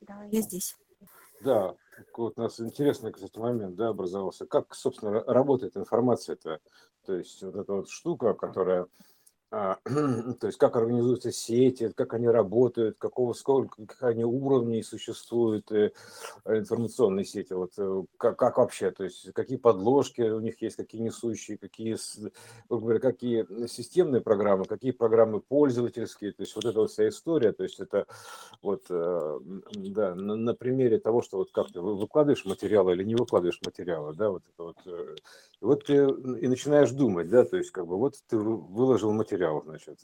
Да, 0.00 0.24
я 0.24 0.40
здесь. 0.40 0.76
Да, 1.40 1.74
вот 2.16 2.38
у 2.38 2.42
нас 2.42 2.60
интересный, 2.60 3.12
кстати, 3.12 3.38
момент, 3.38 3.76
да, 3.76 3.88
образовался. 3.88 4.46
Как, 4.46 4.74
собственно, 4.74 5.22
работает 5.24 5.76
информация-то? 5.76 6.60
То 7.06 7.14
есть 7.14 7.42
вот 7.42 7.56
эта 7.56 7.72
вот 7.72 7.88
штука, 7.88 8.34
которая 8.34 8.86
то 9.50 10.46
есть 10.46 10.58
как 10.58 10.76
организуются 10.76 11.32
сети, 11.32 11.90
как 11.96 12.12
они 12.12 12.28
работают, 12.28 12.98
какого 12.98 13.32
сколько 13.32 13.86
как 13.86 14.02
они 14.02 14.22
уровней 14.22 14.82
существуют 14.82 15.72
э, 15.72 15.92
информационные 16.44 17.24
сети, 17.24 17.54
вот 17.54 17.72
э, 17.78 18.02
как, 18.18 18.36
как 18.36 18.58
вообще, 18.58 18.90
то 18.90 19.04
есть 19.04 19.32
какие 19.32 19.56
подложки 19.56 20.20
у 20.20 20.40
них 20.40 20.60
есть, 20.60 20.76
какие 20.76 21.00
несущие, 21.00 21.56
какие, 21.56 21.96
какие 23.00 23.66
системные 23.66 24.20
программы, 24.20 24.66
какие 24.66 24.90
программы 24.90 25.40
пользовательские, 25.40 26.32
то 26.32 26.42
есть 26.42 26.54
вот 26.54 26.66
эта 26.66 26.80
вот 26.80 26.90
вся 26.90 27.08
история, 27.08 27.52
то 27.52 27.62
есть 27.62 27.80
это 27.80 28.06
вот 28.60 28.84
э, 28.90 29.38
да 29.76 30.14
на, 30.14 30.36
на 30.36 30.54
примере 30.54 31.00
того, 31.00 31.22
что 31.22 31.38
вот 31.38 31.52
как 31.52 31.72
ты 31.72 31.80
выкладываешь 31.80 32.44
материалы 32.44 32.92
или 32.92 33.04
не 33.04 33.14
выкладываешь 33.14 33.60
материалы, 33.64 34.12
да, 34.14 34.28
вот 34.28 34.42
это 34.46 34.62
вот 34.62 34.76
и 35.60 35.64
вот 35.64 35.84
ты 35.84 35.94
и 35.94 36.48
начинаешь 36.48 36.90
думать, 36.90 37.28
да, 37.28 37.44
то 37.44 37.56
есть 37.56 37.72
как 37.72 37.86
бы 37.86 37.96
вот 37.96 38.14
ты 38.28 38.36
выложил 38.36 39.12
материал, 39.12 39.37
значит, 39.64 39.98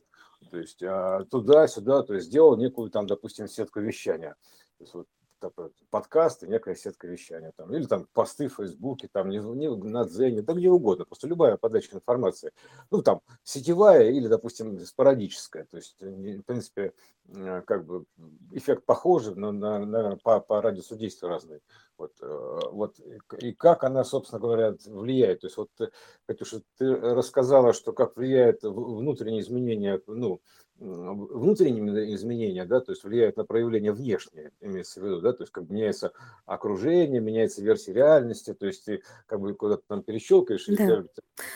то 0.50 0.58
есть 0.58 0.82
а 0.82 1.24
туда-сюда, 1.24 2.02
то 2.02 2.14
есть 2.14 2.26
сделал 2.26 2.56
некую 2.56 2.90
там, 2.90 3.06
допустим, 3.06 3.48
сетку 3.48 3.80
вещания. 3.80 4.36
То 4.78 4.84
есть 4.84 4.94
вот 4.94 5.08
такой 5.44 5.70
подкаст 5.90 6.42
и 6.42 6.48
некая 6.48 6.74
сетка 6.74 7.06
вещания. 7.06 7.52
Там, 7.56 7.74
или 7.74 7.84
там 7.84 8.06
посты 8.12 8.48
в 8.48 8.54
Фейсбуке, 8.54 9.08
там, 9.12 9.28
не, 9.28 9.38
не, 9.38 9.68
на 9.68 10.04
Дзене, 10.04 10.42
да 10.42 10.54
где 10.54 10.70
угодно. 10.70 11.04
Просто 11.04 11.28
любая 11.28 11.56
подача 11.56 11.94
информации. 11.94 12.52
Ну, 12.90 13.02
там, 13.02 13.20
сетевая 13.42 14.10
или, 14.10 14.26
допустим, 14.28 14.78
спорадическая. 14.80 15.66
То 15.70 15.76
есть, 15.76 16.00
в 16.00 16.42
принципе, 16.42 16.92
э, 17.28 17.62
как 17.66 17.84
бы 17.84 18.04
эффект 18.52 18.84
похожий, 18.86 19.34
но, 19.34 19.52
на, 19.52 19.78
наверное, 19.78 20.18
по, 20.22 20.40
по 20.40 20.62
радиусу 20.62 20.96
действия 20.96 21.28
разный. 21.28 21.60
Вот, 21.98 22.12
э, 22.22 22.60
вот, 22.72 22.98
и 23.38 23.52
как 23.52 23.84
она, 23.84 24.04
собственно 24.04 24.40
говоря, 24.40 24.74
влияет. 24.86 25.40
То 25.40 25.46
есть, 25.46 25.56
вот, 25.56 25.70
Катюша, 26.26 26.62
ты 26.78 26.94
рассказала, 26.94 27.72
что 27.72 27.92
как 27.92 28.16
влияет 28.16 28.62
внутренние 28.62 29.40
изменения, 29.40 30.00
ну, 30.06 30.40
внутренние 30.78 32.14
изменения, 32.14 32.64
да, 32.64 32.80
то 32.80 32.92
есть 32.92 33.04
влияют 33.04 33.36
на 33.36 33.44
проявление 33.44 33.92
внешнее, 33.92 34.50
имеется 34.60 35.00
в 35.00 35.04
виду, 35.04 35.20
да, 35.20 35.32
то 35.32 35.44
есть 35.44 35.52
как 35.52 35.64
бы 35.64 35.74
меняется 35.74 36.12
окружение, 36.46 37.20
меняется 37.20 37.62
версия 37.62 37.92
реальности, 37.92 38.54
то 38.54 38.66
есть 38.66 38.84
ты 38.84 39.02
как 39.26 39.40
бы 39.40 39.54
куда-то 39.54 39.84
там 39.86 40.02
перещелкаешь, 40.02 40.66
да. 40.66 41.04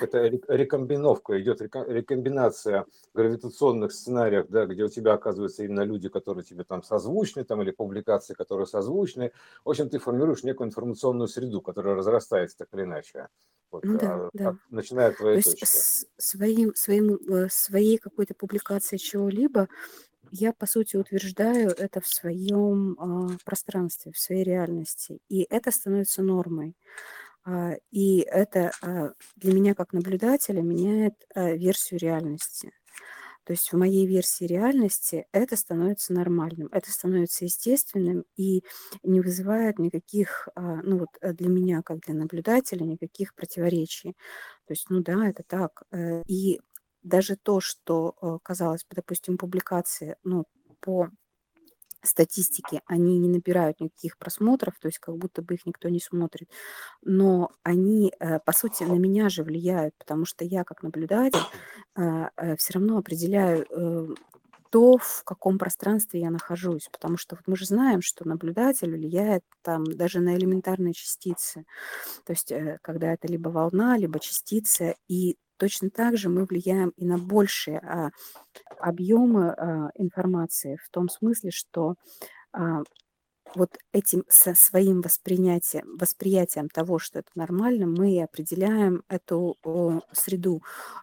это 0.00 0.26
рекомбиновка, 0.48 1.40
идет 1.40 1.60
рекомбинация 1.60 2.86
гравитационных 3.12 3.92
сценариев, 3.92 4.46
да, 4.48 4.66
где 4.66 4.84
у 4.84 4.88
тебя 4.88 5.14
оказываются 5.14 5.64
именно 5.64 5.82
люди, 5.82 6.08
которые 6.08 6.44
тебе 6.44 6.64
там 6.64 6.82
созвучны, 6.82 7.44
там, 7.44 7.60
или 7.62 7.72
публикации, 7.72 8.34
которые 8.34 8.66
созвучны. 8.66 9.32
В 9.64 9.70
общем, 9.70 9.88
ты 9.88 9.98
формируешь 9.98 10.44
некую 10.44 10.68
информационную 10.68 11.28
среду, 11.28 11.60
которая 11.60 11.96
разрастается 11.96 12.58
так 12.58 12.68
или 12.72 12.82
иначе. 12.82 13.28
Вот, 13.72 13.84
Ну 13.84 13.96
да, 13.98 14.22
а, 14.22 14.30
да. 14.32 14.54
начиная 14.70 15.08
от 15.10 15.18
То 15.30 15.38
твоей 15.38 15.38
есть 15.38 15.56
точки. 15.56 15.64
с 15.64 16.06
своим 16.18 16.74
своим, 16.74 17.16
э, 17.16 17.48
своей 17.50 17.98
какой-то 17.98 18.34
публикацией 18.34 18.98
чего-либо 19.00 19.68
я, 20.32 20.52
по 20.54 20.66
сути, 20.66 20.96
утверждаю 20.96 21.70
это 21.70 22.00
в 22.02 22.08
своем, 22.08 22.96
а, 23.00 23.38
пространстве, 23.44 24.12
в 24.12 24.18
своей 24.18 24.44
реальности, 24.44 25.20
и 25.28 25.46
это 25.50 25.70
становится 25.72 26.22
нормой. 26.22 26.76
А, 27.44 27.74
и 27.92 28.20
это, 28.20 28.72
а, 28.82 29.12
для 29.36 29.54
меня 29.54 29.74
как 29.74 29.92
наблюдателя 29.94 30.62
меняет, 30.62 31.14
а, 31.34 31.52
версию 31.52 32.00
реальности. 32.00 32.72
То 33.48 33.54
есть 33.54 33.72
в 33.72 33.78
моей 33.78 34.06
версии 34.06 34.44
реальности 34.44 35.26
это 35.32 35.56
становится 35.56 36.14
нормальным, 36.14 36.68
это 36.72 36.92
становится 36.92 37.46
естественным 37.46 38.26
и 38.36 38.62
не 39.02 39.22
вызывает 39.22 39.80
никаких, 39.80 40.48
а, 40.56 40.82
ну 40.84 41.00
вот 41.00 41.10
э, 41.22 41.32
для 41.34 41.48
меня, 41.48 41.82
как 41.82 42.00
для 42.00 42.14
наблюдателя, 42.14 42.84
никаких 42.84 43.34
противоречий. 43.34 44.14
То 44.66 44.72
есть, 44.72 44.86
ну 44.90 45.00
да, 45.02 45.28
это 45.28 45.42
так. 45.46 45.82
Э, 45.92 46.22
И 46.26 46.60
даже 47.02 47.36
то, 47.36 47.60
что, 47.60 48.14
э, 48.22 48.38
казалось 48.42 48.84
бы, 48.84 48.96
допустим, 48.96 49.38
публикации, 49.38 50.16
ну, 50.24 50.44
по 50.80 51.08
статистике 52.02 52.82
они 52.86 53.18
не 53.18 53.28
набирают 53.28 53.80
никаких 53.80 54.18
просмотров, 54.18 54.78
то 54.80 54.88
есть 54.88 54.98
как 54.98 55.16
будто 55.16 55.42
бы 55.42 55.54
их 55.54 55.66
никто 55.66 55.88
не 55.88 56.00
смотрит. 56.00 56.48
Но 57.02 57.50
они, 57.62 58.12
э, 58.20 58.38
по 58.40 58.52
сути, 58.52 58.84
на 58.84 58.94
меня 58.94 59.28
же 59.28 59.42
влияют, 59.42 59.94
потому 59.98 60.24
что 60.24 60.44
я 60.44 60.64
как 60.64 60.82
наблюдатель 60.82 61.40
э, 61.96 62.28
э, 62.36 62.56
все 62.56 62.74
равно 62.74 62.98
определяю 62.98 63.66
э, 63.70 64.14
то, 64.70 64.98
в 64.98 65.22
каком 65.24 65.58
пространстве 65.58 66.20
я 66.20 66.30
нахожусь. 66.30 66.88
Потому 66.92 67.16
что 67.16 67.36
вот 67.36 67.44
мы 67.46 67.56
же 67.56 67.66
знаем, 67.66 68.02
что 68.02 68.28
наблюдатель 68.28 68.90
влияет 68.90 69.42
там 69.62 69.84
даже 69.84 70.20
на 70.20 70.36
элементарные 70.36 70.92
частицы. 70.94 71.64
То 72.24 72.32
есть 72.32 72.52
э, 72.52 72.78
когда 72.82 73.12
это 73.12 73.28
либо 73.28 73.48
волна, 73.48 73.96
либо 73.96 74.20
частица. 74.20 74.94
И 75.08 75.36
точно 75.58 75.90
так 75.90 76.16
же 76.16 76.28
мы 76.28 76.44
влияем 76.44 76.90
и 76.90 77.04
на 77.04 77.18
большие 77.18 77.78
а, 77.80 78.10
объемы 78.78 79.50
а, 79.50 79.90
информации 79.94 80.78
в 80.84 80.88
том 80.90 81.08
смысле, 81.08 81.50
что 81.50 81.96
а, 82.52 82.82
вот 83.54 83.78
этим 83.92 84.24
со 84.28 84.54
своим 84.54 85.00
восприятием, 85.00 85.96
восприятием 85.96 86.68
того, 86.68 86.98
что 86.98 87.20
это 87.20 87.30
нормально, 87.34 87.86
мы 87.86 88.22
определяем 88.22 89.02
эту 89.08 89.56
о, 89.62 90.00
среду. 90.12 90.62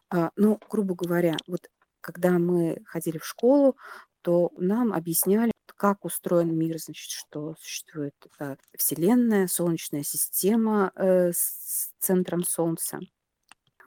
А, 0.09 0.31
ну, 0.35 0.59
грубо 0.69 0.95
говоря, 0.95 1.37
вот 1.47 1.69
когда 2.01 2.37
мы 2.37 2.83
ходили 2.85 3.17
в 3.17 3.25
школу, 3.25 3.75
то 4.21 4.51
нам 4.57 4.93
объясняли, 4.93 5.51
как 5.75 6.05
устроен 6.05 6.57
мир, 6.57 6.77
значит, 6.79 7.09
что 7.09 7.55
существует 7.59 8.15
э, 8.39 8.55
Вселенная, 8.77 9.47
Солнечная 9.47 10.03
система 10.03 10.91
э, 10.95 11.31
с 11.31 11.91
центром 11.99 12.43
Солнца. 12.43 12.99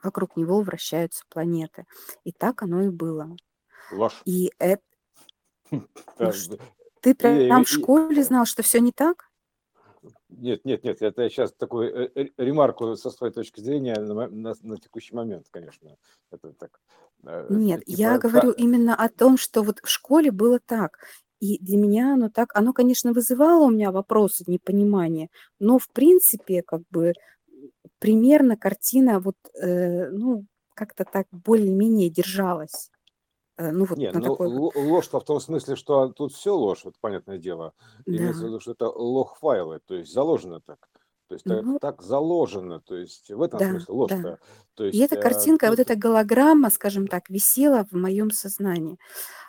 Вокруг 0.03 0.37
него 0.37 0.61
вращаются 0.61 1.23
планеты. 1.29 1.85
И 2.23 2.31
так 2.31 2.63
оно 2.63 2.83
и 2.83 2.89
было. 2.89 3.35
Ложь. 3.91 4.21
И 4.25 4.51
это, 4.59 4.81
ну, 5.71 6.31
ш- 6.31 6.51
да. 6.51 6.57
ты 7.01 7.15
прям 7.15 7.65
в 7.65 7.69
школе 7.69 8.23
знал, 8.23 8.45
что 8.45 8.63
все 8.63 8.79
не 8.79 8.91
так? 8.91 9.29
Нет, 10.29 10.63
нет, 10.63 10.83
нет, 10.83 11.01
это 11.01 11.23
я 11.23 11.29
сейчас 11.29 11.53
такую 11.53 11.93
э, 11.93 12.11
э, 12.15 12.27
ремарку 12.37 12.95
со 12.95 13.09
своей 13.09 13.33
точки 13.33 13.59
зрения 13.59 13.95
на, 13.95 14.27
на- 14.27 14.55
на 14.61 14.77
текущий 14.77 15.15
момент, 15.15 15.47
конечно. 15.51 15.97
Это 16.31 16.53
так. 16.53 16.79
э, 17.25 17.47
Нет, 17.49 17.83
типа, 17.83 17.99
я 17.99 18.17
говорю 18.17 18.51
именно 18.51 18.95
о 18.95 19.09
том, 19.09 19.37
что 19.37 19.63
вот 19.63 19.79
в 19.83 19.89
школе 19.89 20.31
было 20.31 20.59
так. 20.59 20.99
И 21.41 21.57
для 21.59 21.77
меня 21.77 22.13
оно 22.13 22.29
так, 22.29 22.51
оно, 22.53 22.73
конечно, 22.73 23.11
вызывало 23.13 23.65
у 23.65 23.69
меня 23.69 23.91
вопросы, 23.91 24.43
непонимание, 24.47 25.29
но 25.57 25.79
в 25.79 25.87
принципе, 25.89 26.61
как 26.61 26.81
бы 26.89 27.13
примерно 27.99 28.57
картина 28.57 29.19
вот, 29.19 29.35
э, 29.61 30.09
ну, 30.09 30.45
как-то 30.75 31.05
так 31.05 31.27
более-менее 31.31 32.09
держалась. 32.09 32.89
Э, 33.57 33.71
ну, 33.71 33.85
вот 33.85 33.97
Не, 33.99 34.11
на 34.11 34.19
ну 34.19 34.31
такой, 34.31 34.47
ло- 34.47 34.71
ложь-то 34.75 35.19
в 35.19 35.25
том 35.25 35.39
смысле, 35.39 35.75
что 35.75 36.09
тут 36.09 36.33
все 36.33 36.55
ложь, 36.55 36.85
вот 36.85 36.95
понятное 37.01 37.37
дело. 37.37 37.73
Имеется 38.05 38.41
в 38.41 38.43
да. 38.43 38.47
виду, 38.47 38.59
что 38.61 38.71
это 38.71 38.89
лог-файлы, 38.89 39.79
то 39.85 39.95
есть 39.95 40.13
заложено 40.13 40.61
так. 40.61 40.79
То 41.29 41.35
есть 41.35 41.45
так, 41.45 41.63
Ну, 41.65 41.79
так 41.79 42.01
заложено, 42.01 42.81
то 42.81 42.95
есть 42.97 43.29
в 43.31 43.41
этом 43.41 43.59
да, 43.59 43.69
смысле 43.69 43.85
да. 43.87 43.95
ложь-то. 43.95 44.39
То 44.75 44.83
И 44.85 44.87
есть 44.87 44.99
эта 44.99 45.15
э, 45.15 45.21
картинка, 45.21 45.67
вот 45.69 45.77
тут... 45.77 45.87
эта 45.91 45.95
голограмма, 45.95 46.69
скажем 46.71 47.07
так, 47.07 47.29
висела 47.29 47.85
в 47.91 47.95
моем 47.95 48.31
сознании. 48.31 48.97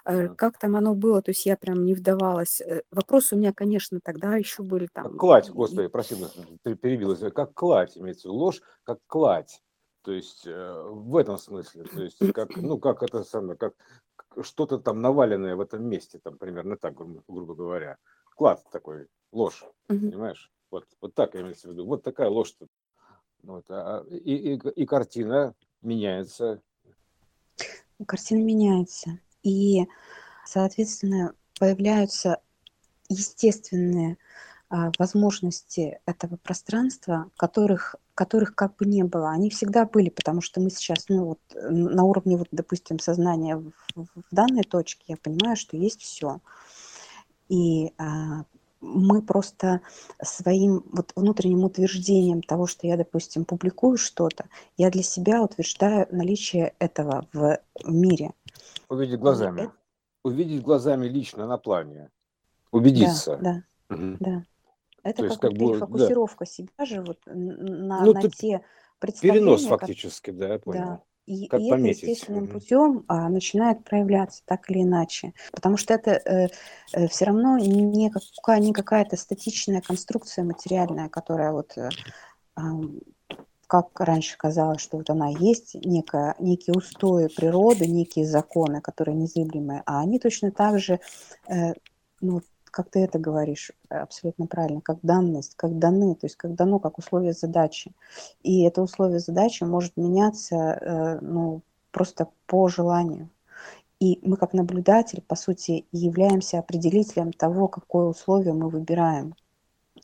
Э, 0.05 0.25
Мгм. 0.27 0.37
Как 0.37 0.59
там 0.59 0.77
оно 0.77 0.95
было, 0.95 1.23
то 1.23 1.31
есть 1.33 1.47
я 1.47 1.57
прям 1.57 1.85
не 1.85 1.95
вдавалась. 1.95 2.61
Э, 2.61 2.83
Вопросы 2.91 3.35
у 3.37 3.39
меня, 3.39 3.53
конечно, 3.55 4.01
тогда 4.03 4.37
еще 4.37 4.63
были 4.63 4.89
Как 4.95 5.05
там. 5.05 5.19
кладь, 5.19 5.49
и- 5.49 5.53
господи, 5.53 5.89
прости, 5.89 6.17
перебилась, 6.63 7.23
э, 7.23 7.31
как 7.31 7.55
кладь, 7.55 7.97
имеется 7.97 8.29
в 8.29 8.33
виду, 8.33 8.39
ложь, 8.41 8.63
как 8.85 8.99
кладь. 9.07 9.63
То 10.03 10.13
есть 10.13 10.47
э, 10.47 10.83
в 10.89 11.17
этом 11.17 11.39
смысле, 11.39 11.85
то 11.85 12.03
есть 12.03 12.19
как, 12.35 12.57
ну, 12.57 12.79
как 12.79 13.03
это 13.03 13.25
самое, 13.25 13.57
как 13.59 13.75
что-то 14.43 14.79
там 14.79 15.01
наваленное 15.01 15.57
в 15.57 15.61
этом 15.61 15.85
месте, 15.85 16.19
там 16.23 16.39
примерно 16.39 16.77
так, 16.77 16.95
грубо, 17.29 17.55
говоря. 17.55 17.99
Клад 18.37 18.63
такой, 18.71 19.09
ложь, 19.33 19.65
Мгм. 19.89 20.11
понимаешь? 20.11 20.51
Вот, 20.71 20.87
вот 21.01 21.15
так 21.15 21.35
имеется 21.37 21.69
в 21.69 21.73
виду, 21.73 21.87
вот 21.87 22.03
такая 22.03 22.29
ложь. 22.29 22.55
Вот, 23.43 23.65
а, 23.69 24.05
и, 24.11 24.55
и, 24.55 24.61
и 24.77 24.87
картина 24.87 25.55
меняется. 25.83 26.63
Картина 28.07 28.43
меняется. 28.43 29.19
И, 29.43 29.87
соответственно, 30.45 31.35
появляются 31.59 32.41
естественные 33.09 34.19
а, 34.69 34.93
возможности 34.99 36.01
этого 36.07 36.37
пространства, 36.37 37.31
которых, 37.37 37.97
которых 38.15 38.55
как 38.55 38.77
бы 38.77 38.87
не 38.87 39.03
было. 39.03 39.31
Они 39.31 39.51
всегда 39.51 39.85
были, 39.87 40.11
потому 40.11 40.41
что 40.41 40.61
мы 40.61 40.71
сейчас, 40.71 41.09
ну 41.09 41.25
вот, 41.25 41.41
на 41.55 42.05
уровне, 42.05 42.37
вот, 42.37 42.49
допустим, 42.53 42.99
сознания 42.99 43.57
в- 43.57 43.73
в 43.97 44.25
данной 44.31 44.63
точке, 44.63 45.03
я 45.09 45.17
понимаю, 45.17 45.57
что 45.57 45.77
есть 45.77 46.03
все. 46.03 46.41
И 47.49 47.93
а, 47.99 48.45
мы 48.81 49.23
просто 49.23 49.81
своим 50.23 50.85
вот 50.93 51.13
внутренним 51.15 51.65
утверждением 51.65 52.43
того, 52.43 52.67
что 52.67 52.87
я, 52.87 52.97
допустим, 52.97 53.45
публикую 53.45 53.97
что-то, 53.99 54.47
я 54.77 54.91
для 54.91 55.03
себя 55.03 55.43
утверждаю 55.43 56.07
наличие 56.11 56.75
этого 56.79 57.27
в 57.33 57.59
мире. 57.85 58.33
Увидеть 58.89 59.21
глазами. 59.21 59.63
это, 59.63 59.73
Увидеть 60.23 60.63
глазами 60.63 61.07
лично 61.09 61.47
на 61.47 61.59
плане. 61.59 62.11
да, 62.73 62.79
Убедиться. 62.79 63.39
да. 63.41 63.63
Да. 64.21 64.45
Это 65.03 65.17
То 65.17 65.25
есть 65.25 65.37
как 65.37 65.51
как 65.51 65.53
бы, 65.53 65.59
да. 65.59 65.73
перефокусировка 65.73 66.47
себя 66.47 66.85
же 66.85 67.03
вот 67.03 67.19
на, 67.27 68.05
Ну, 68.05 68.13
на 68.13 68.23
те 68.23 68.63
перенос 69.21 69.63
представления, 69.63 69.69
ко- 69.71 69.79
фактически, 69.79 70.31
да, 70.31 70.49
я 70.49 70.59
да. 70.67 71.03
И, 71.31 71.47
Как 71.47 71.61
и 71.61 71.69
это 71.69 71.77
естественным 71.77 72.49
путем 72.49 73.05
а, 73.07 73.29
начинает 73.29 73.85
проявляться 73.85 74.43
так 74.47 74.69
или 74.69 74.83
иначе. 74.83 75.33
Потому 75.53 75.77
что 75.77 75.95
это 75.95 76.51
все 77.09 77.25
равно 77.25 77.57
не, 77.59 78.11
какая, 78.11 78.59
не 78.59 78.73
какая-то 78.73 79.17
статичная 79.17 79.81
конструкция 79.81 80.45
материальная, 80.45 81.09
которая 81.09 81.53
вот 81.53 81.79
э, 81.79 81.89
ам, 82.57 82.99
как 83.69 84.01
раньше 84.01 84.37
казалось, 84.37 84.81
что 84.81 84.97
вот 84.97 85.09
она 85.11 85.29
есть, 85.29 85.77
некая, 85.77 86.35
некие 86.41 86.75
устои 86.75 87.29
природы, 87.29 87.87
некие 87.87 88.27
законы, 88.27 88.81
которые 88.81 89.17
незыблемые, 89.17 89.85
а 89.87 90.01
они 90.01 90.19
точно 90.19 90.51
так 90.51 90.81
же, 90.81 90.99
э, 91.49 91.75
ну, 92.21 92.41
как 92.71 92.91
ты 92.91 93.01
это 93.01 93.19
говоришь, 93.19 93.73
э, 93.89 93.97
абсолютно 93.97 94.47
правильно, 94.47 94.81
как 94.81 94.99
данность, 95.03 95.55
как 95.57 95.79
даны, 95.79 96.15
то 96.15 96.27
есть 96.27 96.37
как 96.37 96.55
дано, 96.55 96.79
как 96.79 96.99
условие 96.99 97.33
задачи. 97.33 97.93
И 98.43 98.63
это 98.63 98.83
условие 98.83 99.21
задачи 99.21 99.65
может 99.65 99.97
меняться, 99.97 100.57
э, 100.57 101.19
ну, 101.21 101.63
просто 101.91 102.29
по 102.47 102.69
желанию. 102.69 103.29
И 104.01 104.19
мы 104.23 104.37
как 104.37 104.55
наблюдатель, 104.55 105.21
по 105.21 105.37
сути, 105.37 105.85
являемся 105.93 106.59
определителем 106.59 107.33
того, 107.33 107.69
какое 107.69 108.07
условие 108.07 108.55
мы 108.55 108.71
выбираем. 108.71 109.35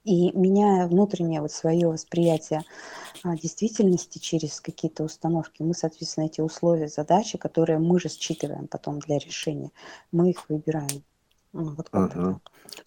И 0.05 0.31
меняя 0.37 0.87
внутреннее 0.87 1.41
вот 1.41 1.51
свое 1.51 1.89
восприятие 1.89 2.63
а, 3.25 3.37
действительности 3.37 4.19
через 4.19 4.61
какие-то 4.61 5.03
установки, 5.03 5.63
мы, 5.63 5.75
соответственно, 5.75 6.27
эти 6.27 6.41
условия, 6.41 6.89
задачи, 6.89 7.39
которые 7.39 7.79
мы 7.79 7.99
же 7.99 8.09
считываем 8.09 8.69
потом 8.69 9.01
для 9.01 9.19
решения, 9.19 9.73
мы 10.13 10.31
их 10.31 10.49
выбираем. 10.49 11.03
Вот. 11.57 11.89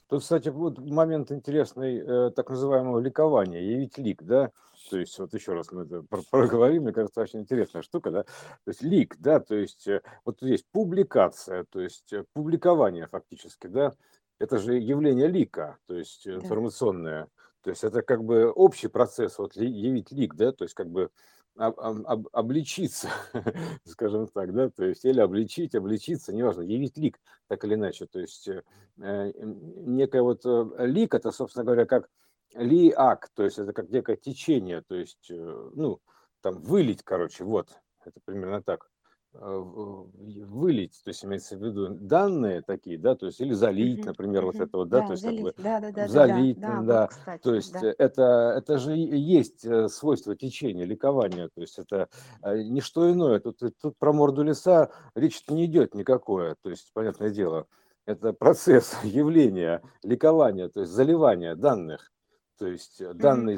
Тут, 0.07 0.21
кстати, 0.21 0.49
вот 0.49 0.77
момент 0.79 1.31
интересный, 1.31 1.97
э, 1.97 2.31
так 2.31 2.49
называемого 2.49 2.99
ликования, 2.99 3.61
явить 3.61 3.97
лик, 3.97 4.23
да, 4.23 4.51
то 4.89 4.97
есть 4.97 5.17
вот 5.19 5.33
еще 5.33 5.53
раз 5.53 5.71
мы 5.71 5.83
это 5.83 6.03
про- 6.03 6.23
проговорим, 6.29 6.83
мне 6.83 6.93
кажется, 6.93 7.21
очень 7.21 7.39
интересная 7.41 7.81
штука, 7.81 8.11
да, 8.11 8.23
то 8.23 8.67
есть 8.67 8.81
лик, 8.81 9.15
да, 9.19 9.39
то 9.39 9.55
есть 9.55 9.87
э, 9.87 10.01
вот 10.25 10.39
тут 10.39 10.49
есть 10.49 10.65
публикация, 10.71 11.63
то 11.63 11.79
есть 11.79 12.11
э, 12.13 12.25
публикование 12.33 13.07
фактически, 13.07 13.67
да, 13.67 13.93
это 14.39 14.57
же 14.57 14.77
явление 14.77 15.27
лика, 15.27 15.77
то 15.87 15.95
есть 15.95 16.25
э, 16.27 16.31
Да. 16.31 16.37
информационное, 16.37 17.27
то 17.61 17.69
есть 17.69 17.83
это 17.83 18.01
как 18.01 18.23
бы 18.23 18.51
общий 18.51 18.87
процесс, 18.87 19.37
вот 19.39 19.55
ли- 19.55 19.69
явить 19.69 20.11
лик, 20.11 20.35
да, 20.35 20.51
то 20.51 20.65
есть 20.65 20.73
как 20.75 20.89
бы 20.89 21.09
об- 21.59 21.79
об- 21.79 22.07
об- 22.07 22.27
обличиться, 22.31 23.09
скажем 23.85 24.27
так, 24.27 24.53
да, 24.53 24.69
то 24.69 24.85
есть 24.85 25.05
или 25.05 25.19
обличить, 25.19 25.75
обличиться, 25.75 26.33
неважно, 26.33 26.61
явить 26.61 26.97
лик, 26.97 27.19
так 27.47 27.63
или 27.65 27.75
иначе, 27.75 28.05
то 28.07 28.19
есть 28.19 28.47
э, 28.47 28.63
э, 28.99 29.03
м, 29.35 29.95
некое 29.95 30.21
вот 30.21 30.45
э, 30.45 30.85
лик, 30.87 31.13
это, 31.13 31.31
собственно 31.31 31.65
говоря, 31.65 31.85
как 31.85 32.09
лиак, 32.55 33.29
то 33.35 33.43
есть 33.43 33.59
это 33.59 33.73
как 33.73 33.89
некое 33.89 34.15
течение, 34.15 34.81
то 34.81 34.95
есть, 34.95 35.29
э, 35.29 35.69
ну, 35.75 35.99
там, 36.41 36.61
вылить, 36.61 37.03
короче, 37.03 37.43
вот, 37.43 37.69
это 38.05 38.19
примерно 38.25 38.63
так, 38.63 38.89
вылить, 39.33 40.99
то 41.03 41.09
есть 41.09 41.23
имеется 41.23 41.57
в 41.57 41.63
виду 41.63 41.89
данные 41.89 42.61
такие, 42.61 42.97
да, 42.97 43.15
то 43.15 43.27
есть 43.27 43.39
или 43.41 43.53
залить, 43.53 44.03
Мгм, 44.03 44.05
например, 44.05 44.45
вот 44.45 44.59
мгм. 44.59 44.59
это 44.59 44.77
вот, 44.77 44.89
да, 44.89 45.03
то 45.03 45.11
Да, 45.11 45.13
есть 45.13 45.23
как 45.23 45.37
бы 45.37 45.53
залить. 45.53 45.57
Да, 45.57 45.79
да, 45.79 45.91
да, 45.91 46.07
да, 46.07 46.23
да. 46.23 46.47
залить, 46.47 46.61
Да, 46.65 46.83
вот, 46.83 47.01
да, 47.03 47.07
кстати, 47.07 47.43
то 47.43 47.53
есть 47.53 47.77
да. 47.77 47.83
это, 47.83 48.55
это 48.57 48.77
же 48.79 48.93
есть 48.95 49.65
э, 49.65 49.87
свойство 49.89 50.35
течения, 50.35 50.85
ликования, 50.85 51.49
то 51.53 51.61
есть 51.61 51.77
это 51.79 52.09
э, 52.41 52.61
не 52.63 52.81
что 52.81 53.11
иное, 53.11 53.39
тут, 53.39 53.59
тут 53.81 53.97
про 53.97 54.13
морду 54.13 54.43
леса 54.43 54.91
речь 55.15 55.41
не 55.47 55.65
идет 55.65 55.93
никакое, 55.93 56.55
то 56.61 56.69
есть, 56.69 56.91
понятное 56.93 57.29
дело, 57.29 57.67
это 58.05 58.33
процесс 58.33 58.97
явления, 59.03 59.83
ликования, 60.03 60.69
то 60.69 60.81
есть 60.81 60.91
заливания 60.91 61.55
данных, 61.55 62.11
то 62.57 62.67
есть 62.67 62.99
э, 63.01 63.13
Мгм. 63.19 63.49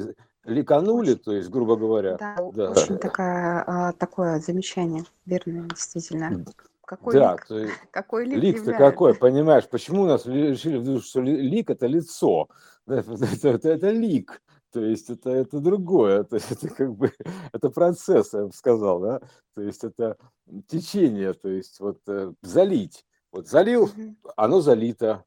Ликанули, 0.44 1.12
Очень, 1.12 1.22
то 1.22 1.32
есть, 1.32 1.50
грубо 1.50 1.76
говоря, 1.76 2.16
да, 2.16 2.36
да, 2.52 2.70
очень 2.70 2.98
такая, 2.98 3.64
а, 3.66 3.92
такое 3.92 4.40
замечание, 4.40 5.04
верное, 5.26 5.68
действительно. 5.68 6.44
Какой 6.84 7.14
да, 7.14 7.32
лик, 7.32 7.46
то 7.46 7.58
есть 7.58 7.74
какой 7.90 8.26
лик 8.26 8.42
Лик-то 8.42 8.72
какой, 8.74 9.14
понимаешь, 9.14 9.68
почему 9.68 10.02
у 10.02 10.06
нас 10.06 10.26
решили, 10.26 10.98
что 10.98 11.20
ли- 11.22 11.40
лик 11.40 11.70
это 11.70 11.86
лицо, 11.86 12.48
это, 12.86 13.14
это, 13.48 13.68
это 13.68 13.90
лик, 13.90 14.42
то 14.72 14.84
есть 14.84 15.08
это, 15.10 15.30
это 15.30 15.60
другое, 15.60 16.24
то 16.24 16.36
есть 16.36 16.50
это 16.50 16.68
как 16.68 16.94
бы, 16.94 17.12
это 17.52 17.70
процесс, 17.70 18.32
я 18.32 18.46
бы 18.46 18.52
сказал, 18.52 19.00
да, 19.00 19.20
то 19.54 19.62
есть 19.62 19.84
это 19.84 20.16
течение, 20.66 21.32
то 21.34 21.48
есть 21.48 21.78
вот 21.80 22.00
э, 22.08 22.32
залить, 22.42 23.06
вот 23.30 23.48
залил, 23.48 23.90
оно 24.36 24.60
залито, 24.60 25.24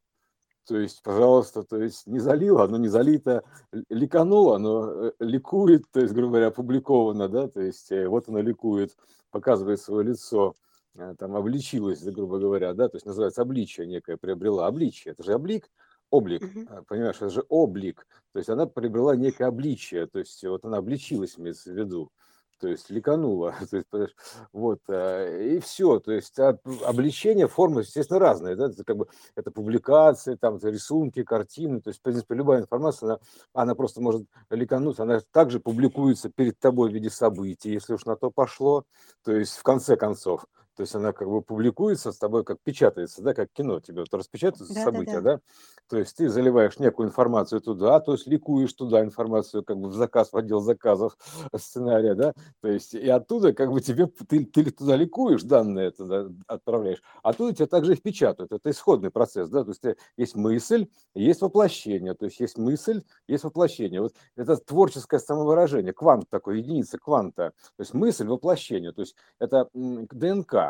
то 0.65 0.77
есть, 0.77 1.01
пожалуйста, 1.03 1.63
то 1.63 1.77
есть 1.77 2.07
не 2.07 2.19
залило, 2.19 2.63
оно 2.63 2.77
не 2.77 2.87
залито, 2.87 3.43
ликануло, 3.89 4.55
оно 4.55 5.07
э, 5.07 5.11
ликует, 5.19 5.83
то 5.91 5.99
есть, 5.99 6.13
грубо 6.13 6.31
говоря, 6.31 6.47
опубликовано, 6.47 7.29
да, 7.29 7.47
то 7.47 7.61
есть 7.61 7.91
э, 7.91 8.07
вот 8.07 8.27
оно 8.27 8.41
ликует, 8.41 8.95
показывает 9.31 9.79
свое 9.79 10.09
лицо, 10.09 10.55
э, 10.97 11.15
там 11.17 11.35
обличилась, 11.35 12.01
да, 12.01 12.11
грубо 12.11 12.39
говоря, 12.39 12.73
да, 12.73 12.89
то 12.89 12.97
есть 12.97 13.05
называется 13.05 13.41
обличие 13.41 13.87
некое, 13.87 14.17
приобрела 14.17 14.67
обличие, 14.67 15.13
это 15.13 15.23
же 15.23 15.35
облик, 15.35 15.69
облик, 16.09 16.43
а, 16.69 16.83
понимаешь, 16.83 17.17
это 17.17 17.29
же 17.29 17.45
облик, 17.49 18.07
то 18.33 18.39
есть 18.39 18.49
она 18.49 18.65
приобрела 18.65 19.15
некое 19.15 19.45
обличие, 19.45 20.07
то 20.07 20.19
есть 20.19 20.43
вот 20.43 20.65
она 20.65 20.77
обличилась, 20.77 21.37
имеется 21.37 21.71
в 21.71 21.75
виду, 21.75 22.11
то 22.59 22.67
есть 22.67 22.89
ликанула, 22.89 23.53
то 23.91 24.01
есть, 24.01 24.15
вот, 24.53 24.79
э, 24.87 25.55
и 25.55 25.59
все, 25.59 25.99
то 25.99 26.11
есть 26.11 26.35
п- 26.35 26.59
обличение, 26.85 27.47
формы, 27.47 27.81
естественно, 27.81 28.19
разные, 28.19 28.55
да, 28.55 28.67
это 28.67 28.83
как 28.83 28.97
бы, 28.97 29.07
это 29.35 29.51
публикации, 29.51 30.35
там, 30.35 30.55
это 30.55 30.69
рисунки, 30.69 31.23
картины, 31.23 31.81
то 31.81 31.89
есть, 31.89 31.99
в 31.99 32.03
принципе, 32.03 32.35
любая 32.35 32.61
информация, 32.61 33.07
она, 33.07 33.19
она 33.53 33.75
просто 33.75 34.01
может 34.01 34.25
ликануть, 34.49 34.99
она 34.99 35.21
также 35.31 35.59
публикуется 35.59 36.29
перед 36.29 36.59
тобой 36.59 36.89
в 36.89 36.93
виде 36.93 37.09
событий, 37.09 37.71
если 37.71 37.93
уж 37.93 38.05
на 38.05 38.15
то 38.15 38.31
пошло, 38.31 38.85
то 39.23 39.31
есть, 39.33 39.57
в 39.57 39.63
конце 39.63 39.95
концов, 39.95 40.45
то 40.75 40.81
есть 40.81 40.93
она 40.95 41.13
как 41.13 41.29
бы 41.29 41.41
публикуется 41.41 42.11
с 42.11 42.17
тобой, 42.17 42.43
как 42.43 42.59
печатается, 42.61 43.21
да, 43.21 43.33
как 43.33 43.51
кино, 43.51 43.79
тебе 43.79 44.01
вот 44.01 44.13
распечатываются 44.13 44.77
события, 44.79 45.21
Да-да-да. 45.21 45.37
да, 45.37 45.41
то 45.87 45.97
есть 45.97 46.17
ты 46.17 46.29
заливаешь 46.29 46.79
некую 46.79 47.07
информацию 47.07 47.61
туда, 47.61 47.99
то 47.99 48.13
есть 48.13 48.27
ликуешь 48.27 48.73
туда 48.73 49.03
информацию 49.03 49.63
как 49.63 49.77
бы 49.77 49.89
в 49.89 49.93
заказ, 49.93 50.31
в 50.31 50.37
отдел 50.37 50.59
заказов 50.59 51.17
сценария, 51.55 52.15
да, 52.15 52.33
то 52.61 52.67
есть 52.67 52.93
и 52.93 53.09
оттуда 53.09 53.53
как 53.53 53.71
бы 53.71 53.81
тебе, 53.81 54.07
ты, 54.07 54.45
ты 54.45 54.71
туда 54.71 54.95
ликуешь, 54.95 55.43
данные 55.43 55.91
туда 55.91 56.27
отправляешь, 56.47 57.01
а 57.23 57.29
оттуда 57.29 57.53
тебя 57.53 57.67
также 57.67 57.93
их 57.93 58.01
печатают, 58.01 58.51
это 58.51 58.69
исходный 58.69 59.11
процесс, 59.11 59.49
да, 59.49 59.63
то 59.63 59.69
есть 59.69 59.83
есть 60.17 60.35
мысль, 60.35 60.87
есть 61.13 61.41
воплощение, 61.41 62.13
то 62.15 62.25
есть 62.25 62.39
есть 62.39 62.57
мысль, 62.57 63.03
есть 63.27 63.43
воплощение, 63.43 64.01
вот 64.01 64.13
это 64.35 64.57
творческое 64.57 65.19
самовыражение, 65.19 65.93
квант 65.93 66.29
такой, 66.29 66.59
единица 66.59 66.97
кванта, 66.97 67.53
то 67.77 67.81
есть 67.81 67.93
мысль, 67.93 68.27
воплощение, 68.27 68.91
то 68.91 69.01
есть 69.01 69.15
это 69.39 69.69
ДНК, 69.73 70.64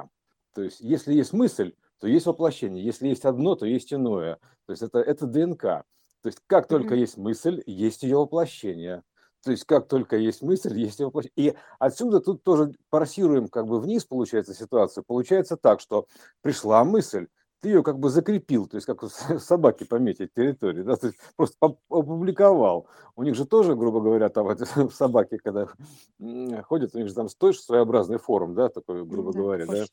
то 0.55 0.63
есть 0.63 0.79
если 0.79 1.13
есть 1.13 1.33
мысль, 1.33 1.73
то 1.99 2.07
есть 2.07 2.25
воплощение, 2.25 2.83
если 2.83 3.09
есть 3.09 3.25
одно, 3.25 3.55
то 3.55 3.65
есть 3.65 3.93
иное, 3.93 4.39
то 4.65 4.71
есть 4.71 4.81
это, 4.81 4.99
это 4.99 5.27
ДНК. 5.27 5.61
То 5.61 5.83
есть 6.29 6.39
как 6.47 6.67
только 6.67 6.93
Мгм. 6.93 6.99
есть 7.01 7.17
мысль, 7.17 7.61
есть 7.67 8.03
ее 8.03 8.17
воплощение. 8.17 9.03
То 9.43 9.51
есть 9.51 9.65
как 9.65 9.87
только 9.87 10.15
есть 10.17 10.41
мысль, 10.41 10.79
есть 10.79 10.99
ее 10.99 11.07
воплощение. 11.07 11.51
И 11.51 11.55
отсюда 11.77 12.19
тут 12.21 12.41
тоже 12.43 12.73
парсируем 12.89 13.47
как 13.49 13.67
бы 13.67 13.79
вниз, 13.79 14.05
получается, 14.05 14.53
ситуацию. 14.53 15.03
Получается 15.05 15.57
так, 15.57 15.81
что 15.81 16.07
пришла 16.41 16.83
мысль, 16.83 17.27
ты 17.61 17.69
ее 17.69 17.83
как 17.83 17.99
бы 17.99 18.09
закрепил, 18.09 18.67
то 18.67 18.75
есть 18.75 18.85
как 18.85 19.03
у 19.03 19.07
собаки 19.09 19.83
пометить 19.85 20.33
территорию, 20.33 20.83
да, 20.85 20.95
то 20.95 21.07
есть 21.07 21.19
просто 21.35 21.57
опубликовал. 21.89 22.87
У 23.15 23.23
них 23.23 23.35
же 23.35 23.45
тоже, 23.45 23.75
грубо 23.75 24.01
говоря, 24.01 24.29
там 24.29 24.49
эти 24.49 24.65
собаки, 24.93 25.37
когда 25.37 25.67
ходят, 26.63 26.93
у 26.93 26.99
них 26.99 27.07
же 27.07 27.13
там 27.13 27.27
тоже 27.27 27.59
своеобразный 27.59 28.17
форум, 28.19 28.53
да, 28.53 28.69
такой, 28.69 29.03
грубо 29.05 29.33
Да, 29.33 29.39
говоря, 29.39 29.65
да. 29.65 29.85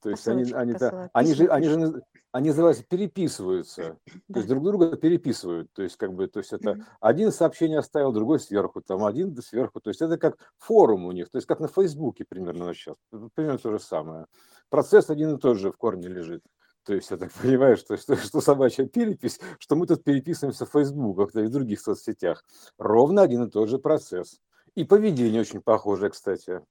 То 0.00 0.10
есть 0.10 0.26
они, 0.28 0.52
они-то, 0.52 0.78
посылают, 0.78 1.10
они 1.12 1.34
же, 1.34 1.46
они 1.48 1.68
же, 1.68 2.02
они 2.32 2.48
называются 2.50 2.84
переписываются, 2.84 3.82
то 3.82 4.20
Да. 4.28 4.38
есть 4.40 4.48
друг 4.48 4.62
друга 4.62 4.96
переписывают, 4.96 5.72
то 5.72 5.82
есть 5.82 5.96
как 5.96 6.12
бы, 6.14 6.28
то 6.28 6.38
есть 6.38 6.52
это 6.52 6.86
один 7.00 7.32
сообщение 7.32 7.78
оставил, 7.78 8.12
другой 8.12 8.38
сверху, 8.38 8.80
там 8.80 9.04
один 9.04 9.36
сверху, 9.42 9.80
то 9.80 9.90
есть 9.90 10.00
это 10.00 10.16
как 10.18 10.36
форум 10.58 11.06
у 11.06 11.12
них, 11.12 11.30
то 11.30 11.36
есть 11.36 11.48
как 11.48 11.58
на 11.60 11.68
Фейсбуке 11.68 12.24
примерно 12.28 12.72
сейчас, 12.74 12.96
примерно 13.34 13.58
то 13.58 13.72
же 13.72 13.80
самое. 13.80 14.26
Процесс 14.68 15.10
один 15.10 15.34
и 15.36 15.38
тот 15.38 15.58
же 15.58 15.72
в 15.72 15.76
корне 15.76 16.08
лежит. 16.08 16.42
То 16.84 16.94
есть 16.94 17.10
я 17.10 17.16
так 17.16 17.32
понимаю, 17.42 17.76
что, 17.76 17.96
что, 17.96 18.16
что 18.16 18.40
собачья 18.40 18.86
перепись, 18.86 19.40
что 19.58 19.76
мы 19.76 19.86
тут 19.86 20.04
переписываемся 20.04 20.64
в 20.64 20.70
Фейсбуках 20.70 21.32
да 21.32 21.42
и 21.42 21.46
в 21.46 21.50
других 21.50 21.80
соцсетях. 21.80 22.44
Ровно 22.78 23.22
один 23.22 23.44
и 23.44 23.50
тот 23.50 23.68
же 23.68 23.78
процесс. 23.78 24.40
И 24.74 24.84
поведение 24.84 25.40
очень 25.40 25.60
похоже, 25.60 26.08
кстати. 26.10 26.62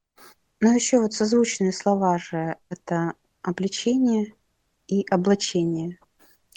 Но 0.59 0.73
еще 0.73 0.99
вот 0.99 1.13
созвучные 1.13 1.71
слова 1.71 2.17
же 2.17 2.55
это 2.69 3.13
обличение 3.41 4.33
и 4.87 5.05
облачение. 5.09 5.99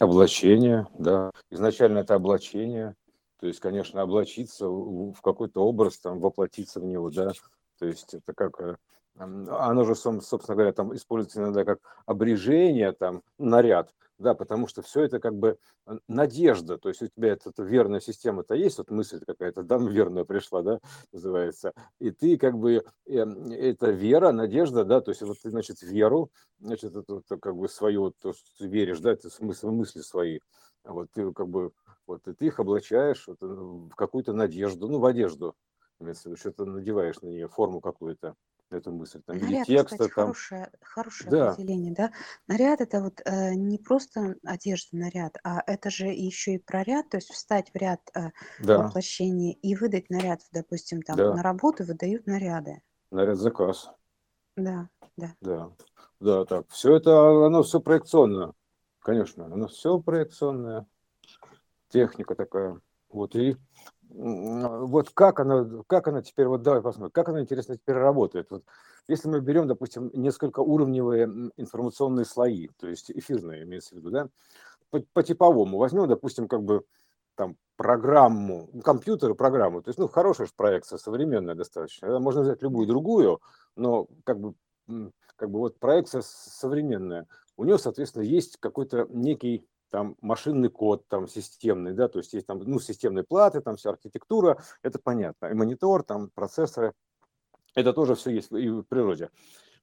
Облачение, 0.01 0.87
да. 0.99 1.31
Изначально 1.51 1.99
это 1.99 2.15
облачение. 2.15 2.95
То 3.39 3.47
есть, 3.47 3.61
конечно, 3.61 4.03
облачиться 4.03 4.69
в 4.69 5.21
какой-то 5.23 5.65
образ, 5.65 5.99
там, 5.99 6.21
воплотиться 6.21 6.81
в 6.81 6.85
него, 6.85 7.11
да. 7.11 7.33
То 7.79 7.87
есть 7.87 8.15
это 8.15 8.33
как... 8.35 8.61
э, 8.61 8.77
Оно 9.17 9.85
же, 9.85 9.95
собственно 9.95 10.55
говоря, 10.55 10.73
там 10.73 10.95
используется 10.95 11.41
иногда 11.41 11.65
как 11.65 11.79
обрежение, 12.07 12.93
там, 12.93 13.23
наряд. 13.39 13.95
Да, 14.21 14.35
потому 14.35 14.69
что 14.69 14.83
все 14.83 15.03
это 15.03 15.19
как 15.19 15.35
бы 15.35 15.59
э, 15.87 15.99
надежда, 16.07 16.79
то 16.79 16.89
есть 16.89 17.03
у 17.03 17.09
тебя 17.09 17.33
эта, 17.33 17.51
эта 17.51 17.63
верная 17.63 18.01
система-то 18.01 18.55
есть, 18.55 18.79
вот 18.79 18.91
мысль 18.91 19.21
какая-то, 19.27 19.63
да, 19.63 19.79
ну, 19.79 19.89
верная 19.89 20.25
пришла, 20.25 20.63
да, 20.63 20.79
называется, 21.13 21.73
и 21.99 22.11
ты 22.11 22.37
как 22.37 22.59
бы, 22.59 22.85
э, 23.07 23.13
это 23.15 23.91
вера, 23.91 24.33
надежда, 24.33 24.85
да, 24.85 25.01
то 25.01 25.11
есть 25.11 25.23
вот 25.23 25.39
ты, 25.41 25.51
значит, 25.51 25.83
веру, 25.83 26.31
значит, 26.61 26.95
это, 26.95 27.17
это 27.19 27.39
как 27.39 27.57
бы 27.57 27.69
свою, 27.69 28.11
то, 28.11 28.33
что 28.33 28.47
ты 28.59 28.67
веришь, 28.67 29.01
да, 29.01 29.13
это 29.13 29.31
смысл 29.31 29.71
мысли 29.71 30.01
свои, 30.01 30.41
вот 30.85 31.09
ты 31.13 31.33
как 31.33 31.49
бы, 31.49 31.73
вот 32.07 32.29
и 32.29 32.35
ты 32.35 32.47
их 32.47 32.61
облачаешь 32.61 33.27
вот, 33.27 33.39
в 33.41 33.95
какую-то 33.95 34.35
надежду, 34.35 34.87
ну, 34.89 34.99
в 34.99 35.07
одежду, 35.07 35.57
имеется 35.99 36.37
что-то 36.37 36.67
надеваешь 36.67 37.21
на 37.23 37.29
нее, 37.29 37.49
форму 37.49 37.81
какую-то, 37.81 38.37
эту 38.73 38.93
мысль, 38.93 39.21
там, 39.23 39.39
Наряд, 39.39 39.67
текста, 39.67 39.91
кстати, 39.91 40.15
там, 40.15 40.27
хорошее, 40.27 40.71
хорошее 40.81 41.31
да, 41.31 41.51
определение, 41.51 41.93
да. 41.93 42.13
Наряд 42.47 42.81
это 42.81 43.03
вот 43.03 43.21
э, 43.25 43.55
не 43.55 43.79
просто 43.79 44.37
одежда, 44.45 44.97
наряд, 44.97 45.37
а 45.45 45.63
это 45.67 45.91
же 45.91 46.07
еще 46.07 46.55
и 46.55 46.59
про 46.59 46.83
ряд, 46.83 47.09
то 47.11 47.17
есть 47.17 47.31
встать 47.31 47.71
в 47.73 47.77
ряд 47.77 48.01
э, 48.15 48.31
да, 48.61 48.79
воплощения 48.79 49.55
и 49.55 49.75
выдать 49.75 50.11
наряд, 50.11 50.41
допустим, 50.53 51.03
там 51.03 51.17
да, 51.17 51.35
на 51.35 51.43
работу 51.43 51.85
выдают 51.85 52.27
наряды. 52.27 52.83
наряд 53.11 53.37
заказ. 53.37 53.91
Да, 54.57 54.89
да. 55.17 55.35
Да, 55.41 55.73
да, 56.21 56.45
так. 56.45 56.69
Все 56.71 56.97
это, 56.97 57.47
оно 57.47 57.63
все 57.63 57.81
проекционно, 57.81 58.55
конечно, 59.01 59.47
оно 59.47 59.69
все 59.69 59.99
проекционное, 59.99 60.87
техника 61.89 62.35
такая. 62.35 62.81
Вот 63.09 63.35
и 63.35 63.57
вот 64.13 65.11
как 65.11 65.41
она, 65.41 65.67
как 65.87 66.09
она 66.09 66.23
теперь, 66.23 66.47
вот 66.47 66.63
давай 66.63 66.83
посмотрим, 66.83 67.13
как 67.13 67.29
она, 67.29 67.41
интересно, 67.41 67.77
теперь 67.77 67.97
работает. 67.97 68.51
Вот 68.51 68.65
если 69.09 69.29
мы 69.29 69.41
берем, 69.41 69.69
допустим, 69.69 70.11
несколько 70.13 70.61
уровневые 70.61 71.25
информационные 71.57 72.25
слои, 72.25 72.69
то 72.79 72.89
есть 72.89 73.11
эфирные, 73.11 73.63
имеется 73.65 73.95
в 73.95 73.99
виду, 73.99 74.11
да, 74.11 74.29
по, 74.91 75.01
по 75.13 75.23
типовому, 75.23 75.79
возьмем, 75.79 76.09
допустим, 76.09 76.49
как 76.49 76.63
бы 76.63 76.85
там 77.37 77.57
программу, 77.77 78.69
компьютер 78.85 79.35
программу, 79.35 79.83
то 79.83 79.89
есть, 79.89 79.99
ну, 79.99 80.09
хорошая 80.09 80.47
же 80.47 80.53
проекция, 80.57 80.99
современная 80.99 81.55
достаточно, 81.55 82.19
можно 82.19 82.43
взять 82.43 82.63
любую 82.63 82.87
другую, 82.87 83.41
но 83.77 84.09
как 84.25 84.41
бы, 84.41 84.55
как 85.37 85.51
бы 85.51 85.61
вот 85.61 85.79
проекция 85.79 86.23
современная, 86.25 87.27
у 87.57 87.65
нее, 87.65 87.79
соответственно, 87.79 88.25
есть 88.25 88.57
какой-то 88.59 89.07
некий 89.11 89.67
там 89.91 90.17
машинный 90.21 90.69
код 90.71 91.07
там 91.09 91.29
системный, 91.29 91.93
да, 91.93 92.09
то 92.09 92.19
есть 92.19 92.33
есть 92.33 92.47
там, 92.47 92.59
ну, 92.59 92.81
системные 92.81 93.25
платы, 93.25 93.61
там 93.61 93.77
вся 93.77 93.91
архитектура, 93.91 94.63
это 94.83 94.99
понятно, 94.99 95.47
и 95.47 95.55
монитор, 95.55 96.03
там 96.03 96.31
процессоры, 96.31 96.95
это 97.75 97.93
тоже 97.93 98.15
все 98.15 98.31
есть 98.31 98.51
и 98.53 98.69
в 98.69 98.83
природе. 98.83 99.31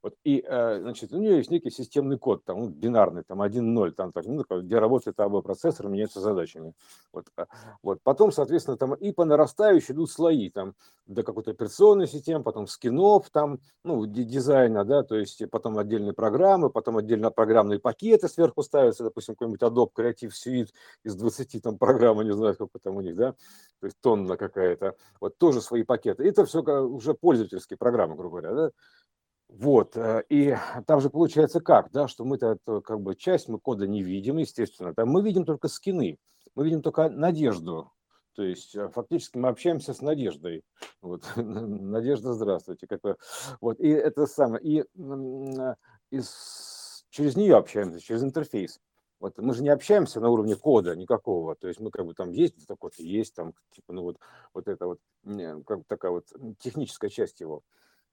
Вот, 0.04 0.14
и, 0.24 0.44
э, 0.48 0.80
значит, 0.82 1.12
у 1.12 1.18
нее 1.18 1.38
есть 1.38 1.50
некий 1.50 1.72
системный 1.72 2.20
код, 2.20 2.44
там, 2.46 2.60
ну, 2.60 2.70
бинарный, 2.70 3.24
там, 3.24 3.42
1-0, 3.42 3.92
там, 3.94 4.12
так, 4.12 4.26
ну, 4.26 4.44
где 4.62 4.78
работает 4.78 5.20
АБ 5.20 5.44
процессор, 5.44 5.88
меняются 5.88 6.20
задачами. 6.20 6.74
Вот, 7.12 7.26
а, 7.36 7.48
вот, 7.82 8.00
потом, 8.04 8.32
соответственно, 8.32 8.78
там 8.78 8.94
и 8.94 9.12
по 9.12 9.26
нарастающей 9.26 9.94
идут 9.94 10.12
слои, 10.12 10.50
там, 10.50 10.76
до 11.08 11.24
какой-то 11.24 11.52
операционной 11.52 12.08
системы, 12.08 12.44
потом 12.44 12.68
скинов, 12.68 13.30
там, 13.32 13.60
ну, 13.84 14.06
ди- 14.06 14.24
дизайна, 14.24 14.86
да, 14.86 15.04
то 15.04 15.16
есть 15.16 15.42
потом 15.50 15.78
отдельные 15.80 16.14
программы, 16.14 16.70
потом 16.70 16.98
отдельно 16.98 17.32
программные 17.32 17.80
пакеты 17.80 18.28
сверху 18.28 18.62
ставятся, 18.62 19.04
допустим, 19.04 19.36
какой-нибудь 19.36 19.62
Adobe 19.62 19.90
Creative 19.98 20.32
Suite 20.32 20.70
из 21.04 21.16
20 21.16 21.60
там 21.60 21.78
программ, 21.78 22.22
не 22.22 22.34
знаю, 22.34 22.54
сколько 22.54 22.78
там 22.80 22.98
у 22.98 23.02
них, 23.02 23.16
да, 23.16 23.34
то 23.80 23.86
есть 23.88 23.98
тонна 24.02 24.38
какая-то, 24.38 24.96
вот 25.20 25.38
тоже 25.38 25.62
свои 25.62 25.84
пакеты. 25.84 26.28
Это 26.28 26.46
все 26.46 26.62
уже 26.62 27.14
пользовательские 27.14 27.78
программы, 27.78 28.16
грубо 28.16 28.42
говоря, 28.42 28.56
да, 28.56 28.72
вот, 29.50 29.96
э, 29.96 30.24
и 30.30 30.56
там 30.86 31.00
же 31.02 31.10
получается 31.10 31.62
как, 31.62 31.92
да, 31.92 32.08
что 32.08 32.26
мы-то 32.26 32.58
как 32.82 33.02
бы 33.02 33.16
часть 33.16 33.48
мы 33.48 33.60
кода 33.60 33.88
не 33.88 34.04
видим, 34.04 34.38
естественно, 34.38 34.94
там 34.94 35.10
мы 35.10 35.22
видим 35.22 35.46
только 35.46 35.68
скины, 35.68 36.18
мы 36.56 36.66
видим 36.66 36.82
только 36.82 37.10
надежду, 37.10 37.92
то 38.36 38.44
есть 38.44 38.76
э, 38.76 38.90
фактически 38.90 39.38
мы 39.38 39.50
общаемся 39.50 39.94
с 39.94 40.02
надеждой, 40.02 40.64
вот, 41.02 41.24
надежда, 41.36 42.34
здравствуйте, 42.34 42.88
как 42.88 43.02
бы, 43.02 43.18
вот, 43.62 43.80
и 43.80 43.88
это 43.88 44.28
самое, 44.28 44.64
и, 44.64 44.86
и 46.12 46.20
с- 46.20 47.06
через 47.10 47.36
нее 47.36 47.56
общаемся, 47.56 48.00
через 48.00 48.24
интерфейс. 48.24 48.80
Вот 49.20 49.40
мы 49.40 49.56
же 49.56 49.64
не 49.64 49.70
общаемся 49.70 50.20
на 50.20 50.30
уровне 50.30 50.56
кода 50.56 50.96
никакого, 50.96 51.56
то 51.56 51.68
есть 51.68 51.80
мы 51.80 51.90
как 51.90 52.06
бы 52.06 52.14
там 52.14 52.30
есть 52.30 52.68
такой, 52.68 52.92
есть 52.98 53.34
там, 53.34 53.54
типа, 53.72 53.92
ну 53.94 54.04
вот, 54.04 54.18
вот 54.54 54.68
это 54.68 54.86
вот, 54.86 55.00
как 55.66 55.80
бы 55.80 55.84
такая 55.88 56.12
вот 56.12 56.26
техническая 56.60 57.10
часть 57.10 57.40
его. 57.40 57.64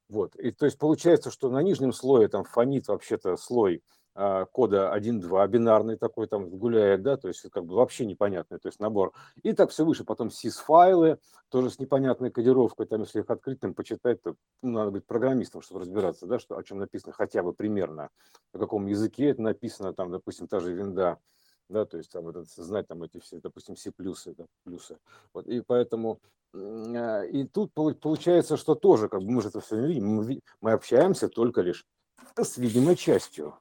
Вот. 0.09 0.37
И 0.37 0.51
то 0.51 0.67
есть 0.67 0.79
получается, 0.79 1.31
что 1.31 1.51
на 1.51 1.63
нижнем 1.63 1.93
слое 1.93 2.29
там 2.29 2.45
фонит 2.45 2.89
вообще-то 2.89 3.37
слой 3.37 3.83
а, 4.17 4.45
кода 4.45 4.95
1.2, 4.95 5.49
бинарный 5.49 5.97
такой 5.97 6.29
там 6.29 6.49
гуляет, 6.49 7.03
да, 7.03 7.17
то 7.17 7.27
есть 7.27 7.51
как 7.51 7.65
бы 7.65 7.75
вообще 7.75 8.07
непонятный, 8.07 8.61
то 8.61 8.69
есть 8.69 8.79
набор. 8.79 9.13
И 9.43 9.53
так 9.55 9.71
все 9.71 9.85
выше, 9.85 10.05
потом 10.05 10.29
sys-файлы, 10.29 11.19
тоже 11.49 11.71
с 11.71 11.81
непонятной 11.81 12.31
кодировкой, 12.31 12.87
там 12.87 13.01
если 13.01 13.21
их 13.21 13.31
открыть, 13.31 13.59
там 13.59 13.75
почитать, 13.75 14.23
то 14.23 14.37
ну, 14.63 14.71
надо 14.71 14.93
быть 14.93 15.05
программистом, 15.05 15.63
чтобы 15.63 15.81
разбираться, 15.81 16.27
да, 16.27 16.39
что, 16.39 16.57
о 16.57 16.63
чем 16.63 16.79
написано 16.79 17.13
хотя 17.13 17.43
бы 17.43 17.53
примерно, 17.53 18.11
на 18.53 18.61
каком 18.61 18.87
языке 18.87 19.31
это 19.31 19.43
написано, 19.43 19.93
там, 19.93 20.13
допустим, 20.13 20.47
та 20.47 20.61
же 20.61 20.73
винда, 20.73 21.19
да, 21.75 21.85
то 21.85 21.99
есть 21.99 22.11
там 22.11 22.25
вот 22.25 22.37
это, 22.37 22.63
знать 22.63 22.87
там 22.87 23.03
эти 23.03 23.19
все, 23.19 23.41
допустим, 23.41 23.77
C 23.77 23.91
плюсы, 23.91 24.35
да, 24.39 24.45
плюсы. 24.65 24.97
Вот, 25.33 25.47
и 25.49 25.61
поэтому 25.61 26.21
а, 26.55 27.23
И 27.25 27.45
тут 27.45 27.73
полу- 27.75 27.95
получается, 27.95 28.57
что 28.57 28.75
тоже, 28.75 29.09
как 29.09 29.21
бы 29.21 29.31
мы 29.31 29.43
же 29.43 29.49
это 29.49 29.61
все 29.61 29.85
видим, 29.85 30.07
мы, 30.07 30.41
мы 30.61 30.73
общаемся 30.73 31.29
только 31.29 31.63
лишь 31.63 31.85
с 32.37 32.57
видимой 32.59 32.97
частью, 32.97 33.59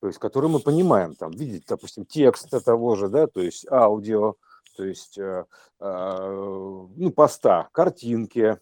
то 0.00 0.08
есть, 0.08 0.18
которую 0.18 0.50
мы 0.50 0.60
понимаем, 0.60 1.14
там, 1.14 1.30
видеть, 1.30 1.64
допустим, 1.66 2.04
текста 2.04 2.60
того 2.60 2.96
же, 2.96 3.08
да, 3.08 3.26
то 3.26 3.40
есть 3.40 3.66
аудио, 3.70 4.34
то 4.76 4.84
есть, 4.84 5.16
э, 5.18 5.46
а, 5.80 6.88
ну, 6.96 7.10
поста, 7.10 7.68
картинки, 7.72 8.58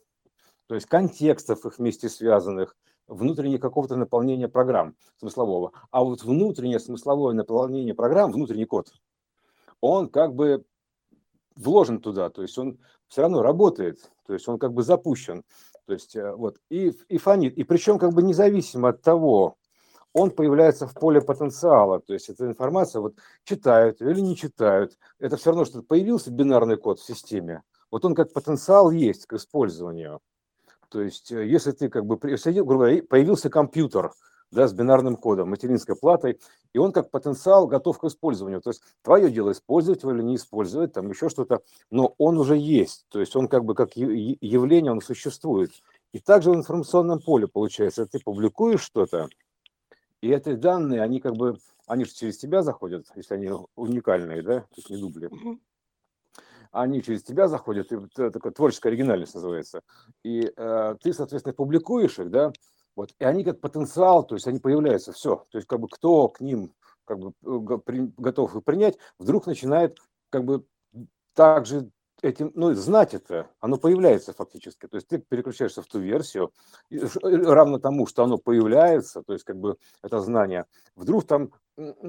то 0.69 0.77
есть 0.77 0.87
контекстов 0.87 1.67
их 1.67 1.79
вместе 1.79 2.09
связанных, 2.09 2.77
внутреннее 3.07 3.59
какого-то 3.59 3.97
наполнения 3.97 4.49
программ 4.49 4.97
смыслового. 5.19 5.73
А 5.91 6.03
вот 6.03 6.23
внутреннее 6.23 6.81
смысловое 6.81 7.35
наполнение 7.35 7.95
программ, 7.95 8.33
внутренний 8.33 8.65
код, 8.65 8.93
он 9.81 10.09
как 10.09 10.35
бы 10.35 10.65
вложен 11.57 12.01
туда, 12.01 12.31
то 12.31 12.43
есть 12.43 12.57
он 12.59 12.79
все 13.09 13.23
равно 13.23 13.43
работает, 13.43 14.11
то 14.27 14.33
есть 14.33 14.49
он 14.49 14.59
как 14.59 14.73
бы 14.73 14.83
запущен, 14.83 15.45
то 15.87 15.93
есть 15.93 16.17
э, 16.17 16.33
вот 16.33 16.59
и, 16.71 16.93
и 17.09 17.19
фонит, 17.19 17.57
и 17.59 17.65
причем 17.65 17.99
как 17.99 18.13
бы 18.13 18.23
независимо 18.23 18.91
от 18.91 19.03
того, 19.03 19.57
он 20.15 20.31
появляется 20.31 20.87
в 20.87 20.95
поле 20.95 21.21
потенциала, 21.21 22.01
то 22.01 22.13
есть 22.13 22.29
эта 22.29 22.47
информация 22.47 23.01
вот 23.01 23.17
читают 23.45 24.01
или 24.01 24.21
не 24.21 24.37
читают, 24.37 24.99
это 25.19 25.37
все 25.37 25.51
равно, 25.51 25.65
что 25.65 25.83
появился 25.83 26.31
бинарный 26.31 26.77
код 26.77 27.01
в 27.01 27.05
системе, 27.05 27.63
вот 27.91 28.05
он 28.05 28.15
как 28.15 28.33
потенциал 28.33 28.91
есть 28.91 29.27
к 29.27 29.35
использованию, 29.35 30.21
то 30.93 31.01
есть 31.01 31.33
э, 31.33 31.47
если 31.47 31.73
ты 31.73 31.89
как 31.89 32.05
бы 32.05 32.17
грубо 32.19 32.75
говоря, 32.75 33.03
появился 33.03 33.49
компьютер, 33.49 34.13
да, 34.51 34.69
с 34.69 34.75
бинарным 34.75 35.17
кодом, 35.17 35.49
материнской 35.49 35.97
платой, 35.97 36.39
и 36.75 36.79
он 36.79 36.93
как 36.93 37.11
потенциал 37.11 37.67
готов 37.67 37.99
к 37.99 38.05
использованию. 38.05 38.61
То 38.61 38.71
есть 38.71 38.83
твое 39.01 39.31
дело 39.31 39.53
использовать 39.53 40.03
его 40.03 40.13
или 40.13 40.23
не 40.23 40.37
использовать, 40.37 40.93
там 40.93 41.09
еще 41.09 41.31
что-то, 41.31 41.63
но 41.91 42.15
он 42.19 42.37
уже 42.37 42.59
есть, 42.59 43.07
то 43.09 43.19
есть 43.19 43.35
он 43.35 43.49
как 43.49 43.65
бы 43.65 43.75
как 43.75 43.97
явление, 43.97 44.93
он 44.93 45.01
существует. 45.01 45.71
И 46.13 46.19
также 46.19 46.51
в 46.51 46.55
информационном 46.55 47.21
поле 47.21 47.49
получается, 47.49 48.05
ты 48.07 48.19
публикуешь 48.19 48.83
что-то, 48.83 49.29
и 50.21 50.29
эти 50.29 50.55
данные, 50.55 51.01
они 51.01 51.21
как 51.21 51.35
бы, 51.35 51.57
они 51.87 52.05
же 52.05 52.13
через 52.13 52.37
тебя 52.37 52.63
заходят, 52.63 53.07
если 53.17 53.35
они 53.35 53.51
уникальные, 53.75 54.43
да, 54.43 54.61
то 54.61 54.77
есть 54.77 54.91
не 54.91 54.99
дубли. 54.99 55.31
Они 56.73 57.03
через 57.03 57.23
тебя 57.23 57.49
заходят, 57.49 57.93
и 57.93 57.97
это 57.97 58.31
такая 58.31 58.53
творческая 58.53 58.89
оригинальность 58.89 59.35
называется. 59.35 59.83
И 60.25 60.53
э, 60.57 60.97
ты, 61.01 61.13
соответственно, 61.13 61.55
публикуешь 61.55 62.19
их, 62.19 62.31
да, 62.31 62.53
вот, 62.97 63.15
и 63.19 63.25
они 63.25 63.45
как 63.45 63.61
потенциал, 63.61 64.25
то 64.25 64.35
есть 64.35 64.47
они 64.47 64.59
появляются, 64.59 65.13
все, 65.13 65.47
то 65.51 65.59
есть 65.59 65.69
как 65.69 65.81
бы 65.81 65.89
кто 65.89 66.29
к 66.29 66.41
ним 66.41 66.73
как 67.05 67.19
бы 67.19 67.33
э, 67.45 68.09
готов 68.17 68.57
их 68.57 68.65
принять, 68.65 68.97
вдруг 69.19 69.47
начинает 69.47 69.99
как 70.31 70.45
бы 70.45 70.65
также 71.35 71.91
этим, 72.23 72.53
ну, 72.55 72.73
знать 72.75 73.15
это, 73.15 73.49
оно 73.61 73.77
появляется 73.77 74.33
фактически. 74.33 74.87
То 74.87 74.97
есть 74.97 75.09
ты 75.09 75.19
переключаешься 75.19 75.83
в 75.83 75.87
ту 75.87 75.99
версию, 75.99 76.53
и 76.89 76.99
э, 76.99 77.07
равно 77.21 77.79
тому, 77.81 78.07
что 78.07 78.25
оно 78.25 78.39
появляется, 78.39 79.23
то 79.23 79.33
есть 79.35 79.45
как 79.45 79.59
бы 79.59 79.77
это 80.03 80.21
знание, 80.21 80.65
вдруг 80.97 81.27
там 81.27 81.51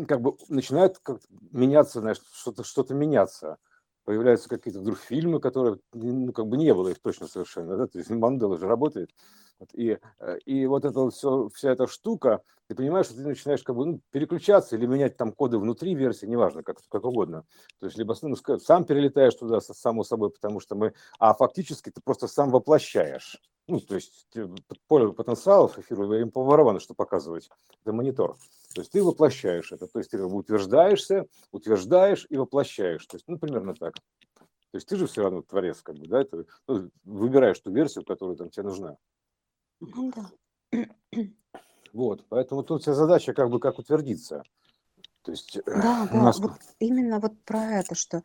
как 0.07 0.21
бы 0.21 0.37
начинает 0.49 0.99
как 0.99 1.19
меняться, 1.51 1.99
знаешь, 2.01 2.21
что-то 2.33 2.63
что 2.63 2.85
меняться 2.93 3.57
появляются 4.03 4.49
какие-то 4.49 4.79
вдруг 4.79 4.97
фильмы, 4.97 5.39
которые, 5.39 5.79
ну, 5.93 6.31
как 6.33 6.47
бы 6.47 6.57
не 6.57 6.73
было 6.73 6.89
их 6.89 6.99
точно 6.99 7.27
совершенно, 7.27 7.77
да, 7.77 7.87
то 7.87 7.97
есть 7.97 8.09
Мандела 8.09 8.57
же 8.57 8.67
работает, 8.67 9.11
вот, 9.59 9.69
и, 9.73 9.99
э, 10.19 10.37
и 10.45 10.65
вот 10.65 10.85
это 10.85 11.09
все, 11.09 11.49
вся 11.53 11.71
эта 11.71 11.87
штука, 11.87 12.41
ты 12.67 12.75
понимаешь, 12.75 13.07
что 13.07 13.15
ты 13.15 13.21
начинаешь 13.21 13.63
как 13.63 13.75
бы 13.75 13.85
ну, 13.85 14.01
переключаться 14.11 14.75
или 14.75 14.85
менять 14.85 15.17
там 15.17 15.31
коды 15.31 15.57
внутри 15.57 15.95
версии, 15.95 16.25
неважно, 16.25 16.63
как, 16.63 16.77
как 16.89 17.03
угодно, 17.05 17.45
то 17.79 17.85
есть 17.85 17.97
либо 17.97 18.15
ну, 18.21 18.35
сам 18.59 18.85
перелетаешь 18.85 19.35
туда, 19.35 19.59
само 19.61 20.03
собой, 20.03 20.31
потому 20.31 20.59
что 20.59 20.75
мы, 20.75 20.93
а 21.19 21.33
фактически 21.33 21.89
ты 21.89 22.01
просто 22.01 22.27
сам 22.27 22.49
воплощаешь, 22.49 23.41
ну, 23.67 23.79
то 23.79 23.95
есть 23.95 24.27
поле 24.87 25.11
потенциалов 25.13 25.79
эфира 25.79 26.19
им 26.19 26.31
по 26.31 26.45
барабану, 26.45 26.79
что 26.79 26.93
показывать, 26.93 27.49
это 27.81 27.93
монитор. 27.93 28.37
То 28.73 28.81
есть 28.81 28.91
ты 28.91 29.03
воплощаешь 29.03 29.71
это, 29.71 29.87
то 29.87 29.99
есть 29.99 30.11
ты 30.11 30.21
утверждаешься, 30.21 31.27
утверждаешь 31.51 32.25
и 32.29 32.37
воплощаешь. 32.37 33.05
То 33.05 33.17
есть, 33.17 33.27
ну, 33.27 33.37
примерно 33.37 33.75
так. 33.75 33.93
То 33.93 34.77
есть 34.77 34.87
ты 34.87 34.95
же 34.95 35.05
все 35.05 35.21
равно 35.21 35.43
творец, 35.43 35.81
как 35.81 35.95
бы, 35.95 36.07
да, 36.07 36.23
ты 36.23 36.45
ну, 36.67 36.89
выбираешь 37.03 37.59
ту 37.59 37.71
версию, 37.71 38.05
которая 38.05 38.35
там 38.35 38.49
тебе 38.49 38.63
нужна. 38.63 38.97
Ну 39.79 40.11
да. 40.15 40.85
Вот, 41.93 42.25
поэтому 42.27 42.63
тут 42.63 42.81
вся 42.81 42.95
задача 42.95 43.33
как 43.33 43.51
бы 43.51 43.59
как 43.59 43.77
утвердиться. 43.77 44.43
То 45.21 45.31
есть 45.31 45.59
Да, 45.65 46.07
у 46.09 46.13
да, 46.13 46.23
нас... 46.23 46.39
вот 46.39 46.53
именно 46.79 47.19
вот 47.19 47.39
про 47.43 47.79
это, 47.79 47.93
что 47.93 48.23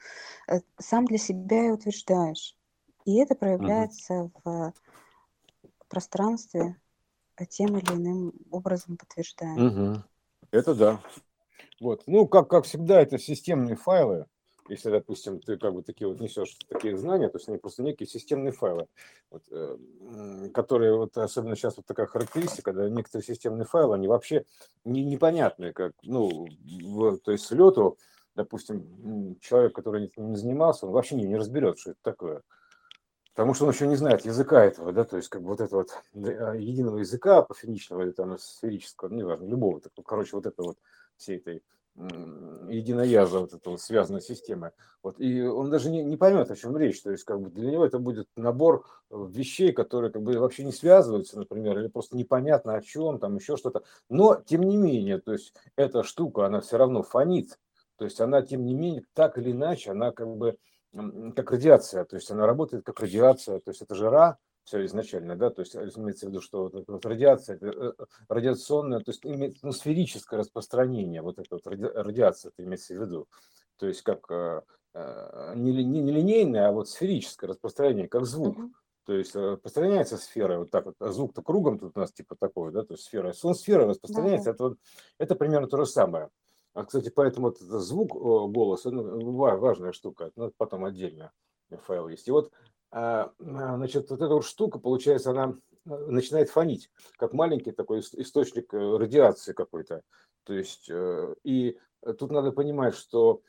э, 0.49 0.61
сам 0.79 1.05
для 1.05 1.19
себя 1.19 1.67
и 1.67 1.71
утверждаешь. 1.71 2.57
И 3.05 3.17
это 3.19 3.35
проявляется 3.35 4.31
в 4.43 4.73
пространстве, 5.89 6.77
э, 7.37 7.47
тем 7.47 7.77
или 7.79 7.93
иным 7.93 8.33
образом 8.51 8.97
подтверждая. 8.97 9.57
Мгм. 9.57 10.05
Это 10.51 10.75
да. 10.75 11.01
Вот. 11.81 12.03
Ну, 12.07 12.27
как, 12.27 12.49
как 12.49 12.65
всегда, 12.65 13.01
это 13.01 13.19
системные 13.19 13.77
файлы. 13.77 14.27
Если, 14.69 14.91
допустим, 14.91 15.41
ты 15.41 15.57
как 15.57 15.73
бы 15.73 15.83
такие 15.83 16.09
вот 16.09 16.21
несешь 16.21 16.55
такие 16.69 16.97
знания, 16.99 17.29
то 17.31 17.39
есть 17.39 17.49
они 17.49 17.57
просто 17.57 17.83
некие 17.83 18.07
системные 18.07 18.53
файлы, 18.53 18.87
вот, 19.31 19.43
э, 19.51 19.79
которые, 20.53 20.95
вот, 20.95 21.17
особенно 21.17 21.57
сейчас 21.57 21.79
вот 21.79 21.87
такая 21.87 22.07
характеристика, 22.07 22.75
да, 22.75 22.87
некоторые 22.91 23.25
системные 23.25 23.65
файлы, 23.65 23.95
они 23.95 24.09
вообще 24.09 24.45
не, 24.85 25.03
непонятные, 25.05 25.73
как, 25.73 25.93
ну, 26.03 26.47
в- 26.83 27.17
то 27.19 27.33
есть 27.33 27.47
с 27.47 27.51
лету, 27.53 27.97
допустим, 28.35 29.39
человек, 29.41 29.75
который 29.75 30.05
этим 30.05 30.31
не 30.31 30.37
занимался, 30.37 30.87
он 30.87 30.93
вообще 30.93 31.15
не, 31.17 31.25
не 31.25 31.37
разберет, 31.37 31.79
что 31.79 31.93
это 31.93 32.01
такое. 32.03 32.43
Потому 33.39 33.55
что 33.55 33.67
он 33.67 33.71
еще 33.71 33.87
не 33.87 33.95
знает 33.95 34.27
языка 34.27 34.65
этого, 34.65 34.93
да, 34.93 35.05
то 35.05 35.17
есть 35.17 35.29
как 35.29 35.43
бы 35.43 35.51
вот 35.51 35.61
этого 35.61 35.83
вот 35.83 35.91
да, 36.13 36.55
единого 36.55 36.99
языка 36.99 37.41
пофиничного 37.43 38.03
или 38.03 38.11
там 38.11 38.37
сферического, 38.37 39.11
ну, 39.11 39.19
неважно, 39.19 39.47
любого, 39.47 39.81
так, 39.81 39.93
короче, 40.05 40.35
вот 40.35 40.47
это 40.47 40.61
вот 40.61 40.77
всей 41.17 41.37
этой 41.37 41.63
единояза, 41.95 43.39
вот 43.39 43.55
этой 43.55 43.69
вот 43.69 43.81
связанной 43.81 44.23
системы. 44.23 44.73
Вот, 45.05 45.21
и 45.21 45.41
он 45.41 45.71
даже 45.71 45.89
не, 45.89 46.03
не 46.03 46.17
поймет, 46.17 46.51
о 46.51 46.57
чем 46.57 46.77
речь. 46.77 47.01
То 47.01 47.13
есть 47.13 47.23
как 47.23 47.41
бы 47.41 47.51
для 47.51 47.71
него 47.71 47.87
это 47.87 48.01
будет 48.01 48.27
набор 48.35 48.85
э, 49.09 49.27
вещей, 49.31 49.73
которые 49.73 50.11
как 50.11 50.23
бы 50.23 50.37
вообще 50.37 50.65
не 50.65 50.73
связываются, 50.73 51.39
например, 51.39 51.79
или 51.79 51.87
просто 51.87 52.17
непонятно 52.17 52.75
о 52.75 52.83
чем, 52.83 53.21
там 53.21 53.37
еще 53.37 53.57
что-то. 53.57 53.85
Но, 54.09 54.43
тем 54.47 54.65
не 54.65 54.77
менее, 54.77 55.21
то 55.21 55.33
есть 55.33 55.55
эта 55.77 56.03
штука, 56.03 56.47
она 56.47 56.61
все 56.61 56.77
равно 56.77 57.05
фонит. 57.05 57.57
То 57.99 58.05
есть 58.05 58.21
она, 58.21 58.43
тем 58.43 58.65
не 58.65 58.75
менее, 58.75 59.05
так 59.15 59.39
или 59.39 59.53
иначе, 59.53 59.93
она 59.93 60.11
как 60.11 60.27
бы 60.27 60.57
как 61.37 61.51
радиация, 61.51 62.05
то 62.05 62.17
есть 62.17 62.31
она 62.31 62.47
работает 62.47 62.85
как 62.85 63.01
радиация, 63.01 63.61
то 63.61 63.71
есть 63.71 63.83
это 63.83 63.95
жара, 63.95 64.39
все 64.65 64.85
изначально, 64.85 65.35
да, 65.35 65.51
то 65.51 65.61
есть 65.61 65.75
э, 65.75 65.91
имеется 65.97 66.27
в 66.27 66.29
виду, 66.29 66.43
что 66.43 66.65
вот 66.65 66.75
эта 66.75 66.93
вот 66.93 67.07
радиация, 67.07 67.57
это 67.57 67.67
э, 67.69 67.93
радиационное, 68.29 69.01
то 69.01 69.11
есть 69.11 69.25
имеет 69.25 69.57
ну, 69.63 69.73
сферическое 69.73 70.39
распространение, 70.39 71.23
вот 71.23 71.39
эта 71.39 71.49
вот 71.51 71.67
ради- 71.67 71.85
радиация, 71.85 72.51
это 72.51 72.67
имеется 72.67 72.95
в 72.95 73.01
виду, 73.01 73.29
то 73.79 73.87
есть 73.87 74.03
как 74.03 74.31
э, 74.31 74.61
э, 74.95 75.53
не, 75.57 75.85
не, 75.85 76.01
не 76.01 76.13
линейное, 76.13 76.69
а 76.69 76.73
вот 76.73 76.91
сферическое 76.91 77.49
распространение, 77.49 78.09
как 78.09 78.27
звук, 78.27 78.59
то 79.07 79.15
есть 79.15 79.35
распространяется 79.35 80.19
сфера, 80.19 80.59
вот 80.59 80.71
так 80.71 80.85
вот, 80.85 80.97
а 81.01 81.13
звук-то 81.13 81.41
кругом 81.43 81.79
тут 81.79 81.97
у 81.97 82.01
нас 82.01 82.13
типа 82.13 82.37
такой, 82.39 82.71
да, 82.71 82.83
то 82.83 82.93
есть 82.93 83.05
сфера, 83.05 83.29
если 83.29 83.47
он 83.47 83.55
сфера 83.55 83.87
распространяется, 83.87 84.51
это, 84.51 84.65
вот, 84.65 84.79
это 85.19 85.35
примерно 85.35 85.69
то 85.69 85.79
же 85.79 85.87
самое. 85.87 86.29
А, 86.79 86.85
кстати, 86.85 87.09
поэтому 87.09 87.49
этот 87.49 87.63
звук, 87.83 88.15
о, 88.15 88.47
голос, 88.47 88.87
это 88.87 88.93
ну, 88.93 89.33
ва- 89.33 89.57
важная 89.57 89.91
штука, 89.91 90.27
это 90.27 90.53
потом 90.57 90.85
отдельно 90.85 91.33
файл 91.83 92.07
есть. 92.07 92.29
И 92.29 92.31
вот 92.31 92.53
а, 92.93 93.33
а, 93.41 93.77
значит, 93.77 94.09
вот 94.11 94.23
эта 94.23 94.33
вот 94.33 94.45
штука, 94.45 94.79
получается, 94.79 95.33
она 95.33 95.57
э, 95.87 95.91
начинает 96.07 96.51
фонить, 96.51 96.89
как 97.17 97.33
маленький 97.33 97.73
такой 97.73 97.99
ис- 97.99 98.15
источник 98.15 98.73
э, 98.73 98.97
радиации 98.97 99.55
какой-то. 99.55 100.03
То 100.45 100.55
есть, 100.55 100.89
э, 100.89 101.35
и 101.43 101.77
тут 102.17 102.31
надо 102.31 102.53
понимать, 102.53 102.95
что 102.95 103.43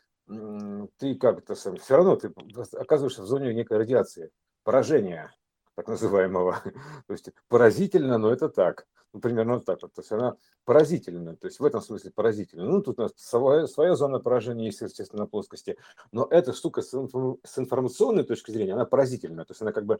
ты 0.98 1.15
как-то 1.15 1.53
сам, 1.55 1.77
все 1.77 1.98
равно 1.98 2.15
ты 2.15 2.31
оказываешься 2.74 3.21
в 3.21 3.27
зоне 3.27 3.53
некой 3.53 3.77
радиации, 3.77 4.31
поражения, 4.63 5.31
так 5.79 5.88
называемого. 5.88 6.61
То 7.07 7.13
есть 7.13 7.29
поразительно, 7.48 8.18
но 8.18 8.33
это 8.33 8.50
так. 8.50 8.85
Ну, 9.13 9.22
примерно 9.22 9.53
вот 9.53 9.65
так 9.65 9.81
вот. 9.81 9.94
То 9.94 10.01
есть 10.01 10.11
она 10.11 10.35
поразительна, 10.65 11.35
то 11.37 11.48
есть 11.48 11.59
в 11.59 11.65
этом 11.65 11.81
смысле 11.81 12.11
поразительна. 12.11 12.65
Ну, 12.65 12.81
тут 12.81 13.00
у 13.00 13.03
нас 13.03 13.13
своя, 13.15 13.65
своя 13.65 13.96
зона 13.96 14.20
поражения 14.20 14.65
есть, 14.65 14.81
естественно, 14.81 15.24
на 15.24 15.27
плоскости. 15.27 15.77
Но 16.11 16.27
эта 16.29 16.53
штука 16.53 16.81
с, 16.81 16.94
инфо- 16.94 17.39
с 17.44 17.57
информационной 17.57 18.24
точки 18.24 18.51
зрения, 18.51 18.74
она 18.74 18.85
поразительная. 18.85 19.46
То 19.46 19.51
есть 19.51 19.61
она 19.61 19.72
как 19.72 19.85
бы 19.85 20.00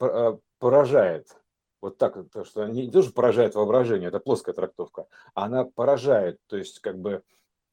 а, 0.00 0.36
поражает. 0.58 1.28
Вот 1.80 1.96
так, 1.96 2.18
то, 2.32 2.44
что 2.44 2.64
она 2.64 2.72
не 2.72 2.90
тоже 2.90 3.12
поражает 3.12 3.54
воображение, 3.54 4.08
это 4.08 4.18
плоская 4.18 4.54
трактовка, 4.54 5.06
а 5.34 5.44
она 5.44 5.64
поражает, 5.64 6.38
то 6.48 6.56
есть 6.58 6.80
как 6.80 6.98
бы 6.98 7.22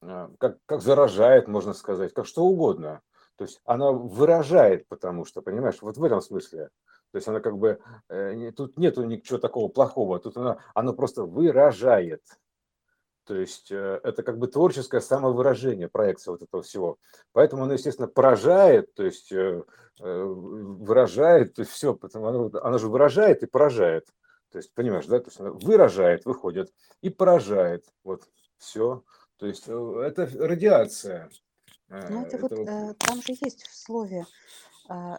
а, 0.00 0.30
как, 0.38 0.58
как 0.64 0.80
заражает, 0.80 1.48
можно 1.48 1.74
сказать, 1.74 2.14
как 2.14 2.24
что 2.24 2.44
угодно. 2.44 3.02
То 3.36 3.44
есть 3.44 3.60
она 3.64 3.92
выражает, 3.92 4.88
потому 4.88 5.24
что, 5.24 5.42
понимаешь, 5.42 5.82
вот 5.82 5.96
в 5.96 6.04
этом 6.04 6.20
смысле. 6.20 6.70
То 7.12 7.16
есть 7.16 7.28
она 7.28 7.40
как 7.40 7.56
бы, 7.56 7.80
э, 8.08 8.52
тут 8.52 8.76
нету 8.76 9.04
ничего 9.04 9.38
такого 9.38 9.68
плохого, 9.68 10.18
тут 10.18 10.36
она, 10.36 10.58
она 10.74 10.92
просто 10.92 11.24
выражает. 11.24 12.22
То 13.24 13.34
есть 13.34 13.70
э, 13.70 14.00
это 14.02 14.22
как 14.22 14.38
бы 14.38 14.46
творческое 14.46 15.00
самовыражение, 15.00 15.88
проекция 15.88 16.32
вот 16.32 16.42
этого 16.42 16.62
всего. 16.62 16.98
Поэтому 17.32 17.64
она, 17.64 17.74
естественно, 17.74 18.08
поражает, 18.08 18.94
то 18.94 19.04
есть 19.04 19.32
э, 19.32 19.62
выражает, 20.00 21.54
то 21.54 21.62
есть 21.62 21.72
все, 21.72 21.94
потому 21.94 22.26
она, 22.28 22.38
вот- 22.38 22.54
она 22.54 22.78
же 22.78 22.88
выражает 22.88 23.42
и 23.42 23.46
поражает. 23.46 24.06
То 24.50 24.58
есть, 24.58 24.72
понимаешь, 24.72 25.06
да, 25.06 25.18
то 25.18 25.26
есть 25.28 25.40
она 25.40 25.50
выражает, 25.50 26.24
выходит 26.24 26.72
и 27.02 27.10
поражает. 27.10 27.84
Вот, 28.04 28.22
все. 28.58 29.02
То 29.38 29.46
есть 29.46 29.66
это 29.68 30.28
радиация. 30.38 31.28
Ну, 31.88 32.22
это 32.22 32.38
вот, 32.38 32.52
Это 32.52 32.56
вот, 32.56 32.68
э, 32.68 32.94
там 32.98 33.22
же 33.22 33.32
есть 33.40 33.62
в 33.66 33.74
слове 33.74 34.26
«ра», 34.88 35.18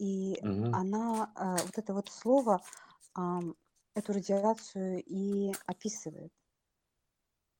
и 0.00 0.38
мгм. 0.42 0.74
она, 0.74 1.30
э, 1.36 1.56
вот 1.62 1.76
это 1.76 1.92
вот 1.94 2.08
слово, 2.08 2.60
эту 3.94 4.12
радиацию 4.12 5.02
и 5.04 5.52
описывает. 5.66 6.32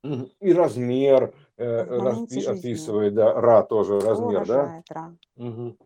И 0.02 0.52
размер 0.54 1.34
э, 1.58 1.98
распи- 1.98 2.46
описывает, 2.46 3.14
да, 3.14 3.38
ра 3.38 3.62
тоже 3.62 4.00
размер, 4.00 4.46
да? 4.46 4.82
«ра». 4.88 5.16
Мгм. 5.36 5.76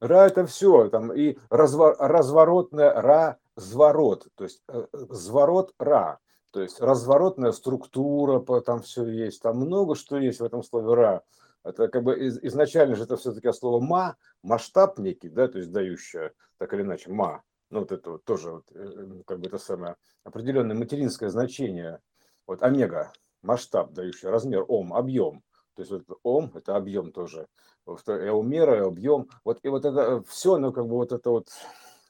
Ра 0.00 0.26
это 0.26 0.46
все, 0.46 0.88
там 0.88 1.12
и 1.12 1.38
разво- 1.50 1.94
разворотная 1.98 2.92
ра, 3.00 3.38
зворот, 3.54 4.26
то 4.34 4.44
есть 4.44 4.62
э, 4.66 4.86
э, 4.92 5.06
зворот 5.10 5.74
ра, 5.78 6.18
то 6.50 6.60
есть 6.60 6.80
разворотная 6.80 7.52
структура, 7.52 8.40
там 8.62 8.82
все 8.82 9.06
есть, 9.06 9.42
там 9.42 9.58
много 9.58 9.94
что 9.94 10.16
есть 10.16 10.40
в 10.40 10.44
этом 10.44 10.64
слове 10.64 10.94
ра. 10.94 11.22
Это 11.62 11.88
как 11.88 12.02
бы 12.02 12.18
из- 12.18 12.38
изначально 12.42 12.94
же 12.96 13.04
это 13.04 13.16
все-таки 13.16 13.52
слово 13.52 13.80
ма, 13.80 14.16
масштаб 14.42 14.98
некий, 14.98 15.28
да, 15.28 15.48
то 15.48 15.58
есть 15.58 15.70
дающее, 15.70 16.32
так 16.58 16.72
или 16.72 16.82
иначе, 16.82 17.10
ма, 17.10 17.42
ну 17.70 17.80
вот 17.80 17.92
это 17.92 18.12
вот 18.12 18.24
тоже 18.24 18.50
вот, 18.50 18.64
э, 18.72 18.78
э, 18.78 19.22
как 19.26 19.40
бы 19.40 19.46
это 19.46 19.58
самое 19.58 19.96
определенное 20.24 20.76
материнское 20.76 21.28
значение, 21.28 22.00
вот 22.46 22.62
омега, 22.62 23.12
масштаб 23.42 23.92
дающий, 23.92 24.28
размер, 24.28 24.64
ом, 24.68 24.94
объем, 24.94 25.42
то 25.74 25.82
есть 25.82 25.92
вот 25.92 26.18
ом 26.22 26.50
это 26.54 26.76
объем 26.76 27.12
тоже, 27.12 27.46
эумера, 27.86 28.86
объем, 28.86 29.28
вот 29.44 29.58
и 29.62 29.68
вот 29.68 29.84
это 29.84 30.22
все, 30.28 30.56
ну 30.56 30.72
как 30.72 30.86
бы 30.86 30.96
вот 30.96 31.12
это 31.12 31.30
вот, 31.30 31.48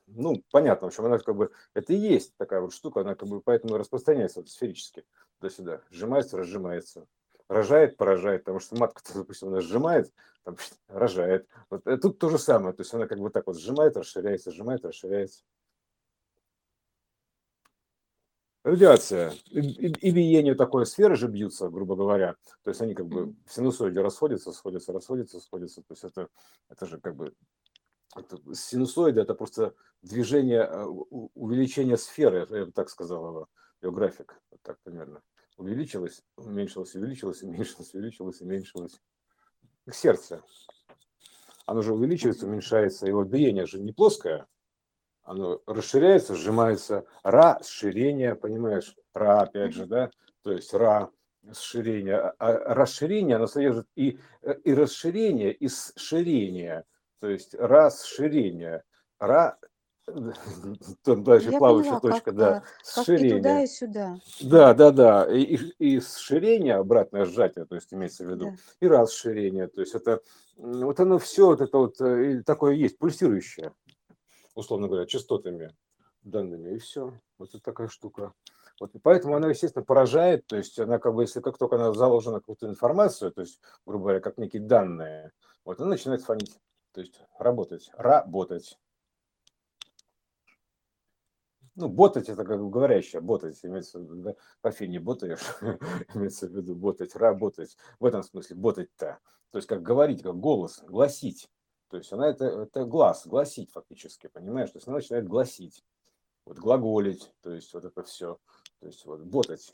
ну 0.06 0.42
понятно, 0.52 0.86
в 0.86 0.90
общем, 0.90 1.06
она 1.06 1.18
как 1.18 1.34
бы, 1.34 1.50
это 1.74 1.92
и 1.92 1.96
есть 1.96 2.36
такая 2.36 2.60
вот 2.60 2.72
штука, 2.72 3.00
она 3.00 3.16
как 3.16 3.28
бы 3.28 3.40
поэтому 3.40 3.76
распространяется 3.76 4.40
вот, 4.40 4.48
сферически 4.48 5.04
туда-сюда, 5.40 5.82
сжимается, 5.90 6.36
разжимается, 6.36 7.06
рожает, 7.50 7.96
поражает, 7.96 8.44
потому 8.44 8.60
что 8.60 8.76
матка, 8.76 9.02
допустим, 9.14 9.48
она 9.48 9.60
сжимает, 9.60 10.12
там, 10.44 10.56
рожает, 10.88 11.46
вот 11.68 11.86
э, 11.86 11.96
тут 11.98 12.18
то 12.18 12.30
же 12.30 12.38
самое, 12.38 12.72
то 12.74 12.82
есть 12.82 12.94
она 12.94 13.06
как 13.06 13.18
бы 13.18 13.30
так 13.30 13.46
вот 13.46 13.58
сжимает, 13.58 13.96
расширяется, 13.96 14.52
сжимает, 14.52 14.84
расширяется. 14.84 15.42
Радиация 18.62 19.32
и, 19.46 20.10
биение 20.10 20.54
такой 20.54 20.84
сферы 20.84 21.16
же 21.16 21.28
бьются, 21.28 21.70
грубо 21.70 21.96
говоря. 21.96 22.36
То 22.62 22.68
есть 22.68 22.82
они 22.82 22.94
как 22.94 23.06
бы 23.06 23.34
в 23.46 23.52
синусоиде 23.54 24.02
расходятся, 24.02 24.52
сходятся, 24.52 24.92
расходятся, 24.92 25.40
сходятся. 25.40 25.80
То 25.80 25.94
есть 25.94 26.04
это, 26.04 26.28
это 26.68 26.84
же 26.84 27.00
как 27.00 27.16
бы 27.16 27.32
это, 28.14 28.36
синусоиды 28.54 29.22
это 29.22 29.34
просто 29.34 29.74
движение, 30.02 30.60
э, 30.60 30.84
увеличение 30.84 31.96
сферы, 31.96 32.46
я 32.50 32.66
бы 32.66 32.72
так 32.72 32.90
сказал 32.90 33.26
его, 33.28 33.48
ее 33.80 33.92
график, 33.92 34.38
вот 34.50 34.60
так 34.60 34.78
примерно. 34.82 35.22
Увеличилось, 35.60 36.22
уменьшилось, 36.36 36.94
увеличилось, 36.94 37.42
уменьшилось, 37.42 37.92
увеличилось, 37.92 38.40
уменьшилось. 38.40 38.98
Сердце. 39.92 40.42
Оно 41.66 41.82
же 41.82 41.92
увеличивается, 41.92 42.46
уменьшается, 42.46 43.06
его 43.06 43.24
биение 43.24 43.66
же 43.66 43.78
не 43.78 43.92
плоское, 43.92 44.46
оно 45.22 45.60
расширяется, 45.66 46.34
сжимается. 46.34 47.04
Расширение, 47.22 48.36
понимаешь? 48.36 48.96
Ра, 49.12 49.42
опять 49.42 49.74
же, 49.74 49.84
да? 49.84 50.10
То 50.42 50.52
есть 50.52 50.72
ра, 50.72 51.10
расширение. 51.46 52.16
А 52.16 52.32
а 52.38 52.74
расширение, 52.74 53.36
оно 53.36 53.46
содержит 53.46 53.86
и, 53.96 54.18
э, 54.40 54.54
и 54.64 54.72
расширение, 54.72 55.52
и 55.52 55.68
сширение. 55.68 56.84
То 57.20 57.28
есть 57.28 57.54
расширение. 57.54 58.82
Ра, 59.18 59.58
там 61.04 61.24
дальше 61.24 61.50
Я 61.50 61.58
плавающая 61.58 61.98
поняла, 61.98 62.00
точка, 62.00 62.24
как, 62.24 62.36
да, 62.36 62.56
э, 62.56 62.60
как 62.60 62.64
и 62.64 62.84
туда, 62.84 63.02
сширение. 63.04 63.64
и 63.64 63.66
сюда. 63.66 64.20
Да, 64.42 64.74
Да, 64.74 64.90
да. 64.90 65.34
И, 65.34 65.40
и, 65.42 65.96
и 65.96 66.00
сширение, 66.00 66.74
обратное 66.74 67.24
сжатие, 67.24 67.64
то 67.64 67.74
есть 67.74 67.92
имеется 67.92 68.24
в 68.24 68.30
виду, 68.30 68.46
да. 68.46 68.56
и 68.80 68.88
расширение. 68.88 69.68
То 69.68 69.80
есть 69.80 69.94
это 69.94 70.20
вот 70.56 71.00
оно 71.00 71.18
все 71.18 71.46
вот 71.46 71.60
это 71.60 71.78
вот 71.78 72.00
э, 72.00 72.42
такое 72.44 72.74
есть, 72.74 72.98
пульсирующее, 72.98 73.72
условно 74.54 74.88
говоря, 74.88 75.06
частотами 75.06 75.74
данными, 76.22 76.74
и 76.74 76.78
все. 76.78 77.14
Вот 77.38 77.50
это 77.50 77.62
такая 77.62 77.88
штука. 77.88 78.34
Вот, 78.78 78.94
и 78.94 78.98
поэтому 78.98 79.36
она, 79.36 79.48
естественно, 79.48 79.84
поражает, 79.84 80.46
то 80.46 80.56
есть 80.56 80.78
она 80.78 80.98
как 80.98 81.14
бы, 81.14 81.22
если 81.22 81.40
как 81.40 81.58
только 81.58 81.76
она 81.76 81.92
заложена 81.92 82.40
какую-то 82.40 82.66
информацию, 82.66 83.30
то 83.30 83.42
есть, 83.42 83.60
грубо 83.84 84.04
говоря, 84.04 84.20
как 84.20 84.38
некие 84.38 84.62
данные, 84.62 85.32
вот 85.66 85.80
она 85.80 85.90
начинает 85.90 86.22
фонить, 86.22 86.58
то 86.92 87.00
есть 87.00 87.20
работать, 87.38 87.90
работать. 87.96 88.78
Ну, 91.80 91.88
ботать 91.88 92.28
это 92.28 92.44
как 92.44 92.60
говорящее, 92.68 93.22
ботать, 93.22 93.58
имеется 93.64 93.98
в 93.98 94.02
виду, 94.02 94.16
да, 94.16 94.34
по 94.60 94.68
афине 94.68 95.00
ботаешь, 95.00 95.40
имеется 96.14 96.46
в 96.46 96.54
виду 96.54 96.74
ботать, 96.74 97.16
работать, 97.16 97.74
в 97.98 98.04
этом 98.04 98.22
смысле 98.22 98.56
ботать-то. 98.56 99.18
То 99.50 99.56
есть 99.56 99.66
как 99.66 99.80
говорить, 99.80 100.22
как 100.22 100.38
голос, 100.38 100.82
гласить. 100.82 101.48
То 101.88 101.96
есть 101.96 102.12
она 102.12 102.28
это, 102.28 102.44
это 102.44 102.84
глаз, 102.84 103.26
гласить 103.26 103.72
фактически, 103.72 104.26
понимаешь? 104.26 104.70
То 104.72 104.76
есть 104.76 104.88
она 104.88 104.98
начинает 104.98 105.26
гласить, 105.26 105.82
вот 106.44 106.58
глаголить, 106.58 107.32
то 107.40 107.54
есть 107.54 107.72
вот 107.72 107.86
это 107.86 108.02
все, 108.02 108.38
то 108.80 108.86
есть 108.86 109.06
вот 109.06 109.22
ботать. 109.22 109.72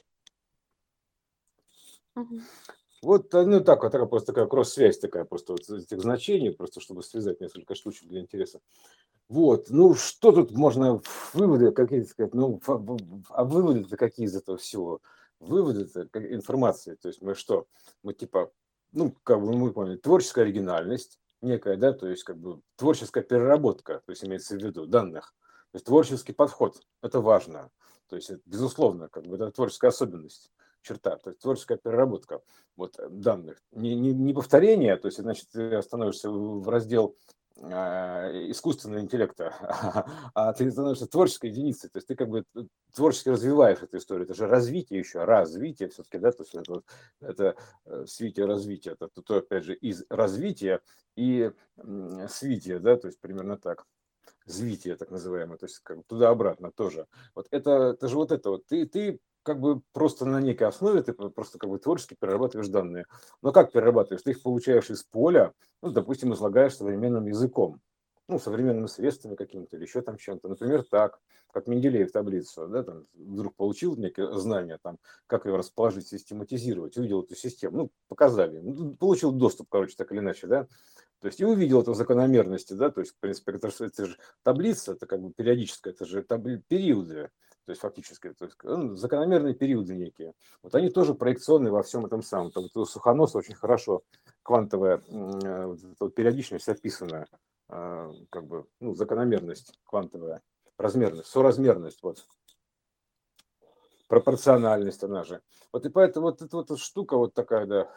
Вот, 3.07 3.33
э, 3.35 3.45
ну 3.45 3.61
так, 3.61 3.85
вот 3.85 3.93
такая 3.93 4.09
просто 4.09 4.33
такая 4.33 4.47
кросс-связь 4.47 4.99
такая, 4.99 5.25
просто 5.25 5.53
вот 5.53 5.61
этих 5.71 6.01
значений, 6.01 6.51
просто 6.51 6.81
чтобы 6.81 7.05
связать 7.05 7.41
несколько 7.41 7.77
штучек 7.77 8.09
для 8.09 8.21
интереса. 8.21 8.59
Вот, 9.29 9.71
ну 9.71 9.95
что 9.95 10.33
тут 10.33 10.51
можно, 10.51 11.01
выводы 11.33 11.71
какие-то 11.71 12.11
сказать, 12.11 12.35
ну, 12.35 12.61
а 13.29 13.45
выводы-то 13.45 13.97
какие 13.97 14.27
из 14.27 14.35
этого 14.35 14.59
всего? 14.59 15.03
Выводы-то, 15.39 16.09
информации, 16.15 16.97
то 16.97 17.07
есть 17.07 17.23
мы 17.23 17.37
что? 17.37 17.69
Мы 18.03 18.13
типа, 18.13 18.51
ну, 18.91 19.15
как 19.23 19.41
бы 19.41 19.57
мы 19.57 19.73
поняли, 19.73 19.99
творческая 19.99 20.43
оригинальность 20.43 21.21
некая, 21.43 21.77
да, 21.77 21.93
то 21.93 22.09
есть 22.09 22.25
как 22.25 22.39
бы 22.39 22.61
творческая 22.75 23.23
переработка, 23.23 24.03
то 24.05 24.11
есть 24.11 24.25
имеется 24.25 24.57
в 24.57 24.61
виду 24.61 24.85
данных, 24.85 25.33
то 25.71 25.77
есть 25.77 25.87
творческий 25.87 26.33
подход, 26.33 26.83
это 27.03 27.21
важно, 27.21 27.71
то 28.09 28.17
есть 28.17 28.33
безусловно, 28.47 29.09
как 29.09 29.27
бы 29.27 29.37
это 29.37 29.53
творческая 29.53 29.91
особенность 29.91 30.51
черта, 30.87 31.17
то 31.17 31.31
есть 31.31 31.41
творческая 31.41 31.79
переработка 31.79 32.41
вот, 32.77 32.99
э, 32.99 33.09
данных. 33.09 33.59
Не, 33.73 33.95
не, 33.95 34.13
не 34.13 34.33
повторение, 34.33 34.97
то 34.97 35.07
есть, 35.07 35.19
значит, 35.19 35.49
ты 35.51 35.83
становишься 35.83 36.31
в 36.31 36.69
раздел 36.69 37.17
а, 37.59 38.31
искусственного 38.51 39.01
интеллекта, 39.01 39.55
а 40.35 40.53
ты 40.53 40.71
становишься 40.71 41.07
творческой 41.07 41.51
единицей, 41.51 41.89
то 41.91 41.97
есть 41.97 42.07
ты 42.07 42.15
как 42.15 42.29
бы 42.29 42.45
т- 42.53 42.67
творчески 42.95 43.31
развиваешь 43.31 43.83
эту 43.83 43.97
историю, 43.97 44.25
это 44.25 44.35
же 44.35 44.47
развитие 44.47 44.99
еще, 45.01 45.25
развитие 45.25 45.89
все-таки, 45.89 46.19
да, 46.19 46.33
то 46.33 46.43
есть 46.43 46.55
это, 46.55 46.83
это 47.21 47.57
э, 47.87 48.05
свитие 48.07 48.47
развития, 48.47 48.91
это 48.91 49.09
то, 49.09 49.23
то, 49.23 49.37
опять 49.39 49.65
же 49.65 49.75
из 49.75 50.05
развития 50.11 50.81
и 51.17 51.51
свития, 52.29 52.79
да, 52.79 52.97
то 52.97 53.07
есть 53.07 53.21
примерно 53.21 53.57
так, 53.57 53.87
звитие 54.45 54.97
так 54.97 55.11
называемое, 55.11 55.57
то 55.57 55.67
есть 55.67 55.81
как 55.81 56.05
туда-обратно 56.07 56.71
тоже. 56.73 57.07
Вот 57.35 57.47
это, 57.51 57.95
это 57.95 58.09
же 58.09 58.17
вот 58.17 58.33
это 58.33 58.51
вот, 58.51 58.67
ты, 58.67 58.87
ты 58.87 59.19
как 59.47 59.61
бы 59.61 59.81
просто 59.93 60.27
на 60.27 60.41
некой 60.41 60.67
основе, 60.67 61.03
ты 61.03 61.13
просто 61.13 61.59
как 61.59 61.71
бы 61.71 61.79
творчески 61.79 62.17
перерабатываешь 62.19 62.69
данные. 62.69 63.07
Но 63.43 63.53
как 63.53 63.71
перерабатываешь? 63.71 64.23
Ты 64.23 64.33
их 64.33 64.43
получаешь 64.43 64.91
из 64.91 65.05
поля, 65.05 65.53
ну, 65.83 65.93
допустим, 65.93 66.35
излагаешь 66.35 66.75
современным 66.75 67.27
языком, 67.27 67.81
ну, 68.27 68.41
современными 68.41 68.87
средствами 68.87 69.37
какими-то 69.37 69.77
или 69.77 69.85
еще 69.85 70.03
там 70.03 70.19
чем-то. 70.19 70.49
Например, 70.49 70.83
так, 70.83 71.21
как 71.53 71.69
Менделеев 71.69 72.11
таблицу, 72.11 72.67
да, 72.67 72.83
там 72.83 73.07
вдруг 73.15 73.55
получил 73.55 73.95
некие 73.97 74.37
знания, 74.37 74.81
там, 74.83 74.99
как 75.29 75.47
ее 75.47 75.55
расположить, 75.55 76.09
систематизировать, 76.09 76.97
увидел 76.97 77.23
эту 77.23 77.37
систему, 77.37 77.77
ну, 77.77 77.91
показали, 78.09 78.59
ну, 78.59 78.97
получил 78.97 79.31
доступ, 79.31 79.69
короче, 79.71 79.95
так 79.97 80.11
или 80.11 80.19
иначе, 80.19 80.49
да, 80.49 80.67
то 81.21 81.29
есть 81.29 81.41
и 81.41 81.45
увидел 81.45 81.83
эту 81.83 81.95
закономерности, 81.95 82.73
да, 82.75 82.91
то 82.91 83.01
есть, 83.01 83.13
в 83.13 83.21
принципе, 83.21 83.53
это, 83.53 83.69
это 83.69 84.07
же 84.07 84.19
таблица, 84.43 84.93
это 84.93 85.07
как 85.07 85.21
бы 85.23 85.33
периодическая, 85.33 85.93
это 85.93 86.05
же 86.05 86.23
табли- 86.23 86.61
периоды, 86.67 87.31
то 87.67 87.73
есть 87.73 87.83
фактически, 87.83 88.33
то 88.33 88.45
есть 88.45 88.57
ну, 88.63 88.95
закономерные 88.95 89.55
периоды 89.55 89.95
некие. 89.95 90.33
Вот 90.63 90.75
они 90.75 90.89
тоже 90.89 91.15
проекционные 91.15 91.73
во 91.73 91.83
всем 91.83 92.07
этом 92.07 92.23
самом. 92.23 92.53
Там 92.53 92.63
вот 92.63 92.77
у 92.77 92.85
Сухоноса 92.87 93.39
очень 93.39 93.57
хорошо 93.57 94.03
квантовая 94.43 95.03
э, 95.09 95.77
вот 96.01 96.15
периодичность 96.15 96.69
описана, 96.69 97.27
как 97.69 98.47
бы, 98.47 98.67
ну, 98.79 98.95
закономерность 98.95 99.75
квантовая, 99.85 100.41
размерность, 100.79 101.29
соразмерность, 101.29 102.01
вот, 102.03 102.25
пропорциональность 104.09 105.03
она 105.03 105.25
же. 105.25 105.43
Вот 105.73 105.85
и 105.85 105.89
поэтому 105.89 106.27
вот 106.27 106.43
эта 106.43 106.57
вот 106.57 106.79
штука 106.79 107.17
вот 107.17 107.35
такая, 107.35 107.67
да, 107.67 107.91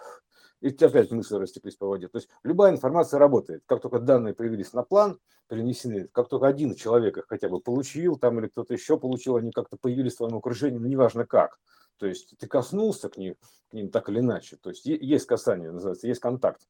и 0.62 0.70
опять 0.70 1.12
мысли 1.12 1.36
растеклись 1.36 1.76
по 1.76 1.88
воде. 1.88 2.08
То 2.08 2.18
есть 2.18 2.30
любая 2.44 2.72
информация 2.72 3.20
работает. 3.20 3.64
Как 3.66 3.82
только 3.82 4.00
данные 4.00 4.34
появились 4.34 4.74
на 4.74 4.84
план, 4.84 5.20
перенесены, 5.48 6.08
как 6.12 6.30
только 6.30 6.48
один 6.48 6.76
человек 6.76 7.18
их 7.18 7.26
хотя 7.28 7.50
бы 7.50 7.60
получил, 7.60 8.18
там 8.18 8.40
или 8.40 8.48
кто-то 8.48 8.74
еще 8.74 8.98
получил, 8.98 9.36
они 9.36 9.52
как-то 9.52 9.78
появились 9.78 10.14
в 10.14 10.18
твоем 10.18 10.36
окружении, 10.36 10.78
ну 10.78 10.88
неважно 10.88 11.26
как. 11.26 11.60
То 11.98 12.08
есть 12.08 12.36
ты 12.38 12.48
коснулся 12.48 13.10
к 13.10 13.18
ним, 13.18 13.36
к 13.70 13.74
ним 13.74 13.90
так 13.90 14.10
или 14.10 14.20
иначе. 14.20 14.58
То 14.58 14.70
есть 14.70 14.86
есть 14.86 15.26
касание, 15.26 15.72
называется, 15.72 16.08
есть 16.08 16.22
контакт. 16.22 16.62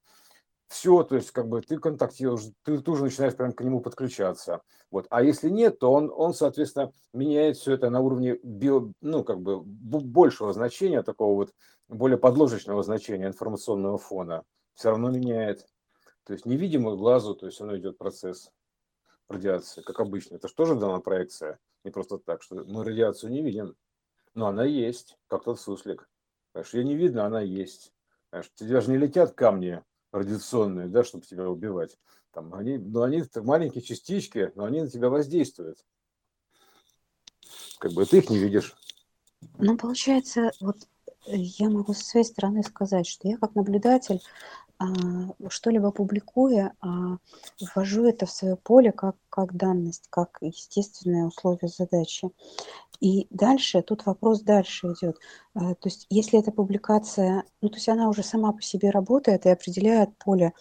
Все, 0.67 1.01
то 1.01 1.15
есть 1.15 1.31
как 1.31 1.47
бы 1.47 1.61
ты 1.61 1.79
контактируешь, 1.79 2.43
ты 2.63 2.79
тоже 2.79 3.03
начинаешь 3.03 3.35
прям 3.35 3.53
к 3.53 3.61
нему 3.63 3.81
подключаться. 3.81 4.61
Вот. 4.91 5.07
А 5.09 5.23
если 5.23 5.49
нет, 5.49 5.79
то 5.79 5.91
он, 5.91 6.11
он, 6.15 6.35
соответственно, 6.35 6.91
меняет 7.11 7.57
все 7.57 7.73
это 7.73 7.89
на 7.89 8.01
уровне 8.01 8.37
био, 8.43 8.91
ну, 9.01 9.23
как 9.23 9.41
бы 9.41 9.61
большего 9.61 10.53
значения, 10.53 11.01
такого 11.01 11.35
вот 11.35 11.53
более 11.89 12.17
подложечного 12.17 12.83
значения 12.83 13.27
информационного 13.27 13.97
фона. 13.97 14.43
Все 14.73 14.89
равно 14.89 15.09
меняет. 15.09 15.67
То 16.23 16.33
есть 16.33 16.45
невидимую 16.45 16.97
глазу, 16.97 17.35
то 17.35 17.47
есть 17.47 17.59
оно 17.59 17.75
идет 17.77 17.97
процесс 17.97 18.51
радиации, 19.27 19.81
как 19.81 19.99
обычно. 19.99 20.35
Это 20.35 20.47
же 20.47 20.53
тоже 20.53 20.75
дана 20.75 20.99
проекция. 20.99 21.59
Не 21.83 21.91
просто 21.91 22.17
так, 22.17 22.43
что 22.43 22.55
мы 22.55 22.83
радиацию 22.83 23.31
не 23.31 23.41
видим, 23.41 23.75
но 24.35 24.47
она 24.47 24.63
есть, 24.63 25.17
как 25.27 25.43
тот 25.43 25.59
суслик. 25.59 26.09
Понимаешь, 26.51 26.73
ее 26.73 26.83
не 26.83 26.95
видно, 26.95 27.25
она 27.25 27.41
есть. 27.41 27.93
Понимаешь, 28.29 28.51
тебя 28.55 28.81
же 28.81 28.91
не 28.91 28.97
летят 28.97 29.33
камни 29.33 29.83
радиационные, 30.11 30.87
да, 30.87 31.03
чтобы 31.03 31.25
тебя 31.25 31.49
убивать. 31.49 31.97
Там 32.31 32.53
они, 32.53 32.77
ну, 32.77 33.01
они 33.01 33.23
маленькие 33.35 33.81
частички, 33.81 34.51
но 34.55 34.65
они 34.65 34.81
на 34.81 34.89
тебя 34.89 35.09
воздействуют. 35.09 35.83
Как 37.79 37.91
бы 37.93 38.05
ты 38.05 38.19
их 38.19 38.29
не 38.29 38.37
видишь. 38.37 38.75
Ну, 39.57 39.77
получается, 39.77 40.51
вот 40.59 40.77
я 41.31 41.69
могу 41.69 41.93
со 41.93 42.03
своей 42.03 42.25
стороны 42.25 42.63
сказать, 42.63 43.07
что 43.07 43.27
я 43.27 43.37
как 43.37 43.55
наблюдатель, 43.55 44.21
а, 44.79 44.85
что-либо 45.49 45.91
публикуя, 45.91 46.73
а, 46.81 47.17
ввожу 47.75 48.05
это 48.05 48.25
в 48.25 48.31
свое 48.31 48.55
поле 48.55 48.91
как, 48.91 49.15
как 49.29 49.55
данность, 49.55 50.05
как 50.09 50.37
естественное 50.41 51.25
условие 51.25 51.69
задачи. 51.69 52.29
И 53.01 53.27
дальше, 53.29 53.81
тут 53.81 54.05
вопрос 54.05 54.41
дальше 54.41 54.87
идет. 54.87 55.17
А, 55.53 55.75
То 55.75 55.89
есть, 55.89 56.05
если 56.09 56.39
эта 56.39 56.51
публикация, 56.51 57.43
ну, 57.61 57.69
то 57.69 57.75
есть 57.75 57.89
она 57.89 58.09
уже 58.09 58.23
сама 58.23 58.53
по 58.53 58.61
себе 58.61 58.89
работает 58.89 59.45
и 59.45 59.49
определяет 59.49 60.17
поле 60.17 60.53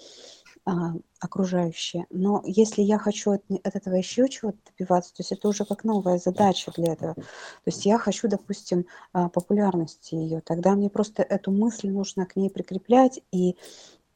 а, 0.68 0.92
окружающее. 1.20 2.04
Но 2.10 2.42
если 2.44 2.82
я 2.82 2.98
хочу 2.98 3.30
от, 3.30 3.42
от 3.64 3.74
этого 3.74 3.94
еще 3.94 4.28
чего-то 4.28 4.58
добиваться, 4.70 5.14
то 5.14 5.22
есть 5.22 5.32
это 5.32 5.48
уже 5.48 5.64
как 5.64 5.82
новая 5.82 6.18
задача 6.18 6.70
для 6.76 6.92
этого. 6.92 7.14
То 7.14 7.22
есть 7.64 7.86
я 7.86 7.96
хочу, 7.96 8.28
допустим, 8.28 8.84
а, 9.14 9.30
популярности 9.30 10.14
ее, 10.14 10.42
тогда 10.42 10.74
мне 10.74 10.90
просто 10.90 11.22
эту 11.22 11.52
мысль 11.52 11.88
нужно 11.88 12.26
к 12.26 12.36
ней 12.36 12.50
прикреплять 12.50 13.22
и 13.32 13.56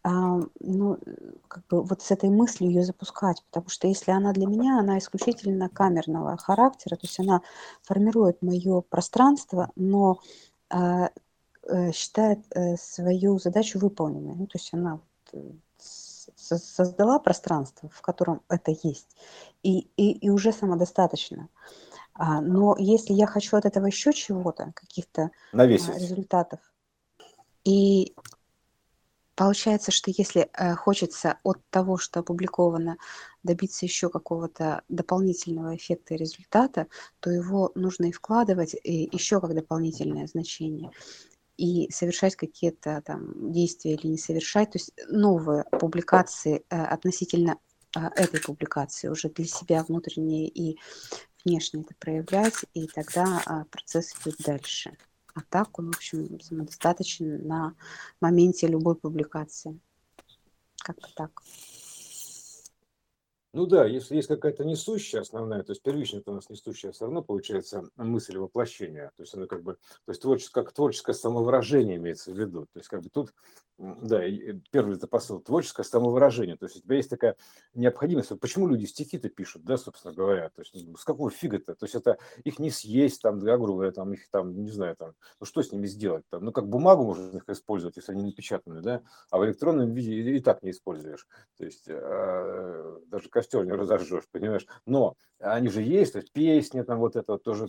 а, 0.03 0.41
ну, 0.61 0.99
как 1.49 1.67
бы 1.69 1.83
вот 1.83 2.03
с 2.03 2.11
этой 2.11 2.29
мыслью 2.29 2.71
ее 2.71 2.85
запускать, 2.85 3.43
потому 3.51 3.71
что 3.71 3.89
если 3.89 4.11
она 4.11 4.35
для 4.35 4.47
меня, 4.47 4.79
она 4.79 4.99
исключительно 4.99 5.71
камерного 5.71 6.37
характера, 6.37 6.97
то 6.97 7.07
есть 7.07 7.19
она 7.19 7.41
формирует 7.83 8.43
мое 8.43 8.83
пространство, 8.83 9.71
но 9.75 10.21
э, 10.69 11.09
считает 11.95 12.41
э, 12.51 12.77
свою 12.77 13.39
задачу 13.39 13.79
выполненной. 13.79 14.35
Ну, 14.35 14.47
то 14.47 14.59
есть 14.59 14.75
она 14.75 15.01
э, 15.33 15.39
создала 16.43 17.19
пространство, 17.19 17.89
в 17.89 18.01
котором 18.01 18.43
это 18.49 18.73
есть, 18.83 19.17
и, 19.63 19.89
и, 19.97 20.13
и 20.13 20.31
уже 20.31 20.53
самодостаточно. 20.53 21.49
А, 22.15 22.41
но 22.41 22.77
если 22.79 23.13
я 23.15 23.27
хочу 23.27 23.57
от 23.57 23.65
этого 23.65 23.87
еще 23.87 24.13
чего-то, 24.13 24.73
каких-то 24.75 25.31
а, 25.53 25.67
результатов, 25.99 26.61
и 27.65 28.15
Получается, 29.35 29.91
что 29.91 30.13
если 30.15 30.51
э, 30.53 30.75
хочется 30.75 31.39
от 31.43 31.59
того, 31.71 31.97
что 31.97 32.21
опубликовано, 32.21 32.99
добиться 33.43 33.87
еще 33.87 34.11
какого-то 34.11 34.83
дополнительного 34.91 35.75
эффекта 35.75 36.15
и 36.15 36.19
результата, 36.19 36.87
то 37.21 37.31
его 37.31 37.73
нужно 37.75 38.07
и 38.07 38.13
вкладывать 38.13 38.77
и 38.85 39.09
еще 39.11 39.41
как 39.41 39.55
дополнительное 39.55 40.27
значение 40.27 40.91
и 41.57 41.91
совершать 41.91 42.37
какие-то 42.37 43.03
там 43.05 43.53
действия 43.53 43.95
или 43.95 44.07
не 44.09 44.19
совершать, 44.19 44.73
то 44.73 44.79
есть 44.79 44.93
новые 45.09 45.65
публикации 45.65 46.65
э, 46.71 46.83
относительно 46.83 47.59
а, 47.95 48.11
этой 48.17 48.41
публикации, 48.41 49.09
уже 49.09 49.29
для 49.29 49.45
себя 49.45 49.85
внутренне 49.85 50.49
и 50.49 50.79
внешне 51.45 51.83
это 51.83 51.95
проявлять, 51.99 52.65
и 52.73 52.87
тогда 52.87 53.43
а, 53.45 53.65
процесс 53.67 54.15
идет 54.25 54.39
дальше. 54.39 54.97
А 55.35 55.41
так 55.49 55.79
он, 55.79 55.93
в 55.93 55.97
общем, 55.97 56.41
самодостаточен 56.41 57.47
на 57.47 57.75
моменте 58.21 58.67
любой 58.67 58.97
публикации. 58.97 59.79
Как-то 60.77 61.09
так. 61.15 61.43
Ну 63.55 63.67
да, 63.67 63.85
если 63.85 64.17
есть 64.17 64.29
какая-то 64.29 64.65
несущая 64.65 65.21
основная, 65.21 65.63
то 65.63 65.73
есть 65.73 65.83
первичная 65.83 66.23
у 66.25 66.33
нас 66.33 66.49
несущая, 66.49 66.93
все 66.93 67.05
равно 67.05 67.23
получается 67.23 67.85
мысль 67.97 68.39
воплощения. 68.39 69.13
То 69.17 69.25
есть 69.25 69.35
она 69.35 69.47
как 69.47 69.63
бы, 69.63 69.75
то 69.75 70.13
есть 70.13 70.23
творческое, 70.23 70.63
как 70.63 70.73
творческое 70.73 71.13
самовыражение 71.13 71.97
имеется 71.97 72.33
в 72.33 72.39
виду. 72.39 72.63
То 72.73 72.79
есть 72.79 72.89
как 72.89 73.03
бы 73.03 73.11
тут, 73.11 73.35
да, 73.77 74.23
первый 74.71 74.97
это 74.97 75.07
посыл, 75.07 75.41
творческое 75.41 75.83
самовыражение. 75.83 76.57
То 76.57 76.65
есть 76.65 76.79
у 76.79 76.81
тебя 76.81 76.97
есть 76.97 77.11
такая 77.11 77.37
необходимость. 77.75 78.39
Почему 78.41 78.69
люди 78.69 78.87
стихи-то 78.87 79.29
пишут, 79.29 79.65
да, 79.65 79.77
собственно 79.77 80.15
говоря? 80.15 80.49
То 80.49 80.63
есть 80.63 80.75
с 80.99 81.05
какого 81.05 81.31
фига-то? 81.31 81.75
То 81.75 81.85
есть 81.85 81.95
это 81.95 82.17
их 82.45 82.59
не 82.59 82.71
съесть, 82.71 83.21
там, 83.21 83.39
да, 83.39 83.59
грубо 83.59 83.81
говоря, 83.81 83.93
там, 83.93 84.15
их 84.15 84.31
там, 84.31 84.65
не 84.65 84.71
знаю, 84.71 84.97
там, 84.97 85.13
ну 85.41 85.45
что 85.45 85.63
с 85.63 85.73
ними 85.73 85.87
сделать? 85.87 86.25
Там, 86.31 86.43
ну 86.43 86.53
как 86.53 86.69
бумагу 86.69 87.05
можно 87.05 87.37
их 87.37 87.47
использовать, 87.51 87.97
если 87.97 88.13
они 88.13 88.23
напечатаны, 88.23 88.81
да, 88.81 89.03
а 89.31 89.37
в 89.37 89.45
электронном 89.45 89.93
виде 89.93 90.37
и, 90.37 90.41
так 90.41 90.63
не 90.63 90.71
используешь. 90.71 91.27
То 91.59 91.65
есть 91.67 91.85
э, 91.87 92.99
даже 93.09 93.29
костер 93.43 93.65
не 93.65 93.73
разожжешь, 93.73 94.25
понимаешь? 94.31 94.67
Но 94.87 95.17
они 95.41 95.69
же 95.69 95.83
есть, 95.83 96.13
то 96.13 96.21
есть 96.21 96.33
песни 96.33 96.83
там 96.83 97.01
вот 97.01 97.17
это 97.17 97.33
вот 97.33 97.43
тоже, 97.43 97.67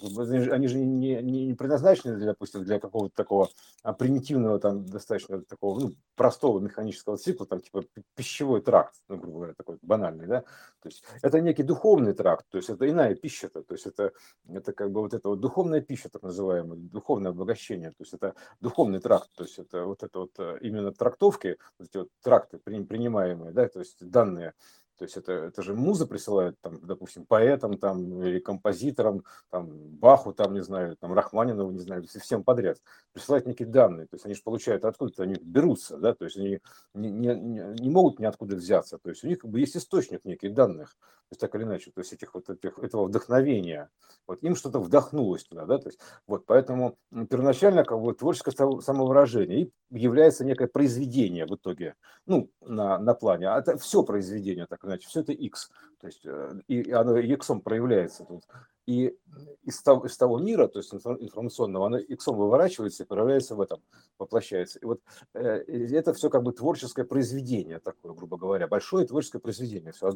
они 0.52 0.68
же 0.68 0.78
не, 0.78 1.16
не, 1.22 1.46
не 1.46 1.54
предназначены, 1.56 2.16
для, 2.18 2.28
допустим, 2.28 2.64
для 2.64 2.80
какого-то 2.80 3.16
такого 3.16 3.50
а, 3.82 3.94
примитивного 3.94 4.60
там 4.60 4.86
достаточно 4.86 5.42
такого 5.42 5.80
ну, 5.80 5.92
простого 6.16 6.60
механического 6.60 7.18
цикла, 7.18 7.48
там 7.48 7.62
типа 7.62 7.84
пищевой 8.16 8.62
тракт, 8.62 8.94
ну, 9.10 9.18
грубо 9.18 9.38
говоря, 9.38 9.54
такой 9.56 9.80
банальный, 9.82 10.28
да, 10.28 10.42
то 10.42 10.90
есть 10.90 11.04
это 11.24 11.42
некий 11.42 11.64
духовный 11.64 12.14
тракт, 12.14 12.46
то 12.52 12.58
есть 12.58 12.70
это 12.70 12.88
иная 12.88 13.16
пища, 13.16 13.48
-то, 13.48 13.64
то 13.64 13.74
есть 13.74 13.88
это, 13.88 14.12
это 14.48 14.72
как 14.74 14.92
бы 14.92 15.02
вот 15.02 15.16
это 15.16 15.30
вот 15.30 15.40
духовная 15.40 15.82
пища, 15.82 16.10
так 16.10 16.22
называемая, 16.22 16.78
духовное 16.78 17.32
обогащение, 17.32 17.90
то 17.90 18.02
есть 18.02 18.14
это 18.14 18.36
духовный 18.62 19.00
тракт, 19.00 19.32
то 19.36 19.44
есть 19.46 19.58
это 19.58 19.86
вот 19.86 20.04
это 20.04 20.20
вот 20.20 20.32
э, 20.38 20.60
именно 20.62 20.92
трактовки, 20.92 21.58
вот 21.80 21.90
эти 21.90 21.98
вот 21.98 22.10
тракты 22.22 22.60
принимаемые, 22.60 23.52
да, 23.52 23.68
то 23.68 23.80
есть 23.80 23.98
данные, 24.08 24.54
то 24.98 25.06
есть 25.06 25.18
это, 25.18 25.32
это 25.34 25.62
же 25.62 25.74
муза 25.74 26.06
присылают, 26.06 26.56
там, 26.62 26.80
допустим, 26.82 27.26
поэтам 27.26 27.78
там, 27.78 28.24
или 28.24 28.40
композиторам, 28.40 29.24
там, 29.50 29.70
Баху, 29.98 30.34
там, 30.34 30.54
не 30.54 30.62
знаю, 30.62 30.96
там, 30.98 31.14
Рахманинову, 31.14 31.72
не 31.72 31.80
знаю, 31.80 32.04
всем 32.08 32.44
подряд. 32.44 32.78
Присылают 33.12 33.48
некие 33.48 33.68
данные, 33.68 34.08
то 34.08 34.16
есть 34.16 34.26
они 34.26 34.36
же 34.36 34.44
получают 34.44 34.86
откуда-то, 34.86 35.24
они 35.24 35.36
берутся, 35.42 35.98
да, 35.98 36.14
то 36.14 36.26
есть 36.26 36.38
они 36.38 36.60
не, 36.94 37.10
не, 37.10 37.36
не 37.36 37.90
могут 37.90 38.20
ниоткуда 38.20 38.56
взяться, 38.56 38.98
то 38.98 39.10
есть 39.10 39.24
у 39.24 39.28
них 39.28 39.40
как 39.40 39.50
бы 39.50 39.60
есть 39.60 39.76
источник 39.76 40.26
неких 40.26 40.54
данных, 40.54 40.90
то 40.90 41.34
есть 41.34 41.42
так 41.42 41.56
или 41.56 41.64
иначе, 41.64 41.92
то 41.92 42.02
есть 42.02 42.14
этих 42.14 42.34
вот 42.34 42.50
этих, 42.50 42.78
этого 42.80 43.06
вдохновения, 43.06 43.90
вот 44.28 44.44
им 44.44 44.56
что-то 44.56 44.80
вдохнулось 44.80 45.44
туда, 45.44 45.66
да, 45.66 45.80
то 45.80 45.90
есть 45.90 46.00
вот 46.28 46.46
поэтому 46.46 46.98
первоначально 47.30 47.84
как 47.84 48.00
бы 48.00 48.14
творческое 48.14 48.52
самовыражение 48.82 49.62
и 49.64 49.74
является 49.90 50.46
некое 50.46 50.68
произведение 50.68 51.46
в 51.46 51.56
итоге, 51.56 51.96
ну, 52.26 52.50
на, 52.62 53.00
на 53.00 53.14
плане, 53.14 53.50
а 53.50 53.60
это 53.60 53.78
все 53.78 54.04
произведение, 54.04 54.68
так 54.68 54.83
иначе, 54.84 55.08
все 55.08 55.22
это 55.22 55.32
X, 55.32 55.70
то 56.00 56.08
есть 56.08 56.26
э, 56.26 56.60
и 56.68 56.92
оно 56.92 57.18
X 57.18 57.52
проявляется 57.64 58.26
тут. 58.26 58.44
И 58.86 59.16
из 59.64 59.82
того, 59.82 60.06
из 60.06 60.18
того 60.18 60.40
мира, 60.40 60.68
то 60.68 60.80
есть 60.80 60.94
информационного, 60.94 61.88
оно 61.88 61.98
иксом 61.98 62.36
выворачивается 62.36 63.04
и 63.04 63.06
проявляется 63.06 63.56
в 63.56 63.62
этом, 63.62 63.82
воплощается. 64.20 64.78
И 64.80 64.86
вот 64.86 65.00
э, 65.34 65.40
это 65.40 66.14
все 66.14 66.30
как 66.30 66.44
бы 66.44 66.52
творческое 66.52 67.06
произведение 67.06 67.80
такое, 67.80 68.12
грубо 68.12 68.38
говоря, 68.38 68.68
большое 68.68 69.08
творческое 69.08 69.40
произведение, 69.40 69.94
все, 69.94 70.12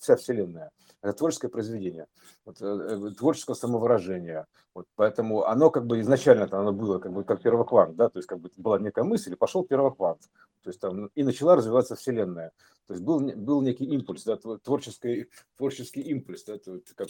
вся 0.00 0.16
Вселенная. 0.16 0.72
Это 1.00 1.12
творческое 1.12 1.48
произведение, 1.48 2.08
вот, 2.44 2.60
э, 2.60 2.64
э 2.64 3.10
творческое 3.16 3.54
самовыражение. 3.54 4.46
Вот, 4.74 4.86
поэтому 4.96 5.44
оно 5.44 5.70
как 5.70 5.86
бы 5.86 6.00
изначально 6.00 6.44
-то 6.44 6.58
оно 6.58 6.72
было 6.72 6.98
как 6.98 7.12
бы 7.12 7.22
как 7.22 7.40
первоквант, 7.40 7.94
да, 7.94 8.08
то 8.08 8.18
есть 8.18 8.28
как 8.28 8.40
бы 8.40 8.50
была 8.56 8.80
некая 8.80 9.04
мысль, 9.04 9.32
и 9.32 9.36
пошел 9.36 9.64
первоквант. 9.64 10.22
То 10.64 10.70
есть 10.70 10.80
там 10.80 11.06
и 11.14 11.22
начала 11.22 11.54
развиваться 11.54 11.94
Вселенная. 11.94 12.50
То 12.88 12.94
есть 12.94 13.04
был, 13.04 13.20
был 13.20 13.60
некий 13.60 13.84
импульс, 13.84 14.24
да, 14.24 14.36
творческий, 14.36 15.28
творческий 15.58 16.00
импульс, 16.00 16.42
да, 16.44 16.58
как 16.96 17.08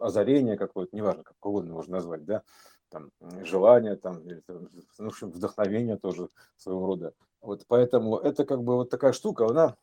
озарение 0.00 0.56
какое-то, 0.56 0.96
неважно, 0.96 1.22
как 1.22 1.36
угодно 1.44 1.74
можно 1.74 1.96
назвать, 1.96 2.24
да, 2.24 2.42
там, 2.88 3.10
желание, 3.44 3.96
там, 3.96 4.26
или, 4.26 4.42
ну, 4.48 4.70
в 4.96 5.06
общем, 5.06 5.30
вдохновение 5.30 5.98
тоже 5.98 6.30
своего 6.56 6.86
рода. 6.86 7.12
Вот 7.42 7.66
поэтому 7.68 8.16
это 8.16 8.46
как 8.46 8.62
бы 8.62 8.76
вот 8.76 8.88
такая 8.88 9.12
штука, 9.12 9.46
она 9.46 9.76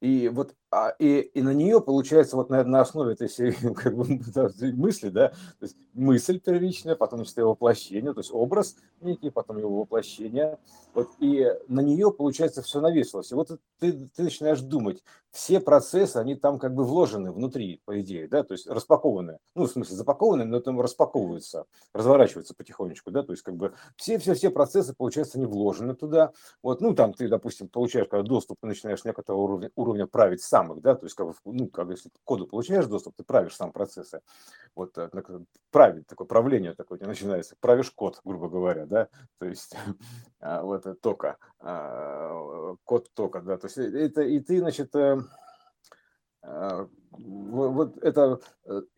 и 0.00 0.28
вот 0.28 0.54
а, 0.70 0.90
и, 0.98 1.20
и 1.20 1.40
на 1.40 1.54
нее 1.54 1.80
получается 1.80 2.36
вот 2.36 2.50
на, 2.50 2.62
на 2.62 2.80
основе 2.80 3.14
этой 3.14 3.28
всей 3.28 3.52
как 3.74 3.96
бы, 3.96 4.04
мысли, 4.74 5.08
да, 5.08 5.28
то 5.28 5.62
есть 5.62 5.76
мысль 5.94 6.40
первичная, 6.40 6.94
потом 6.94 7.20
значит, 7.20 7.38
его 7.38 7.50
воплощение, 7.50 8.12
то 8.12 8.20
есть 8.20 8.30
образ 8.32 8.76
некий, 9.00 9.30
потом 9.30 9.58
его 9.58 9.80
воплощение, 9.80 10.58
вот, 10.94 11.08
и 11.20 11.46
на 11.68 11.80
нее 11.80 12.12
получается 12.12 12.62
все 12.62 12.80
навесилось. 12.80 13.32
И 13.32 13.34
вот 13.34 13.60
ты, 13.78 13.92
ты 14.14 14.22
начинаешь 14.22 14.60
думать, 14.60 15.02
все 15.30 15.60
процессы, 15.60 16.16
они 16.16 16.34
там 16.34 16.58
как 16.58 16.74
бы 16.74 16.84
вложены 16.84 17.32
внутри, 17.32 17.80
по 17.84 18.00
идее, 18.00 18.28
да, 18.28 18.42
то 18.42 18.52
есть 18.52 18.66
распакованы, 18.66 19.38
ну, 19.54 19.66
в 19.66 19.70
смысле, 19.70 19.96
запакованы, 19.96 20.44
но 20.44 20.60
там 20.60 20.80
распаковываются, 20.80 21.64
разворачиваются 21.92 22.54
потихонечку, 22.54 23.10
да, 23.10 23.22
то 23.22 23.32
есть 23.32 23.42
как 23.42 23.56
бы 23.56 23.74
все-все-все 23.96 24.50
процессы, 24.50 24.94
получается, 24.94 25.38
они 25.38 25.46
вложены 25.46 25.94
туда, 25.94 26.32
вот, 26.62 26.80
ну, 26.80 26.94
там 26.94 27.12
ты, 27.12 27.28
допустим, 27.28 27.68
получаешь 27.68 28.08
когда 28.08 28.22
доступ, 28.22 28.58
ты 28.60 28.66
начинаешь 28.68 29.04
некоторого 29.04 29.42
уровня, 29.42 29.70
уровня 29.76 30.06
править 30.06 30.42
сам, 30.42 30.57
самых, 30.58 30.80
да, 30.80 30.94
то 30.94 31.06
есть, 31.06 31.14
как, 31.14 31.28
ну, 31.44 31.68
как 31.68 31.90
если 31.90 32.08
к 32.08 32.12
коду 32.24 32.46
получаешь 32.46 32.86
доступ, 32.86 33.14
ты 33.16 33.24
правишь 33.24 33.54
сам 33.54 33.72
процессы, 33.72 34.20
вот, 34.74 34.96
э, 34.98 35.08
править, 35.70 36.06
такое 36.06 36.26
правление 36.26 36.74
такое 36.74 36.98
начинается, 37.00 37.56
правишь 37.60 37.90
код, 37.90 38.20
грубо 38.24 38.48
говоря, 38.48 38.86
да, 38.86 39.08
то 39.38 39.46
есть, 39.46 39.76
а, 40.40 40.62
вот, 40.62 40.86
э, 40.86 40.94
тока, 40.94 41.36
а, 41.60 42.74
код 42.84 43.10
тока, 43.14 43.40
да, 43.40 43.56
то 43.56 43.66
есть, 43.66 43.78
э, 43.78 43.82
это, 43.82 44.22
и 44.22 44.40
ты, 44.40 44.58
значит, 44.58 44.92
вот 47.10 47.98
это, 47.98 48.40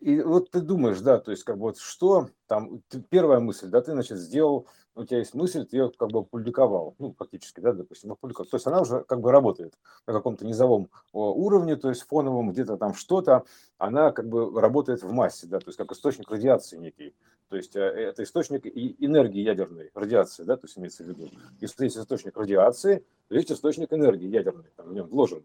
и 0.01 0.21
вот 0.21 0.51
ты 0.51 0.61
думаешь, 0.61 1.01
да, 1.01 1.19
то 1.19 1.31
есть, 1.31 1.45
как 1.45 1.57
бы, 1.57 1.63
вот 1.63 1.79
что 1.79 2.29
там, 2.47 2.83
первая 3.09 3.41
мысль, 3.41 3.69
да, 3.69 3.81
ты, 3.81 3.93
значит, 3.93 4.19
сделал 4.19 4.69
у 4.95 5.05
тебя 5.05 5.19
есть 5.19 5.35
мысль, 5.35 5.65
ты 5.65 5.77
ее 5.77 5.91
как 5.97 6.11
бы 6.11 6.21
опубликовал, 6.21 6.95
ну, 6.99 7.15
фактически, 7.17 7.61
да, 7.61 7.73
допустим, 7.73 8.13
опубликовал. 8.13 8.49
То 8.49 8.57
есть 8.57 8.67
она 8.67 8.81
уже 8.81 9.05
как 9.05 9.21
бы 9.21 9.31
работает 9.31 9.75
на 10.07 10.13
каком-то 10.13 10.45
низовом 10.45 10.89
уровне, 11.13 11.77
то 11.77 11.89
есть 11.89 12.03
фоновом, 12.03 12.53
где-то 12.53 12.77
там 12.77 12.95
что-то, 12.95 13.45
она 13.79 14.11
как 14.13 14.29
бы 14.29 14.61
работает 14.61 15.03
в 15.03 15.13
массе, 15.13 15.47
да, 15.47 15.59
то 15.59 15.69
есть 15.69 15.79
как 15.79 15.93
источник 15.93 16.31
радиации 16.31 16.77
некий. 16.77 17.15
То 17.49 17.57
есть 17.57 17.75
э, 17.75 17.81
это 17.81 18.23
источник 18.23 18.67
энергии 18.67 19.41
ядерной, 19.41 19.91
радиации, 19.95 20.45
да, 20.45 20.57
то 20.57 20.67
есть 20.67 20.79
имеется 20.79 21.05
в 21.05 21.09
виду. 21.09 21.29
Если 21.61 21.85
есть 21.85 21.97
источник 21.97 22.37
радиации, 22.37 23.05
то 23.29 23.35
есть 23.35 23.51
источник 23.51 23.93
энергии 23.93 24.29
ядерной, 24.29 24.71
там 24.77 24.89
в 24.89 24.93
нем 24.93 25.07
вложен. 25.09 25.45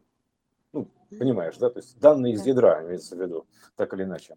Ну, 0.74 0.88
понимаешь, 1.18 1.58
да, 1.58 1.70
то 1.70 1.80
есть 1.80 1.98
данные 2.00 2.34
из 2.34 2.46
ядра 2.46 2.84
имеется 2.84 3.16
в 3.16 3.20
виду, 3.22 3.48
так 3.76 3.94
или 3.94 4.04
иначе. 4.04 4.36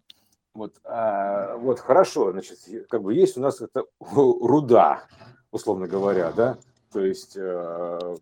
Вот, 0.53 0.75
а, 0.83 1.55
вот 1.57 1.79
хорошо, 1.79 2.31
значит, 2.31 2.59
как 2.89 3.03
бы 3.03 3.13
есть 3.13 3.37
у 3.37 3.41
нас 3.41 3.61
это 3.61 3.85
руда, 3.99 5.03
условно 5.51 5.87
говоря, 5.87 6.31
да, 6.31 6.57
то 6.91 7.01
есть 7.05 7.37
э, 7.37 8.15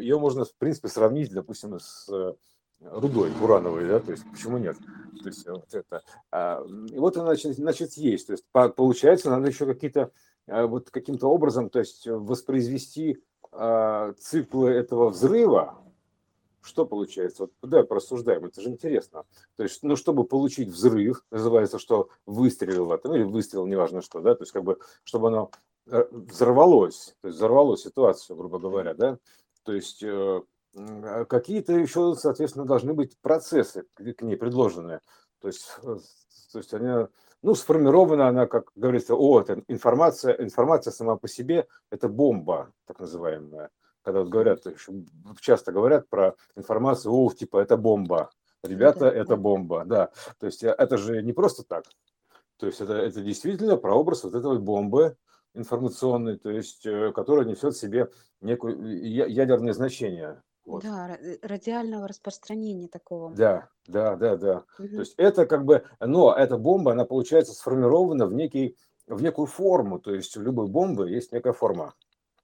ее 0.00 0.18
можно, 0.18 0.44
в 0.44 0.54
принципе, 0.54 0.88
сравнить, 0.88 1.32
допустим, 1.32 1.78
с 1.80 2.08
рудой 2.90 3.30
урановой, 3.40 3.86
да, 3.86 4.00
то 4.00 4.12
есть 4.12 4.24
почему 4.30 4.58
нет? 4.58 4.76
То 5.22 5.28
есть 5.28 5.46
вот 5.46 5.72
это. 5.72 6.02
А, 6.30 6.64
и 6.90 6.98
вот 6.98 7.16
она, 7.16 7.26
значит, 7.26 7.56
значит, 7.56 7.92
есть, 7.94 8.26
то 8.26 8.32
есть 8.32 8.44
получается, 8.52 9.30
надо 9.30 9.48
еще 9.48 9.66
какие-то, 9.66 10.10
а, 10.48 10.66
вот 10.66 10.90
каким-то 10.90 11.28
образом, 11.28 11.70
то 11.70 11.78
есть 11.78 12.06
воспроизвести 12.06 13.22
а, 13.52 14.12
циклы 14.14 14.70
этого 14.70 15.10
взрыва, 15.10 15.81
что 16.62 16.86
получается? 16.86 17.44
Вот 17.44 17.52
давай 17.62 17.84
порассуждаем, 17.84 18.44
это 18.44 18.60
же 18.60 18.68
интересно. 18.68 19.24
То 19.56 19.64
есть, 19.64 19.82
ну, 19.82 19.96
чтобы 19.96 20.24
получить 20.24 20.68
взрыв, 20.68 21.24
называется, 21.30 21.78
что 21.78 22.08
выстрелил 22.26 22.86
в 22.86 22.92
этом, 22.92 23.14
или 23.14 23.24
выстрел, 23.24 23.66
неважно 23.66 24.00
что, 24.00 24.20
да, 24.20 24.34
то 24.34 24.42
есть, 24.42 24.52
как 24.52 24.64
бы, 24.64 24.78
чтобы 25.04 25.28
оно 25.28 25.50
э, 25.86 26.04
взорвалось, 26.10 27.14
то 27.20 27.28
есть, 27.28 27.36
взорвало 27.36 27.76
ситуацию, 27.76 28.36
грубо 28.36 28.58
говоря, 28.58 28.94
да, 28.94 29.18
то 29.64 29.72
есть, 29.72 30.02
э, 30.02 30.42
а 30.74 31.24
какие-то 31.24 31.72
еще, 31.72 32.14
соответственно, 32.14 32.64
должны 32.64 32.94
быть 32.94 33.18
процессы 33.20 33.84
к 33.94 34.22
ней 34.22 34.36
предложенные, 34.36 35.00
то 35.40 35.48
есть, 35.48 35.66
э, 35.82 35.98
то 36.52 36.58
есть, 36.58 36.72
они, 36.74 37.08
ну, 37.42 37.54
сформирована 37.54 38.28
она, 38.28 38.46
как 38.46 38.70
говорится, 38.76 39.14
о, 39.16 39.40
это 39.40 39.62
информация, 39.66 40.34
информация 40.38 40.92
сама 40.92 41.16
по 41.16 41.28
себе, 41.28 41.66
это 41.90 42.08
бомба, 42.08 42.72
так 42.86 43.00
называемая, 43.00 43.70
когда 44.02 44.20
вот 44.20 44.28
говорят, 44.28 44.66
часто 45.40 45.72
говорят 45.72 46.08
про 46.08 46.34
информацию, 46.56 47.12
о, 47.12 47.32
типа, 47.32 47.58
это 47.58 47.76
бомба. 47.76 48.30
Ребята, 48.62 49.06
это 49.06 49.30
да. 49.30 49.36
бомба, 49.36 49.84
да. 49.84 50.10
То 50.38 50.46
есть 50.46 50.62
э, 50.62 50.74
это 50.76 50.96
же 50.96 51.22
не 51.22 51.32
просто 51.32 51.64
так. 51.64 51.84
То 52.58 52.66
есть 52.66 52.80
это, 52.80 52.94
это 52.94 53.20
действительно 53.20 53.76
прообраз 53.76 54.22
вот 54.22 54.34
этой 54.34 54.58
бомбы 54.60 55.16
информационной, 55.54 56.38
то 56.38 56.50
есть, 56.50 56.86
э, 56.86 57.12
которая 57.12 57.44
несет 57.44 57.74
в 57.74 57.78
себе 57.78 58.10
некое 58.40 58.74
ядерное 58.74 59.72
значение. 59.72 60.42
Вот. 60.64 60.84
Да, 60.84 61.16
э, 61.16 61.38
радиального 61.42 62.06
распространения 62.06 62.86
такого. 62.86 63.34
Да, 63.34 63.68
да, 63.86 64.14
да, 64.14 64.36
да. 64.36 64.64
Угу. 64.78 64.88
То 64.88 65.00
есть 65.00 65.14
это 65.16 65.46
как 65.46 65.64
бы, 65.64 65.84
но 65.98 66.32
эта 66.32 66.56
бомба, 66.56 66.92
она 66.92 67.04
получается 67.04 67.52
сформирована 67.52 68.26
в, 68.26 68.34
некий, 68.34 68.76
в 69.08 69.20
некую 69.22 69.46
форму. 69.46 69.98
То 69.98 70.14
есть 70.14 70.36
у 70.36 70.40
любой 70.40 70.68
бомбы 70.68 71.10
есть 71.10 71.32
некая 71.32 71.52
форма. 71.52 71.94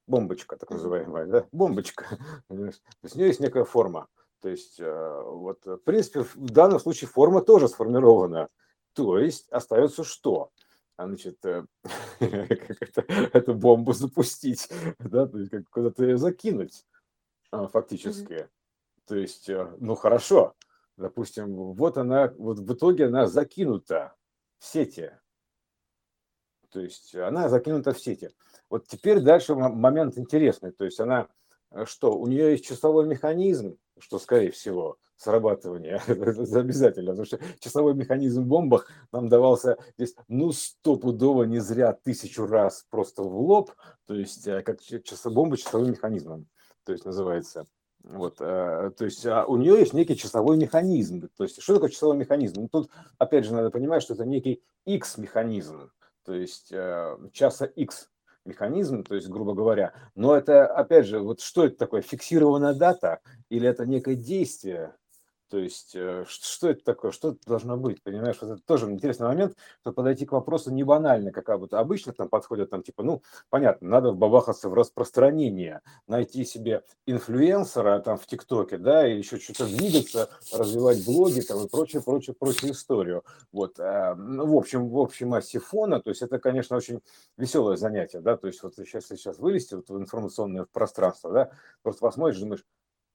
Бомбочка, 0.09 0.57
так 0.57 0.71
называемая, 0.71 1.27
да? 1.27 1.47
Бомбочка. 1.53 2.19
То 2.49 2.65
есть 2.65 2.83
у 3.15 3.19
нее 3.19 3.29
есть 3.29 3.41
некая 3.41 3.65
форма. 3.65 4.09
То 4.41 4.49
есть, 4.49 4.81
э, 4.81 5.23
вот, 5.25 5.65
в 5.65 5.79
принципе, 5.79 6.21
в 6.23 6.51
данном 6.51 6.81
случае 6.81 7.09
форма 7.09 7.43
тоже 7.43 7.69
сформирована. 7.69 8.49
То 8.95 9.19
есть 9.19 9.49
остается 9.51 10.05
что? 10.05 10.51
А, 10.97 11.07
значит, 11.07 11.45
э, 11.45 11.65
как 12.19 12.83
это, 12.83 13.01
эту 13.33 13.55
бомбу 13.55 13.93
запустить, 13.93 14.69
да, 14.99 15.27
то 15.27 15.39
есть 15.39 15.51
как 15.51 15.69
куда-то 15.71 16.05
ее 16.05 16.19
закинуть 16.19 16.85
а, 17.51 17.69
фактически. 17.69 18.33
Mm-hmm. 18.33 18.49
То 19.07 19.17
есть, 19.17 19.49
э, 19.49 19.77
ну 19.79 19.95
хорошо, 19.95 20.55
допустим, 20.97 21.55
вот 21.75 21.99
она, 21.99 22.33
вот 22.39 22.59
в 22.59 22.75
итоге 22.75 23.07
она 23.07 23.27
закинута 23.27 24.17
в 24.59 24.65
сети. 24.65 25.13
То 26.71 26.81
есть 26.81 27.15
она 27.15 27.49
закинута 27.49 27.93
в 27.93 28.01
сети. 28.01 28.31
Вот 28.71 28.87
теперь 28.87 29.21
дальше 29.21 29.55
момент 29.55 30.19
интересный. 30.19 30.73
То 30.73 30.85
есть 30.85 31.01
она 31.01 31.29
что, 31.85 32.17
у 32.17 32.27
нее 32.27 32.53
есть 32.53 32.65
часовой 32.65 33.07
механизм, 33.07 33.77
что, 33.99 34.19
скорее 34.19 34.51
всего, 34.51 34.97
срабатывание. 35.17 35.97
Обязательно, 36.09 37.11
потому 37.11 37.27
что 37.27 37.39
часовой 37.59 37.95
механизм 37.95 38.45
в 38.45 38.47
бомбах 38.47 38.89
нам 39.13 39.29
давался 39.29 39.77
здесь, 39.97 40.15
ну, 40.29 40.53
стопудово 40.53 41.45
не 41.45 41.59
зря 41.59 41.93
тысячу 41.93 42.47
раз 42.47 42.87
просто 42.89 43.23
в 43.23 43.37
лоб, 43.39 43.73
то 44.07 44.15
есть 44.15 44.47
э, 44.47 44.63
как 44.63 44.81
часовой 44.81 45.35
бомба 45.35 45.57
часовым 45.57 45.91
механизмом, 45.91 46.47
то 46.85 46.93
есть 46.93 47.05
называется. 47.05 47.67
Вот, 48.05 48.37
э, 48.41 48.93
то 48.97 49.05
есть 49.05 49.27
а 49.27 49.45
у 49.45 49.57
нее 49.57 49.81
есть 49.81 49.93
некий 49.93 50.17
часовой 50.17 50.57
механизм. 50.57 51.29
То 51.37 51.45
есть 51.45 51.61
что 51.61 51.75
такое 51.75 51.91
часовой 51.91 52.17
механизм? 52.17 52.63
Ну, 52.63 52.69
тут 52.69 52.91
опять 53.19 53.45
же 53.45 53.53
надо 53.53 53.71
понимать, 53.71 54.03
что 54.03 54.15
это 54.15 54.25
некий 54.25 54.63
X-механизм, 54.87 55.91
то 56.25 56.33
есть 56.33 56.73
э, 56.73 57.19
часа 57.33 57.67
X 57.67 58.09
механизм, 58.49 59.05
то 59.05 59.15
есть, 59.15 59.29
грубо 59.29 59.55
говоря. 59.55 59.93
Но 60.17 60.37
это, 60.37 60.67
опять 60.67 61.07
же, 61.07 61.21
вот 61.21 61.41
что 61.41 61.65
это 61.67 61.77
такое? 61.77 62.03
Фиксированная 62.03 62.75
дата 62.75 63.21
или 63.51 63.69
это 63.69 63.87
некое 63.87 64.17
действие? 64.17 64.95
То 65.49 65.59
есть, 65.59 65.95
э, 65.95 66.25
что 66.29 66.69
это 66.69 66.85
такое, 66.85 67.11
что 67.11 67.31
это 67.31 67.39
должно 67.47 67.77
быть, 67.77 68.03
понимаешь? 68.03 68.37
Вот 68.41 68.51
это 68.51 68.63
тоже 68.63 68.91
интересный 68.91 69.27
момент, 69.27 69.57
что 69.81 69.93
подойти 69.93 70.27
к 70.27 70.33
вопросу 70.33 70.71
не 70.71 70.85
банально, 70.85 71.33
как 71.33 71.49
обычно 71.49 72.13
там 72.13 72.29
подходят, 72.29 72.71
там 72.71 72.83
типа, 72.83 73.03
ну, 73.03 73.23
понятно, 73.49 73.89
надо 73.89 74.13
бабахаться 74.13 74.69
в 74.69 74.75
распространение, 74.75 75.81
найти 76.07 76.45
себе 76.45 76.83
инфлюенсера 77.07 78.01
там 78.01 78.19
в 78.19 78.27
ТикТоке, 78.27 78.79
да, 78.79 79.09
и 79.09 79.19
еще 79.19 79.39
что-то 79.39 79.67
двигаться, 79.67 80.29
развивать 80.53 81.05
блоги 81.05 81.41
там 81.41 81.65
и 81.65 81.69
прочее, 81.69 82.03
прочее, 82.03 82.37
прочую 82.39 82.73
историю. 82.73 83.25
Вот, 83.51 83.79
э, 83.79 84.15
ну, 84.15 84.47
в 84.47 84.57
общем, 84.57 84.89
в 84.89 84.97
общей 84.99 85.25
массе 85.25 85.61
фона, 85.61 86.01
то 86.01 86.11
есть 86.11 86.23
это, 86.23 86.39
конечно, 86.39 86.77
очень 86.77 87.01
веселое 87.39 87.77
занятие, 87.77 88.21
да, 88.21 88.37
то 88.37 88.47
есть 88.47 88.63
вот 88.63 88.75
сейчас, 88.77 89.07
сейчас 89.07 89.39
вылезти 89.39 89.75
вот 89.75 89.89
в 89.89 89.97
информационное 89.97 90.67
пространство, 90.71 91.33
да, 91.33 91.51
просто 91.83 92.01
посмотришь, 92.01 92.39
думаешь, 92.39 92.65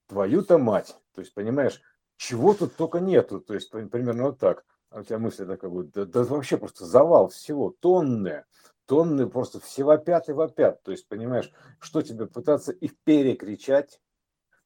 твою-то 0.07 0.57
мать, 0.57 0.95
то 1.13 1.21
есть, 1.21 1.33
понимаешь, 1.33 1.81
чего 2.23 2.53
тут 2.53 2.75
только 2.75 2.99
нету, 2.99 3.41
то 3.41 3.53
есть 3.53 3.69
примерно 3.69 4.23
вот 4.23 4.39
так. 4.39 4.63
А 4.89 5.01
у 5.01 5.03
тебя 5.03 5.17
мысли 5.17 5.43
такая 5.43 5.69
будет, 5.69 5.91
да, 5.91 6.05
да 6.05 6.23
вообще 6.23 6.57
просто 6.57 6.85
завал 6.85 7.27
всего, 7.27 7.75
тонны, 7.79 8.45
тонны 8.85 9.27
просто 9.27 9.59
все 9.59 9.83
вопят 9.83 10.29
вопят. 10.29 10.81
То 10.83 10.91
есть, 10.91 11.07
понимаешь, 11.07 11.51
что 11.79 12.01
тебе 12.01 12.27
пытаться 12.27 12.71
их 12.71 12.91
перекричать, 13.03 13.99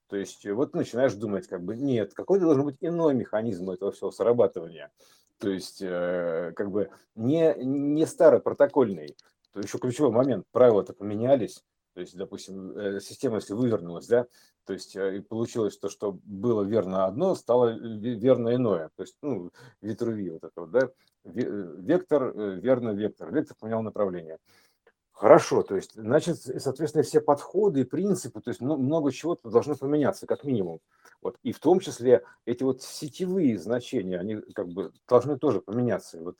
то 0.07 0.17
есть 0.17 0.45
вот 0.47 0.75
начинаешь 0.75 1.13
думать, 1.13 1.47
как 1.47 1.63
бы, 1.63 1.75
нет, 1.75 2.13
какой-то 2.13 2.45
должен 2.45 2.65
быть 2.65 2.77
иной 2.81 3.15
механизм 3.15 3.71
этого 3.71 3.91
всего 3.91 4.11
срабатывания. 4.11 4.91
То 5.39 5.49
есть, 5.49 5.81
э, 5.81 6.53
как 6.55 6.69
бы, 6.69 6.91
не, 7.15 7.55
не 7.55 8.05
старопротокольный. 8.05 9.15
То 9.51 9.61
еще 9.61 9.79
ключевой 9.79 10.11
момент, 10.11 10.45
правила-то 10.51 10.93
поменялись, 10.93 11.63
то 11.97 12.01
есть, 12.01 12.15
допустим, 12.15 12.77
э, 12.77 12.99
система, 12.99 13.37
если 13.37 13.55
вывернулась, 13.55 14.05
да, 14.05 14.27
то 14.65 14.73
есть 14.73 14.95
э, 14.95 15.17
и 15.17 15.19
получилось 15.19 15.79
то, 15.79 15.89
что 15.89 16.19
было 16.25 16.61
верно 16.61 17.05
одно, 17.07 17.33
стало 17.33 17.71
верно 17.71 18.53
иное. 18.53 18.91
То 18.95 19.01
есть, 19.01 19.17
ну, 19.23 19.49
витруви 19.81 20.29
вот 20.29 20.43
это 20.43 20.61
вот, 20.61 20.69
да, 20.69 20.91
э, 21.23 21.31
вектор, 21.79 22.37
верно 22.37 22.91
вектор, 22.91 23.33
вектор 23.33 23.57
поменял 23.59 23.81
направление. 23.81 24.37
Хорошо, 25.11 25.63
то 25.63 25.75
есть, 25.75 25.95
значит, 25.95 26.37
соответственно, 26.37 27.03
все 27.03 27.19
подходы 27.19 27.81
и 27.81 27.83
принципы, 27.83 28.41
то 28.41 28.51
есть 28.51 28.61
много 28.61 29.11
чего 29.11 29.35
должно 29.43 29.75
поменяться, 29.75 30.27
как 30.27 30.43
минимум. 30.43 30.81
Вот. 31.23 31.39
И 31.41 31.51
в 31.51 31.59
том 31.59 31.79
числе 31.79 32.23
эти 32.45 32.61
вот 32.61 32.83
сетевые 32.83 33.57
значения, 33.57 34.19
они 34.19 34.35
как 34.53 34.67
бы 34.67 34.91
должны 35.09 35.39
тоже 35.39 35.61
поменяться. 35.61 36.19
Вот, 36.19 36.37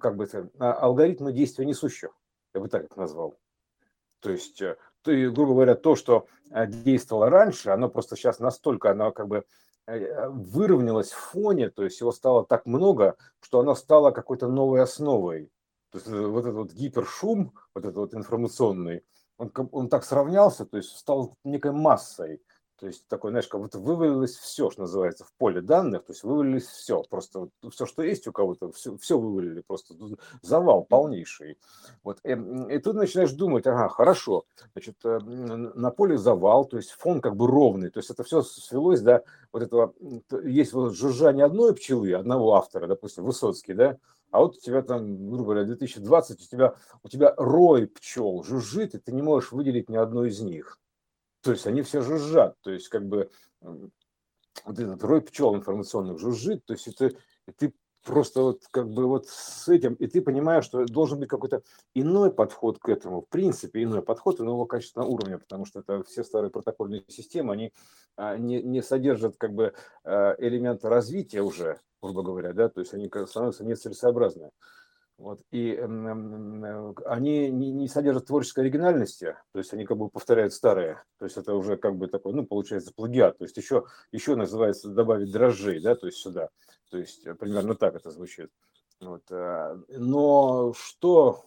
как 0.00 0.16
бы 0.16 0.24
это, 0.24 0.50
а, 0.58 0.72
алгоритмы 0.72 1.32
действия 1.32 1.64
несущих, 1.64 2.10
я 2.54 2.60
бы 2.60 2.68
так 2.68 2.86
это 2.86 2.98
назвал. 2.98 3.38
То 4.20 4.30
есть, 4.30 4.60
э, 4.62 4.76
ты, 5.02 5.30
грубо 5.30 5.54
говоря, 5.54 5.74
то, 5.74 5.96
что 5.96 6.26
э, 6.50 6.66
действовало 6.66 7.30
раньше, 7.30 7.70
оно 7.70 7.88
просто 7.88 8.16
сейчас 8.16 8.38
настолько, 8.38 8.90
оно 8.90 9.12
как 9.12 9.28
бы 9.28 9.44
э, 9.86 10.28
выровнялось 10.28 11.10
в 11.10 11.18
фоне, 11.18 11.70
то 11.70 11.84
есть 11.84 12.00
его 12.00 12.12
стало 12.12 12.44
так 12.44 12.66
много, 12.66 13.16
что 13.40 13.60
оно 13.60 13.74
стало 13.74 14.10
какой-то 14.10 14.48
новой 14.48 14.82
основой. 14.82 15.50
То 15.90 15.98
есть 15.98 16.08
вот 16.08 16.40
этот 16.40 16.54
вот 16.54 16.72
гипершум, 16.72 17.52
вот 17.74 17.84
этот 17.84 17.96
вот 17.96 18.14
информационный, 18.14 19.02
он, 19.38 19.50
он 19.72 19.88
так 19.88 20.04
сравнялся, 20.04 20.64
то 20.64 20.76
есть 20.76 20.96
стал 20.96 21.34
некой 21.44 21.72
массой. 21.72 22.42
То 22.80 22.86
есть 22.86 23.06
такой, 23.08 23.30
знаешь, 23.30 23.46
как 23.46 23.60
будто 23.60 23.78
вывалилось 23.78 24.36
все, 24.36 24.70
что 24.70 24.82
называется, 24.82 25.26
в 25.26 25.32
поле 25.34 25.60
данных, 25.60 26.06
то 26.06 26.12
есть 26.12 26.24
вывалились 26.24 26.66
все, 26.66 27.02
просто 27.02 27.48
все, 27.70 27.84
что 27.84 28.02
есть 28.02 28.26
у 28.26 28.32
кого-то, 28.32 28.72
все, 28.72 28.96
все 28.96 29.18
вывалили, 29.18 29.60
просто 29.60 29.94
завал 30.40 30.84
полнейший. 30.84 31.58
Вот. 32.02 32.20
И, 32.24 32.30
и 32.30 32.78
тут 32.78 32.96
начинаешь 32.96 33.32
думать, 33.32 33.66
ага, 33.66 33.90
хорошо, 33.90 34.44
значит, 34.72 34.96
э, 35.04 35.18
на 35.18 35.90
поле 35.90 36.16
завал, 36.16 36.64
то 36.64 36.78
есть 36.78 36.92
фон 36.92 37.20
как 37.20 37.36
бы 37.36 37.46
ровный, 37.46 37.90
то 37.90 37.98
есть 37.98 38.08
это 38.08 38.24
все 38.24 38.40
свелось 38.40 39.02
до 39.02 39.24
вот 39.52 39.62
этого, 39.62 39.94
есть 40.42 40.72
вот 40.72 40.94
жужжание 40.94 41.44
одной 41.44 41.74
пчелы, 41.74 42.14
одного 42.14 42.54
автора, 42.54 42.86
допустим, 42.86 43.24
Высоцкий, 43.24 43.74
да, 43.74 43.98
а 44.30 44.40
вот 44.40 44.56
у 44.56 44.60
тебя 44.60 44.80
там, 44.80 45.28
грубо 45.28 45.52
говоря, 45.52 45.64
2020, 45.64 46.40
у 46.40 46.44
тебя, 46.48 46.74
у 47.02 47.08
тебя 47.08 47.34
рой 47.36 47.88
пчел 47.88 48.42
жужжит, 48.42 48.94
и 48.94 48.98
ты 48.98 49.12
не 49.12 49.20
можешь 49.20 49.52
выделить 49.52 49.90
ни 49.90 49.96
одну 49.96 50.24
из 50.24 50.40
них. 50.40 50.78
То 51.42 51.52
есть 51.52 51.66
они 51.66 51.82
все 51.82 52.02
жужжат, 52.02 52.56
то 52.60 52.70
есть 52.70 52.88
как 52.88 53.06
бы 53.06 53.30
вот 53.60 54.78
этот 54.78 55.02
рой 55.04 55.22
пчел 55.22 55.54
информационных 55.54 56.18
жужжит, 56.18 56.64
то 56.66 56.74
есть 56.74 56.88
это, 56.88 57.16
ты 57.56 57.72
просто 58.04 58.42
вот 58.42 58.62
как 58.70 58.90
бы 58.90 59.06
вот 59.06 59.26
с 59.28 59.68
этим, 59.68 59.94
и 59.94 60.06
ты 60.06 60.22
понимаешь, 60.22 60.64
что 60.64 60.84
должен 60.86 61.20
быть 61.20 61.28
какой-то 61.28 61.62
иной 61.94 62.32
подход 62.32 62.78
к 62.78 62.88
этому, 62.88 63.22
в 63.22 63.28
принципе, 63.28 63.82
иной 63.82 64.02
подход 64.02 64.40
иного 64.40 64.66
качественного 64.66 65.08
уровня, 65.08 65.38
потому 65.38 65.66
что 65.66 65.80
это 65.80 66.02
все 66.04 66.24
старые 66.24 66.50
протокольные 66.50 67.04
системы, 67.08 67.52
они 67.52 67.72
а, 68.16 68.36
не, 68.36 68.62
не 68.62 68.82
содержат 68.82 69.36
как 69.36 69.54
бы 69.54 69.74
а, 70.04 70.34
элемента 70.38 70.88
развития 70.88 71.42
уже, 71.42 71.78
грубо 72.02 72.22
говоря, 72.22 72.52
да, 72.52 72.68
то 72.68 72.80
есть 72.80 72.94
они 72.94 73.10
становятся 73.26 73.64
нецелесообразны. 73.64 74.50
Вот, 75.20 75.42
и 75.50 75.74
э, 75.74 76.94
они 77.04 77.50
не, 77.50 77.70
не 77.72 77.88
содержат 77.88 78.24
творческой 78.24 78.60
оригинальности, 78.60 79.36
то 79.52 79.58
есть 79.58 79.70
они 79.74 79.84
как 79.84 79.98
бы 79.98 80.08
повторяют 80.08 80.54
старые, 80.54 81.02
то 81.18 81.26
есть 81.26 81.36
это 81.36 81.54
уже 81.54 81.76
как 81.76 81.96
бы 81.96 82.08
такой, 82.08 82.32
ну, 82.32 82.46
получается, 82.46 82.94
плагиат, 82.96 83.36
то 83.36 83.44
есть 83.44 83.54
еще, 83.58 83.84
еще 84.12 84.34
называется 84.34 84.88
добавить 84.88 85.30
дрожжей, 85.30 85.78
да, 85.82 85.94
то 85.94 86.06
есть 86.06 86.20
сюда, 86.20 86.48
то 86.90 86.96
есть 86.96 87.26
э, 87.26 87.34
примерно 87.34 87.74
так 87.74 87.96
это 87.96 88.10
звучит. 88.10 88.50
Вот, 88.98 89.24
э, 89.30 89.78
но 89.90 90.72
что, 90.72 91.44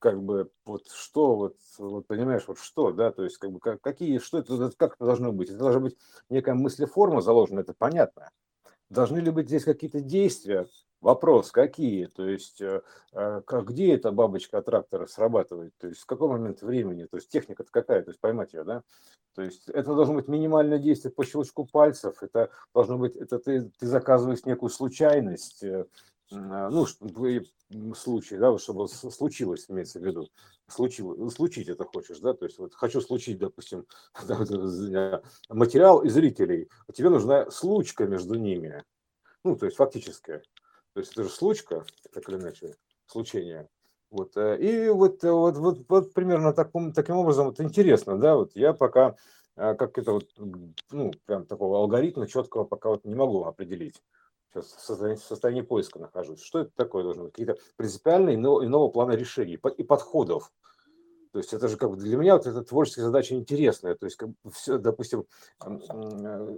как 0.00 0.20
бы, 0.20 0.50
вот 0.64 0.88
что, 0.90 1.36
вот, 1.36 1.56
вот 1.78 2.04
понимаешь, 2.08 2.48
вот 2.48 2.58
что, 2.58 2.90
да, 2.90 3.12
то 3.12 3.22
есть 3.22 3.38
как 3.38 3.52
бы 3.52 3.60
как, 3.60 3.80
какие, 3.80 4.18
что 4.18 4.38
это, 4.38 4.72
как 4.76 4.96
это 4.96 5.04
должно 5.04 5.30
быть? 5.30 5.50
Это 5.50 5.58
должна 5.58 5.82
быть 5.82 5.96
некая 6.30 6.54
мыслеформа 6.54 7.20
заложена, 7.20 7.60
это 7.60 7.74
понятно. 7.78 8.32
Должны 8.90 9.18
ли 9.18 9.30
быть 9.30 9.46
здесь 9.46 9.62
какие-то 9.62 10.00
действия, 10.00 10.66
Вопрос, 11.00 11.52
какие? 11.52 12.06
То 12.06 12.26
есть, 12.26 12.60
э, 12.60 12.82
э, 13.12 13.42
как, 13.46 13.68
где 13.68 13.94
эта 13.94 14.10
бабочка 14.10 14.58
от 14.58 14.64
трактора 14.66 15.06
срабатывает? 15.06 15.72
То 15.78 15.86
есть, 15.86 16.00
в 16.00 16.06
какой 16.06 16.28
момент 16.28 16.62
времени? 16.62 17.04
То 17.04 17.18
есть, 17.18 17.28
техника 17.28 17.64
какая? 17.70 18.02
То 18.02 18.10
есть, 18.10 18.20
поймать 18.20 18.52
ее, 18.52 18.64
да? 18.64 18.82
То 19.34 19.42
есть, 19.42 19.68
это 19.68 19.94
должно 19.94 20.14
быть 20.14 20.26
минимальное 20.26 20.78
действие 20.78 21.12
по 21.12 21.24
щелчку 21.24 21.66
пальцев. 21.66 22.20
Это 22.22 22.50
должно 22.74 22.98
быть, 22.98 23.14
это 23.14 23.38
ты, 23.38 23.70
ты 23.78 23.86
заказываешь 23.86 24.44
некую 24.44 24.70
случайность, 24.70 25.62
э, 25.62 25.84
ну, 26.30 26.84
случай, 27.94 28.36
да, 28.36 28.58
чтобы 28.58 28.88
случилось, 28.88 29.66
имеется 29.68 30.00
в 30.00 30.04
виду, 30.04 30.28
случилось, 30.66 31.34
случить 31.34 31.68
это 31.68 31.84
хочешь, 31.84 32.18
да, 32.18 32.34
то 32.34 32.44
есть 32.44 32.58
вот 32.58 32.74
хочу 32.74 33.00
случить, 33.00 33.38
допустим, 33.38 33.86
материал 35.48 36.02
и 36.02 36.08
зрителей, 36.08 36.68
тебе 36.92 37.08
нужна 37.08 37.50
случка 37.50 38.06
между 38.06 38.34
ними, 38.34 38.84
ну, 39.44 39.56
то 39.56 39.66
есть 39.66 39.78
фактически. 39.78 40.42
То 40.98 41.02
есть 41.02 41.12
это 41.12 41.22
же 41.22 41.28
случка, 41.28 41.84
так 42.12 42.28
или 42.28 42.38
иначе, 42.38 42.74
случение. 43.06 43.68
Вот. 44.10 44.36
Э, 44.36 44.58
и 44.58 44.88
вот, 44.88 45.22
э, 45.22 45.30
вот, 45.30 45.56
вот, 45.56 45.78
вот 45.88 46.12
примерно 46.12 46.52
таком, 46.52 46.92
таким 46.92 47.18
образом, 47.18 47.46
вот 47.46 47.60
интересно, 47.60 48.18
да, 48.18 48.34
вот 48.34 48.56
я 48.56 48.72
пока 48.72 49.14
а, 49.54 49.76
как 49.76 49.96
это 49.96 50.10
вот, 50.10 50.26
ну, 50.90 51.12
прям 51.24 51.46
такого 51.46 51.78
алгоритма 51.78 52.26
четкого 52.26 52.64
пока 52.64 52.88
вот 52.88 53.04
не 53.04 53.14
могу 53.14 53.44
определить. 53.44 54.02
Сейчас 54.52 54.72
в 54.72 54.80
состоянии, 54.80 55.20
в 55.20 55.22
состоянии 55.22 55.60
поиска 55.60 56.00
нахожусь. 56.00 56.42
Что 56.42 56.62
это 56.62 56.72
такое 56.74 57.04
должно 57.04 57.22
быть? 57.26 57.32
Какие-то 57.34 57.58
принципиальные 57.76 58.34
иного, 58.34 58.66
иного 58.66 58.88
плана 58.88 59.12
решений 59.12 59.56
и 59.76 59.82
подходов. 59.84 60.50
То 61.30 61.38
есть 61.38 61.52
это 61.52 61.68
же 61.68 61.76
как 61.76 61.90
бы 61.90 61.96
для 61.96 62.16
меня 62.16 62.34
вот 62.34 62.48
эта 62.48 62.64
творческая 62.64 63.02
задача 63.02 63.36
интересная. 63.36 63.94
То 63.94 64.06
есть 64.06 64.16
как 64.16 64.30
бы 64.30 64.34
все, 64.50 64.78
допустим, 64.78 65.26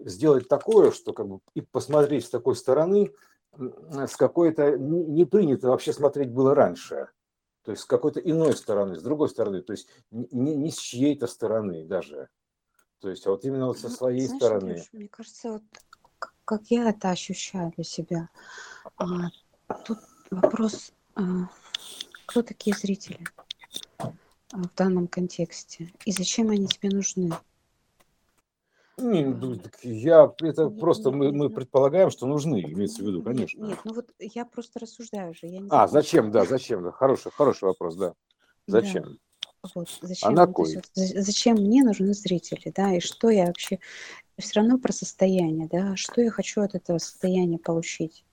сделать 0.07 0.49
такое, 0.49 0.93
что 0.93 1.13
как 1.13 1.29
бы 1.29 1.41
и 1.53 1.61
посмотреть 1.61 2.25
с 2.25 2.31
такой 2.31 2.57
стороны, 2.57 3.13
с 3.57 4.17
какой-то 4.17 4.79
не 4.79 5.25
принято 5.25 5.69
вообще 5.69 5.93
смотреть 5.93 6.31
было 6.31 6.55
раньше. 6.55 7.09
То 7.63 7.73
есть 7.73 7.83
с 7.83 7.87
какой-то 7.87 8.21
иной 8.21 8.57
стороны, 8.57 8.97
с 8.97 9.03
другой 9.03 9.29
стороны, 9.29 9.61
то 9.61 9.73
есть 9.73 9.89
не, 10.11 10.55
не 10.57 10.71
с 10.71 10.79
чьей-то 10.79 11.27
стороны 11.27 11.85
даже. 11.85 12.29
То 13.01 13.11
есть 13.11 13.27
а 13.27 13.31
вот 13.31 13.45
именно 13.45 13.67
вот 13.67 13.79
со 13.79 13.89
Ну, 13.89 13.95
своей 13.95 14.27
знаешь, 14.27 14.43
стороны. 14.43 14.71
Андрюш, 14.71 14.89
мне 14.93 15.09
кажется, 15.09 15.53
вот 15.53 15.63
как 16.45 16.63
я 16.71 16.91
это 16.91 17.11
ощущаю 17.11 17.73
для 17.77 17.85
себя, 17.85 18.29
а, 18.97 19.07
тут 19.85 19.99
вопрос, 20.31 20.93
а, 21.15 21.23
кто 22.27 22.43
такие 22.43 22.77
зрители 22.77 23.21
а, 23.99 24.13
в 24.53 24.75
данном 24.75 25.07
контексте 25.07 25.93
и 26.05 26.13
зачем 26.13 26.51
они 26.51 26.67
тебе 26.67 26.91
нужны? 26.91 27.31
Не, 29.01 29.25
А, 29.25 29.29
ну, 29.35 29.57
я, 29.83 30.35
это 30.41 30.65
Нет, 30.67 30.79
просто 30.79 31.11
нет, 31.11 31.19
мы, 31.19 31.25
нет, 31.27 31.35
мы 31.35 31.51
предполагаем, 31.51 32.11
что 32.11 32.27
нужны, 32.27 32.61
имеется 32.63 33.03
в 33.03 33.07
виду, 33.07 33.23
конечно. 33.23 33.65
нет, 33.65 33.79
ну 33.85 33.95
вот 33.95 34.11
я 34.19 34.45
просто 34.45 34.79
рассуждаю 34.81 35.35
же, 35.35 35.47
я 35.47 35.59
не 35.61 35.69
А, 35.69 35.87
закончила. 35.87 35.89
зачем, 36.03 36.31
да, 36.31 36.45
зачем, 36.45 36.83
да, 36.83 36.93
хороший, 36.93 37.33
хороший 37.33 37.65
вопрос, 37.65 37.97
да. 37.97 38.09
Да, 38.09 38.15
Зачем? 38.67 39.19
вот, 39.75 39.89
А 40.03 40.07
зачем, 40.07 40.35
на 40.35 40.47
то 40.47 40.63
есть 40.63 40.75
кой? 40.75 40.75
вот 40.77 40.91
за- 40.95 41.23
зачем 41.23 41.57
мне 41.57 41.83
нужны 41.83 42.13
зрители, 42.15 42.73
да, 42.75 42.95
и 42.95 43.01
что 43.01 43.31
я 43.31 43.47
вообще, 43.47 43.79
все 44.39 44.61
равно 44.61 44.79
про 44.79 44.93
состояние, 44.93 45.69
да, 45.71 45.97
что 45.97 46.21
я 46.21 46.31
хочу 46.31 46.61
от 46.63 46.75
этого 46.75 46.99
состояния 46.99 47.59
получить. 47.59 48.25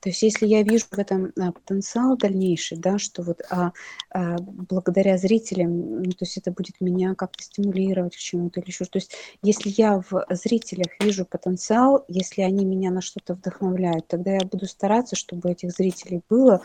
То 0.00 0.08
есть 0.08 0.22
если 0.22 0.46
я 0.46 0.62
вижу 0.62 0.86
в 0.90 0.98
этом 0.98 1.32
а, 1.38 1.52
потенциал 1.52 2.16
дальнейший, 2.16 2.78
да, 2.78 2.98
что 2.98 3.22
вот 3.22 3.42
а, 3.50 3.72
а, 4.10 4.36
благодаря 4.38 5.18
зрителям, 5.18 6.02
ну, 6.02 6.10
то 6.10 6.24
есть 6.24 6.36
это 6.36 6.50
будет 6.50 6.80
меня 6.80 7.14
как-то 7.14 7.42
стимулировать 7.42 8.16
к 8.16 8.18
чему-то 8.18 8.60
или 8.60 8.68
еще, 8.68 8.84
что- 8.84 8.92
то 8.92 8.98
есть 8.98 9.12
если 9.42 9.70
я 9.76 10.02
в 10.10 10.26
зрителях 10.30 10.88
вижу 11.00 11.24
потенциал, 11.24 12.04
если 12.08 12.42
они 12.42 12.64
меня 12.64 12.90
на 12.90 13.00
что-то 13.00 13.34
вдохновляют, 13.34 14.06
тогда 14.06 14.32
я 14.32 14.40
буду 14.40 14.66
стараться, 14.66 15.16
чтобы 15.16 15.50
этих 15.50 15.72
зрителей 15.72 16.22
было, 16.28 16.62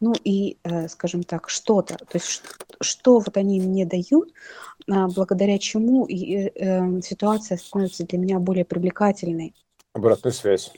ну 0.00 0.12
и, 0.24 0.58
э, 0.64 0.88
скажем 0.88 1.22
так, 1.22 1.48
что-то, 1.48 1.96
то 1.96 2.14
есть 2.14 2.26
ш- 2.26 2.42
что 2.80 3.18
вот 3.18 3.36
они 3.36 3.60
мне 3.60 3.86
дают, 3.86 4.32
а, 4.90 5.08
благодаря 5.08 5.58
чему 5.58 6.04
и, 6.06 6.34
э, 6.34 6.50
э, 6.54 7.00
ситуация 7.02 7.56
становится 7.58 8.04
для 8.06 8.18
меня 8.18 8.38
более 8.38 8.64
привлекательной. 8.64 9.54
Обратная 9.94 10.32
связь. 10.32 10.72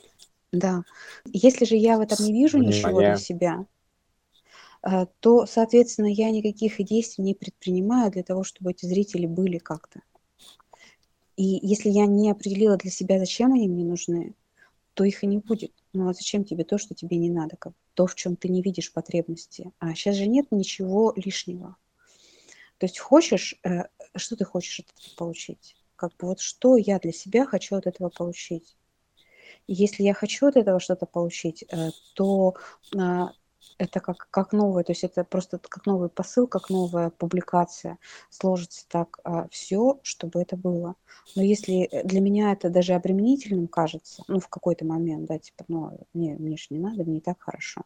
Да. 0.55 0.84
Если 1.26 1.64
же 1.64 1.76
я 1.76 1.98
в 1.98 2.00
этом 2.00 2.24
не 2.24 2.32
вижу 2.32 2.59
ничего 2.59 3.00
для 3.00 3.16
Внимание. 3.16 3.18
себя, 3.18 3.66
э, 4.82 5.07
то, 5.20 5.46
соответственно, 5.46 6.07
я 6.07 6.30
никаких 6.30 6.82
действий 6.84 7.24
не 7.24 7.34
предпринимаю 7.34 8.11
для 8.12 8.22
того, 8.22 8.44
чтобы 8.44 8.70
эти 8.70 8.86
зрители 8.86 9.26
были 9.26 9.59
как-то. 9.59 10.00
И 11.36 11.59
если 11.62 11.90
я 11.90 12.07
не 12.07 12.30
определила 12.30 12.76
для 12.76 12.90
себя, 12.90 13.18
зачем 13.18 13.52
они 13.52 13.68
мне 13.68 13.84
нужны, 13.84 14.34
то 14.94 15.02
их 15.02 15.24
и 15.24 15.26
не 15.26 15.38
будет. 15.38 15.72
Ну 15.92 16.09
а 16.09 16.14
зачем 16.14 16.44
тебе 16.44 16.62
то, 16.62 16.78
что 16.78 16.94
тебе 16.94 17.16
не 17.16 17.30
надо, 17.30 17.57
как 17.57 17.72
то, 17.94 18.07
в 18.07 18.14
чем 18.14 18.36
ты 18.36 18.48
не 18.48 18.62
видишь 18.62 18.92
потребности? 18.92 19.72
А 19.80 19.94
сейчас 19.94 20.14
же 20.16 20.26
нет 20.26 20.46
ничего 20.52 21.12
лишнего. 21.16 21.76
То 22.78 22.86
есть 22.86 23.00
хочешь, 23.00 23.57
э, 23.64 23.84
что 24.14 24.36
ты 24.36 24.44
хочешь 24.44 24.80
от 24.80 24.86
этого 24.90 25.16
получить? 25.16 25.76
Как 25.96 26.12
бы 26.16 26.28
вот 26.28 26.38
что 26.40 26.76
я 26.76 27.00
для 27.00 27.12
себя 27.12 27.44
хочу 27.44 27.74
от 27.74 27.86
этого 27.86 28.09
получить? 28.09 28.76
Если 29.66 30.02
я 30.02 30.14
хочу 30.14 30.46
от 30.46 30.57
этого 30.57 30.80
что-то 30.80 31.07
получить, 31.07 31.64
э, 31.70 31.90
то 32.14 32.55
а, 32.96 33.32
это 33.78 34.00
как, 34.00 34.28
как 34.30 34.52
новое, 34.52 34.84
то 34.84 34.92
есть 34.92 35.05
это 35.05 35.24
просто 35.24 35.59
как 35.59 35.86
новый 35.86 36.09
посыл, 36.09 36.46
как 36.46 36.70
новая 36.70 37.11
публикация 37.11 37.98
сложится 38.30 38.86
так 38.88 39.18
все, 39.50 39.98
чтобы 40.02 40.40
это 40.40 40.57
было. 40.57 40.96
Но 41.34 41.42
если 41.42 41.84
э, 41.84 42.05
для 42.05 42.20
меня 42.20 42.52
это 42.52 42.70
даже 42.70 42.94
обременительным 42.94 43.68
кажется, 43.68 44.22
ну, 44.28 44.38
в 44.38 44.48
какой-то 44.48 44.84
момент, 44.84 45.26
да, 45.26 45.38
типа, 45.38 45.64
ну, 45.68 45.98
мне, 46.12 46.36
мне 46.36 46.57
же 46.57 46.66
не 46.70 46.78
надо, 46.78 47.05
мне 47.05 47.18
и 47.18 47.20
так 47.20 47.40
хорошо, 47.40 47.82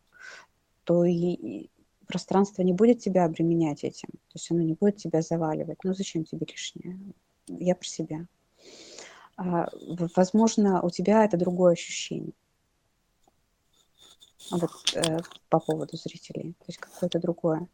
то 0.85 1.05
и, 1.05 1.12
и 1.12 1.71
пространство 2.07 2.62
не 2.62 2.73
будет 2.73 3.01
тебя 3.01 3.25
обременять 3.25 3.85
этим, 3.85 4.09
то 4.09 4.35
есть 4.35 4.51
оно 4.51 4.62
не 4.62 4.75
будет 4.75 4.97
тебя 4.97 5.23
заваливать. 5.23 5.79
Ну, 5.85 5.95
зачем 5.95 6.25
тебе 6.25 6.47
лишнее? 6.49 6.99
Я 7.47 7.75
про 7.75 7.87
себя. 7.87 8.27
А, 9.39 9.68
возможно, 10.16 10.82
у 10.82 10.91
тебя 10.91 11.24
это 11.24 11.36
другое 11.36 11.72
ощущение. 11.74 12.32
Вот 14.51 14.70
э, 14.95 15.18
по 15.49 15.61
поводу 15.61 15.97
зрителей, 15.97 16.55
то 16.59 16.64
есть 16.66 16.78
какое-то 16.78 17.20
другое. 17.20 17.68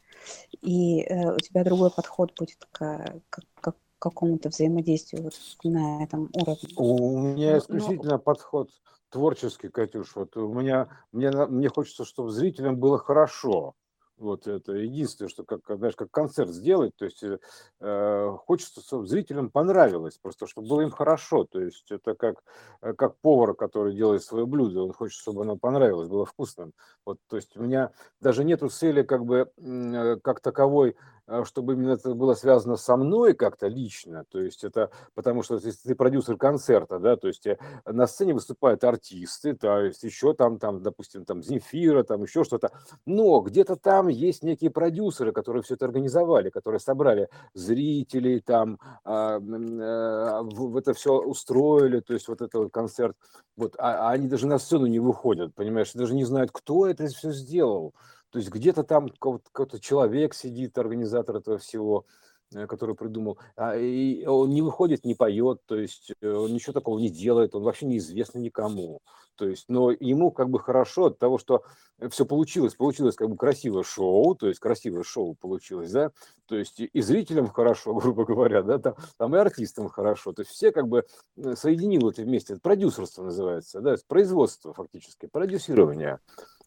И 0.61 1.01
э, 1.03 1.35
у 1.35 1.39
тебя 1.39 1.65
другой 1.65 1.91
подход 1.91 2.33
будет 2.39 2.67
к, 2.71 3.21
к, 3.31 3.41
к 3.61 3.75
какому-то 3.99 4.51
взаимодействию 4.51 5.23
вот 5.23 5.35
на 5.63 6.05
этом 6.05 6.29
уровне. 6.35 6.75
У 6.77 7.19
меня 7.21 7.47
Но, 7.47 7.53
но 7.53 7.59
исключительно 7.59 8.19
подход 8.19 8.71
творческий, 9.09 9.69
Катюш. 9.69 10.17
Вот 10.17 10.37
у 10.37 10.53
меня, 10.53 10.89
мне, 11.13 11.31
на- 11.31 11.47
мне 11.47 11.69
хочется, 11.71 12.05
чтобы 12.05 12.31
зрителям 12.31 12.77
было 12.77 12.99
хорошо. 12.99 13.75
Вот 14.17 14.47
это 14.47 14.73
единственное, 14.73 15.29
что 15.29 15.45
как, 15.45 15.61
знаешь, 15.67 15.97
как 15.97 16.11
концерт 16.11 16.51
сделать, 16.51 16.95
то 16.97 17.05
есть 17.05 17.23
э, 17.25 17.39
э, 17.81 18.37
хочется, 18.47 18.81
чтобы 18.81 19.09
зрителям 19.09 19.51
понравилось, 19.51 20.19
просто 20.19 20.47
чтобы 20.47 20.69
было 20.69 20.83
им 20.83 20.91
хорошо. 20.91 21.45
То 21.45 21.61
есть 21.61 21.91
это 21.91 22.15
как, 22.15 22.37
э, 22.81 22.93
как 22.95 23.17
повар, 23.19 23.55
который 23.55 23.93
делает 23.95 24.23
свое 24.23 24.47
блюдо, 24.47 24.85
он 24.85 24.93
хочет, 24.93 25.19
чтобы 25.19 25.43
оно 25.43 25.57
понравилось, 25.57 26.09
было 26.09 26.27
вкусным. 26.27 26.75
Вот, 27.05 27.19
то 27.29 27.37
есть 27.37 27.57
у 27.57 27.63
меня 27.63 27.91
даже 28.21 28.45
нету 28.45 28.69
цели 28.69 29.03
как 29.03 29.25
бы 29.25 29.51
э, 29.57 30.17
как 30.23 30.41
таковой, 30.41 30.97
чтобы 31.45 31.75
именно 31.75 31.93
это 31.93 32.15
было 32.15 32.35
связано 32.35 32.77
со 32.77 32.97
мной 32.97 33.35
как-то 33.35 33.67
лично. 33.69 34.25
То 34.31 34.41
есть 34.41 34.65
это 34.65 34.91
потому 35.15 35.43
что 35.43 35.55
если 35.57 35.89
ты 35.89 35.95
продюсер 35.95 36.37
концерта, 36.37 36.99
да, 36.99 37.17
то 37.17 37.29
есть 37.29 37.47
э, 37.47 37.59
на 37.87 38.07
сцене 38.07 38.35
выступают 38.35 38.85
артисты, 38.85 39.55
то 39.55 39.81
есть 39.81 40.03
еще 40.03 40.35
там, 40.35 40.59
там, 40.59 40.83
допустим, 40.83 41.25
там 41.25 41.43
Земфира, 41.43 42.03
там 42.03 42.23
еще 42.23 42.45
что-то, 42.45 42.71
но 43.07 43.41
где-то 43.41 43.77
там 43.77 44.09
есть 44.09 44.43
некие 44.43 44.71
продюсеры, 44.71 45.33
которые 45.33 45.63
все 45.63 45.75
это 45.75 45.87
организовали, 45.87 46.51
которые 46.51 46.81
собрали 46.81 47.29
зрителей, 47.55 48.41
там 48.41 48.79
а, 49.05 49.37
м, 49.37 49.81
э, 49.81 50.43
в 50.43 50.77
это 50.77 50.93
все 50.95 51.19
устроили, 51.21 52.01
то 52.01 52.13
есть 52.15 52.29
вот 52.29 52.41
это 52.43 52.59
вот 52.59 52.73
концерт, 52.73 53.17
вот, 53.57 53.75
а, 53.79 54.09
а 54.09 54.11
они 54.13 54.29
даже 54.29 54.47
на 54.47 54.59
сцену 54.59 54.87
не 54.87 55.01
выходят, 55.01 55.55
понимаешь, 55.55 55.93
даже 55.93 56.15
не 56.15 56.25
знают, 56.25 56.51
кто 56.53 56.87
это 56.87 57.07
все 57.09 57.33
сделал. 57.33 57.95
То 58.35 58.39
есть 58.39 58.51
где-то 58.51 58.83
там 58.83 59.11
какой-то 59.11 59.79
человек 59.79 60.35
сидит, 60.35 60.77
организатор 60.77 61.37
этого 61.37 61.59
всего, 61.59 62.05
э, 62.53 62.67
который 62.67 62.97
придумал, 62.97 63.39
а, 63.55 63.77
и 63.77 64.27
он 64.27 64.51
не 64.51 64.61
выходит, 64.61 65.05
не 65.05 65.15
поет, 65.15 65.61
то 65.67 65.77
есть 65.77 66.11
э, 66.21 66.33
он 66.33 66.53
ничего 66.53 66.73
такого 66.73 66.99
не 66.99 67.11
делает, 67.11 67.55
он 67.55 67.63
вообще 67.63 67.87
неизвестный 67.87 68.43
никому. 68.43 69.03
То 69.37 69.47
есть, 69.47 69.67
но 69.69 69.93
ему 69.93 70.33
как 70.33 70.51
бы 70.51 70.59
хорошо 70.59 71.07
от 71.07 71.19
того, 71.21 71.39
что 71.39 71.63
все 72.11 72.27
получилось, 72.27 72.75
получилось 72.75 73.15
как 73.15 73.31
бы 73.31 73.37
красивое 73.37 73.85
шоу, 73.85 74.35
то 74.35 74.49
есть 74.49 74.59
красивое 74.59 75.05
шоу 75.05 75.37
получилось, 75.37 75.93
да, 75.93 76.11
то 76.47 76.57
есть 76.57 76.81
и 76.81 77.01
зрителям 77.01 77.49
хорошо, 77.49 77.95
грубо 78.01 78.25
говоря, 78.25 78.63
да, 78.63 78.81
там, 78.81 78.95
там 79.17 79.37
и 79.37 79.39
артистам 79.39 79.89
хорошо, 79.89 80.33
то 80.33 80.43
есть 80.43 80.51
все 80.51 80.73
как 80.73 80.89
бы 80.89 81.07
э, 81.37 81.55
соединило 81.55 82.11
это 82.11 82.23
вместе, 82.23 82.55
это 82.55 82.63
продюсерство 82.63 83.23
называется, 83.23 83.81
да, 83.81 83.95
производство 84.09 84.75
фактически, 84.75 85.27
продюсирование, 85.27 86.19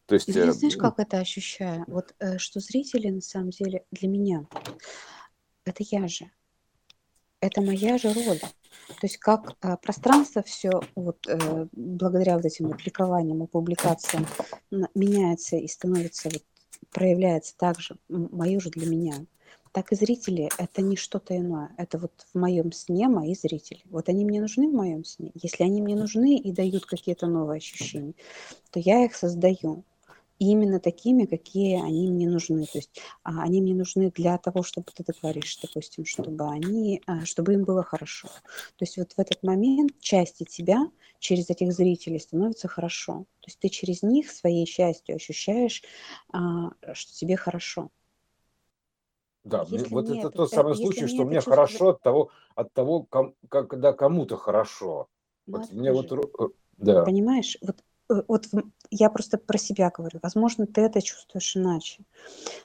то 0.08 0.16
есть, 0.16 0.28
я 0.30 0.46
э, 0.46 0.52
знаешь, 0.52 0.78
как 0.78 1.00
это 1.00 1.20
ощущаю? 1.20 1.84
Вот 1.88 2.16
э, 2.20 2.38
что 2.38 2.60
зрители 2.60 3.10
на 3.10 3.22
самом 3.22 3.50
деле 3.50 3.84
для 3.92 4.08
меня 4.08 4.48
это 5.66 5.84
я 5.92 6.08
же, 6.08 6.32
это 7.42 7.62
моя 7.62 7.98
же 7.98 8.14
роль. 8.14 8.40
То 8.40 9.04
есть 9.04 9.18
как 9.18 9.58
а, 9.62 9.76
пространство 9.78 10.42
все 10.44 10.72
вот 10.96 11.28
э, 11.28 11.68
благодаря 11.74 12.36
вот 12.38 12.46
этим 12.46 12.72
публикованиям 12.72 13.44
и 13.44 13.48
публикациям 13.48 14.26
меняется 14.96 15.58
и 15.58 15.68
становится 15.68 16.30
вот, 16.30 16.44
проявляется 16.92 17.56
также 17.58 17.98
мое 18.08 18.60
же 18.60 18.70
для 18.70 18.88
меня. 18.88 19.26
Так 19.74 19.92
и 19.92 19.96
зрители 19.96 20.50
это 20.58 20.82
не 20.82 20.96
что-то 20.96 21.38
иное. 21.38 21.70
Это 21.78 22.00
вот 22.00 22.14
в 22.34 22.40
моем 22.40 22.72
сне 22.72 23.10
мои 23.10 23.36
зрители. 23.36 23.82
Вот 23.86 24.10
они 24.10 24.26
мне 24.26 24.42
нужны 24.42 24.70
в 24.70 24.74
моем 24.74 25.04
сне. 25.04 25.32
Если 25.36 25.64
они 25.64 25.82
мне 25.82 25.96
нужны 25.96 26.38
и 26.38 26.52
дают 26.52 26.86
какие-то 26.86 27.28
новые 27.28 27.58
ощущения, 27.58 28.14
то 28.72 28.80
я 28.80 29.04
их 29.04 29.16
создаю. 29.16 29.84
Именно 30.40 30.80
такими, 30.80 31.26
какие 31.26 31.82
они 31.82 32.08
мне 32.10 32.30
нужны. 32.30 32.66
То 32.68 32.78
есть 32.78 33.02
а, 33.24 33.42
они 33.44 33.60
мне 33.62 33.74
нужны 33.74 34.12
для 34.12 34.38
того, 34.38 34.62
чтобы 34.64 34.88
ты 34.94 35.04
говоришь, 35.22 35.58
допустим, 35.62 36.06
чтобы 36.06 36.48
они, 36.50 37.02
а, 37.08 37.26
чтобы 37.26 37.54
им 37.54 37.64
было 37.64 37.84
хорошо. 37.84 38.28
То 38.78 38.86
есть 38.86 38.98
вот 38.98 39.14
в 39.14 39.20
этот 39.20 39.42
момент 39.42 39.94
части 40.00 40.44
тебя 40.44 40.90
через 41.20 41.50
этих 41.50 41.74
зрителей 41.74 42.20
становится 42.20 42.68
хорошо. 42.68 43.26
То 43.42 43.48
есть 43.48 43.60
ты 43.60 43.70
через 43.70 44.04
них 44.04 44.30
своей 44.32 44.66
частью 44.68 45.16
ощущаешь, 45.16 45.82
а, 46.32 46.70
что 46.94 47.14
тебе 47.14 47.36
хорошо. 47.36 47.90
Да, 49.44 49.64
Если 49.64 49.96
вот 49.96 50.10
мне 50.10 50.12
это 50.12 50.30
это, 50.30 50.38
тот 50.38 50.52
самый 50.52 50.76
если 50.76 50.76
случай, 50.76 51.08
что 51.08 51.24
это 51.24 51.26
мне 51.26 51.42
чувство, 51.42 51.80
хорошо 51.82 51.90
от 51.90 52.02
того, 52.02 52.32
от 52.56 52.74
того, 52.74 53.04
ком- 53.10 53.36
когда 53.50 53.94
кому-то 53.94 54.36
хорошо. 54.38 55.08
ну 55.48 55.62
Вот 55.62 55.64
это 55.64 55.74
мне 55.74 55.94
вот, 55.94 56.12
э, 56.12 56.18
да, 56.78 57.04
понимаешь, 57.04 57.58
вот, 57.62 57.84
вот 58.28 58.48
в- 58.52 58.64
я 58.92 59.10
просто 59.10 59.38
про 59.38 59.58
себя 59.58 59.90
говорю. 59.90 60.20
Возможно, 60.24 60.66
ты 60.68 60.82
это 60.82 61.02
чувствуешь 61.02 61.56
иначе. 61.58 62.04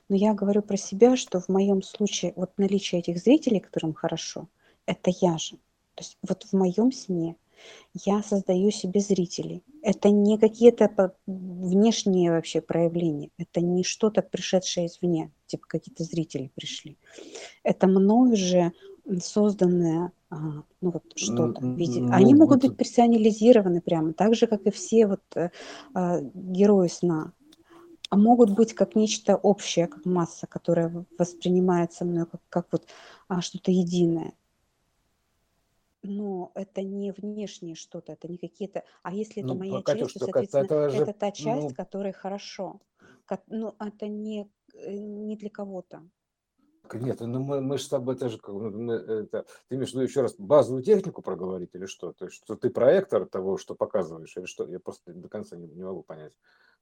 Но 0.08 0.16
я 0.16 0.34
говорю 0.34 0.62
про 0.62 0.76
себя, 0.76 1.16
что 1.16 1.40
в 1.40 1.48
моем 1.48 1.82
случае 1.82 2.32
вот 2.36 2.52
наличие 2.58 3.00
этих 3.00 3.18
зрителей, 3.18 3.60
которым 3.60 3.94
хорошо, 3.94 4.48
это 4.86 5.10
я 5.20 5.38
же. 5.38 5.56
То 5.94 6.04
есть 6.04 6.18
вот 6.22 6.44
в 6.44 6.52
моем 6.54 6.92
сне 6.92 7.36
я 7.94 8.22
создаю 8.22 8.70
себе 8.70 9.00
зрителей. 9.00 9.62
Это 9.82 10.10
не 10.10 10.38
какие-то 10.38 11.14
внешние 11.26 12.30
вообще 12.30 12.60
проявления. 12.60 13.30
Это 13.38 13.60
не 13.60 13.84
что-то 13.84 14.22
пришедшее 14.22 14.86
извне, 14.86 15.30
типа 15.46 15.66
какие-то 15.68 16.04
зрители 16.04 16.50
пришли. 16.54 16.96
Это 17.62 17.86
мною 17.86 18.36
же 18.36 18.72
созданное, 19.20 20.12
а, 20.30 20.36
ну 20.80 20.90
вот 20.90 21.02
что-то. 21.16 21.60
в 21.60 21.76
виде- 21.76 22.00
М, 22.00 22.12
Они 22.12 22.32
ну, 22.34 22.40
могут 22.40 22.62
вот- 22.62 22.70
быть 22.70 22.78
персонализированы 22.78 23.80
прямо, 23.80 24.12
так 24.12 24.34
же, 24.34 24.46
как 24.46 24.62
и 24.66 24.70
все 24.70 25.06
вот 25.06 25.20
э, 25.34 25.50
а, 25.94 26.20
герои 26.34 26.88
сна. 26.88 27.32
А 28.10 28.16
могут 28.16 28.50
быть 28.54 28.74
как 28.74 28.94
нечто 28.94 29.36
общее, 29.36 29.86
как 29.86 30.04
масса, 30.04 30.46
которая 30.46 31.04
воспринимается 31.18 32.04
мной 32.04 32.26
как, 32.26 32.40
как 32.48 32.66
вот 32.70 32.86
а, 33.28 33.40
что-то 33.40 33.70
единое. 33.70 34.32
Но 36.02 36.50
это 36.54 36.82
не 36.82 37.12
внешнее 37.12 37.74
что-то, 37.74 38.12
это 38.12 38.28
не 38.28 38.36
какие-то... 38.38 38.82
А 39.02 39.14
если 39.14 39.42
это 39.42 39.54
ну, 39.54 39.60
моя 39.60 39.82
Катюш, 39.82 40.12
часть, 40.12 40.18
то, 40.18 40.26
соответственно, 40.26 40.64
это 40.64 40.90
же, 40.90 40.98
это 40.98 41.12
та 41.12 41.30
часть, 41.30 41.68
ну, 41.68 41.74
которой 41.74 42.12
хорошо. 42.12 42.80
Ко- 43.24 43.42
Ну, 43.46 43.74
это 43.78 44.08
не, 44.08 44.50
э, 44.74 44.92
не 44.92 45.36
для 45.36 45.50
кого-то. 45.50 46.02
нет, 46.92 47.20
ну 47.20 47.40
мы, 47.40 47.60
мы 47.60 47.78
же 47.78 47.84
с 47.84 47.88
тобой 47.88 48.16
тоже, 48.16 48.38
как 48.38 48.54
бы, 48.54 48.70
мы 48.70 48.94
это, 48.94 49.46
ты 49.68 49.76
имеешь 49.76 49.90
в 49.90 49.94
виду 49.94 50.02
еще 50.02 50.22
раз 50.22 50.34
базовую 50.36 50.82
технику 50.82 51.22
проговорить 51.22 51.70
или 51.74 51.86
что? 51.86 52.12
То 52.12 52.24
есть, 52.26 52.36
что 52.42 52.56
ты 52.56 52.70
проектор 52.70 53.26
того, 53.26 53.56
что 53.56 53.74
показываешь, 53.74 54.36
или 54.36 54.46
что? 54.46 54.66
Я 54.68 54.80
просто 54.80 55.12
до 55.12 55.28
конца 55.28 55.56
не, 55.56 55.68
не 55.68 55.84
могу 55.84 56.02
понять. 56.02 56.32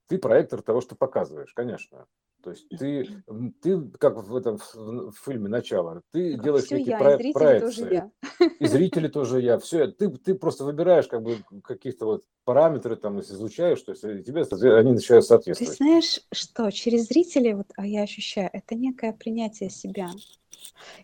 Ты 0.07 0.17
проектор 0.17 0.61
того, 0.61 0.81
что 0.81 0.95
показываешь, 0.95 1.53
конечно. 1.53 2.05
То 2.43 2.49
есть 2.51 2.67
ты, 2.69 3.23
ты 3.61 3.81
как 3.99 4.17
в 4.17 4.35
этом 4.35 4.57
в, 4.57 5.11
в 5.11 5.15
фильме 5.23 5.47
«Начало», 5.47 6.01
ты 6.11 6.35
делаешь 6.37 6.65
Все 6.65 6.77
некие 6.77 6.91
я, 6.91 6.97
и 6.97 6.99
про- 6.99 7.17
зрители 7.17 7.31
тоже 7.33 7.79
проекции. 7.79 7.93
я. 7.93 8.11
И 8.59 8.65
зрители 8.67 9.07
тоже 9.07 9.41
я. 9.41 9.57
Все, 9.57 9.87
ты, 9.87 10.09
ты 10.09 10.35
просто 10.35 10.65
выбираешь 10.65 11.07
как 11.07 11.23
бы 11.23 11.43
каких-то 11.63 12.05
вот 12.05 12.23
параметры, 12.43 12.95
там, 12.95 13.17
если 13.17 13.33
изучаешь, 13.33 13.81
то 13.81 13.91
есть 13.91 14.03
и 14.03 14.23
тебе 14.23 14.43
они 14.75 14.93
начинают 14.93 15.25
Ты 15.25 15.29
соответствовать. 15.29 15.77
знаешь, 15.77 16.21
что 16.31 16.69
через 16.71 17.07
зрителей, 17.07 17.53
вот, 17.53 17.67
а 17.75 17.85
я 17.87 18.03
ощущаю, 18.03 18.49
это 18.53 18.75
некое 18.75 19.13
принятие 19.13 19.69
себя. 19.69 20.09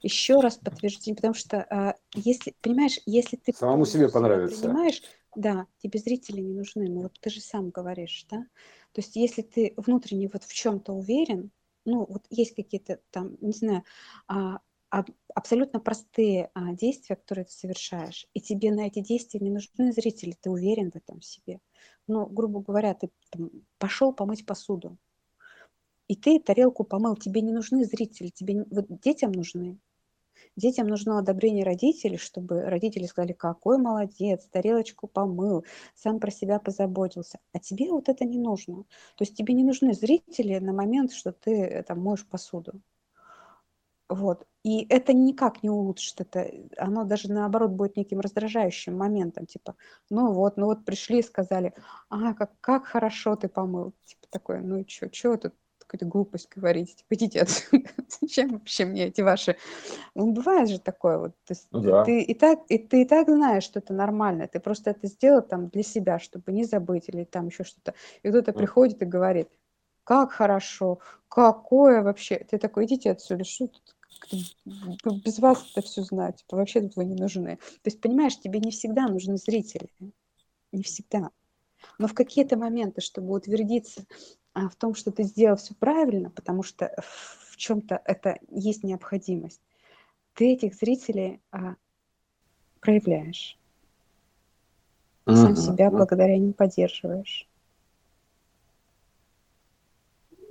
Еще 0.01 0.39
раз 0.39 0.57
подтверждение, 0.57 1.15
потому 1.15 1.33
что 1.33 1.65
а, 1.69 1.95
если, 2.13 2.55
понимаешь, 2.61 2.99
если 3.05 3.37
ты 3.37 3.53
Самому 3.53 3.85
себе 3.85 4.09
понравится. 4.09 4.61
принимаешь, 4.61 5.01
да, 5.37 5.67
тебе 5.77 5.99
зрители 5.99 6.41
не 6.41 6.53
нужны, 6.53 6.89
ну 6.89 7.03
вот 7.03 7.13
ты 7.21 7.29
же 7.29 7.41
сам 7.41 7.69
говоришь, 7.69 8.25
да, 8.29 8.39
то 8.93 9.01
есть 9.01 9.15
если 9.15 9.43
ты 9.43 9.73
внутренне 9.77 10.29
вот 10.33 10.43
в 10.43 10.53
чем-то 10.53 10.93
уверен, 10.93 11.51
ну 11.85 12.05
вот 12.09 12.25
есть 12.31 12.55
какие-то 12.55 12.99
там, 13.11 13.37
не 13.41 13.53
знаю, 13.53 13.83
а, 14.27 14.59
аб- 14.89 15.11
абсолютно 15.35 15.79
простые 15.79 16.49
а, 16.55 16.73
действия, 16.73 17.15
которые 17.15 17.45
ты 17.45 17.51
совершаешь, 17.51 18.27
и 18.33 18.41
тебе 18.41 18.71
на 18.71 18.87
эти 18.87 18.99
действия 18.99 19.39
не 19.39 19.51
нужны 19.51 19.91
зрители, 19.93 20.35
ты 20.41 20.49
уверен 20.49 20.91
в 20.91 20.95
этом 20.95 21.21
себе. 21.21 21.59
Ну, 22.07 22.25
грубо 22.25 22.61
говоря, 22.61 22.93
ты 22.95 23.11
там, 23.29 23.51
пошел 23.77 24.13
помыть 24.13 24.45
посуду, 24.45 24.97
и 26.07 26.15
ты 26.15 26.39
тарелку 26.39 26.83
помыл, 26.83 27.15
тебе 27.15 27.41
не 27.41 27.51
нужны 27.51 27.85
зрители, 27.85 28.29
тебе 28.29 28.65
вот 28.71 28.87
детям 29.01 29.31
нужны. 29.31 29.77
Детям 30.55 30.87
нужно 30.87 31.19
одобрение 31.19 31.63
родителей, 31.63 32.17
чтобы 32.17 32.61
родители 32.61 33.05
сказали, 33.05 33.33
какой 33.33 33.77
молодец, 33.77 34.47
тарелочку 34.51 35.07
помыл, 35.07 35.65
сам 35.95 36.19
про 36.19 36.31
себя 36.31 36.59
позаботился. 36.59 37.39
А 37.53 37.59
тебе 37.59 37.91
вот 37.91 38.09
это 38.09 38.25
не 38.25 38.39
нужно. 38.39 38.83
То 39.15 39.23
есть 39.23 39.35
тебе 39.35 39.53
не 39.53 39.63
нужны 39.63 39.93
зрители 39.93 40.57
на 40.59 40.73
момент, 40.73 41.13
что 41.13 41.31
ты 41.31 41.51
э, 41.63 41.83
там 41.83 42.01
моешь 42.01 42.25
посуду. 42.25 42.81
Вот. 44.09 44.45
И 44.63 44.85
это 44.89 45.13
никак 45.13 45.63
не 45.63 45.69
улучшит 45.69 46.21
это. 46.21 46.49
Оно 46.77 47.03
даже 47.03 47.31
наоборот 47.31 47.71
будет 47.71 47.97
неким 47.97 48.19
раздражающим 48.21 48.95
моментом. 48.97 49.45
Типа, 49.45 49.75
ну 50.09 50.31
вот, 50.33 50.57
ну 50.57 50.67
вот 50.67 50.85
пришли 50.85 51.19
и 51.19 51.23
сказали, 51.23 51.73
а, 52.09 52.33
как, 52.33 52.51
как 52.61 52.85
хорошо 52.85 53.35
ты 53.35 53.49
помыл. 53.49 53.93
Типа 54.05 54.27
такое, 54.29 54.61
ну 54.61 54.77
и 54.77 54.87
что, 54.87 55.13
что 55.13 55.37
тут 55.37 55.53
какую-то 55.87 56.05
глупость 56.05 56.49
говорить? 56.53 56.95
Типа, 56.97 57.15
идите 57.15 57.41
отсюда. 57.41 57.89
Зачем 58.21 58.49
вообще 58.49 58.85
мне 58.85 59.05
эти 59.05 59.21
ваши... 59.21 59.55
Ну, 60.15 60.31
бывает 60.31 60.69
же 60.69 60.79
такое 60.79 61.17
вот. 61.17 61.31
То 61.45 61.53
есть 61.53 61.67
Ну 61.71 61.79
да. 61.81 62.03
ты, 62.03 62.21
и 62.21 62.33
так, 62.33 62.59
и 62.69 62.77
ты 62.77 63.01
и 63.03 63.05
так 63.05 63.29
знаешь, 63.29 63.63
что 63.63 63.79
это 63.79 63.93
нормально. 63.93 64.47
Ты 64.47 64.59
просто 64.59 64.91
это 64.91 65.07
сделал 65.07 65.41
там 65.41 65.69
для 65.69 65.83
себя, 65.83 66.19
чтобы 66.19 66.51
не 66.51 66.65
забыть 66.65 67.07
или 67.07 67.23
там 67.23 67.47
еще 67.47 67.63
что-то. 67.63 67.93
И 68.23 68.29
кто-то 68.29 68.51
Мгм. 68.51 68.59
приходит 68.59 69.01
и 69.01 69.05
говорит, 69.05 69.49
как 70.03 70.31
хорошо, 70.31 70.99
какое 71.29 72.01
вообще. 72.01 72.37
Ты 72.37 72.57
такой, 72.57 72.85
идите 72.85 73.11
отсюда, 73.11 73.43
что 73.43 73.69
тут 75.03 75.23
без 75.23 75.39
вас 75.39 75.65
это 75.71 75.85
все 75.85 76.01
знать, 76.01 76.37
типа, 76.37 76.57
вообще 76.57 76.89
вы 76.95 77.05
не 77.05 77.15
нужны. 77.15 77.57
То 77.57 77.85
есть, 77.85 78.01
понимаешь, 78.01 78.39
тебе 78.39 78.59
не 78.59 78.71
всегда 78.71 79.07
нужны 79.07 79.37
зрители, 79.37 79.89
не 80.71 80.83
всегда. 80.83 81.31
Но 81.97 82.07
в 82.07 82.13
какие-то 82.13 82.57
моменты, 82.57 83.01
чтобы 83.01 83.33
утвердиться 83.33 84.05
а, 84.53 84.69
в 84.69 84.75
том, 84.75 84.95
что 84.95 85.11
ты 85.11 85.23
сделал 85.23 85.57
все 85.57 85.75
правильно, 85.75 86.29
потому 86.31 86.63
что 86.63 86.91
в 86.99 87.57
чем-то 87.57 88.01
это 88.05 88.39
есть 88.49 88.83
необходимость, 88.83 89.61
ты 90.33 90.53
этих 90.53 90.75
зрителей 90.75 91.41
а, 91.51 91.75
проявляешь, 92.79 93.59
сам 95.25 95.51
Мгм. 95.51 95.55
себя 95.55 95.91
благодаря 95.91 96.37
ним 96.37 96.53
поддерживаешь. 96.53 97.49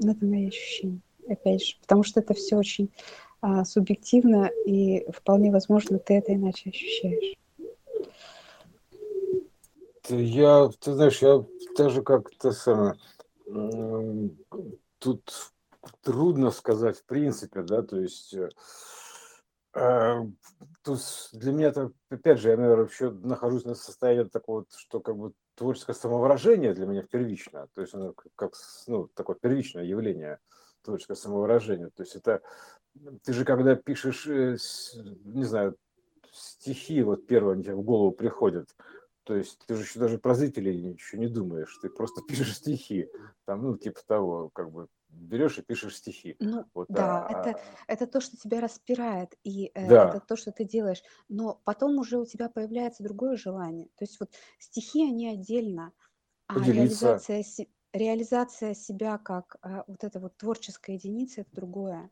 Это 0.03 0.25
мои 0.27 0.49
ощущения. 0.49 1.01
Опять 1.29 1.65
же, 1.65 1.77
потому 1.81 2.03
что 2.03 2.21
это 2.21 2.35
все 2.35 2.57
очень 2.57 2.93
а, 3.41 3.65
субъективно, 3.65 4.51
и 4.67 5.11
вполне 5.11 5.51
возможно, 5.51 5.99
ты 5.99 6.15
это 6.15 6.35
иначе 6.35 6.71
ощущаешь. 6.71 7.35
Я, 10.11 10.69
ты 10.81 10.95
знаешь, 10.95 11.23
я 11.23 11.45
даже 11.77 12.03
как-то 12.03 12.53
самое, 12.53 12.99
тут 14.99 15.53
трудно 16.03 16.51
сказать 16.51 16.99
в 16.99 17.05
принципе, 17.05 17.63
да, 17.63 17.83
то 17.83 17.99
есть 18.01 18.35
э, 18.35 18.49
э, 19.75 20.21
тут 20.83 21.01
для 21.33 21.53
меня 21.53 21.69
это, 21.69 21.93
опять 22.11 22.41
же, 22.41 22.51
я, 22.51 22.57
наверное, 22.57 22.85
вообще 22.85 23.11
нахожусь 23.11 23.65
на 23.65 23.75
состоянии 23.75 24.25
такого, 24.25 24.65
что 24.77 25.01
как 25.01 25.17
бы 25.17 25.33
творческое 25.55 25.95
самовыражение 25.95 26.75
для 26.75 26.87
меня 26.87 27.03
первично, 27.03 27.69
то 27.75 27.81
есть 27.81 27.95
оно 27.95 28.15
как, 28.35 28.53
ну, 28.87 29.09
такое 29.15 29.37
первичное 29.37 29.85
явление 29.85 30.39
творческое 30.83 31.17
самовыражение, 31.17 31.91
то 31.91 32.03
есть 32.03 32.17
это 32.17 32.43
ты 33.25 33.33
же 33.33 33.45
когда 33.45 33.75
пишешь, 33.75 34.27
э, 34.27 34.57
не 35.25 35.45
знаю, 35.45 35.77
стихи, 36.33 37.03
вот 37.03 37.27
первое 37.27 37.63
тебе 37.63 37.75
в 37.75 37.83
голову 37.83 38.13
приходят, 38.13 38.75
то 39.27 39.37
есть 39.37 39.59
ты 39.67 39.75
же 39.75 39.83
еще 39.83 39.99
даже 39.99 40.19
про 40.19 40.35
зрителей 40.35 40.81
ничего 40.83 41.21
не 41.21 41.29
думаешь, 41.29 41.77
ты 41.83 41.91
просто 41.91 42.23
пишешь 42.29 42.57
стихи, 42.57 43.09
там, 43.45 43.63
ну, 43.63 43.77
типа 43.77 44.01
того, 44.07 44.51
как 44.51 44.71
бы 44.71 44.89
берешь 45.09 45.59
и 45.59 45.63
пишешь 45.63 45.97
стихи. 45.97 46.37
Ну, 46.39 46.65
Вот, 46.75 46.89
да, 46.89 47.27
а, 47.27 47.33
это, 47.33 47.59
это 47.89 48.07
то, 48.07 48.21
что 48.21 48.37
тебя 48.37 48.61
распирает, 48.61 49.35
и 49.43 49.71
э, 49.75 49.89
да, 49.89 50.03
это 50.11 50.21
то, 50.21 50.37
что 50.37 50.53
ты 50.53 50.65
делаешь. 50.65 51.03
Но 51.29 51.61
потом 51.65 51.99
уже 51.99 52.19
у 52.19 52.27
тебя 52.27 52.49
появляется 52.49 53.03
другое 53.03 53.37
желание. 53.37 53.87
То 53.97 54.05
есть 54.05 54.21
вот 54.21 54.35
стихи, 54.59 55.03
они 55.05 55.29
отдельно, 55.29 55.93
а 56.49 56.55
поделиться, 56.55 56.73
реализация, 56.73 57.43
се- 57.43 57.69
реализация 57.93 58.75
себя 58.75 59.19
как 59.19 59.57
а, 59.63 59.85
вот 59.87 60.05
эта 60.05 60.21
вот 60.21 60.37
творческая 60.39 60.95
единица, 60.97 61.43
это 61.43 61.51
другое. 61.55 62.11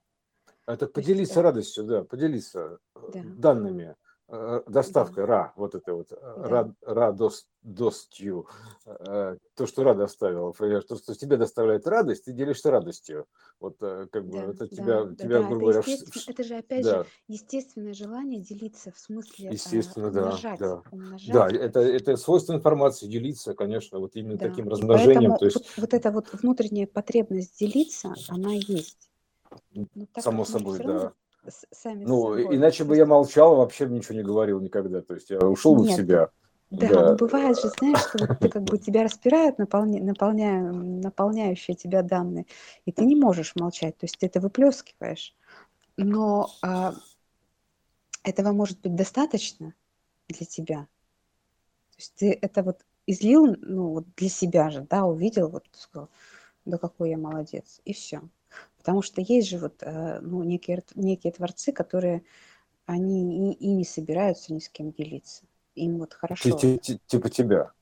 это 0.67 0.87
То 0.95 1.01
есть, 1.01 1.15
поделиться 1.15 1.41
э, 1.41 1.43
радостью, 1.43 1.85
да, 1.85 2.05
поделиться 2.05 2.79
э, 2.97 3.01
да, 3.07 3.25
данными, 3.37 3.97
э, 4.35 4.63
да, 4.67 4.71
доставкой, 4.73 5.25
ра, 5.25 5.53
вот 5.57 5.75
это 5.75 5.95
вот, 5.95 6.13
э, 6.13 6.17
да. 6.17 6.49
рад, 6.49 6.71
радостью, 6.83 8.47
э, 8.87 9.37
то, 9.55 9.67
что 9.67 9.85
рада 9.85 10.05
оставила, 10.05 10.53
понимаешь, 10.53 10.85
то, 10.85 10.97
что 10.97 11.15
тебе 11.15 11.37
доставляет 11.37 11.87
радость, 11.87 12.25
ты 12.25 12.33
делишься 12.33 12.71
радостью, 12.71 13.27
вот 13.61 13.79
как 13.79 14.27
бы 14.27 14.39
Да, 14.39 14.47
это 14.47 14.67
да, 14.67 14.67
тебя, 14.67 15.05
да, 15.05 15.15
тебя, 15.15 15.29
да, 15.29 15.39
это 15.39 15.49
грубо 15.49 15.61
говоря, 15.73 15.81
естественно, 15.81 16.23
ш- 16.23 16.31
это 16.33 16.43
же 16.45 16.55
опять 16.57 16.85
же 16.85 16.91
да, 16.91 17.07
естественное 17.29 17.95
желание 17.95 18.41
делиться 18.41 18.93
в 18.93 18.99
смысле 18.99 19.51
естественно, 19.51 20.11
да, 20.11 20.21
умножать, 20.21 20.61
да. 20.61 20.83
Да, 20.83 20.91
умножать 20.93 21.55
это 21.55 21.81
это, 21.81 21.81
это 21.81 22.17
свойство 22.17 22.53
информации, 22.55 23.07
делиться, 23.07 23.55
конечно, 23.55 23.99
вот 23.99 24.17
именно 24.17 24.37
Да, 24.39 24.49
таким 24.49 24.69
размножением, 24.69 25.31
поэтому 25.31 25.39
то 25.39 25.45
есть, 25.47 25.57
вот, 25.57 25.73
вот 25.77 25.95
эта 25.95 26.11
вот 26.11 26.33
внутренняя 26.33 26.87
потребность 26.87 27.59
делиться, 27.59 28.15
она 28.29 28.53
есть. 28.53 29.11
Но 29.95 30.07
так 30.13 30.25
само 30.25 30.45
же 30.45 30.51
собой, 30.51 30.79
да. 30.81 31.13
Сами 31.71 32.05
Ну, 32.05 32.37
собой, 32.37 32.57
иначе 32.57 32.85
бы 32.85 32.97
я 32.97 33.07
молчал, 33.07 33.57
вообще 33.57 33.87
бы 33.87 33.95
ничего 33.95 34.15
не 34.17 34.23
говорил 34.23 34.61
никогда, 34.61 35.01
то 35.03 35.15
есть 35.15 35.31
я 35.31 35.39
ушел 35.39 35.75
бы 35.75 35.85
в 35.85 35.91
себя, 35.91 36.31
да, 36.71 36.89
но 36.89 36.95
да. 37.11 37.15
бывает 37.15 37.61
же, 37.61 37.69
знаешь, 37.79 38.01
что 38.01 38.19
вот 38.27 38.39
ты 38.41 38.49
как 38.49 38.63
бы 38.63 38.79
тебя 38.79 39.05
распирают, 39.05 39.59
наполня, 39.59 40.03
наполняя, 40.03 40.61
наполняющие 40.63 41.77
тебя 41.77 42.03
данные, 42.03 42.47
и 42.85 42.93
ты 42.93 43.05
не 43.05 43.17
можешь 43.17 43.55
молчать, 43.55 43.97
то 43.97 44.05
есть 44.05 44.19
ты 44.19 44.27
это 44.27 44.41
выплескиваешь. 44.41 45.35
но 45.97 46.51
а, 46.63 46.95
этого 48.25 48.53
может 48.53 48.81
быть 48.81 48.97
достаточно 48.97 49.75
для 50.29 50.47
тебя. 50.47 50.89
То 51.91 51.99
есть 51.99 52.15
ты 52.17 52.39
это 52.41 52.63
вот 52.63 52.85
излил, 53.07 53.55
ну, 53.61 53.91
вот 53.91 54.07
для 54.17 54.29
себя 54.29 54.71
же, 54.71 54.81
да, 54.81 55.05
увидел, 55.05 55.49
вот 55.49 55.65
сказал, 55.73 56.09
да 56.65 56.79
какой 56.79 57.11
я 57.11 57.19
молодец, 57.19 57.81
и 57.85 57.93
все. 57.93 58.23
Потому 58.79 59.03
что 59.03 59.21
есть 59.21 59.49
же 59.49 59.59
вот, 59.59 59.83
э, 59.83 60.21
ну, 60.21 60.43
некие, 60.43 60.83
некие 60.95 61.33
творцы, 61.33 61.73
которые, 61.73 62.23
они 62.87 63.53
и, 63.53 63.55
и 63.55 63.73
не 63.73 63.85
собираются 63.85 64.53
ни 64.53 64.59
с 64.59 64.69
кем 64.69 64.93
делиться. 64.93 65.45
Им 65.75 65.99
вот 65.99 66.15
хорошо. 66.15 66.51
Типа 66.57 67.31
тебя 67.31 67.73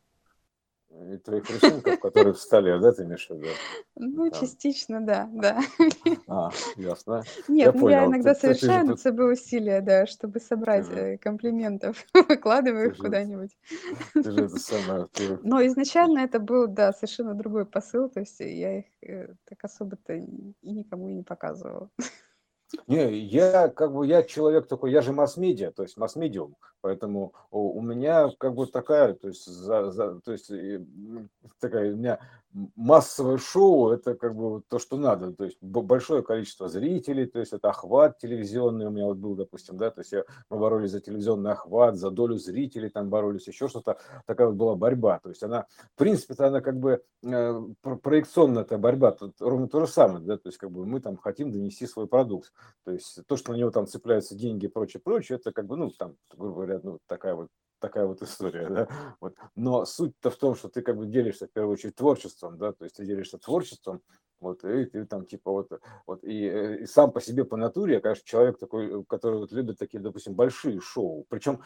и 1.11 1.19
твоих 1.19 1.49
рисунков, 1.51 2.01
которые 2.01 2.35
встали, 2.35 2.79
да, 2.81 2.93
ты 2.93 3.05
имеешь 3.05 3.27
в 3.27 3.35
виду? 3.35 3.49
Ну, 3.97 4.31
Там. 4.31 4.41
частично, 4.41 5.01
да, 5.01 5.29
да. 5.33 5.61
А, 6.27 6.51
ясно. 6.77 7.23
Нет, 7.49 7.75
я, 7.75 7.81
ну, 7.81 7.89
я 7.89 8.07
иногда 8.07 8.35
ты, 8.35 8.41
совершаю 8.41 8.87
над 8.87 9.01
собой 9.01 9.35
усилия, 9.35 9.81
да, 9.81 10.07
чтобы 10.07 10.41
собрать 10.41 10.87
же, 10.87 11.19
комплиментов, 11.19 12.05
выкладываю 12.15 12.91
их 12.91 12.99
куда-нибудь. 12.99 13.57
Ты 14.15 14.31
же 14.31 14.45
это 14.45 14.57
самое... 14.57 15.09
Ты... 15.13 15.39
Но 15.43 15.65
изначально 15.67 16.21
это 16.21 16.39
был, 16.39 16.69
да, 16.69 16.93
совершенно 16.93 17.35
другой 17.35 17.67
посыл, 17.67 18.09
то 18.09 18.21
есть 18.21 18.41
я 18.41 18.79
их 18.81 18.87
э, 19.03 19.35
так 19.49 19.63
особо-то 19.63 20.15
и 20.15 20.27
никому 20.63 21.09
и 21.09 21.15
не 21.15 21.23
показывала. 21.23 21.91
Не, 22.87 23.19
я 23.19 23.69
как 23.69 23.93
бы, 23.93 24.07
я 24.07 24.23
человек 24.23 24.67
такой, 24.67 24.93
я 24.93 25.03
же 25.03 25.13
масс-медиа, 25.13 25.73
то 25.73 25.83
есть 25.83 25.97
масс-медиум, 25.97 26.57
поэтому 26.81 27.33
у, 27.51 27.81
меня 27.81 28.31
как 28.39 28.55
бы 28.55 28.67
такая, 28.67 29.15
то 29.15 29.29
есть, 29.29 29.47
за, 29.47 29.91
за, 29.91 30.21
то 30.21 30.33
есть 30.33 30.51
такая 31.61 31.93
у 31.93 31.97
меня 31.97 32.19
массовое 32.77 33.39
шоу, 33.39 33.91
это 33.91 34.15
как 34.15 34.35
бы 34.35 34.63
то, 34.69 34.79
что 34.79 34.97
надо, 34.97 35.33
то 35.33 35.45
есть 35.45 35.57
большое 35.61 36.23
количество 36.23 36.69
зрителей, 36.69 37.27
то 37.27 37.39
есть 37.39 37.53
это 37.53 37.71
охват 37.71 38.19
телевизионный 38.19 38.87
у 38.87 38.91
меня 38.91 39.07
вот 39.07 39.17
был, 39.17 39.35
допустим, 39.35 39.77
да, 39.77 39.91
то 39.91 40.01
есть 40.01 40.13
я, 40.13 40.25
мы 40.51 40.59
боролись 40.59 40.91
за 40.91 41.01
телевизионный 41.01 41.53
охват, 41.53 41.97
за 41.97 42.11
долю 42.11 42.37
зрителей 42.37 42.91
там 42.91 43.09
боролись, 43.09 43.47
еще 43.47 43.69
что-то, 43.69 43.99
такая 44.27 44.49
вот 44.49 44.57
была 44.57 44.75
борьба, 44.75 45.19
то 45.19 45.31
есть 45.31 45.43
она, 45.43 45.67
в 45.95 45.99
принципе, 45.99 46.35
она 46.39 46.61
как 46.61 46.79
бы 46.79 47.03
э, 47.23 47.61
проекционная 48.03 48.63
эта 48.63 48.79
борьба, 48.79 49.13
тут 49.13 49.41
ровно 49.41 49.69
то 49.69 49.81
же 49.81 49.87
самое, 49.91 50.25
да, 50.25 50.37
то 50.37 50.49
есть 50.49 50.59
как 50.59 50.71
бы 50.71 50.85
мы 50.85 51.01
там 51.01 51.17
хотим 51.17 51.51
донести 51.51 51.87
свой 51.87 52.07
продукт, 52.07 52.53
то 52.85 52.93
есть 52.93 53.21
то, 53.27 53.37
что 53.37 53.53
на 53.53 53.57
него 53.57 53.71
там 53.71 53.87
цепляются 53.87 54.35
деньги 54.35 54.67
и 54.67 54.69
прочее, 54.69 55.01
прочее, 55.03 55.39
это 55.39 55.53
как 55.53 55.67
бы, 55.67 55.77
ну, 55.77 55.91
там, 55.91 56.17
грубо 56.37 56.55
говоря, 56.55 56.81
ну, 56.83 56.99
такая 57.07 57.35
вот 57.35 57.49
такая 57.83 58.07
вот 58.07 58.23
история, 58.23 58.69
да. 58.69 58.89
Вот. 59.21 59.35
Но 59.55 59.85
суть-то 59.85 60.31
в 60.31 60.37
том, 60.37 60.55
что 60.55 60.69
ты 60.69 60.81
как 60.81 60.97
бы 60.97 61.07
делишься 61.07 61.47
в 61.47 61.51
первую 61.51 61.75
очередь 61.75 61.97
творчеством, 61.97 62.57
да, 62.57 62.73
то 62.73 62.85
есть 62.85 62.97
ты 62.97 63.05
делишься 63.05 63.37
творчеством, 63.37 64.01
вот, 64.41 64.65
и 64.65 64.87
ты 64.87 65.05
там 65.05 65.27
типа 65.27 65.51
вот, 65.51 65.71
вот 66.07 66.25
и, 66.25 66.47
э, 66.47 66.83
и 66.83 66.87
сам 66.87 67.13
по 67.13 67.21
себе 67.21 67.45
по 67.45 67.57
натуре, 67.57 67.95
я, 67.95 68.01
конечно, 68.01 68.25
человек 68.25 68.59
такой, 68.59 69.05
который 69.05 69.39
вот 69.39 69.53
любит 69.53 69.79
такие, 69.79 70.01
допустим, 70.01 70.35
большие 70.35 70.81
шоу. 70.81 71.27
Причем, 71.29 71.61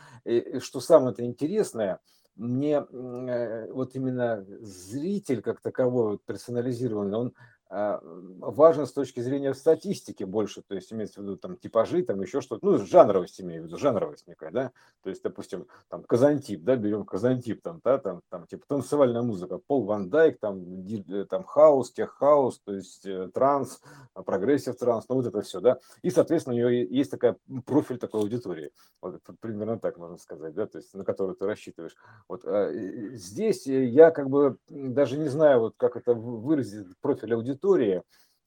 что 0.59 0.81
самое 0.81 1.13
это 1.13 1.25
интересное, 1.25 2.01
мне 2.37 2.85
э, 2.91 3.73
вот 3.73 3.95
именно 3.95 4.45
зритель 4.61 5.41
как 5.41 5.61
таковой, 5.61 6.13
вот 6.13 6.25
персонализированный, 6.27 7.17
он 7.17 7.35
важен 7.69 8.87
с 8.87 8.93
точки 8.93 9.21
зрения 9.21 9.53
статистики 9.53 10.23
больше, 10.23 10.63
то 10.63 10.75
есть 10.77 10.93
имеется 10.93 11.21
в 11.21 11.25
виду 11.25 11.37
там 11.37 11.57
типажи, 11.57 12.03
там 12.03 12.21
еще 12.21 12.41
что-то, 12.41 12.65
ну, 12.65 12.79
жанровость 12.79 13.41
имею 13.41 13.63
в 13.63 13.67
виду, 13.67 13.77
жанровость 13.77 14.29
некая, 14.29 14.51
да, 14.53 14.73
то 15.03 15.11
есть, 15.11 15.23
допустим, 15.23 15.67
там 15.89 16.05
Казантип, 16.05 16.63
да, 16.63 16.77
берем 16.77 17.05
Казантип, 17.05 17.63
там, 17.63 17.81
да, 17.83 17.99
там, 17.99 18.21
там, 18.29 18.47
типа 18.47 18.65
танцевальная 18.69 19.23
музыка, 19.23 19.59
Пол 19.59 19.85
Ван 19.85 20.09
Дайк, 20.11 20.39
там, 20.39 20.63
э, 20.87 21.25
там 21.25 21.43
house, 21.45 21.93
tech 21.93 22.11
house, 22.11 22.61
то 22.65 22.73
есть 22.73 23.05
э, 23.05 23.31
транс, 23.35 23.81
а, 24.15 24.23
progressive 24.23 24.77
trance, 24.77 25.07
ну, 25.09 25.17
вот 25.17 25.27
это 25.27 25.43
все, 25.43 25.61
да, 25.61 25.79
и, 26.03 26.11
соответственно, 26.11 26.55
у 26.55 26.59
нее 26.59 26.87
есть 26.87 27.11
такая 27.11 27.37
профиль 27.65 27.99
такой 27.99 28.21
аудитории, 28.21 28.71
вот 29.03 29.21
примерно 29.41 29.79
так 29.81 29.99
можно 29.99 30.19
сказать, 30.19 30.55
да, 30.55 30.67
то 30.67 30.79
есть 30.79 30.95
на 30.95 31.05
которую 31.05 31.35
ты 31.35 31.47
рассчитываешь. 31.47 31.97
Вот 32.29 32.43
а, 32.45 32.71
здесь 33.13 33.67
я 33.67 34.11
как 34.13 34.31
бы 34.31 34.57
даже 34.69 35.19
не 35.19 35.29
знаю, 35.29 35.61
вот 35.61 35.75
как 35.77 35.97
это 35.97 36.15
выразить 36.15 36.87
профиль 37.01 37.35
аудитории, 37.35 37.56
аудитории. 37.57 38.03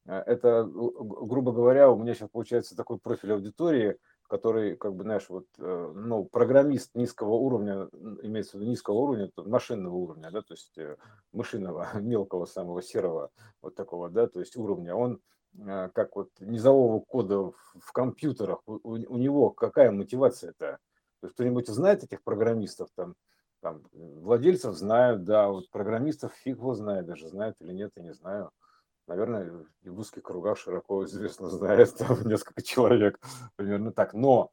Э, 0.05 0.23
это, 0.25 0.63
грубо 0.65 1.51
говоря, 1.51 1.89
у 1.89 1.97
меня 1.97 2.13
сейчас 2.13 2.29
получается 2.29 2.75
такой 2.75 2.99
профиль 2.99 3.33
аудитории, 3.33 3.97
который, 4.27 4.75
как 4.75 4.93
бы, 4.93 5.03
знаешь, 5.03 5.25
вот, 5.29 5.47
э, 5.57 5.91
ну, 5.95 6.25
программист 6.25 6.91
низкого 6.93 7.33
уровня, 7.33 7.89
имеется 8.21 8.57
в 8.57 8.61
виду 8.61 8.69
низкого 8.69 8.95
уровня, 8.95 9.31
машинного 9.37 9.95
уровня, 9.95 10.29
да, 10.31 10.41
то 10.41 10.53
есть 10.53 10.77
э, 10.77 10.97
мышиного, 11.31 11.87
мелкого, 11.99 12.45
самого 12.45 12.81
серого, 12.81 13.31
вот 13.61 13.75
такого, 13.75 14.09
да, 14.09 14.27
то 14.27 14.39
есть 14.39 14.55
уровня, 14.55 14.95
он 14.95 15.19
как 15.93 16.15
вот 16.15 16.29
низового 16.39 16.99
кода 16.99 17.51
в 17.73 17.91
компьютерах, 17.91 18.61
у, 18.67 18.73
у 18.83 19.17
него 19.17 19.49
какая 19.49 19.89
мотивация-то? 19.89 20.77
Кто-нибудь 21.23 21.67
знает 21.67 22.03
этих 22.03 22.21
программистов 22.21 22.89
там? 22.95 23.15
Там, 23.59 23.81
владельцев 23.91 24.75
знают, 24.75 25.23
да, 25.23 25.49
вот 25.49 25.71
программистов 25.71 26.33
фиг 26.33 26.57
его 26.57 26.75
знает, 26.75 27.07
даже 27.07 27.27
знают 27.27 27.55
или 27.61 27.73
нет, 27.73 27.91
я 27.95 28.03
не 28.03 28.13
знаю 28.13 28.51
наверное, 29.09 29.65
в 29.83 29.99
узких 29.99 30.23
кругах 30.23 30.57
широко 30.57 31.03
известно 31.05 31.49
знает 31.49 31.95
там 31.97 32.21
несколько 32.25 32.61
человек, 32.61 33.19
примерно 33.57 33.91
так. 33.91 34.13
Но 34.13 34.51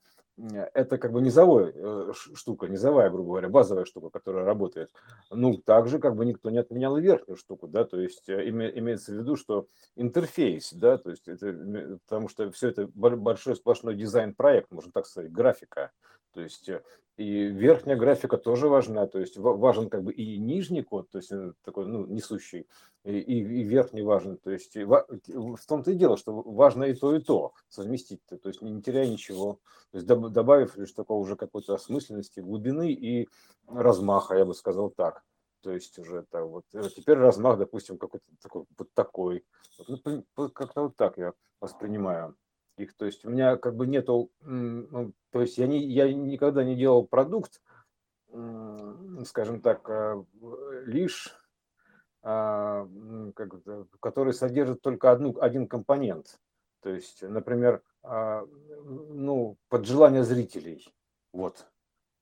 это 0.75 0.99
как 0.99 1.13
бы 1.13 1.23
низовая 1.23 1.73
э, 1.75 2.13
штука, 2.35 2.69
низовая, 2.69 3.09
грубо 3.11 3.31
говоря, 3.31 3.49
базовая 3.49 3.87
штука, 3.87 4.11
которая 4.11 4.45
работает. 4.45 4.91
Ну, 5.31 5.57
также 5.57 5.99
как 5.99 6.15
бы 6.15 6.27
никто 6.27 6.51
не 6.51 6.59
отменял 6.59 6.97
верхнюю 6.99 7.37
штуку, 7.37 7.69
да, 7.69 7.85
то 7.85 7.99
есть 7.99 8.29
э, 8.29 8.49
имеется 8.49 9.13
в 9.13 9.17
виду, 9.17 9.37
что 9.37 9.67
интерфейс, 9.95 10.73
да, 10.75 10.99
то 10.99 11.11
есть 11.11 11.27
это, 11.27 11.99
потому 12.07 12.29
что 12.29 12.51
все 12.51 12.69
это 12.69 12.87
большой 12.87 13.57
сплошной 13.57 13.95
дизайн-проект, 13.95 14.71
можно 14.71 14.93
так 14.93 15.07
сказать, 15.07 15.33
графика, 15.33 15.91
то 16.35 16.43
есть 16.43 16.69
э, 16.69 16.83
и 17.17 17.47
верхняя 17.47 17.97
графика 17.97 18.37
тоже 18.37 18.69
важна, 18.69 19.07
то 19.07 19.19
есть 19.19 19.39
важен 19.39 19.89
как 19.89 20.05
бы 20.05 20.13
и 20.13 20.37
нижний 20.37 20.83
код, 20.83 21.09
то 21.09 21.17
есть 21.17 21.33
такой, 21.65 21.87
ну, 21.87 22.05
несущий, 22.05 22.67
и, 23.07 23.21
и 23.21 23.63
верхний 23.63 24.03
важен. 24.03 24.37
То 24.37 24.51
есть 24.51 24.77
в 24.77 25.67
том-то 25.67 25.93
и 25.93 25.95
дело, 25.95 26.17
что 26.17 26.33
важно 26.43 26.85
и 26.85 26.95
то, 26.95 27.15
и 27.15 27.21
то 27.21 27.53
совместить, 27.69 28.21
то 28.27 28.49
есть 28.49 28.61
не 28.63 28.83
теряя 28.83 29.07
ничего. 29.07 29.61
То 29.93 29.99
есть 29.99 30.07
добавив 30.07 30.77
лишь 30.77 30.93
такого 30.93 31.19
уже 31.19 31.37
какой-то 31.37 31.75
осмысленности, 31.75 32.41
глубины 32.41 32.93
и 32.93 33.29
размаха, 33.69 34.37
я 34.37 34.45
бы 34.45 34.55
сказал 34.55 34.91
так. 34.91 35.23
То 35.63 35.73
есть 35.73 35.99
уже 35.99 36.19
это 36.19 36.45
вот 36.45 36.65
э, 36.75 36.83
теперь 36.95 37.17
размах, 37.17 37.59
допустим, 37.59 37.99
какой-то 37.99 38.25
такой 38.41 38.65
вот 38.77 38.93
такой. 38.95 39.45
Ну, 39.89 40.51
как-то 40.51 40.83
вот 40.83 40.97
так 40.97 41.17
я 41.19 41.33
воспринимаю 41.61 42.37
их. 42.77 42.97
То 42.97 43.07
есть 43.07 43.25
у 43.25 43.31
меня 43.31 43.57
как 43.57 43.75
бы 43.75 43.87
нету, 43.87 44.31
ну, 44.41 45.13
то 45.31 45.41
есть 45.41 45.59
я, 45.59 45.67
не, 45.67 45.85
я 45.85 46.13
никогда 46.13 46.63
не 46.63 46.77
делал 46.77 47.07
продукт, 47.07 47.61
скажем 49.25 49.61
так, 49.61 49.89
а, 49.89 50.25
лишь 50.85 51.35
как, 52.27 53.55
который 54.01 54.35
содержит 54.35 54.83
только 54.83 55.13
одну, 55.13 55.39
один 55.41 55.69
компонент. 55.69 56.41
То 56.81 56.91
есть, 56.91 57.23
например, 57.23 57.83
а, 58.03 58.45
ну, 58.83 59.57
под 59.69 59.87
желание 59.87 60.25
зрителей. 60.25 60.93
Вот. 61.33 61.67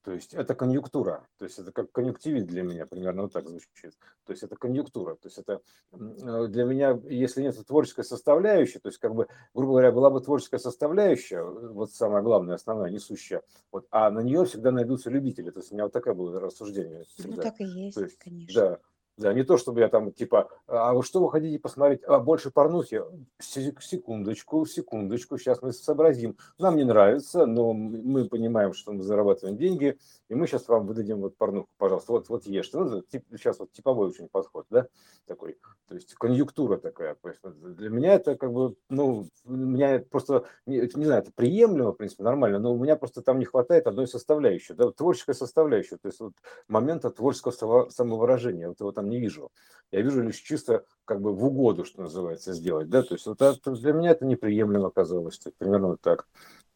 То 0.03 0.13
есть 0.13 0.35
это 0.35 0.55
конъюнктура, 0.55 1.27
то 1.39 1.47
есть 1.47 1.59
это 1.59 1.73
как 1.73 1.91
конъюнктивит 1.91 2.45
для 2.47 2.63
меня, 2.63 2.85
примерно 2.85 3.23
вот 3.23 3.33
так 3.33 3.49
звучит. 3.49 3.95
То 4.27 4.33
есть 4.33 4.43
это 4.43 4.55
конъюнктура, 4.55 5.15
то 5.15 5.29
есть 5.29 5.39
это 5.39 5.63
для 5.93 6.65
меня, 6.65 7.01
если 7.05 7.41
нет 7.41 7.57
творческой 7.67 8.05
составляющей, 8.05 8.79
то 8.81 8.89
есть 8.91 8.99
как 8.99 9.15
бы, 9.15 9.29
грубо 9.55 9.73
говоря, 9.73 9.93
была 9.93 10.11
бы 10.11 10.21
творческая 10.21 10.59
составляющая, 10.59 11.43
вот 11.43 11.91
самая 11.93 12.21
главная, 12.21 12.57
основная, 12.57 12.91
несущая, 12.91 13.41
вот, 13.73 13.87
а 13.91 14.11
на 14.11 14.21
нее 14.21 14.45
всегда 14.45 14.73
найдутся 14.73 15.09
любители, 15.09 15.51
то 15.51 15.61
есть 15.61 15.73
у 15.73 15.75
меня 15.75 15.85
вот 15.85 15.95
такое 15.95 16.13
было 16.13 16.39
рассуждение. 16.39 16.99
Ну, 16.99 17.05
всегда. 17.05 17.37
Ну 17.37 17.43
так 17.43 17.61
и 17.61 17.65
есть, 17.65 17.97
есть 17.97 18.19
конечно. 18.19 18.61
Да, 18.61 18.81
да, 19.17 19.33
не 19.33 19.45
то, 19.45 19.57
чтобы 19.57 19.81
я 19.81 19.89
там 19.89 20.13
типа, 20.13 20.51
а 20.67 20.93
вы 20.93 21.03
что 21.03 21.23
вы 21.23 21.31
хотите 21.31 21.59
посмотреть? 21.59 22.03
А 22.05 22.19
больше 22.19 22.51
порнухи? 22.51 23.03
Секундочку, 23.39 24.67
секундочку, 24.67 25.39
сейчас 25.39 25.63
мы 25.63 25.73
сообразим. 25.73 26.37
Нам 26.59 26.77
не 26.77 26.85
нравится, 26.85 27.47
но 27.47 27.73
мы 27.73 28.29
понимаем, 28.29 28.73
что 28.73 28.93
мы 28.93 29.03
зарабатываем 29.03 29.57
деньги, 29.57 29.99
и 30.29 30.35
мы 30.35 30.47
сейчас 30.47 30.69
вам 30.69 30.87
выдадим 30.87 31.21
вот 31.21 31.37
порнуху, 31.37 31.69
пожалуйста, 31.79 32.13
вот, 32.13 32.29
вот 32.29 32.47
ешьте. 32.47 32.79
Ну, 32.79 33.03
тип, 33.03 33.25
сейчас 33.33 33.59
вот 33.59 33.73
типовой 33.73 34.09
очень 34.09 34.29
подход, 34.29 34.67
да, 34.71 34.89
такой, 35.27 35.59
то 35.89 35.95
есть 35.95 36.15
конъюнктура 36.15 36.79
такая. 36.79 37.17
Для 37.45 37.91
меня 37.91 38.15
это 38.15 38.37
как 38.37 38.53
бы, 38.53 38.75
ну, 38.89 39.29
меня 39.45 40.03
просто, 40.11 40.45
не, 40.67 40.81
не 40.81 41.05
знаю, 41.05 41.23
это 41.23 41.33
приемлемо, 41.35 41.93
в 41.93 41.97
принципе, 41.97 42.25
нормально, 42.25 42.59
но 42.59 42.75
у 42.75 42.79
меня 42.79 42.97
просто 42.97 43.23
там 43.23 43.39
не 43.39 43.45
хватает 43.45 43.87
одной 43.87 44.09
составляющей, 44.09 44.75
да, 44.75 44.91
творческой 44.91 45.35
составляющей, 45.35 45.97
то 45.97 46.09
есть 46.09 46.21
вот 46.21 46.33
момента 46.69 47.11
творческого 47.11 47.89
самовыражения. 47.91 48.69
Вот 48.69 48.81
его 48.81 48.93
там 48.93 49.04
не 49.09 49.21
вижу. 49.21 49.51
Я 49.91 50.03
вижу 50.03 50.23
лишь 50.23 50.39
чисто 50.39 50.85
как 51.05 51.21
бы 51.21 51.35
в 51.35 51.45
угоду, 51.45 51.85
что 51.85 52.03
называется, 52.03 52.53
сделать. 52.53 52.89
Да? 52.89 53.03
То 53.03 53.15
есть 53.15 53.27
вот 53.27 53.41
это, 53.41 53.71
для 53.73 53.93
меня 53.93 54.11
это 54.11 54.25
неприемлемо 54.25 54.89
оказалось. 54.89 55.39
То 55.39 55.49
есть, 55.49 55.59
примерно 55.59 55.89
вот 55.89 56.01
так. 56.01 56.27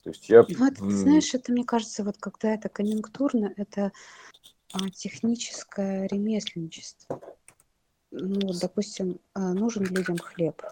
То 0.04 0.10
есть 0.10 0.28
я... 0.28 0.44
Ну, 0.48 0.66
это, 0.66 0.88
знаешь, 0.88 1.34
это, 1.34 1.52
мне 1.52 1.64
кажется, 1.64 2.04
вот 2.04 2.16
когда 2.18 2.54
это 2.54 2.68
конъюнктурно, 2.68 3.52
это 3.56 3.92
а, 4.72 4.88
техническое 4.90 6.06
ремесленничество. 6.06 7.20
Ну, 8.10 8.52
допустим, 8.60 9.20
а, 9.34 9.52
нужен 9.52 9.84
людям 9.84 10.18
хлеб. 10.18 10.62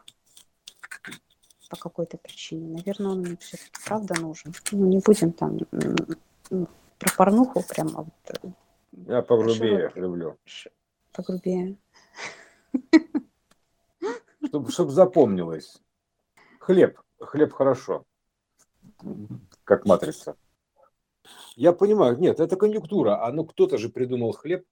по 1.69 1.77
какой-то 1.77 2.17
причине. 2.19 2.77
Наверное, 2.77 3.13
он 3.13 3.21
мне 3.21 3.37
все 3.39 3.59
правда 3.85 4.15
нужен. 4.21 4.55
Ну, 4.73 4.87
не 4.87 5.01
будем 5.01 5.33
там 5.33 5.59
ну, 6.51 6.69
про 6.99 7.11
порнуху 7.17 7.65
прямо 7.69 8.03
вот. 8.03 8.37
Э, 8.43 8.49
Я 9.09 9.23
погрубее 9.23 9.91
широкий, 9.91 10.01
люблю. 10.01 10.39
Погрубее. 11.17 11.79
Чтобы 14.45 14.71
чтоб 14.71 14.91
запомнилось. 14.91 15.83
Хлеб. 16.61 17.01
Хлеб 17.19 17.53
хорошо. 17.53 18.05
Как 19.65 19.87
матрица. 19.87 20.37
Я 21.57 21.73
понимаю, 21.73 22.19
нет, 22.19 22.39
это 22.39 22.57
конъюнктура. 22.57 23.25
А 23.25 23.33
ну 23.33 23.45
кто-то 23.45 23.79
же 23.79 23.89
придумал 23.89 24.33
хлеб. 24.33 24.65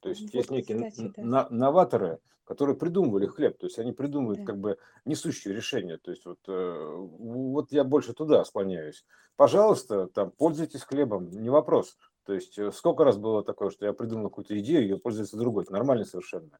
То 0.00 0.08
есть 0.08 0.22
вот, 0.22 0.34
есть 0.34 0.50
некие 0.50 0.90
кстати, 0.90 1.12
да. 1.16 1.48
новаторы, 1.50 2.18
которые 2.44 2.76
придумывали 2.76 3.26
хлеб, 3.26 3.58
то 3.58 3.66
есть 3.66 3.78
они 3.78 3.92
придумывают 3.92 4.40
да. 4.40 4.46
как 4.46 4.58
бы 4.58 4.78
несущие 5.04 5.54
решения. 5.54 5.98
То 5.98 6.10
есть 6.10 6.24
вот, 6.24 6.38
э, 6.48 6.94
вот 7.18 7.72
я 7.72 7.84
больше 7.84 8.12
туда 8.12 8.44
склоняюсь. 8.44 9.04
Пожалуйста, 9.36 10.06
там 10.08 10.30
пользуйтесь 10.30 10.82
хлебом, 10.82 11.28
не 11.30 11.50
вопрос. 11.50 11.96
То 12.26 12.32
есть 12.32 12.58
э, 12.58 12.72
сколько 12.72 13.04
раз 13.04 13.16
было 13.18 13.44
такое, 13.44 13.70
что 13.70 13.86
я 13.86 13.92
придумал 13.92 14.30
какую-то 14.30 14.58
идею, 14.58 14.82
ее 14.82 14.98
пользуется 14.98 15.36
другой, 15.36 15.62
это 15.62 15.72
нормально 15.72 16.04
совершенно. 16.04 16.50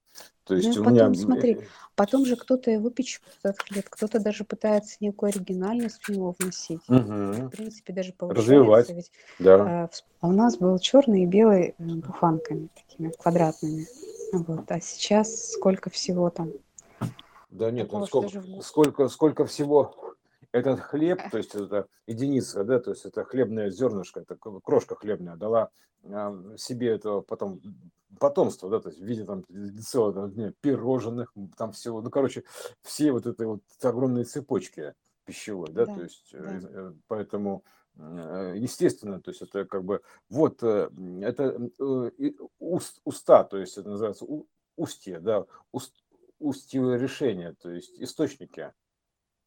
То 0.45 0.55
есть 0.55 0.69
ну, 0.69 0.85
потом, 0.85 0.93
меня... 0.93 1.15
смотри, 1.15 1.59
потом 1.97 2.25
же 2.25 2.37
кто-то 2.37 2.71
его 2.71 2.89
хлеб, 2.89 3.87
кто-то 3.91 4.21
даже 4.21 4.45
пытается 4.45 4.97
некую 5.01 5.31
оригинальность 5.31 6.01
в 6.05 6.09
него 6.09 6.37
вносить. 6.39 6.81
Угу. 6.89 6.99
В 6.99 7.51
принципе, 7.51 7.93
даже 7.93 8.13
получается. 8.13 8.53
Развивать, 8.53 8.91
ведь, 8.91 9.11
да. 9.41 9.91
А 10.21 10.29
у 10.29 10.33
нас 10.33 10.57
был 10.57 10.79
черный 10.79 11.25
и 11.25 11.27
белый 11.27 11.75
э, 11.77 11.85
буфанками, 11.85 12.69
такими 12.75 13.11
квадратными. 13.11 13.87
Вот. 14.33 14.71
А 14.71 14.81
сейчас 14.81 15.51
сколько 15.51 15.91
всего 15.91 16.31
там? 16.31 16.53
Да 17.51 17.73
нет, 17.73 17.91
ну, 17.91 18.07
сколько, 18.07 18.43
сколько, 18.63 19.09
сколько 19.09 19.47
всего 19.47 20.16
этот 20.57 20.81
хлеб, 20.81 21.21
то 21.31 21.39
есть 21.39 21.55
это 21.55 21.87
единица, 22.07 22.65
да, 22.65 22.81
то 22.81 22.91
есть 22.91 23.05
это 23.05 23.25
хлебное 23.25 23.71
зернышко, 23.71 24.21
это 24.21 24.37
крошка 24.37 24.97
хлебная, 24.97 25.37
дала 25.37 25.71
себе 26.57 26.89
это 26.89 27.21
потом 27.21 27.61
потомство, 28.19 28.71
да, 28.71 28.81
то 28.81 28.89
есть 28.89 29.01
в 29.01 29.05
виде 29.05 29.25
там 29.25 29.45
целого 29.83 30.31
там, 30.31 30.53
пирожных, 30.61 31.35
там 31.57 31.73
всего, 31.73 32.01
ну, 32.01 32.11
короче, 32.11 32.45
все 32.83 33.13
вот 33.13 33.27
этой 33.27 33.47
вот 33.47 33.63
огромные 33.83 34.25
цепочки 34.25 34.95
пищевой, 35.25 35.69
да, 35.73 35.87
да 35.87 35.95
то 35.95 36.03
есть 36.03 36.29
да. 36.33 36.61
Э, 36.63 36.93
поэтому 37.09 37.65
э, 37.97 38.55
естественно, 38.57 39.21
то 39.21 39.31
есть 39.31 39.43
это 39.43 39.65
как 39.65 39.85
бы 39.85 40.03
вот 40.31 40.63
э, 40.63 40.89
это 41.23 41.71
уст, 42.59 43.01
уста, 43.05 43.45
то 43.45 43.59
есть 43.59 43.77
это 43.77 43.89
называется 43.89 44.27
устье, 44.77 45.21
да, 45.21 45.45
уст, 45.73 45.95
устьевое 46.39 46.99
решение, 46.99 47.55
то 47.55 47.71
есть 47.71 48.01
источники. 48.01 48.73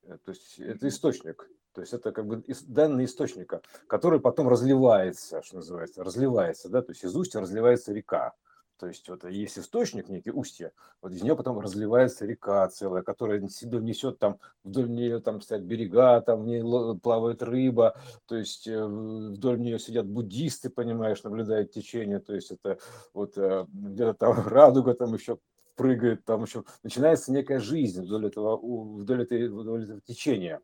Э, 0.10 0.18
то 0.24 0.32
есть 0.32 0.60
это 0.60 0.88
источник, 0.88 1.50
то 1.74 1.82
есть 1.82 1.94
это 1.94 2.12
как 2.12 2.26
бы 2.26 2.44
данные 2.68 3.06
источника, 3.06 3.62
который 3.88 4.20
потом 4.20 4.50
разливается, 4.50 5.42
что 5.44 5.58
называется, 5.58 6.04
разливается, 6.04 6.70
да, 6.70 6.82
то 6.82 6.92
есть 6.92 7.04
из 7.04 7.16
устья 7.16 7.40
разливается 7.40 7.94
река. 7.94 8.34
То 8.80 8.88
есть 8.88 9.10
вот 9.10 9.26
есть 9.26 9.60
источник, 9.60 10.08
некий 10.08 10.32
устье, 10.32 10.72
вот 11.02 11.12
из 11.12 11.22
нее 11.22 11.36
потом 11.36 11.60
разливается 11.60 12.26
река 12.26 12.66
целая, 12.70 13.04
которая 13.04 13.46
себе 13.50 13.80
несет 13.80 14.20
там, 14.20 14.40
вдоль 14.64 14.90
нее 14.90 15.20
там 15.20 15.42
стоят 15.42 15.64
берега, 15.64 16.22
там 16.22 16.44
в 16.44 16.48
ней 16.48 16.64
плавает 17.02 17.44
рыба, 17.44 17.98
то 18.26 18.38
есть 18.38 18.68
э, 18.68 18.86
вдоль 18.86 19.60
нее 19.60 19.80
сидят 19.80 20.08
буддисты, 20.08 20.70
понимаешь, 20.70 21.24
наблюдают 21.24 21.72
течение, 21.72 22.20
то 22.20 22.34
есть 22.34 22.52
это 22.52 22.80
вот 23.14 23.38
э, 23.38 23.66
где-то 23.70 24.14
там 24.14 24.32
радуга 24.48 24.94
там 24.94 25.14
еще 25.14 25.40
прыгает, 25.80 26.26
там 26.26 26.44
еще 26.44 26.66
начинается 26.84 27.32
некая 27.32 27.60
жизнь 27.60 28.02
вдоль 28.02 28.28
этого, 28.28 28.58
вдоль 28.58 29.24
этой, 29.24 29.48
вдоль 29.48 29.86
этого 29.86 30.02
течения, 30.02 30.60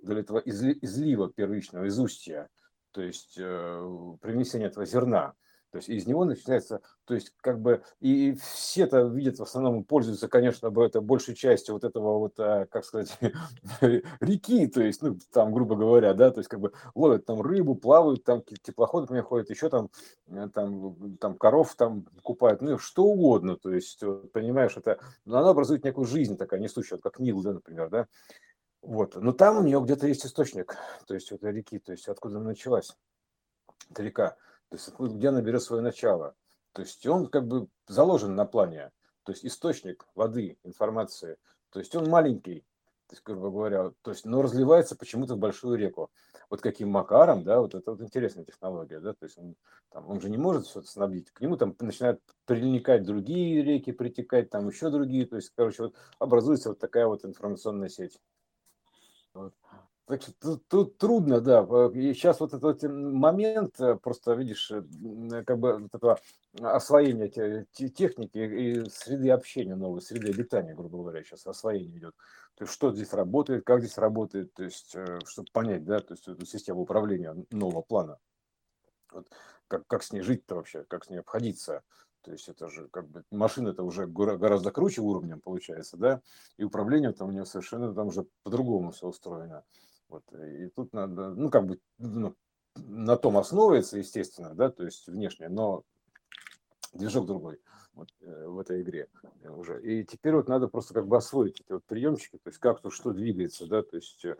вдоль 0.00 0.20
этого 0.20 0.38
излива 0.38 1.28
первичного, 1.28 1.86
из 1.86 1.98
устья, 1.98 2.48
то 2.92 3.02
есть 3.02 3.34
э, 3.36 4.14
привнесение 4.22 4.68
этого 4.68 4.86
зерна. 4.86 5.34
То 5.70 5.76
есть 5.78 5.88
из 5.88 6.06
него 6.06 6.24
начинается, 6.24 6.80
то 7.04 7.14
есть 7.14 7.32
как 7.40 7.60
бы 7.60 7.82
и 8.00 8.34
все 8.42 8.84
это 8.84 9.02
видят 9.02 9.38
в 9.38 9.42
основном 9.42 9.84
пользуются, 9.84 10.26
конечно, 10.26 10.72
это 10.84 11.00
большей 11.00 11.36
частью 11.36 11.74
вот 11.74 11.84
этого 11.84 12.18
вот, 12.18 12.34
а, 12.38 12.66
как 12.66 12.84
сказать, 12.84 13.16
реки, 14.20 14.66
то 14.66 14.82
есть, 14.82 15.00
ну, 15.02 15.16
там, 15.32 15.52
грубо 15.52 15.76
говоря, 15.76 16.12
да, 16.14 16.32
то 16.32 16.40
есть 16.40 16.48
как 16.48 16.60
бы 16.60 16.72
ловят 16.96 17.24
там 17.24 17.40
рыбу, 17.40 17.76
плавают, 17.76 18.24
там 18.24 18.42
теплоходы 18.42 19.06
по 19.06 19.22
ходят, 19.22 19.50
еще 19.50 19.68
там, 19.68 19.90
э, 20.26 20.48
там, 20.52 21.16
там 21.18 21.36
коров 21.36 21.74
там 21.76 22.04
купают, 22.22 22.62
ну, 22.62 22.76
что 22.78 23.04
угодно, 23.04 23.56
то 23.56 23.72
есть, 23.72 24.02
понимаешь, 24.32 24.76
это, 24.76 24.98
ну, 25.24 25.36
она 25.36 25.50
образует 25.50 25.84
некую 25.84 26.06
жизнь 26.06 26.36
такая 26.36 26.58
несущая, 26.58 26.96
вот 26.96 27.02
как 27.04 27.20
Нил, 27.20 27.42
да, 27.42 27.52
например, 27.52 27.90
да, 27.90 28.06
вот, 28.82 29.14
но 29.14 29.32
там 29.32 29.58
у 29.58 29.62
нее 29.62 29.80
где-то 29.80 30.08
есть 30.08 30.26
источник, 30.26 30.76
то 31.06 31.14
есть 31.14 31.30
вот 31.30 31.44
реки, 31.44 31.78
то 31.78 31.92
есть 31.92 32.08
откуда 32.08 32.38
она 32.38 32.48
началась, 32.48 32.96
эта 33.90 34.02
река. 34.02 34.36
То 34.70 34.76
есть 34.76 34.90
где 34.98 35.28
она 35.28 35.42
берет 35.42 35.62
свое 35.62 35.82
начало. 35.82 36.34
То 36.72 36.82
есть 36.82 37.06
он 37.06 37.26
как 37.26 37.46
бы 37.46 37.68
заложен 37.88 38.34
на 38.34 38.46
плане. 38.46 38.90
То 39.24 39.32
есть 39.32 39.44
источник 39.44 40.06
воды, 40.14 40.58
информации. 40.64 41.36
То 41.70 41.80
есть 41.80 41.94
он 41.94 42.08
маленький, 42.08 42.64
то 43.10 43.14
есть, 43.14 43.24
грубо 43.24 43.50
говоря, 43.50 43.92
то 44.02 44.12
есть, 44.12 44.24
но 44.24 44.40
разливается 44.40 44.94
почему-то 44.94 45.34
в 45.34 45.38
большую 45.38 45.76
реку. 45.76 46.12
Вот 46.48 46.60
каким 46.60 46.90
макаром, 46.90 47.42
да, 47.42 47.60
вот 47.60 47.74
это 47.74 47.90
вот 47.90 48.00
интересная 48.00 48.44
технология, 48.44 49.00
да, 49.00 49.14
то 49.14 49.24
есть 49.24 49.36
он, 49.36 49.56
там, 49.90 50.08
он 50.08 50.20
же 50.20 50.30
не 50.30 50.36
может 50.36 50.66
все 50.66 50.78
это 50.78 50.88
снабдить, 50.88 51.30
к 51.32 51.40
нему 51.40 51.56
там 51.56 51.74
начинают 51.80 52.20
приникать 52.44 53.02
другие 53.02 53.64
реки, 53.64 53.90
притекать 53.90 54.50
там 54.50 54.68
еще 54.68 54.90
другие, 54.90 55.26
то 55.26 55.34
есть, 55.34 55.50
короче, 55.56 55.82
вот 55.82 55.96
образуется 56.20 56.68
вот 56.68 56.78
такая 56.78 57.06
вот 57.06 57.24
информационная 57.24 57.88
сеть. 57.88 58.20
Вот. 59.34 59.54
Значит, 60.10 60.40
тут, 60.40 60.66
тут 60.66 60.98
трудно, 60.98 61.40
да. 61.40 61.60
И 61.94 62.14
сейчас 62.14 62.40
вот 62.40 62.52
этот 62.52 62.82
момент, 62.82 63.80
э, 63.80 63.94
просто 63.94 64.34
видишь, 64.34 64.68
э, 64.72 64.82
как 65.44 65.60
бы 65.60 65.78
вот 65.78 65.94
этого 65.94 66.18
освоения 66.60 67.28
техники 67.28 68.38
и 68.38 68.90
среды 68.90 69.30
общения 69.30 69.76
новой, 69.76 70.02
среды 70.02 70.30
обитания, 70.30 70.74
грубо 70.74 70.98
говоря, 70.98 71.22
сейчас 71.22 71.46
освоение 71.46 71.96
идет. 71.96 72.16
То 72.56 72.64
есть 72.64 72.72
что 72.72 72.92
здесь 72.92 73.12
работает, 73.12 73.62
как 73.64 73.82
здесь 73.82 73.98
работает, 73.98 74.52
то 74.52 74.64
есть 74.64 74.96
э, 74.96 75.20
чтобы 75.26 75.48
понять, 75.52 75.84
да, 75.84 76.00
то 76.00 76.14
есть 76.14 76.26
эту 76.26 76.44
систему 76.44 76.80
управления 76.80 77.36
нового 77.52 77.82
плана. 77.82 78.18
Вот, 79.12 79.28
как, 79.68 79.86
как 79.86 80.02
с 80.02 80.12
ней 80.12 80.22
жить-то 80.22 80.56
вообще, 80.56 80.84
как 80.88 81.04
с 81.04 81.10
ней 81.10 81.18
обходиться. 81.18 81.84
То 82.22 82.32
есть 82.32 82.48
это 82.48 82.68
же 82.68 82.88
как 82.88 83.08
бы 83.08 83.22
машина 83.30 83.68
это 83.68 83.84
уже 83.84 84.08
гораздо 84.08 84.72
круче 84.72 85.02
уровнем 85.02 85.40
получается, 85.40 85.96
да, 85.96 86.20
и 86.56 86.64
управление 86.64 87.12
там 87.12 87.28
у 87.28 87.32
нее 87.32 87.46
совершенно 87.46 87.94
там 87.94 88.08
уже 88.08 88.26
по-другому 88.42 88.90
все 88.90 89.06
устроено. 89.06 89.62
Вот, 90.10 90.24
и 90.32 90.68
тут 90.70 90.92
надо, 90.92 91.30
ну, 91.30 91.50
как 91.50 91.66
бы 91.66 91.80
ну, 91.98 92.34
на 92.76 93.16
том 93.16 93.38
основывается, 93.38 93.96
естественно, 93.96 94.54
да, 94.54 94.68
то 94.68 94.84
есть 94.84 95.06
внешне, 95.06 95.48
но 95.48 95.84
движок 96.92 97.26
другой 97.26 97.60
вот, 97.92 98.08
э, 98.20 98.46
в 98.46 98.58
этой 98.58 98.82
игре 98.82 99.08
уже. 99.44 99.80
И 99.82 100.04
теперь 100.04 100.34
вот 100.34 100.48
надо 100.48 100.66
просто 100.66 100.94
как 100.94 101.06
бы 101.06 101.16
освоить 101.16 101.60
эти 101.60 101.70
вот 101.70 101.84
приемчики, 101.84 102.38
то 102.38 102.50
есть 102.50 102.58
как 102.58 102.80
то 102.80 102.90
что 102.90 103.12
двигается, 103.12 103.66
да, 103.66 103.82
то 103.82 103.96
есть 103.96 104.24
э, 104.24 104.36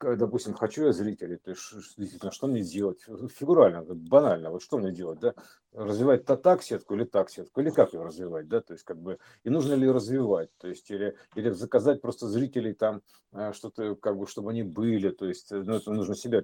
допустим, 0.00 0.54
хочу 0.54 0.84
я 0.84 0.92
зрителей, 0.92 1.36
то 1.36 1.50
есть 1.50 1.74
действительно, 1.96 2.30
что 2.30 2.46
мне 2.46 2.62
делать? 2.62 3.04
Фигурально, 3.34 3.82
банально, 3.82 4.50
вот 4.50 4.62
что 4.62 4.78
мне 4.78 4.92
делать, 4.92 5.18
да? 5.18 5.34
Развивать 5.72 6.24
то 6.24 6.36
так 6.36 6.62
сетку 6.62 6.94
или 6.94 7.02
так 7.04 7.28
сетку, 7.28 7.60
или 7.60 7.70
как 7.70 7.92
ее 7.92 8.04
развивать, 8.04 8.46
да? 8.46 8.60
То 8.60 8.74
есть 8.74 8.84
как 8.84 8.98
бы, 8.98 9.18
и 9.42 9.50
нужно 9.50 9.74
ли 9.74 9.90
развивать, 9.90 10.50
то 10.58 10.68
есть 10.68 10.88
или, 10.90 11.16
или 11.34 11.50
заказать 11.50 12.00
просто 12.00 12.28
зрителей 12.28 12.74
там 12.74 13.02
э, 13.32 13.52
что-то, 13.52 13.96
как 13.96 14.16
бы, 14.16 14.28
чтобы 14.28 14.50
они 14.50 14.62
были, 14.62 15.10
то 15.10 15.26
есть, 15.26 15.50
э, 15.50 15.56
ну, 15.56 15.74
это 15.74 15.90
нужно 15.90 16.14
себя, 16.14 16.40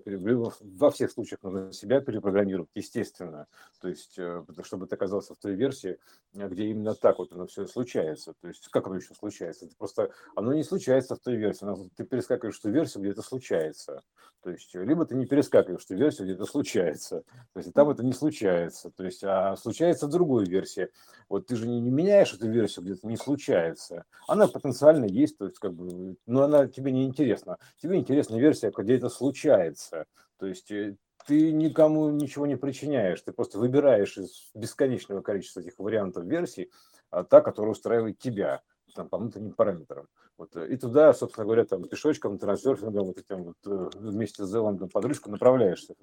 во 0.61 0.91
всех 0.91 1.13
случаях 1.13 1.41
нужно 1.45 1.73
себя 1.73 2.01
перепрограммировать, 2.01 2.71
естественно, 2.75 3.47
то 3.81 3.89
есть, 3.89 4.19
э, 4.19 4.43
чтобы 4.65 4.89
ты 4.89 4.97
оказался 4.97 5.35
в 5.35 5.39
той 5.39 5.55
версии, 5.55 5.99
где 6.33 6.65
именно 6.65 6.97
так 6.97 7.19
вот 7.19 7.33
оно 7.33 7.47
все 7.47 7.67
случается, 7.67 8.35
то 8.41 8.49
есть, 8.49 8.67
как 8.69 8.89
оно 8.89 8.97
еще 8.97 9.15
случается? 9.15 9.67
Это 9.67 9.77
просто, 9.77 10.11
оно 10.35 10.53
не 10.53 10.65
случается 10.65 11.15
в 11.15 11.21
той 11.21 11.37
версии, 11.37 11.65
ты 11.95 12.05
перескакиваешь 12.05 12.59
в 12.59 12.63
ту 12.63 12.71
версию, 12.71 13.03
где 13.03 13.13
это 13.13 13.20
случается. 13.23 14.03
То 14.43 14.51
есть, 14.51 14.75
либо 14.75 15.05
ты 15.05 15.15
не 15.15 15.27
перескакиваешь 15.27 15.85
в 15.85 15.91
версию, 15.91 16.27
где 16.27 16.35
это 16.35 16.47
случается. 16.47 17.25
То 17.53 17.61
есть, 17.61 17.73
там 17.75 17.91
это 17.91 18.03
не 18.03 18.13
случается. 18.13 18.91
То 18.91 19.05
есть, 19.05 19.23
а 19.23 19.55
случается 19.57 20.07
в 20.07 20.11
другой 20.11 20.47
версии. 20.47 20.89
Вот 21.29 21.47
ты 21.47 21.57
же 21.57 21.69
не, 21.69 21.81
не 21.81 21.91
меняешь 21.91 22.33
эту 22.33 22.49
версию, 22.49 22.85
где 22.85 22.95
это 22.95 23.07
не 23.07 23.17
случается. 23.17 24.05
Она 24.27 24.49
потенциально 24.49 25.05
есть, 25.05 25.37
то 25.37 25.45
есть, 25.45 25.59
как 25.59 25.75
бы, 25.75 26.17
но 26.27 26.43
она 26.43 26.67
тебе 26.69 26.91
не 26.91 27.05
интересна. 27.05 27.59
Тебе 27.83 27.97
интересна 27.97 28.37
версия, 28.37 28.73
где 28.75 28.97
это 28.97 29.11
случается. 29.11 30.07
То 30.39 30.47
есть, 30.47 30.71
э, 30.71 30.97
ты 31.27 31.53
никому 31.53 32.09
ничего 32.09 32.47
не 32.47 32.57
причиняешь, 32.57 33.21
ты 33.21 33.33
просто 33.33 33.59
выбираешь 33.59 34.17
из 34.17 34.51
бесконечного 34.55 35.21
количества 35.21 35.61
этих 35.61 35.79
вариантов 35.79 36.25
версий 36.25 36.71
а 37.11 37.25
та, 37.25 37.41
которая 37.41 37.73
устраивает 37.73 38.19
тебя 38.19 38.63
там, 38.95 39.09
по 39.09 39.19
внутренним 39.19 39.53
параметрам. 39.53 40.07
Вот, 40.41 40.57
э, 40.57 40.69
и 40.73 40.77
туда, 40.79 41.13
собственно 41.13 41.45
говоря, 41.45 41.67
там 41.67 41.85
пешочком, 41.85 42.39
трансерфингом, 42.39 43.09
вот 43.09 43.19
этим 43.19 43.43
вот 43.43 43.59
э, 43.67 43.91
вместе 43.99 44.47
с 44.47 44.49
Зеландом 44.49 44.89
под 44.89 45.05
ручку 45.05 45.31
направляешься. 45.31 45.95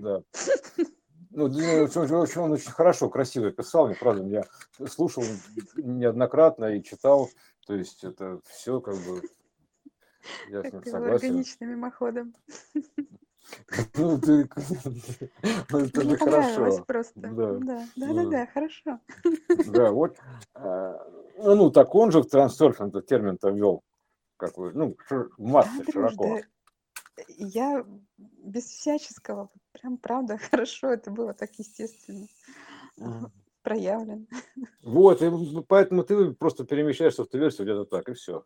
Да. 0.00 0.22
Ну, 1.32 1.44
очень, 1.44 2.40
он 2.40 2.52
очень 2.52 2.70
хорошо, 2.70 3.10
красиво 3.10 3.50
писал, 3.50 3.88
мне 3.88 3.94
правда, 3.94 4.24
я 4.24 4.86
слушал 4.88 5.22
неоднократно 5.76 6.76
и 6.76 6.82
читал, 6.82 7.28
то 7.66 7.74
есть 7.74 8.02
это 8.04 8.40
все 8.46 8.80
как 8.80 8.96
бы, 8.96 9.22
я 10.48 10.62
с 10.62 10.72
ним 10.72 10.84
согласен. 10.84 11.26
органично 11.26 11.64
мимоходом. 11.66 12.34
Ну, 13.96 14.18
ты, 14.18 14.48
ну, 15.70 15.78
это 15.78 16.02
же 16.02 16.16
хорошо. 16.16 16.84
просто. 16.84 17.12
Да, 17.20 17.30
да, 17.30 17.86
да, 17.96 18.12
да, 18.14 18.24
да, 18.26 18.46
хорошо. 18.46 19.00
Да, 19.66 19.90
вот, 19.92 20.16
а, 20.54 21.19
ну, 21.42 21.54
ну, 21.54 21.70
так 21.70 21.94
он 21.94 22.10
же 22.12 22.20
в 22.20 22.28
трансерфинг 22.28 22.90
этот 22.90 23.06
термин-то 23.06 23.50
ввел, 23.50 23.82
какой, 24.36 24.72
ну, 24.74 24.96
в 25.08 25.28
массы 25.38 25.84
широко. 25.90 26.40
Я 27.36 27.84
без 28.16 28.64
всяческого, 28.64 29.50
прям 29.72 29.98
правда 29.98 30.38
хорошо, 30.50 30.88
это 30.88 31.10
было 31.10 31.34
так 31.34 31.50
естественно 31.58 32.26
проявлено. 33.62 34.26
Вот, 34.82 35.22
и 35.22 35.30
поэтому 35.68 36.02
ты 36.02 36.32
просто 36.32 36.64
перемещаешься 36.64 37.24
в 37.24 37.28
ту 37.28 37.38
версию 37.38 37.66
где-то 37.66 37.84
так, 37.84 38.08
и 38.08 38.14
все. 38.14 38.44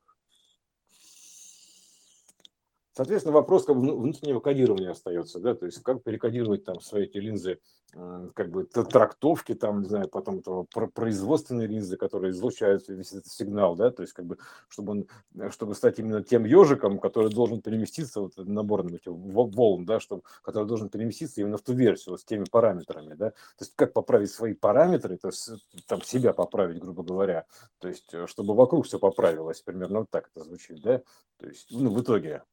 Соответственно, 2.97 3.35
вопрос 3.35 3.65
как 3.65 3.75
бы 3.75 3.97
внутреннего 3.97 4.39
кодирования 4.39 4.93
остается, 4.93 5.41
да, 5.41 5.57
то 5.57 5.67
есть 5.67 5.83
как 5.83 6.05
перекодировать 6.05 6.65
там 6.65 6.81
свои 6.81 7.07
эти 7.07 7.19
линзы, 7.19 7.59
э, 7.93 8.31
как 8.35 8.53
бы 8.53 8.67
трактовки 8.67 9.55
там, 9.55 9.83
не 9.83 9.89
знаю, 9.89 10.09
потом 10.09 10.39
этого 10.39 10.65
производственные 10.95 11.67
линзы, 11.67 11.97
которые 11.97 12.31
излучают 12.31 12.87
весь 12.87 13.13
этот 13.13 13.27
сигнал, 13.27 13.75
да, 13.75 13.91
то 13.91 14.03
есть 14.03 14.13
как 14.13 14.27
бы, 14.27 14.39
чтобы 14.69 14.93
он, 14.93 15.51
чтобы 15.51 15.75
стать 15.75 15.99
именно 15.99 16.23
тем 16.23 16.45
ежиком, 16.45 17.01
который 17.01 17.35
должен 17.35 17.61
переместиться, 17.61 18.21
вот 18.21 18.37
набор 18.37 18.87
этих 18.87 19.11
волн, 19.11 19.85
да, 19.87 19.99
чтобы, 19.99 20.23
который 20.43 20.69
должен 20.69 20.89
переместиться 20.89 21.41
именно 21.41 21.57
в 21.57 21.63
ту 21.63 21.73
версию 21.73 22.13
вот, 22.13 22.21
с 22.21 22.25
теми 22.25 22.45
параметрами, 22.49 23.15
да, 23.15 23.31
то 23.31 23.63
есть 23.63 23.73
как 23.75 23.93
поправить 23.93 24.31
свои 24.31 24.55
параметры, 24.55 25.17
то 25.17 25.29
есть 25.29 25.51
там 25.89 26.01
себя 26.01 26.33
поправить, 26.33 26.79
грубо 26.79 27.03
говоря, 27.03 27.45
то 27.81 27.89
есть 27.89 28.15
э, 28.15 28.29
чтобы 28.29 28.55
вокруг 28.55 28.87
все 28.87 29.01
поправилось, 29.01 29.63
примерно 29.63 30.01
вот 30.01 30.11
так 30.11 30.31
это 30.33 30.45
звучит, 30.45 30.81
да, 30.81 31.03
то 31.39 31.49
есть, 31.49 31.67
ну, 31.71 31.91
в 31.91 32.01
итоге, 32.01 32.45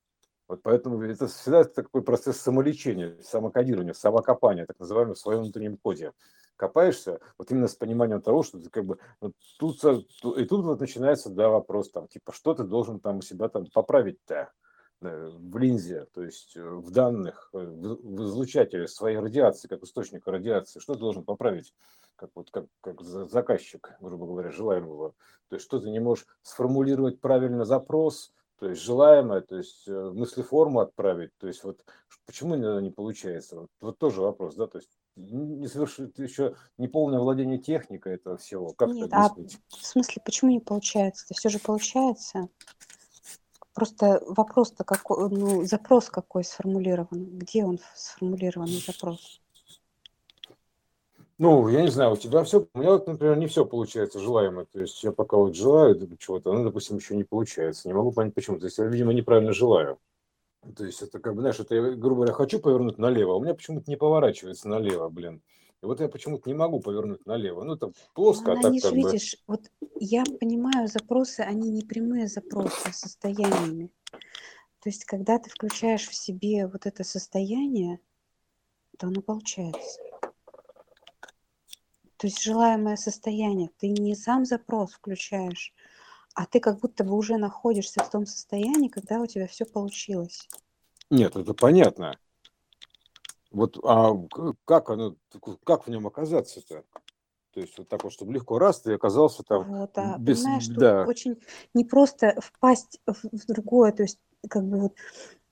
вот 0.52 0.64
поэтому 0.64 1.02
это 1.02 1.28
всегда 1.28 1.64
такой 1.64 2.02
процесс 2.02 2.42
самолечения, 2.42 3.16
самокодирования, 3.24 3.94
самокопания, 3.94 4.66
так 4.66 4.78
называемый 4.80 5.16
в 5.16 5.18
своем 5.18 5.44
внутреннем 5.44 5.78
коде. 5.78 6.12
Копаешься 6.58 7.22
вот 7.38 7.50
именно 7.52 7.70
с 7.70 7.76
пониманием 7.76 8.22
того, 8.22 8.44
что 8.44 8.60
ты 8.60 8.70
как 8.70 8.84
бы 8.84 8.98
вот 9.22 9.32
тут, 9.58 9.82
и 9.86 10.44
тут 10.44 10.66
вот 10.66 10.82
начинается 10.82 11.30
да, 11.30 11.48
вопрос 11.48 11.90
там, 11.90 12.10
типа, 12.10 12.34
что 12.34 12.54
ты 12.54 12.66
должен 12.66 13.00
там 13.00 13.20
у 13.20 13.22
себя 13.22 13.48
там 13.48 13.66
поправить-то 13.68 14.52
в 15.00 15.58
линзе, 15.58 16.06
то 16.14 16.22
есть 16.22 16.58
э, 16.58 16.62
в 16.62 16.92
данных, 16.92 17.50
э, 17.54 17.58
в 17.58 18.24
излучателе 18.26 18.88
своей 18.88 19.18
радиации, 19.18 19.68
как 19.68 19.82
источника 19.82 20.32
радиации, 20.32 20.80
что 20.80 20.94
ты 20.94 21.00
должен 21.00 21.24
поправить, 21.24 21.74
как, 22.18 22.30
вот, 22.36 22.52
как, 22.52 22.66
как 22.82 23.02
заказчик, 23.02 23.94
грубо 24.00 24.28
говоря, 24.28 24.52
желаемого. 24.52 25.16
То 25.48 25.56
есть 25.56 25.66
что 25.66 25.80
ты 25.80 25.90
не 25.90 26.00
можешь 26.00 26.28
сформулировать 26.44 27.20
правильно 27.20 27.66
запрос, 27.66 28.32
то 28.62 28.70
есть 28.70 28.84
желаемое, 28.84 29.42
то 29.42 29.58
есть 29.58 29.88
э, 29.88 30.12
мыслеформу 30.14 30.82
отправить, 30.82 31.36
то 31.40 31.48
есть 31.48 31.64
вот 31.64 31.84
почему 32.28 32.56
иногда 32.56 32.80
не 32.80 32.92
получается, 32.92 33.62
вот, 33.62 33.70
вот 33.82 33.98
тоже 33.98 34.22
вопрос, 34.22 34.54
да, 34.54 34.68
то 34.68 34.78
есть 34.78 34.92
не 35.16 35.68
совершит 35.68 36.20
еще 36.20 36.56
не 36.78 36.88
полное 36.88 37.20
владение 37.20 37.58
техникой 37.58 38.14
этого 38.14 38.38
всего, 38.38 38.72
как 38.74 38.90
Нет, 38.90 39.08
это 39.08 39.26
объяснить? 39.26 39.60
А 39.74 39.78
в 39.78 39.84
смысле, 39.84 40.22
почему 40.24 40.52
не 40.52 40.60
получается? 40.60 41.26
Это 41.26 41.40
все 41.40 41.50
же 41.50 41.58
получается. 41.58 42.50
Просто 43.74 44.22
вопрос-то 44.28 44.84
какой, 44.84 45.32
ну, 45.32 45.66
запрос 45.66 46.12
какой 46.12 46.44
сформулирован, 46.44 47.40
где 47.40 47.66
он 47.66 47.80
сформулированный 47.96 48.84
запрос? 48.86 49.42
Ну, 51.42 51.68
я 51.70 51.82
не 51.82 51.88
знаю, 51.88 52.12
у 52.12 52.18
тебя 52.18 52.44
все, 52.44 52.68
у 52.72 52.80
меня 52.80 52.92
вот, 52.92 53.08
например, 53.08 53.36
не 53.36 53.48
все 53.48 53.66
получается 53.66 54.20
желаемое. 54.20 54.66
То 54.66 54.80
есть 54.80 55.04
я 55.04 55.12
пока 55.12 55.38
вот 55.38 55.56
желаю 55.56 56.00
чего-то, 56.20 56.54
ну, 56.54 56.64
допустим, 56.64 56.98
еще 56.98 57.16
не 57.16 57.24
получается. 57.24 57.88
Не 57.88 57.96
могу 57.96 58.12
понять, 58.12 58.36
почему. 58.36 58.60
То 58.60 58.66
есть 58.66 58.78
я, 58.78 58.86
видимо, 58.86 59.12
неправильно 59.12 59.52
желаю. 59.52 59.98
То 60.78 60.86
есть 60.86 61.02
это 61.02 61.18
как 61.18 61.34
бы, 61.34 61.42
знаешь, 61.42 61.60
это 61.60 61.74
я, 61.74 61.82
грубо 61.82 62.18
говоря, 62.18 62.34
хочу 62.34 62.60
повернуть 62.60 63.00
налево, 63.00 63.34
а 63.34 63.38
у 63.38 63.42
меня 63.42 63.56
почему-то 63.56 63.90
не 63.90 63.98
поворачивается 63.98 64.70
налево, 64.70 65.10
блин. 65.10 65.42
И 65.82 65.86
вот 65.88 66.00
я 66.00 66.10
почему-то 66.10 66.48
не 66.48 66.54
могу 66.54 66.80
повернуть 66.80 67.26
налево. 67.26 67.64
Ну, 67.64 67.74
это 67.74 67.92
плоско, 68.14 68.54
ну, 68.54 68.60
а 68.60 68.62
так 68.62 68.74
как 68.74 68.82
же, 68.84 68.90
бы... 68.92 68.96
видишь, 68.98 69.36
вот 69.48 69.62
я 70.00 70.24
понимаю, 70.40 70.88
запросы, 70.90 71.40
они 71.40 71.72
не 71.72 71.82
прямые 71.82 72.28
запросы 72.28 72.88
а 72.88 72.94
состояниями. 72.94 73.90
То 74.12 74.90
есть, 74.90 75.06
когда 75.06 75.40
ты 75.40 75.50
включаешь 75.50 76.08
в 76.08 76.14
себе 76.14 76.68
вот 76.68 76.86
это 76.86 77.04
состояние, 77.04 78.00
то 79.00 79.08
оно 79.08 79.24
получается. 79.24 80.11
То 82.22 82.28
есть 82.28 82.44
желаемое 82.44 82.98
состояние. 82.98 83.72
Ты 83.80 83.90
не 83.90 84.14
сам 84.14 84.46
запрос 84.46 84.92
включаешь, 84.92 85.74
а 86.36 86.46
ты 86.46 86.60
как 86.60 86.80
будто 86.80 87.04
бы 87.04 87.16
уже 87.16 87.38
находишься 87.38 88.04
в 88.04 88.12
том 88.12 88.28
состоянии, 88.28 88.90
когда 88.90 89.20
у 89.20 89.26
тебя 89.26 89.48
все 89.48 89.66
получилось. 89.66 90.48
Нет, 91.10 91.36
это 91.36 91.56
понятно. 91.56 92.16
Вот 93.50 93.80
а 93.84 94.14
как 94.66 94.92
оно, 94.92 95.16
как 95.64 95.88
в 95.88 95.90
нем 95.90 96.06
оказаться-то? 96.06 96.84
То 97.54 97.60
есть 97.60 97.76
вот 97.80 97.90
так 97.90 98.04
вот, 98.04 98.14
чтобы 98.14 98.34
легко 98.34 98.60
раз 98.60 98.82
ты 98.82 98.94
оказался 98.94 99.42
там 99.42 99.64
вот, 99.64 99.98
а, 99.98 100.16
без... 100.20 100.44
Понимаешь, 100.44 100.68
да. 100.68 101.06
очень 101.06 101.42
непросто 101.74 102.40
впасть 102.40 103.02
в 103.08 103.48
другое, 103.48 103.94
то 103.94 104.04
есть 104.04 104.20
как 104.48 104.64
бы 104.64 104.80
вот 104.80 104.94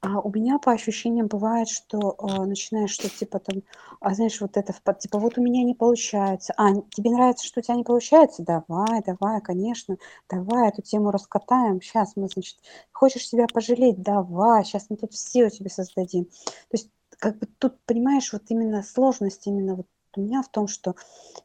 а 0.02 0.20
у 0.20 0.32
меня 0.32 0.60
по 0.60 0.72
ощущениям 0.72 1.28
бывает, 1.28 1.68
что 1.68 2.16
э, 2.18 2.46
начинаешь 2.46 2.92
что 2.92 3.10
типа 3.10 3.40
там, 3.40 3.64
а 4.00 4.14
знаешь, 4.14 4.40
вот 4.40 4.56
это, 4.56 4.74
типа 4.98 5.20
вот 5.20 5.38
у 5.38 5.42
меня 5.42 5.64
не 5.64 5.74
получается. 5.74 6.54
А, 6.58 6.74
тебе 6.92 7.12
нравится, 7.12 7.46
что 7.46 7.60
у 7.60 7.64
тебя 7.64 7.76
не 7.76 7.84
получается? 7.84 8.44
Давай, 8.44 9.04
давай, 9.06 9.42
конечно, 9.42 9.98
давай 10.30 10.70
эту 10.70 10.82
тему 10.82 11.12
раскатаем. 11.12 11.82
Сейчас 11.82 12.14
мы, 12.16 12.30
значит, 12.30 12.58
хочешь 12.94 13.28
себя 13.28 13.46
пожалеть? 13.52 14.02
Давай, 14.02 14.64
сейчас 14.64 14.88
мы 14.90 14.96
тут 14.96 15.14
все 15.14 15.50
тебе 15.50 15.70
создадим. 15.70 16.26
То 16.26 16.74
есть 16.74 16.90
как 17.18 17.38
бы 17.38 17.48
тут, 17.58 17.80
понимаешь, 17.86 18.32
вот 18.32 18.44
именно 18.48 18.84
сложность 18.84 19.48
именно 19.48 19.76
вот 19.76 19.88
у 20.16 20.22
меня 20.22 20.42
в 20.42 20.50
том, 20.50 20.68
что 20.68 20.96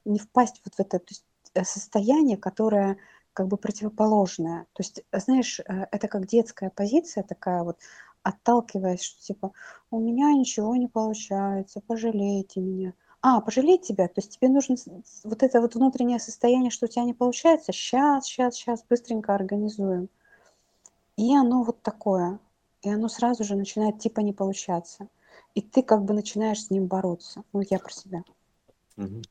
не 0.04 0.18
впасть 0.18 0.60
вот 0.64 0.74
в 0.74 0.80
это 0.80 0.98
то 0.98 1.10
есть, 1.10 1.24
э, 1.54 1.64
состояние, 1.64 2.36
которое 2.36 2.98
как 3.32 3.48
бы 3.48 3.56
противоположное. 3.56 4.66
То 4.72 4.82
есть, 4.82 5.02
знаешь, 5.12 5.60
э, 5.60 5.86
это 5.90 6.08
как 6.08 6.26
детская 6.26 6.70
позиция 6.70 7.24
такая 7.24 7.64
вот, 7.64 7.78
отталкиваясь, 8.24 9.02
что 9.02 9.22
типа 9.22 9.52
у 9.90 10.00
меня 10.00 10.32
ничего 10.32 10.74
не 10.74 10.88
получается, 10.88 11.80
пожалейте 11.86 12.60
меня. 12.60 12.94
А, 13.20 13.40
пожалеть 13.40 13.82
тебя, 13.82 14.08
то 14.08 14.14
есть 14.16 14.36
тебе 14.36 14.48
нужно 14.48 14.76
вот 15.22 15.42
это 15.42 15.60
вот 15.60 15.76
внутреннее 15.76 16.18
состояние, 16.18 16.70
что 16.70 16.86
у 16.86 16.88
тебя 16.88 17.04
не 17.04 17.14
получается, 17.14 17.72
сейчас, 17.72 18.26
сейчас, 18.26 18.56
сейчас 18.56 18.84
быстренько 18.88 19.34
организуем. 19.34 20.08
И 21.16 21.34
оно 21.34 21.62
вот 21.62 21.80
такое, 21.80 22.38
и 22.82 22.90
оно 22.90 23.08
сразу 23.08 23.44
же 23.44 23.54
начинает 23.54 23.98
типа 24.00 24.20
не 24.20 24.32
получаться. 24.32 25.08
И 25.54 25.62
ты 25.62 25.82
как 25.82 26.04
бы 26.04 26.14
начинаешь 26.14 26.64
с 26.64 26.70
ним 26.70 26.86
бороться. 26.86 27.44
Ну, 27.52 27.62
я 27.70 27.78
про 27.78 27.92
себя. 27.92 28.24
Угу. 28.96 29.22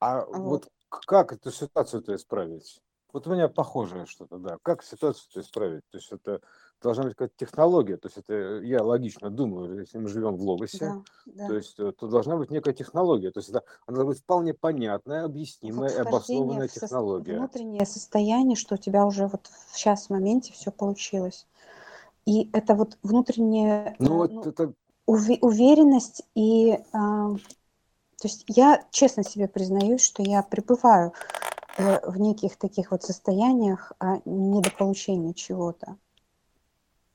А 0.00 0.24
вот. 0.24 0.38
вот 0.38 0.68
как 0.88 1.32
эту 1.32 1.50
ситуацию-то 1.50 2.14
исправить? 2.16 2.80
Вот 3.12 3.26
у 3.26 3.32
меня 3.32 3.48
похожее 3.48 4.06
что-то, 4.06 4.38
да. 4.38 4.58
Как 4.62 4.82
ситуацию-то 4.82 5.40
исправить? 5.40 5.82
То 5.90 5.98
есть 5.98 6.10
это 6.12 6.40
должна 6.82 7.04
быть 7.04 7.14
какая-то 7.14 7.34
технология. 7.36 7.96
То 7.96 8.08
есть 8.08 8.18
это 8.18 8.60
я 8.64 8.82
логично 8.82 9.30
думаю, 9.30 9.80
если 9.80 9.98
мы 9.98 10.08
живем 10.08 10.36
в 10.36 10.42
Логосе, 10.42 10.78
да, 10.78 11.02
да. 11.26 11.46
то 11.48 11.54
есть 11.54 11.78
э, 11.78 11.92
то 11.92 12.08
должна 12.08 12.36
быть 12.36 12.50
некая 12.50 12.74
технология. 12.74 13.30
То 13.30 13.40
есть 13.40 13.50
это, 13.50 13.62
она 13.86 13.96
должна 13.96 14.12
быть 14.12 14.20
вполне 14.20 14.54
понятная, 14.54 15.24
объяснимая, 15.24 15.98
вот 15.98 16.06
обоснованная 16.06 16.68
в 16.68 16.72
технология. 16.72 17.36
Внутреннее 17.36 17.86
состояние, 17.86 18.56
что 18.56 18.74
у 18.74 18.78
тебя 18.78 19.04
уже 19.06 19.26
вот 19.26 19.50
сейчас 19.72 20.06
в 20.06 20.10
моменте 20.10 20.52
все 20.52 20.70
получилось. 20.70 21.46
И 22.26 22.48
это 22.52 22.74
вот 22.74 22.98
внутренняя 23.02 23.96
ну, 23.98 24.16
вот 24.16 24.32
ну, 24.32 24.42
это... 24.42 24.72
уверенность 25.06 26.22
и... 26.34 26.78
А, 26.92 27.34
то 27.34 28.28
есть 28.28 28.44
я 28.48 28.84
честно 28.90 29.24
себе 29.24 29.48
признаюсь, 29.48 30.02
что 30.02 30.22
я 30.22 30.42
пребываю 30.42 31.14
э, 31.78 32.06
в 32.06 32.20
неких 32.20 32.56
таких 32.56 32.90
вот 32.90 33.02
состояниях 33.02 33.92
а, 33.98 34.20
недополучения 34.26 35.32
чего-то. 35.32 35.96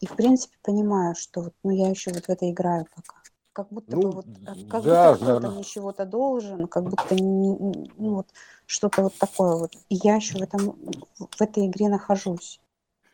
И, 0.02 0.08
в 0.08 0.16
принципе, 0.16 0.58
понимаю, 0.62 1.16
что 1.16 1.42
вот, 1.42 1.54
ну, 1.64 1.72
я 1.72 1.90
еще 1.90 2.12
вот 2.12 2.26
в 2.26 2.30
это 2.30 2.50
играю 2.50 2.86
пока. 2.94 3.16
Как 3.54 3.70
будто 3.70 3.96
ну, 3.96 4.02
бы 4.02 4.12
вот, 4.12 4.26
э, 4.28 4.68
как 4.70 4.84
да, 4.84 5.14
будто 5.14 5.26
кто-то 5.26 5.52
мне 5.52 5.64
чего-то 5.64 6.06
должен, 6.06 6.68
как 6.68 6.84
будто 6.84 7.16
не, 7.16 7.58
ну, 7.98 8.16
вот, 8.16 8.28
что-то 8.66 9.04
вот 9.04 9.18
такое 9.18 9.56
вот. 9.56 9.72
И 9.88 9.96
я 9.96 10.16
еще 10.16 10.38
в, 10.38 10.42
этом, 10.42 10.78
в 11.18 11.42
этой 11.42 11.68
игре 11.68 11.88
нахожусь. 11.88 12.60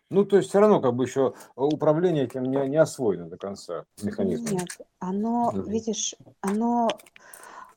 Ну, 0.10 0.26
то 0.26 0.38
есть 0.38 0.50
все 0.50 0.60
равно 0.60 0.82
как 0.82 0.96
бы 0.96 1.06
еще 1.06 1.36
управление 1.56 2.24
этим 2.24 2.46
не, 2.46 2.70
не 2.70 2.78
освоено 2.78 3.30
до 3.30 3.38
конца 3.38 3.86
механизм. 4.02 4.56
Нет, 4.56 4.68
оно, 4.98 5.50
угу. 5.50 5.62
видишь, 5.70 6.16
оно, 6.42 6.90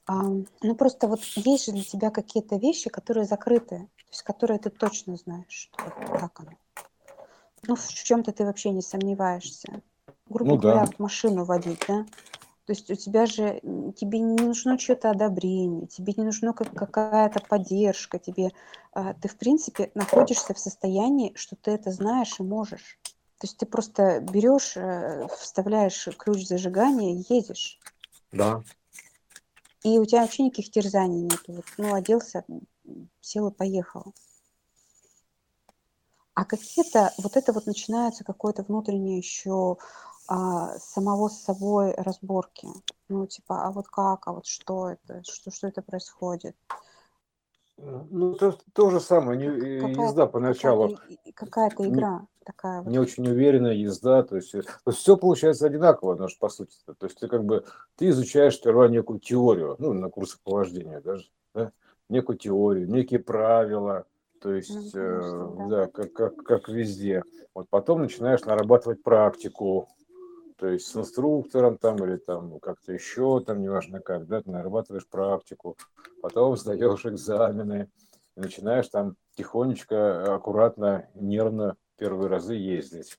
а, 0.07 0.23
ну 0.63 0.75
просто 0.75 1.07
вот 1.07 1.21
есть 1.37 1.67
же 1.67 1.73
для 1.73 1.85
тебя 1.85 2.11
какие-то 2.11 2.57
вещи, 2.57 2.89
которые 2.89 3.27
закрыты, 3.27 3.77
то 3.77 4.11
есть 4.11 4.23
которые 4.23 4.59
ты 4.59 4.71
точно 4.71 5.17
знаешь, 5.17 5.71
что 5.71 5.85
так 6.19 6.41
оно 6.41 6.53
ну, 7.67 7.77
в 7.77 7.89
чем-то 7.89 8.33
ты 8.33 8.45
вообще 8.45 8.71
не 8.71 8.83
сомневаешься. 8.83 9.83
Грубо 10.29 10.53
ну, 10.53 10.59
говоря, 10.59 10.87
да. 10.87 10.93
машину 10.99 11.45
водить, 11.45 11.85
да? 11.87 12.07
То 12.67 12.73
есть 12.73 12.91
у 12.91 12.95
тебя 12.95 13.27
же, 13.27 13.61
тебе 13.97 14.21
не 14.21 14.43
нужно 14.43 14.79
чьё-то 14.79 15.11
одобрение, 15.11 15.87
тебе 15.87 16.15
не 16.17 16.25
нужно 16.25 16.55
как 16.55 16.73
какая-то 16.73 17.41
поддержка, 17.41 18.19
тебе, 18.19 18.51
а, 18.93 19.13
ты, 19.13 19.29
в 19.29 19.37
принципе, 19.37 19.91
находишься 19.95 20.55
в 20.55 20.59
состоянии, 20.59 21.33
что 21.35 21.57
ты 21.57 21.73
это 21.73 21.91
знаешь 21.91 22.41
и 22.41 22.43
можешь. 22.43 22.99
То 23.39 23.47
есть 23.47 23.59
ты 23.59 23.67
просто 23.67 24.21
берешь, 24.21 24.77
э, 24.77 25.27
вставляешь 25.39 26.09
ключ 26.17 26.47
зажигания 26.47 27.17
и 27.17 27.25
едешь. 27.29 27.79
Да. 28.33 28.63
И 29.83 29.99
у 29.99 30.07
тебя 30.07 30.23
вообще 30.23 30.45
никаких 30.45 30.71
терзаний 30.71 31.21
нету. 31.21 31.53
Вот, 31.53 31.65
ну, 31.77 31.93
оделся, 31.93 32.45
сел 33.21 33.49
и 33.49 33.53
поехал. 33.53 34.15
А 36.35 36.45
какие-то, 36.45 37.13
вот 37.19 37.37
это 37.37 37.53
вот 37.53 37.67
начинается 37.67 38.25
какое-то 38.25 38.63
внутреннее 38.63 39.19
еще 39.19 39.77
а, 40.27 40.79
самого 40.79 41.29
с 41.29 41.43
собой 41.43 41.95
разборки. 41.97 42.69
Ну, 43.09 43.27
типа, 43.27 43.67
а 43.67 43.71
вот 43.71 43.89
как, 43.89 44.27
а 44.27 44.33
вот 44.33 44.47
что 44.47 44.91
это, 44.91 45.23
что, 45.25 45.51
что 45.51 45.69
это 45.69 45.83
происходит? 45.83 46.57
Ну, 47.77 48.35
то, 48.35 48.57
то 48.73 48.91
же 48.91 49.01
самое, 49.01 49.39
не, 49.39 49.47
э, 49.47 49.81
Какая-то 49.81 50.03
езда 50.03 50.27
поначалу. 50.27 50.97
какая-то, 51.35 51.83
Не, 51.83 51.91
игра 51.91 52.27
такая 52.45 52.83
вот. 52.83 52.91
не 52.91 52.99
очень 52.99 53.27
уверенная 53.27 53.73
езда, 53.73 54.23
то 54.23 54.37
есть, 54.37 54.55
э, 54.55 54.63
то 54.63 54.71
есть 54.87 54.99
все 54.99 55.17
получается 55.17 55.67
одинаково, 55.67 56.15
но 56.15 56.29
по 56.39 56.49
сути. 56.49 56.77
-то. 56.87 56.95
то 56.95 57.07
есть 57.07 57.19
ты 57.19 57.27
как 57.27 57.45
бы 57.45 57.65
ты 57.97 58.11
изучаешь 58.11 58.55
сперва 58.55 58.89
некую 58.89 59.19
теорию, 59.19 59.77
ну 59.79 59.93
на 59.93 60.09
курсах 60.09 60.41
по 60.41 60.53
вождению 60.53 61.03
даже, 61.03 61.29
да? 61.55 61.73
некую 62.09 62.39
теорию, 62.39 62.89
некие 62.89 63.19
правила, 63.19 64.07
то 64.45 64.51
Ну, 64.51 64.57
есть 64.57 64.93
конечно, 64.93 64.99
э, 65.01 65.55
да. 65.57 65.69
да, 65.69 65.87
как, 65.87 66.13
как, 66.13 66.37
как 66.37 66.69
везде. 66.69 67.23
Вот 67.55 67.67
потом 67.71 68.03
начинаешь 68.03 68.43
нарабатывать 68.45 69.03
практику, 69.03 69.89
то 70.59 70.67
есть 70.69 70.87
с 70.87 70.95
инструктором 70.95 71.79
там 71.79 71.97
или 72.05 72.19
там 72.19 72.61
как-то 72.61 72.93
еще, 72.93 73.41
там 73.41 73.63
неважно 73.63 74.01
как, 74.01 74.27
да, 74.27 74.43
ты 74.43 74.51
нарабатываешь 74.51 75.07
практику, 75.07 75.79
потом 76.21 76.59
сдаешь 76.59 77.07
экзамены, 77.07 77.89
и 78.37 78.41
начинаешь 78.41 78.89
там 78.89 79.17
тихонечко, 79.35 80.35
аккуратно, 80.35 81.09
нервно 81.15 81.79
первые 81.97 82.29
разы 82.29 82.55
ездить. 82.55 83.19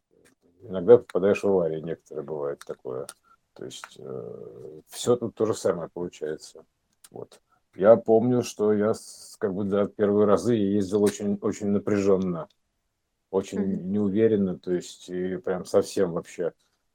Иногда 0.61 0.99
попадаешь 0.99 1.41
в 1.41 1.47
аварии, 1.47 1.81
некоторые 1.81 2.23
бывает 2.23 2.59
такое. 2.67 3.07
То 3.53 3.65
есть 3.65 3.95
э, 3.97 4.81
все 4.89 5.15
тут 5.15 5.33
то 5.33 5.47
же 5.47 5.55
самое 5.55 5.89
получается. 5.89 6.65
Вот. 7.09 7.41
Я 7.75 7.95
помню, 7.97 8.41
что 8.41 8.73
я 8.73 8.93
как 9.37 9.53
бы 9.53 9.65
да, 9.65 9.87
первые 9.87 10.25
разы 10.25 10.55
ездил 10.55 11.03
очень, 11.03 11.37
очень 11.41 11.67
напряженно, 11.67 12.47
очень 13.31 13.59
Мгм. 13.61 13.91
неуверенно, 13.91 14.57
то 14.57 14.73
есть 14.73 15.09
и 15.09 15.37
прям 15.37 15.65
совсем 15.65 16.13
вообще. 16.13 16.53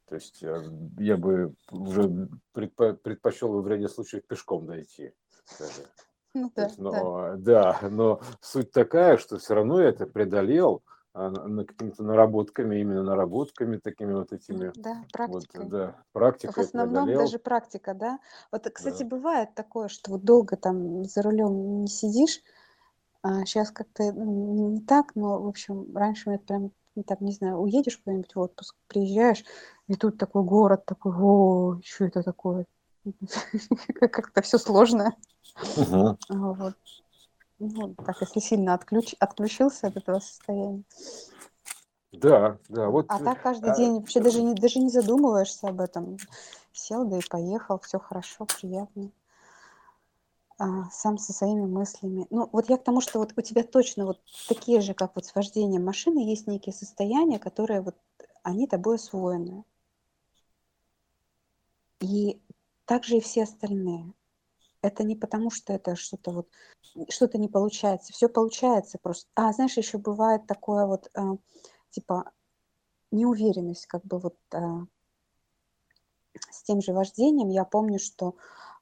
То 0.09 0.14
есть 0.16 0.43
э, 0.43 0.62
я 0.99 1.16
бы 1.16 1.55
уже 1.70 2.28
предпо- 2.55 2.95
предпочел 2.95 3.61
в 3.61 3.68
ряде 3.68 3.89
случаев 3.89 4.24
пешком 4.26 4.66
дойти 4.66 5.12
даже. 5.59 5.87
Ну 6.35 6.53
да, 6.57 6.64
есть, 6.64 6.76
да. 6.76 6.83
но, 6.83 7.35
да, 7.37 7.78
но 7.91 8.20
суть 8.41 8.72
такая, 8.72 9.18
что 9.18 9.39
все 9.39 9.55
равно 9.55 9.81
я 9.81 9.91
это 9.91 10.07
преодолел 10.07 10.83
какими-то 11.13 12.03
наработками, 12.03 12.77
именно 12.81 13.03
наработками 13.03 13.79
такими 13.79 14.13
вот 14.13 14.33
этими, 14.33 14.73
Да, 14.77 14.95
вот, 14.97 15.13
практикой. 15.13 15.67
да, 15.67 15.97
В 16.09 16.13
практикой 16.13 16.65
основном 16.65 17.05
преодолел, 17.07 17.25
даже 17.25 17.39
практика, 17.39 17.95
да. 17.95 18.19
Вот, 18.53 18.69
кстати, 18.73 19.03
да. 19.03 19.09
бывает 19.09 19.55
такое, 19.55 19.89
что 19.89 20.13
вот 20.13 20.25
долго 20.25 20.57
там 20.57 21.05
за 21.05 21.23
рулем 21.23 21.83
не 21.83 21.89
сидишь, 21.89 22.41
а 23.23 23.45
сейчас 23.45 23.71
как-то 23.71 24.13
не 24.13 24.81
так, 24.81 25.15
но, 25.15 25.43
в 25.43 25.49
общем, 25.49 25.95
раньше 25.97 26.31
это 26.31 26.45
прям, 26.45 26.73
ну, 26.95 27.03
там, 27.03 27.19
не 27.21 27.33
знаю, 27.33 27.57
уедешь 27.57 27.99
куда-нибудь 27.99 28.35
в 28.35 28.41
отпуск, 28.41 28.77
приезжаешь, 28.87 29.45
и 29.89 29.95
тут 29.95 30.17
такой 30.17 30.45
город, 30.45 30.85
такой, 30.87 31.13
о, 31.13 31.81
что 31.85 32.05
это 32.05 32.23
такое? 32.23 32.67
Как-то 34.01 34.43
все 34.43 34.59
сложно. 34.59 35.15
А, 35.77 36.17
Вот. 36.29 36.75
Ну, 37.61 37.95
так, 37.95 38.23
если 38.23 38.41
сильно 38.41 38.73
отключ, 38.73 39.15
отключился 39.21 39.89
от 39.89 39.97
этого 39.97 40.19
состояния. 40.19 40.83
Да, 42.11 42.59
да, 42.71 42.89
вот 42.89 43.07
А 43.09 43.21
э, 43.21 43.25
так 43.25 43.43
каждый 43.43 43.71
а, 43.71 43.77
день 43.77 44.01
вообще 44.01 44.21
даже 44.21 44.43
не, 44.43 44.55
даже 44.55 44.79
не 44.79 44.89
задумываешься 44.89 45.69
об 45.69 45.81
этом. 45.81 46.17
Сел, 46.73 47.05
да 47.05 47.19
и 47.19 47.29
поехал, 47.29 47.79
все 47.79 47.99
хорошо, 47.99 48.47
приятно. 48.47 49.11
А, 50.59 50.85
сам 50.91 51.19
со 51.19 51.35
своими 51.35 51.67
мыслями. 51.67 52.27
Ну, 52.31 52.49
вот 52.51 52.71
я 52.71 52.79
к 52.79 52.85
тому, 52.85 53.03
что 53.03 53.19
вот 53.19 53.35
у 53.37 53.43
тебя 53.43 53.63
точно 53.63 54.07
вот 54.07 54.21
такие 54.49 54.81
же, 54.81 54.95
как 54.95 55.15
вот 55.15 55.27
с 55.27 55.35
вождением 55.35 55.85
машины, 55.85 56.19
есть 56.19 56.47
некие 56.47 56.73
состояния, 56.73 57.39
которые 57.39 57.83
вот, 57.83 57.97
они 58.43 58.67
тобой 58.67 58.97
освоены. 58.97 59.65
И 62.01 62.41
также 62.87 63.19
и 63.19 63.21
все 63.21 63.43
остальные. 63.43 64.15
Это 64.83 65.05
не 65.05 65.14
потому, 65.14 65.51
что 65.51 65.72
это 65.72 65.95
что-то 65.95 66.31
вот, 66.31 66.49
что-то 67.11 67.39
не 67.39 67.49
получается. 67.49 68.12
Все 68.12 68.28
получается 68.28 68.99
просто. 69.01 69.28
А, 69.35 69.53
знаешь, 69.53 69.76
еще 69.76 69.99
бывает 69.99 70.47
такое 70.47 70.87
вот, 70.87 71.11
а, 71.14 71.37
типа, 71.91 72.33
неуверенность, 73.11 73.87
как 73.87 74.05
бы 74.05 74.18
вот 74.18 74.37
а, 74.55 74.87
с 76.51 76.62
тем 76.62 76.81
же 76.81 76.93
вождением. 76.93 77.49
Я 77.49 77.64
помню, 77.64 77.99
что 77.99 78.37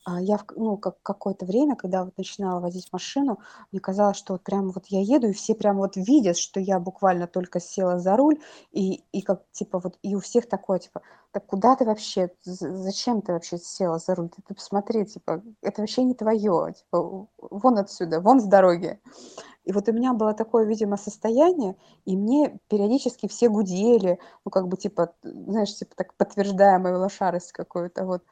я 0.07 0.39
в, 0.39 0.45
к- 0.45 0.55
ну, 0.57 0.77
как 0.79 0.97
какое-то 1.03 1.45
время, 1.45 1.77
когда 1.77 2.05
вот 2.05 2.17
начинала 2.17 2.61
водить 2.61 2.89
машину, 2.93 3.39
мне 3.73 3.81
казалось, 3.81 4.17
что 4.17 4.35
вот 4.35 4.43
прям 4.43 4.71
вот 4.71 4.87
я 4.89 5.01
еду, 5.01 5.29
и 5.29 5.33
все 5.33 5.55
прям 5.55 5.77
вот 5.79 5.97
видят, 5.97 6.37
что 6.39 6.61
я 6.61 6.81
буквально 6.81 7.27
только 7.27 7.61
села 7.61 7.99
за 7.99 8.17
руль, 8.17 8.39
и, 8.73 9.03
и 9.13 9.23
как 9.23 9.43
типа 9.53 9.79
вот, 9.79 9.99
и 10.03 10.15
у 10.15 10.21
всех 10.21 10.49
такое, 10.49 10.79
типа, 10.79 11.03
так 11.33 11.45
куда 11.47 11.77
ты 11.77 11.85
вообще, 11.85 12.31
зачем 12.43 13.21
ты 13.23 13.33
вообще 13.33 13.59
села 13.59 13.99
за 13.99 14.15
руль? 14.15 14.29
Ты, 14.31 14.43
ты 14.47 14.55
посмотри, 14.55 15.05
типа, 15.05 15.43
это 15.63 15.83
вообще 15.83 16.05
не 16.05 16.15
твое, 16.15 16.73
типа, 16.75 17.27
вон 17.39 17.79
отсюда, 17.79 18.21
вон 18.21 18.41
с 18.41 18.45
дороги. 18.45 18.99
И 19.65 19.73
вот 19.73 19.89
у 19.89 19.93
меня 19.93 20.15
было 20.15 20.35
такое, 20.35 20.65
видимо, 20.65 20.97
состояние, 20.97 21.77
и 22.05 22.17
мне 22.17 22.59
периодически 22.69 23.29
все 23.29 23.49
гудели, 23.49 24.19
ну, 24.45 24.51
как 24.51 24.69
бы, 24.69 24.77
типа, 24.77 25.15
знаешь, 25.23 25.75
типа, 25.75 25.95
так 25.97 26.15
подтверждая 26.15 26.79
мою 26.79 26.99
лошарость 26.99 27.53
какую-то, 27.53 28.05
вот. 28.07 28.23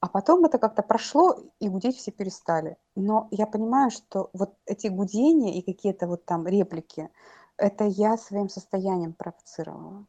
А 0.00 0.08
потом 0.08 0.44
это 0.46 0.58
как-то 0.58 0.82
прошло, 0.82 1.38
и 1.58 1.68
гудеть 1.68 1.98
все 1.98 2.10
перестали. 2.10 2.78
Но 2.96 3.28
я 3.30 3.46
понимаю, 3.46 3.90
что 3.90 4.30
вот 4.32 4.54
эти 4.64 4.86
гудения 4.86 5.54
и 5.54 5.62
какие-то 5.62 6.06
вот 6.06 6.24
там 6.24 6.46
реплики, 6.46 7.10
это 7.58 7.84
я 7.84 8.16
своим 8.16 8.48
состоянием 8.48 9.12
провоцировала. 9.12 10.06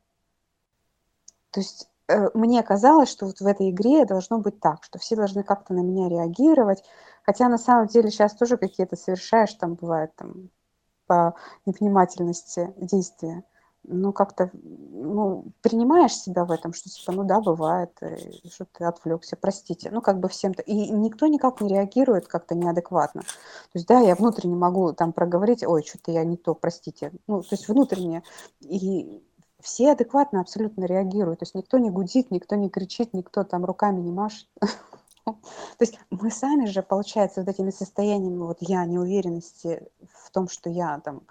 То 1.51 1.59
есть 1.59 1.89
э, 2.07 2.29
мне 2.33 2.63
казалось, 2.63 3.09
что 3.09 3.25
вот 3.25 3.41
в 3.41 3.45
этой 3.45 3.69
игре 3.69 4.05
должно 4.05 4.39
быть 4.39 4.61
так, 4.61 4.85
что 4.85 4.97
все 4.97 5.17
должны 5.17 5.43
как-то 5.43 5.73
на 5.73 5.81
меня 5.81 6.07
реагировать, 6.07 6.83
хотя 7.25 7.49
на 7.49 7.57
самом 7.57 7.87
деле 7.87 8.09
сейчас 8.09 8.33
тоже 8.33 8.55
какие-то 8.55 8.95
совершаешь, 8.95 9.53
там 9.55 9.73
бывает 9.73 10.15
там 10.15 10.49
по 11.05 11.35
невнимательности 11.65 12.73
действия. 12.77 13.43
Ну, 13.83 14.13
как-то, 14.13 14.51
ну, 14.53 15.45
принимаешь 15.61 16.13
себя 16.15 16.45
в 16.45 16.51
этом, 16.51 16.73
что 16.73 16.89
типа, 16.89 17.11
ну 17.11 17.23
да, 17.23 17.41
бывает, 17.41 17.91
э, 18.01 18.17
что 18.51 18.65
ты 18.65 18.85
отвлекся, 18.85 19.35
простите. 19.35 19.89
Ну, 19.91 20.01
как 20.01 20.19
бы 20.19 20.29
всем 20.29 20.53
то 20.53 20.61
И 20.61 20.91
никто 20.91 21.25
никак 21.27 21.61
не 21.61 21.69
реагирует 21.69 22.27
как-то 22.27 22.53
неадекватно. 22.53 23.21
То 23.21 23.27
есть, 23.73 23.87
да, 23.87 23.99
я 23.99 24.15
внутренне 24.15 24.55
могу 24.55 24.93
там 24.93 25.13
проговорить, 25.13 25.63
ой, 25.63 25.83
что-то 25.83 26.11
я 26.11 26.23
не 26.23 26.37
то, 26.37 26.53
простите. 26.53 27.11
Ну, 27.25 27.41
то 27.41 27.49
есть 27.51 27.67
внутренне. 27.67 28.23
И 28.59 29.23
все 29.61 29.91
адекватно 29.91 30.41
абсолютно 30.41 30.85
реагируют. 30.85 31.39
То 31.39 31.43
есть 31.43 31.55
никто 31.55 31.77
не 31.77 31.89
гудит, 31.89 32.31
никто 32.31 32.55
не 32.55 32.69
кричит, 32.69 33.13
никто 33.13 33.43
там 33.43 33.65
руками 33.65 33.99
не 34.01 34.11
машет. 34.11 34.47
То 35.25 35.35
есть 35.79 35.99
мы 36.09 36.31
сами 36.31 36.65
же, 36.65 36.81
получается, 36.81 37.41
вот 37.41 37.49
этими 37.49 37.69
состояниями 37.69 38.39
вот 38.39 38.57
я 38.61 38.85
неуверенности 38.85 39.87
в 40.11 40.31
том, 40.31 40.49
что 40.49 40.69
я 40.69 40.99
там 40.99 41.21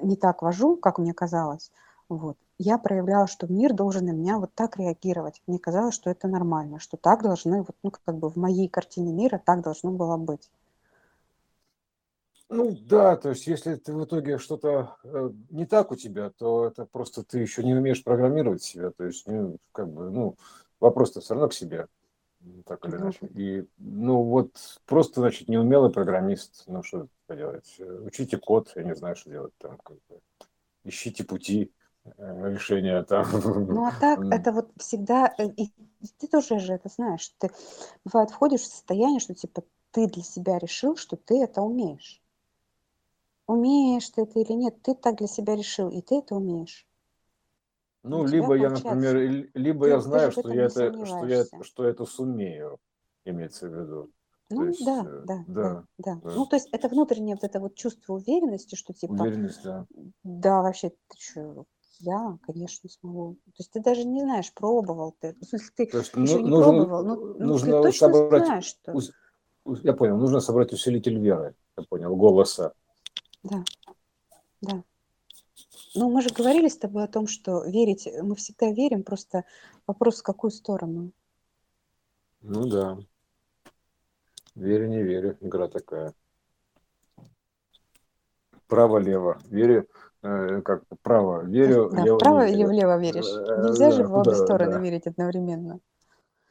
не 0.00 0.16
так 0.16 0.42
вожу, 0.42 0.76
как 0.76 0.98
мне 0.98 1.12
казалось, 1.12 1.70
вот, 2.08 2.36
я 2.58 2.78
проявляла, 2.78 3.26
что 3.26 3.46
мир 3.46 3.72
должен 3.74 4.06
на 4.06 4.12
меня 4.12 4.38
вот 4.38 4.54
так 4.54 4.76
реагировать. 4.78 5.42
Мне 5.46 5.58
казалось, 5.58 5.94
что 5.94 6.10
это 6.10 6.28
нормально, 6.28 6.78
что 6.80 6.96
так 6.96 7.22
должны, 7.22 7.58
вот, 7.62 7.76
ну, 7.82 7.90
как 7.90 8.16
бы 8.18 8.30
в 8.30 8.36
моей 8.36 8.68
картине 8.68 9.12
мира 9.12 9.40
так 9.44 9.62
должно 9.62 9.92
было 9.92 10.16
быть. 10.16 10.50
Ну 12.50 12.76
да, 12.82 13.16
то 13.16 13.30
есть 13.30 13.46
если 13.46 13.74
ты 13.76 13.92
в 13.94 14.04
итоге 14.04 14.38
что-то 14.38 14.96
э, 15.02 15.30
не 15.50 15.66
так 15.66 15.90
у 15.90 15.96
тебя, 15.96 16.30
то 16.30 16.66
это 16.66 16.84
просто 16.86 17.24
ты 17.24 17.38
еще 17.38 17.64
не 17.64 17.74
умеешь 17.74 18.04
программировать 18.04 18.62
себя, 18.62 18.90
то 18.90 19.04
есть, 19.04 19.26
ну, 19.26 19.56
как 19.72 19.88
бы, 19.92 20.10
ну, 20.10 20.36
вопрос-то 20.78 21.20
все 21.20 21.34
равно 21.34 21.48
к 21.48 21.54
себе, 21.54 21.88
м, 22.42 22.62
так 22.64 22.86
или 22.86 22.96
Ну, 22.96 22.98
иначе. 22.98 23.26
И, 23.34 23.66
ну, 23.78 24.22
вот 24.22 24.80
просто, 24.86 25.20
значит, 25.22 25.48
неумелый 25.48 25.90
программист, 25.90 26.64
ну, 26.66 26.82
что 26.82 27.08
поделать, 27.26 27.76
Э, 27.78 28.00
учите 28.06 28.36
код, 28.38 28.72
я 28.76 28.84
не 28.84 28.94
знаю, 28.94 29.16
что 29.16 29.30
делать 29.30 29.54
там, 29.58 29.78
как 29.78 29.96
бы, 30.08 30.20
ищите 30.84 31.24
пути 31.24 31.72
э, 32.04 32.52
решения 32.52 33.02
там. 33.02 33.26
ну 33.68 33.86
а 33.86 33.92
так, 33.92 34.20
это 34.30 34.52
вот 34.52 34.70
всегда, 34.78 35.32
э, 35.38 35.48
и 35.48 35.70
ты 36.18 36.28
тоже 36.28 36.58
же 36.58 36.74
это 36.74 36.88
знаешь, 36.88 37.32
ты 37.38 37.50
бывает 38.04 38.30
входишь 38.30 38.62
в 38.62 38.66
состояние, 38.66 39.20
что 39.20 39.34
типа 39.34 39.62
ты 39.90 40.06
для 40.06 40.22
себя 40.22 40.58
решил, 40.58 40.96
что 40.96 41.16
ты 41.16 41.42
это 41.42 41.62
умеешь. 41.62 42.20
Умеешь 43.46 44.08
ты 44.08 44.22
это 44.22 44.40
или 44.40 44.52
нет, 44.52 44.80
ты 44.82 44.94
так 44.94 45.16
для 45.16 45.26
себя 45.26 45.54
решил, 45.54 45.90
и 45.90 46.00
ты 46.00 46.16
это 46.16 46.34
умеешь. 46.34 46.86
Ну, 48.02 48.20
у 48.20 48.26
либо 48.26 48.54
я, 48.54 48.70
например, 48.70 49.14
получается. 49.14 49.58
либо 49.58 49.84
Ты, 49.84 49.90
я 49.90 50.00
знаю, 50.00 50.32
что 50.32 50.52
я 50.52 50.64
это, 50.64 51.06
что 51.06 51.26
я, 51.26 51.44
что 51.62 51.84
это 51.84 52.04
сумею, 52.04 52.78
имеется 53.24 53.68
в 53.68 53.74
виду. 53.74 54.10
То 54.48 54.56
Ну, 54.56 54.66
есть, 54.68 54.84
да, 54.84 55.00
э, 55.00 55.22
да, 55.24 55.24
да, 55.24 55.44
да, 55.46 55.84
да. 55.98 56.20
да, 56.22 56.34
Ну, 56.34 56.46
то 56.46 56.56
есть 56.56 56.68
это 56.70 56.88
внутреннее 56.88 57.34
вот 57.36 57.44
это 57.44 57.60
вот 57.60 57.74
чувство 57.76 58.14
уверенности, 58.14 58.74
что 58.74 58.92
типа, 58.92 59.12
уверенность, 59.12 59.62
да. 59.64 59.86
да, 60.22 60.62
вообще, 60.62 60.90
ты 60.90 61.18
что, 61.18 61.64
я, 62.00 62.38
конечно, 62.46 62.88
смогу. 62.88 63.36
То 63.44 63.52
есть 63.58 63.72
ты 63.72 63.80
даже 63.80 64.04
не 64.04 64.22
знаешь, 64.22 64.52
пробовал 64.52 65.14
ты. 65.20 65.34
В 65.40 65.44
смысле, 65.44 65.68
ты 65.76 65.86
То 65.86 65.98
есть 65.98 66.12
еще 66.12 66.18
ну, 66.18 66.38
не 66.38 66.50
нужно, 66.50 66.72
пробовал, 66.72 67.04
но, 67.04 67.16
но 67.16 67.58
ты 67.58 67.66
точно 67.66 68.12
собрать, 68.12 68.46
знаешь, 68.46 68.64
что... 68.64 68.92
ус- 68.92 69.12
я 69.82 69.92
понял, 69.94 70.16
нужно 70.16 70.40
собрать 70.40 70.72
усилитель 70.72 71.18
веры, 71.18 71.54
я 71.76 71.84
понял, 71.84 72.14
голоса. 72.16 72.74
Да, 73.42 73.64
да. 74.60 74.82
Ну, 75.94 76.10
мы 76.10 76.22
же 76.22 76.30
говорили 76.30 76.68
с 76.68 76.76
тобой 76.76 77.04
о 77.04 77.08
том, 77.08 77.26
что 77.26 77.64
верить, 77.64 78.08
мы 78.22 78.34
всегда 78.34 78.70
верим, 78.72 79.02
просто 79.02 79.44
вопрос, 79.86 80.20
в 80.20 80.22
какую 80.22 80.50
сторону. 80.50 81.12
Ну 82.42 82.66
да, 82.68 82.98
верю, 84.54 84.88
не 84.88 85.02
верю, 85.02 85.36
игра 85.40 85.68
такая. 85.68 86.14
Право-лево, 88.66 89.38
верю, 89.44 89.88
как 90.24 90.84
право, 91.02 91.44
верю, 91.44 91.90
Да, 91.90 92.02
лево 92.02 92.18
вправо 92.18 92.46
не 92.46 92.52
или 92.54 92.64
влево 92.64 92.98
веришь. 92.98 93.26
Э, 93.26 93.66
Нельзя 93.66 93.90
же 93.90 94.04
да, 94.04 94.08
в 94.08 94.14
обе 94.14 94.30
да, 94.30 94.36
стороны 94.36 94.72
да. 94.72 94.78
верить 94.78 95.06
одновременно. 95.06 95.80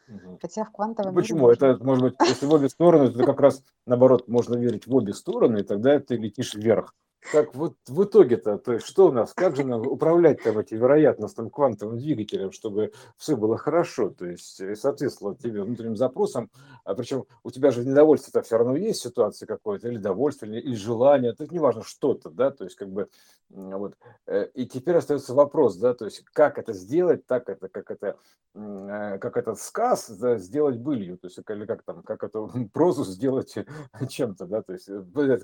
Мгм. 0.08 0.38
Хотя 0.40 0.66
в 0.66 0.72
квантовом 0.72 1.14
Ну, 1.14 1.22
мире 1.22 1.24
Почему? 1.24 1.40
можно. 1.40 1.66
Это 1.66 1.84
может 1.84 2.04
быть, 2.04 2.16
если 2.28 2.46
в 2.46 2.54
обе 2.54 2.70
стороны, 2.70 3.10
то 3.10 3.26
как 3.26 3.40
раз 3.40 3.64
наоборот 3.88 4.28
можно 4.28 4.56
верить 4.56 4.86
в 4.86 4.96
обе 4.96 5.14
стороны, 5.14 5.60
и 5.60 5.64
тогда 5.64 6.00
ты 6.00 6.18
летишь 6.18 6.54
вверх. 6.54 6.94
Так 7.32 7.56
вот 7.56 7.76
в 7.88 8.04
итоге-то, 8.04 8.58
то 8.58 8.74
есть 8.74 8.86
что 8.86 9.08
у 9.08 9.12
нас, 9.12 9.34
как 9.34 9.56
же 9.56 9.64
нам 9.64 9.88
управлять 9.88 10.44
там 10.44 10.58
этим 10.58 10.78
вероятностным 10.78 11.50
квантовым 11.50 11.98
двигателем, 11.98 12.52
чтобы 12.52 12.92
все 13.18 13.38
было 13.38 13.58
хорошо, 13.58 14.10
то 14.10 14.26
есть 14.26 14.60
э, 14.60 14.76
соответствовало 14.76 15.36
тебе 15.36 15.64
внутренним 15.64 15.96
запросам, 15.96 16.50
а 16.84 16.96
причем 16.96 17.26
у 17.44 17.52
тебя 17.52 17.72
же 17.72 17.86
недовольство-то 17.86 18.42
все 18.42 18.58
равно 18.58 18.76
есть 18.76 19.02
ситуация 19.02 19.48
какое-то, 19.48 19.88
или 19.88 19.98
довольство, 19.98 20.46
или, 20.46 20.60
или 20.60 20.76
желание, 20.76 21.32
это 21.32 21.48
неважно 21.54 21.84
что-то, 21.84 22.30
да, 22.30 22.52
то 22.52 22.66
есть 22.66 22.76
как 22.76 22.90
бы 22.90 23.08
вот. 23.54 23.96
Э, 24.26 24.48
И 24.56 24.66
теперь 24.66 24.96
остается 24.98 25.34
вопрос, 25.34 25.78
да, 25.78 25.94
то 25.94 26.06
есть 26.06 26.24
как 26.34 26.58
это 26.58 26.74
сделать, 26.74 27.26
так 27.28 27.50
это, 27.50 27.70
как 27.70 27.92
это, 27.92 28.18
э, 28.56 29.18
как 29.20 29.38
этот 29.38 29.60
сказ 29.60 30.10
да, 30.10 30.38
сделать 30.38 30.78
былью, 30.78 31.18
то 31.18 31.28
есть 31.28 31.38
или 31.48 31.66
как 31.66 31.84
там, 31.84 32.02
как 32.02 32.24
эту 32.24 32.52
прозу 32.74 33.04
сделать 33.04 33.56
чем-то, 34.10 34.48
да, 34.48 34.62
то 34.64 34.74
есть 34.74 34.90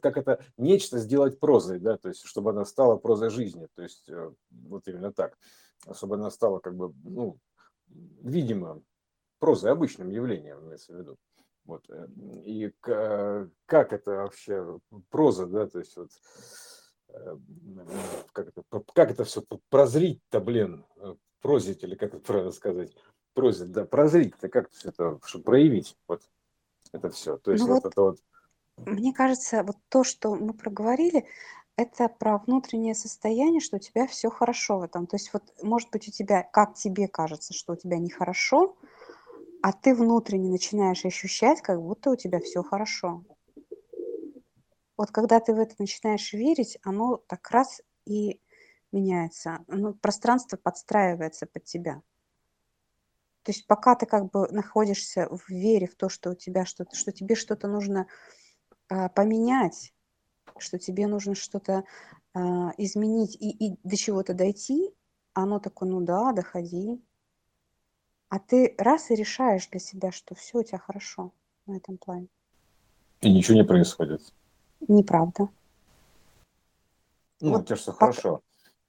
как 0.02 0.18
это 0.18 0.40
нечто 0.58 0.98
сделать 0.98 1.40
прозой, 1.40 1.69
да, 1.78 1.98
то 1.98 2.10
есть 2.10 2.26
чтобы 2.26 2.50
она 2.50 2.66
стала 2.66 2.96
прозой 2.98 3.30
жизни, 3.30 3.68
то 3.76 3.84
есть 3.84 4.10
э, 4.10 4.32
вот 4.50 4.88
именно 4.88 5.14
так, 5.14 5.38
чтобы 5.94 6.16
она 6.16 6.32
стала 6.32 6.60
как 6.60 6.76
бы, 6.76 6.94
ну, 7.04 7.38
видимо, 7.88 8.82
прозой 9.38 9.72
обычным 9.72 10.10
явлением, 10.10 10.66
имеется 10.66 10.94
в 10.94 10.98
виду. 10.98 11.18
Вот. 11.66 11.88
э, 11.90 12.08
И 12.46 12.74
как 12.82 13.94
это 13.94 14.12
вообще 14.12 14.80
проза, 15.12 15.46
да, 15.46 15.68
то 15.68 15.80
есть 15.80 15.96
вот 15.96 16.10
э, 17.10 17.38
как 18.34 18.48
это, 18.48 18.64
как 18.94 19.12
это 19.12 19.24
все 19.24 19.44
прозрить-то, 19.70 20.40
блин, 20.40 20.86
прозить 21.42 21.84
или 21.84 21.96
как 21.96 22.16
это 22.16 22.24
правильно 22.24 22.52
сказать, 22.52 22.96
прозить, 23.34 23.72
да, 23.72 23.86
прозрить-то, 23.86 24.50
как 24.50 24.72
все 24.72 24.90
это, 24.90 25.20
чтобы 25.24 25.44
проявить 25.44 25.96
вот 26.08 26.24
это 26.92 27.10
все. 27.10 27.38
То 27.38 27.52
есть 27.52 27.64
Ну 27.64 27.74
вот 27.76 27.84
вот, 27.84 27.92
это 27.92 28.02
вот, 28.02 28.20
мне 28.86 29.14
кажется, 29.14 29.64
вот 29.64 29.78
то, 29.90 30.04
что 30.04 30.36
мы 30.36 30.54
проговорили, 30.54 31.26
это 31.80 32.10
про 32.10 32.38
внутреннее 32.40 32.94
состояние, 32.94 33.62
что 33.62 33.78
у 33.78 33.80
тебя 33.80 34.06
все 34.06 34.30
хорошо 34.30 34.80
в 34.80 34.84
этом. 34.84 35.08
То 35.08 35.16
есть 35.16 35.32
вот, 35.32 35.44
может 35.64 35.90
быть, 35.92 36.10
у 36.10 36.12
тебя, 36.12 36.44
как 36.44 36.74
тебе 36.74 37.08
кажется, 37.08 37.54
что 37.54 37.74
у 37.74 37.76
тебя 37.78 37.98
нехорошо, 37.98 38.76
а 39.62 39.72
ты 39.72 39.96
внутренне 39.96 40.50
начинаешь 40.50 41.06
ощущать, 41.06 41.62
как 41.62 41.82
будто 41.82 42.12
у 42.12 42.16
тебя 42.18 42.40
все 42.42 42.64
хорошо. 42.64 43.24
Вот 44.98 45.12
когда 45.12 45.40
ты 45.40 45.54
в 45.54 45.60
это 45.60 45.76
начинаешь 45.80 46.34
верить, 46.34 46.78
оно 46.84 47.18
так 47.28 47.50
раз 47.50 47.82
и 48.06 48.42
меняется. 48.92 49.64
Ну, 49.68 49.94
пространство 49.94 50.58
подстраивается 50.58 51.46
под 51.46 51.64
тебя. 51.64 52.02
То 53.44 53.52
есть 53.52 53.68
пока 53.68 53.96
ты 53.96 54.06
как 54.06 54.30
бы 54.30 54.50
находишься 54.52 55.30
в 55.30 55.48
вере 55.50 55.88
в 55.88 55.96
то, 55.96 56.10
что 56.10 56.32
у 56.32 56.36
тебя 56.36 56.66
что-то, 56.66 56.98
что 56.98 57.14
тебе 57.14 57.36
что-то 57.36 57.70
нужно 57.70 58.08
а, 58.90 59.08
поменять, 59.08 59.94
что 60.58 60.80
тебе 60.80 61.08
нужно 61.08 61.36
что-то 61.36 61.84
а, 62.34 62.72
изменить 62.78 63.36
и, 63.40 63.50
и 63.50 63.78
до 63.84 63.96
чего-то 63.98 64.34
дойти, 64.34 64.90
оно 65.34 65.60
такое, 65.60 65.90
ну 65.90 66.02
да, 66.02 66.32
доходи. 66.34 67.02
А 68.30 68.40
ты 68.40 68.76
раз 68.78 69.10
и 69.12 69.16
решаешь 69.16 69.68
для 69.68 69.80
себя, 69.80 70.12
что 70.12 70.36
все 70.36 70.60
у 70.60 70.64
тебя 70.64 70.78
хорошо 70.78 71.34
на 71.66 71.78
этом 71.78 71.98
плане. 71.98 72.28
и 73.22 73.32
ничего 73.34 73.56
не 73.58 73.64
происходит. 73.64 74.22
Неправда. 74.88 75.50
Ну, 77.42 77.52
Вот 77.52 77.66
тебя 77.68 77.76
все 77.76 77.92
пока- 77.92 78.06
хорошо. 78.08 78.42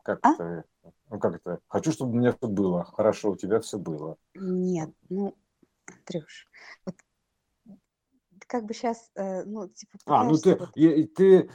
Как 0.02 0.18
А? 0.22 0.32
это, 0.34 0.64
ну 1.10 1.18
как 1.18 1.34
это, 1.36 1.60
хочу, 1.68 1.92
чтобы 1.92 2.12
у 2.12 2.14
меня 2.16 2.32
все 2.32 2.48
было, 2.48 2.84
хорошо, 2.84 3.30
у 3.32 3.36
тебя 3.36 3.60
все 3.60 3.78
было. 3.78 4.16
Нет, 4.34 4.90
ну, 5.08 5.36
Андрюш, 5.86 6.48
вот 6.86 6.96
как 8.50 8.64
бы 8.66 8.74
сейчас, 8.74 9.10
ну, 9.14 9.68
типа, 9.68 9.98
А, 10.06 10.24
ну 10.24 10.36
ты, 10.38 10.56
вот... 10.56 10.70
и- 10.74 11.04
ты, 11.04 11.50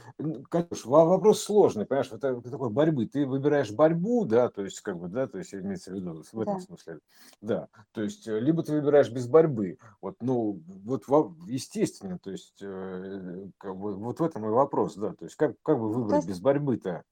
Катюш, 0.50 0.86
во- 0.86 1.04
вопрос 1.04 1.42
сложный, 1.42 1.84
понимаешь, 1.84 2.10
это 2.10 2.40
такой 2.40 2.70
борьбы. 2.70 3.06
Ты 3.06 3.26
выбираешь 3.26 3.70
борьбу, 3.70 4.24
да, 4.24 4.48
то 4.48 4.64
есть 4.64 4.80
как 4.80 4.98
бы, 4.98 5.08
да, 5.08 5.26
то 5.26 5.36
есть 5.38 5.52
имеется 5.54 5.90
в 5.92 5.94
виду 5.94 6.22
в 6.32 6.40
этом 6.40 6.54
Да. 6.54 6.60
смысле, 6.60 7.00
да, 7.42 7.68
то 7.92 8.02
есть 8.02 8.26
э, 8.26 8.40
либо 8.40 8.62
ты 8.62 8.72
выбираешь 8.72 9.10
без 9.10 9.26
борьбы, 9.28 9.78
вот, 10.00 10.16
ну, 10.20 10.62
вот 10.84 11.06
во- 11.06 11.34
естественно, 11.46 12.18
то 12.18 12.30
есть 12.30 12.62
э, 12.62 13.48
как 13.58 13.76
бы, 13.76 13.94
вот 13.94 14.20
в 14.20 14.22
этом 14.22 14.46
и 14.46 14.48
вопрос, 14.48 14.94
да, 14.96 15.12
то 15.12 15.24
есть 15.26 15.36
как, 15.36 15.60
как 15.62 15.78
бы 15.78 15.92
Ну, 15.92 15.98
выбрать 15.98 16.16
есть, 16.16 16.28
без 16.28 16.40
борьбы-то, 16.40 17.02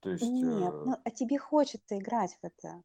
то 0.00 0.10
есть 0.10 0.22
нет, 0.30 0.74
э, 0.74 0.84
ну, 0.84 0.96
а 1.04 1.10
тебе 1.10 1.38
хочется 1.38 1.98
играть 1.98 2.38
в 2.40 2.44
это. 2.44 2.82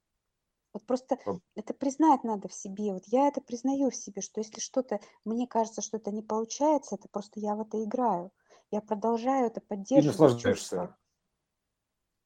Вот 0.74 0.86
просто 0.86 1.18
это 1.56 1.74
признать 1.74 2.24
надо 2.24 2.48
в 2.48 2.54
себе. 2.54 2.94
Вот 2.94 3.04
я 3.08 3.28
это 3.28 3.42
признаю 3.42 3.90
в 3.90 3.96
себе, 3.96 4.22
что 4.22 4.42
если 4.42 4.60
что-то, 4.60 5.00
мне 5.26 5.48
кажется, 5.48 5.82
что 5.82 5.98
это 5.98 6.12
не 6.12 6.22
получается, 6.22 6.96
это 6.96 7.08
просто 7.10 7.40
я 7.40 7.56
в 7.56 7.62
это 7.62 7.84
играю. 7.84 8.32
Я 8.70 8.82
продолжаю 8.82 9.48
это 9.48 9.60
и 9.60 9.64
поддерживать 9.64 10.20
наслаждаешься 10.20 10.64
чувство. 10.64 10.98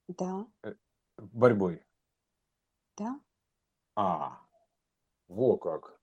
Да, 0.08 0.46
э, 0.64 0.74
борьбой. 1.16 1.86
да. 2.98 3.20
А, 3.94 4.40
во 5.28 5.56
как. 5.56 6.01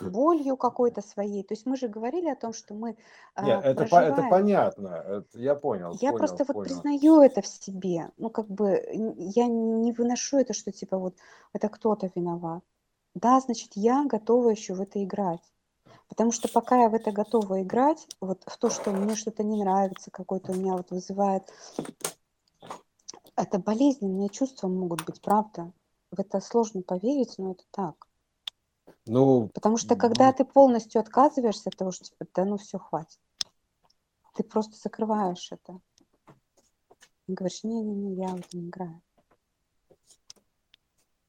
Болью 0.00 0.56
какой-то 0.56 1.02
своей. 1.02 1.42
То 1.42 1.54
есть 1.54 1.66
мы 1.66 1.76
же 1.76 1.88
говорили 1.88 2.28
о 2.28 2.36
том, 2.36 2.52
что 2.52 2.74
мы 2.74 2.90
Нет, 2.90 2.98
а, 3.36 3.60
это, 3.62 3.84
по- 3.86 3.96
это 3.96 4.26
понятно, 4.28 4.88
это 4.88 5.38
я 5.38 5.54
понял, 5.54 5.92
Я 6.00 6.10
понял, 6.10 6.18
просто 6.18 6.44
вот 6.46 6.54
понял. 6.54 6.64
признаю 6.64 7.20
это 7.20 7.42
в 7.42 7.46
себе. 7.46 8.10
Ну, 8.16 8.30
как 8.30 8.48
бы 8.48 8.82
я 8.92 9.46
не 9.46 9.92
выношу 9.92 10.38
это, 10.38 10.52
что 10.52 10.72
типа 10.72 10.98
вот 10.98 11.16
это 11.52 11.68
кто-то 11.68 12.10
виноват. 12.14 12.62
Да, 13.14 13.40
значит, 13.40 13.72
я 13.74 14.04
готова 14.06 14.50
еще 14.50 14.74
в 14.74 14.80
это 14.80 15.02
играть. 15.02 15.42
Потому 16.08 16.32
что 16.32 16.48
пока 16.48 16.82
я 16.82 16.88
в 16.88 16.94
это 16.94 17.12
готова 17.12 17.62
играть, 17.62 18.06
вот 18.20 18.42
в 18.46 18.58
то, 18.58 18.68
что 18.68 18.90
мне 18.90 19.14
что-то 19.14 19.42
не 19.44 19.62
нравится, 19.62 20.10
какой-то 20.10 20.52
у 20.52 20.54
меня 20.56 20.74
вот 20.74 20.90
вызывает, 20.90 21.44
это 23.36 23.58
болезненные 23.58 24.28
чувства 24.28 24.68
могут 24.68 25.04
быть, 25.04 25.20
правда. 25.20 25.72
В 26.10 26.18
это 26.18 26.40
сложно 26.40 26.82
поверить, 26.82 27.36
но 27.38 27.52
это 27.52 27.64
так. 27.70 28.09
Ну, 29.06 29.48
Потому 29.54 29.76
что 29.76 29.96
когда 29.96 30.32
ты 30.32 30.44
полностью 30.44 31.00
отказываешься 31.00 31.70
от 31.70 31.76
того, 31.76 31.90
что 31.90 32.04
типа, 32.04 32.26
да 32.34 32.44
ну 32.44 32.58
все, 32.58 32.78
хватит. 32.78 33.18
Ты 34.34 34.44
просто 34.44 34.76
закрываешь 34.76 35.50
это. 35.50 35.80
И 37.26 37.32
говоришь, 37.32 37.64
не-не-не, 37.64 38.14
я 38.14 38.28
в 38.28 38.40
это 38.40 38.56
не 38.56 38.68
играю. 38.68 39.00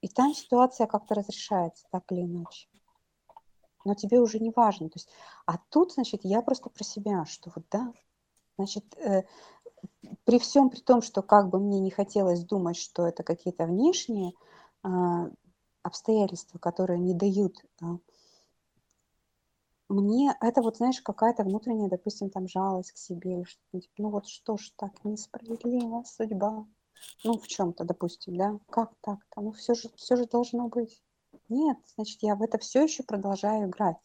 И 0.01 0.07
там 0.07 0.33
ситуация 0.33 0.87
как-то 0.87 1.15
разрешается, 1.15 1.85
так 1.91 2.11
или 2.11 2.21
иначе. 2.21 2.67
Но 3.85 3.95
тебе 3.95 4.19
уже 4.19 4.39
не 4.39 4.51
важно. 4.55 4.89
То 4.89 4.97
есть, 4.97 5.09
а 5.45 5.57
тут, 5.69 5.93
значит, 5.93 6.21
я 6.23 6.41
просто 6.41 6.69
про 6.69 6.83
себя, 6.83 7.25
что 7.25 7.51
вот 7.55 7.65
да, 7.71 7.93
значит, 8.57 8.95
э, 8.97 9.23
при 10.23 10.39
всем 10.39 10.69
при 10.69 10.79
том, 10.79 11.01
что 11.01 11.21
как 11.21 11.49
бы 11.49 11.59
мне 11.59 11.79
не 11.79 11.91
хотелось 11.91 12.43
думать, 12.43 12.77
что 12.77 13.07
это 13.07 13.23
какие-то 13.23 13.65
внешние 13.65 14.33
а, 14.83 15.29
обстоятельства, 15.83 16.59
которые 16.59 16.99
не 16.99 17.13
дают 17.13 17.57
а, 17.81 17.97
мне 19.91 20.33
это 20.39 20.61
вот, 20.61 20.77
знаешь, 20.77 21.01
какая-то 21.01 21.43
внутренняя, 21.43 21.89
допустим, 21.89 22.29
там 22.29 22.47
жалость 22.47 22.93
к 22.93 22.97
себе, 22.97 23.43
что-то, 23.43 23.81
типа, 23.81 23.93
ну 23.97 24.09
вот 24.09 24.27
что 24.27 24.57
ж 24.57 24.71
так 24.77 25.03
несправедлива 25.03 26.03
судьба, 26.05 26.65
ну 27.25 27.37
в 27.37 27.47
чем-то, 27.47 27.83
допустим, 27.83 28.37
да, 28.37 28.57
как 28.69 28.93
так-то, 29.01 29.41
ну 29.41 29.51
все 29.51 29.73
же, 29.73 29.89
все 29.95 30.15
же 30.15 30.25
должно 30.27 30.69
быть. 30.69 31.03
Нет, 31.49 31.77
значит, 31.95 32.19
я 32.21 32.35
в 32.35 32.41
это 32.41 32.57
все 32.57 32.83
еще 32.83 33.03
продолжаю 33.03 33.67
играть. 33.67 33.97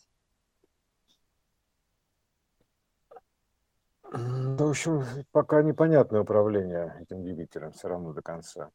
Ну, 4.12 4.56
в 4.56 4.70
общем, 4.70 5.04
пока 5.30 5.62
непонятное 5.62 6.22
управление 6.22 6.96
этим 7.00 7.22
двигателем 7.22 7.72
все 7.72 7.88
равно 7.88 8.12
до 8.12 8.22
конца. 8.22 8.70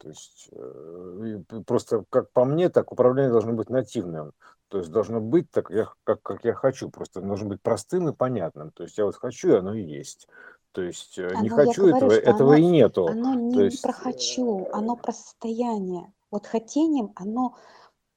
То 0.00 0.08
есть 0.08 0.48
э, 0.50 1.42
просто, 1.66 2.04
как 2.08 2.32
по 2.32 2.44
мне, 2.46 2.70
так 2.70 2.90
управление 2.90 3.30
должно 3.30 3.52
быть 3.52 3.68
нативным. 3.68 4.32
То 4.68 4.78
есть 4.78 4.90
должно 4.90 5.20
быть 5.20 5.50
так, 5.50 5.70
я, 5.70 5.88
как, 6.04 6.22
как 6.22 6.44
я 6.44 6.54
хочу, 6.54 6.88
просто 6.90 7.20
должно 7.20 7.48
быть 7.48 7.60
простым 7.60 8.08
и 8.08 8.14
понятным. 8.14 8.70
То 8.70 8.84
есть 8.84 8.96
я 8.96 9.04
вот 9.04 9.16
хочу, 9.16 9.50
и 9.50 9.58
оно 9.58 9.74
и 9.74 9.82
есть. 9.82 10.26
То 10.72 10.82
есть 10.82 11.18
э, 11.18 11.28
не 11.42 11.48
Оно, 11.48 11.56
хочу 11.56 11.82
говорю, 11.82 11.96
этого, 11.96 12.12
этого 12.12 12.54
оно, 12.54 12.62
и 12.62 12.66
нету. 12.66 13.06
оно 13.08 13.34
не, 13.34 13.54
То 13.54 13.62
есть, 13.64 13.82
про 13.82 13.92
хочу, 13.92 14.68
оно 14.72 14.96
про 14.96 15.12
состояние. 15.12 16.12
Вот 16.30 16.46
хотением, 16.46 17.12
оно 17.16 17.56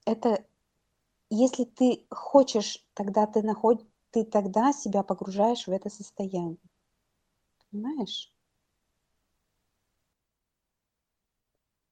это 0.06 0.44
если 1.30 1.66
ты 1.66 2.06
хочешь, 2.10 2.86
тогда 2.94 3.26
ты 3.26 3.42
находишь, 3.42 3.86
ты 4.12 4.24
тогда 4.24 4.72
себя 4.72 5.04
погружаешь 5.04 5.68
в 5.68 5.72
это 5.72 5.90
состояние. 5.90 6.60
Понимаешь? 7.72 8.33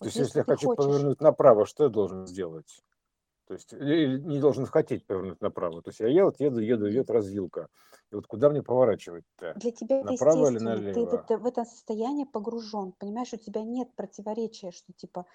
То 0.01 0.05
есть 0.07 0.17
если 0.17 0.27
если 0.27 0.39
я 0.39 0.43
ты 0.43 0.51
хочу 0.51 0.67
хочешь, 0.67 0.85
повернуть 0.85 1.21
направо, 1.21 1.65
что 1.67 1.83
я 1.83 1.89
должен 1.89 2.25
сделать? 2.25 2.83
То 3.47 3.53
есть 3.53 3.73
или 3.73 4.19
не 4.19 4.39
должен 4.39 4.65
хотеть 4.65 5.05
повернуть 5.05 5.41
направо. 5.41 5.81
То 5.83 5.89
есть 5.89 5.99
я 5.99 6.07
еду, 6.07 6.33
еду, 6.39 6.59
еду, 6.59 6.89
идет 6.89 7.11
развилка. 7.11 7.67
И 8.11 8.15
вот 8.15 8.25
куда 8.25 8.49
мне 8.49 8.63
поворачивать-то? 8.63 9.53
для 9.55 9.71
тебя 9.71 9.99
это 9.99 10.13
Направо 10.13 10.47
или 10.47 10.55
естественно. 10.55 10.75
Ты 10.77 10.99
налево? 10.99 11.15
это, 11.15 11.37
в 11.37 11.45
это 11.45 11.65
состояние 11.65 12.25
погружен. 12.25 12.93
Понимаешь, 12.97 13.31
у 13.33 13.37
тебя 13.37 13.61
нет 13.61 13.89
противоречия, 13.95 14.71
что 14.71 14.91
типа 14.93 15.25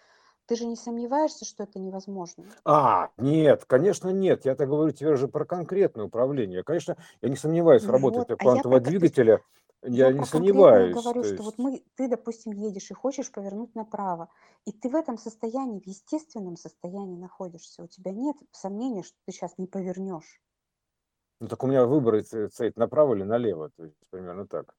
ты 0.46 0.56
же 0.56 0.66
не 0.66 0.76
сомневаешься, 0.76 1.44
что 1.44 1.62
это 1.62 1.78
невозможно. 1.78 2.44
А, 2.64 3.10
нет, 3.18 3.64
конечно, 3.66 4.08
нет. 4.08 4.46
Я-то 4.46 4.66
говорю 4.66 4.92
тебе 4.92 5.10
уже 5.10 5.28
про 5.28 5.44
конкретное 5.44 6.06
управление. 6.06 6.64
Конечно, 6.64 6.96
я 7.22 7.28
не 7.28 7.36
сомневаюсь 7.36 7.82
в 7.82 7.86
Ну 7.86 7.92
работе 7.92 8.18
вот, 8.18 8.30
а 8.30 8.32
я 8.32 8.36
квантового 8.36 8.78
есть 8.78 8.88
двигателя. 8.88 9.42
Я 9.82 10.08
я 10.08 10.12
не 10.12 10.24
конкретное 10.24 10.24
сомневаюсь. 10.26 10.94
говорю, 10.94 11.22
То 11.22 11.28
что 11.28 11.42
вот 11.42 11.58
есть, 11.58 11.58
мы, 11.58 11.84
ты, 11.96 12.08
допустим, 12.08 12.52
едешь 12.52 12.90
и 12.90 12.94
хочешь 12.94 13.30
повернуть 13.30 13.74
направо, 13.74 14.28
и 14.64 14.72
ты 14.72 14.88
в 14.88 14.94
этом 14.94 15.18
состоянии, 15.18 15.80
в 15.80 15.86
естественном 15.86 16.56
состоянии 16.56 17.16
находишься. 17.16 17.82
У 17.82 17.86
тебя 17.88 18.12
нет 18.12 18.36
сомнения, 18.52 19.02
что 19.02 19.16
ты 19.26 19.32
сейчас 19.32 19.58
не 19.58 19.66
повернешь. 19.66 20.40
ну 21.40 21.48
так 21.48 21.62
у 21.62 21.66
меня 21.66 21.86
выбор 21.86 22.22
стоит 22.22 22.76
направо 22.76 23.14
или 23.14 23.22
налево. 23.22 23.70
То 23.76 23.84
есть 23.84 23.96
примерно 24.10 24.46
так. 24.46 24.74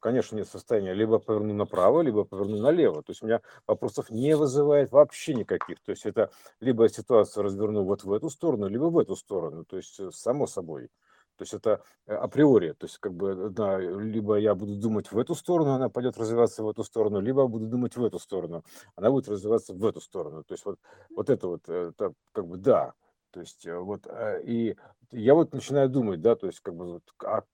Конечно, 0.00 0.36
нет 0.36 0.48
состояния. 0.48 0.94
Либо 0.94 1.18
поверну 1.18 1.54
направо, 1.54 2.02
либо 2.02 2.24
поверну 2.24 2.58
налево. 2.58 3.02
То 3.02 3.10
есть 3.10 3.22
у 3.22 3.26
меня 3.26 3.40
вопросов 3.66 4.10
не 4.10 4.36
вызывает 4.36 4.92
вообще 4.92 5.34
никаких. 5.34 5.80
То 5.82 5.90
есть 5.90 6.06
это 6.06 6.30
либо 6.60 6.84
я 6.84 6.88
ситуацию 6.88 7.42
разверну 7.42 7.84
вот 7.84 8.04
в 8.04 8.12
эту 8.12 8.30
сторону, 8.30 8.68
либо 8.68 8.84
в 8.84 8.98
эту 8.98 9.16
сторону. 9.16 9.64
То 9.64 9.76
есть 9.76 9.98
э, 9.98 10.10
само 10.12 10.46
собой. 10.46 10.90
То 11.38 11.42
есть 11.42 11.54
это 11.54 11.82
э, 12.06 12.14
априори. 12.14 12.72
То 12.72 12.86
есть 12.86 12.98
как 12.98 13.14
бы, 13.14 13.48
да, 13.50 13.78
либо 13.78 14.36
я 14.36 14.54
буду 14.54 14.74
думать 14.76 15.10
в 15.12 15.18
эту 15.18 15.34
сторону, 15.34 15.70
она 15.70 15.88
пойдет 15.88 16.18
развиваться 16.18 16.62
в 16.62 16.68
эту 16.68 16.82
сторону, 16.82 17.20
либо 17.20 17.46
буду 17.46 17.66
думать 17.66 17.96
в 17.96 18.04
эту 18.04 18.18
сторону, 18.18 18.64
она 18.96 19.10
будет 19.10 19.28
развиваться 19.28 19.72
в 19.72 19.84
эту 19.86 20.00
сторону. 20.00 20.42
То 20.44 20.52
есть 20.52 20.64
вот, 20.64 20.78
вот 21.14 21.30
это 21.30 21.46
вот, 21.46 21.68
э, 21.68 21.92
это 21.94 22.12
как 22.32 22.46
бы 22.46 22.58
да. 22.58 22.92
То 23.30 23.40
есть 23.40 23.64
э, 23.66 23.78
вот, 23.78 24.06
э, 24.06 24.42
и 24.44 24.76
я 25.12 25.34
вот 25.34 25.52
начинаю 25.52 25.88
думать, 25.88 26.20
да, 26.20 26.34
то 26.34 26.48
есть 26.48 26.60
как 26.60 26.74
бы 26.74 26.94
вот, 26.94 27.02
а 27.24 27.44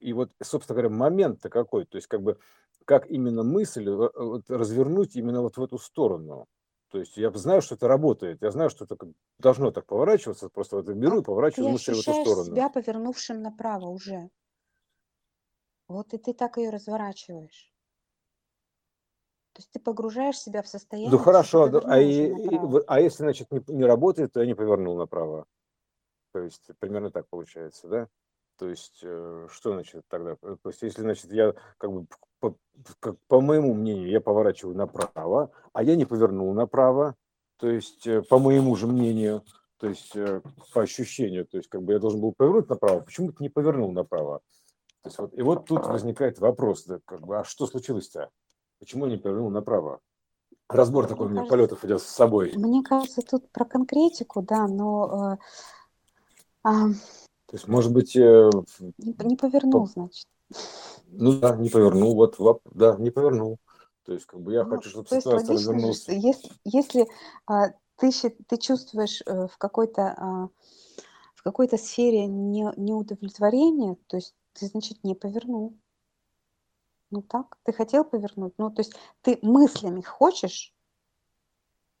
и 0.00 0.12
вот, 0.12 0.30
собственно 0.42 0.74
говоря, 0.74 0.94
момент-то 0.94 1.50
какой, 1.50 1.84
то 1.84 1.96
есть 1.96 2.08
как 2.08 2.22
бы 2.22 2.38
как 2.84 3.10
именно 3.10 3.42
мысль 3.42 3.88
э, 3.88 4.10
вот, 4.14 4.50
развернуть 4.50 5.16
именно 5.16 5.42
вот 5.42 5.56
в 5.56 5.62
эту 5.62 5.78
сторону. 5.78 6.46
То 6.94 7.00
есть 7.00 7.16
я 7.16 7.28
знаю, 7.32 7.60
что 7.60 7.74
это 7.74 7.88
работает, 7.88 8.40
я 8.40 8.52
знаю, 8.52 8.70
что 8.70 8.84
это 8.84 8.96
должно 9.40 9.72
так 9.72 9.84
поворачиваться, 9.84 10.48
просто 10.48 10.76
вот 10.76 10.88
беру 10.88 11.18
А 11.18 11.20
и 11.20 11.24
поворачиваю 11.24 11.70
ты 11.70 11.72
мысль 11.72 11.92
в 11.92 11.98
эту 11.98 12.14
сторону. 12.14 12.54
себя 12.54 12.68
повернувшим 12.68 13.42
направо 13.42 13.86
уже. 13.88 14.30
Вот 15.88 16.14
и 16.14 16.18
ты 16.18 16.34
так 16.34 16.56
ее 16.56 16.70
разворачиваешь. 16.70 17.74
То 19.54 19.60
есть 19.60 19.72
ты 19.72 19.80
погружаешь 19.80 20.38
себя 20.38 20.62
в 20.62 20.68
Ну 20.68 20.70
состояние, 20.70 21.18
ты 21.18 21.24
хорошо, 21.24 21.64
а, 21.84 21.98
уже 22.00 22.28
и- 22.28 22.84
а 22.86 23.00
если, 23.00 23.24
значит, 23.24 23.50
не, 23.50 23.60
не 23.74 23.84
работает, 23.84 24.32
то 24.32 24.40
я 24.40 24.46
не 24.46 24.54
повернул 24.54 24.96
направо. 24.96 25.46
То 26.32 26.40
есть 26.40 26.70
примерно 26.80 27.10
так 27.10 27.28
получается, 27.28 27.88
да? 27.88 28.08
То 28.58 28.68
есть 28.68 29.00
э, 29.02 29.48
что 29.50 29.72
значит 29.72 30.02
тогда? 30.08 30.36
Э, 30.42 30.56
То 30.62 30.68
есть 30.70 30.82
если, 30.82 31.02
значит, 31.02 31.32
я 31.32 31.54
как 31.78 31.92
бы 31.92 32.06
по, 32.40 32.56
как 33.00 33.16
по 33.26 33.40
моему 33.40 33.74
мнению, 33.74 34.08
я 34.08 34.20
поворачиваю 34.20 34.76
направо, 34.76 35.50
а 35.72 35.82
я 35.82 35.96
не 35.96 36.04
повернул 36.04 36.52
направо, 36.54 37.16
то 37.58 37.68
есть 37.68 38.06
э, 38.06 38.22
по 38.22 38.38
моему 38.38 38.76
же 38.76 38.86
мнению, 38.86 39.42
то 39.78 39.88
есть 39.88 40.14
э, 40.14 40.40
по 40.72 40.82
ощущению, 40.82 41.46
то 41.46 41.56
есть 41.56 41.68
как 41.68 41.82
бы 41.82 41.92
я 41.92 41.98
должен 41.98 42.20
был 42.20 42.32
повернуть 42.36 42.68
направо, 42.68 43.00
почему 43.00 43.32
ты 43.32 43.42
не 43.42 43.48
повернул 43.48 43.92
направо? 43.92 44.40
То 45.02 45.08
есть 45.08 45.18
вот, 45.18 45.34
и 45.34 45.42
вот 45.42 45.66
тут 45.66 45.86
возникает 45.86 46.38
вопрос, 46.38 46.84
да, 46.84 47.00
как 47.04 47.20
бы, 47.20 47.38
а 47.38 47.44
что 47.44 47.66
случилось-то? 47.66 48.30
Почему 48.78 49.06
я 49.06 49.12
не 49.12 49.18
повернул 49.18 49.50
направо? 49.50 50.00
Разбор 50.68 51.06
такой 51.06 51.26
у 51.26 51.28
Мне 51.28 51.40
меня 51.40 51.48
кажется, 51.48 51.56
полетов 51.76 51.84
идет 51.84 52.00
с 52.02 52.06
собой. 52.06 52.52
мне 52.56 52.82
кажется, 52.82 53.20
тут 53.22 53.50
про 53.50 53.64
конкретику, 53.66 54.42
да, 54.42 54.66
но 54.66 55.34
э, 55.34 55.36
а, 56.62 56.86
То 57.54 57.56
есть, 57.56 57.68
может 57.68 57.92
быть, 57.92 58.16
э, 58.16 58.50
не, 58.98 59.14
не 59.28 59.36
повернул, 59.36 59.86
значит. 59.86 60.26
Ну 61.06 61.38
да, 61.38 61.54
не 61.54 61.68
повернул, 61.68 62.16
вот, 62.16 62.36
вот, 62.40 62.62
да, 62.64 62.96
не 62.96 63.12
повернул. 63.12 63.58
То 64.04 64.12
есть, 64.12 64.26
как 64.26 64.40
бы 64.40 64.54
я 64.54 64.64
Ну, 64.64 64.70
хочу, 64.70 64.90
чтобы 64.90 65.06
ситуация 65.06 65.34
логично 65.34 65.54
развернулась. 65.54 66.02
что 66.02 66.12
если, 66.14 66.50
если 66.64 67.06
а, 67.46 67.68
ты, 67.94 68.10
ты 68.48 68.56
чувствуешь 68.56 69.22
э, 69.24 69.46
в 69.46 69.56
какой-то 69.56 70.02
а, 70.02 70.48
в 71.36 71.44
какой-то 71.44 71.78
сфере 71.78 72.26
не, 72.26 72.72
неудовлетворение, 72.76 73.98
то 74.08 74.16
есть 74.16 74.34
ты, 74.54 74.66
значит, 74.66 75.04
не 75.04 75.14
повернул. 75.14 75.78
Ну 77.12 77.22
так, 77.22 77.56
ты 77.62 77.72
хотел 77.72 78.04
повернуть. 78.04 78.54
Ну, 78.58 78.72
то 78.72 78.80
есть 78.80 78.94
ты 79.22 79.38
мыслями 79.42 80.00
хочешь, 80.00 80.74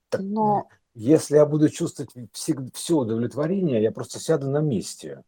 Так, 0.08 0.20
но 0.20 0.66
Если 0.94 1.36
я 1.36 1.46
буду 1.46 1.68
чувствовать 1.68 2.10
все 2.32 2.96
удовлетворение, 2.96 3.80
я 3.80 3.92
просто 3.92 4.18
сяду 4.18 4.50
на 4.50 4.58
месте. 4.58 5.22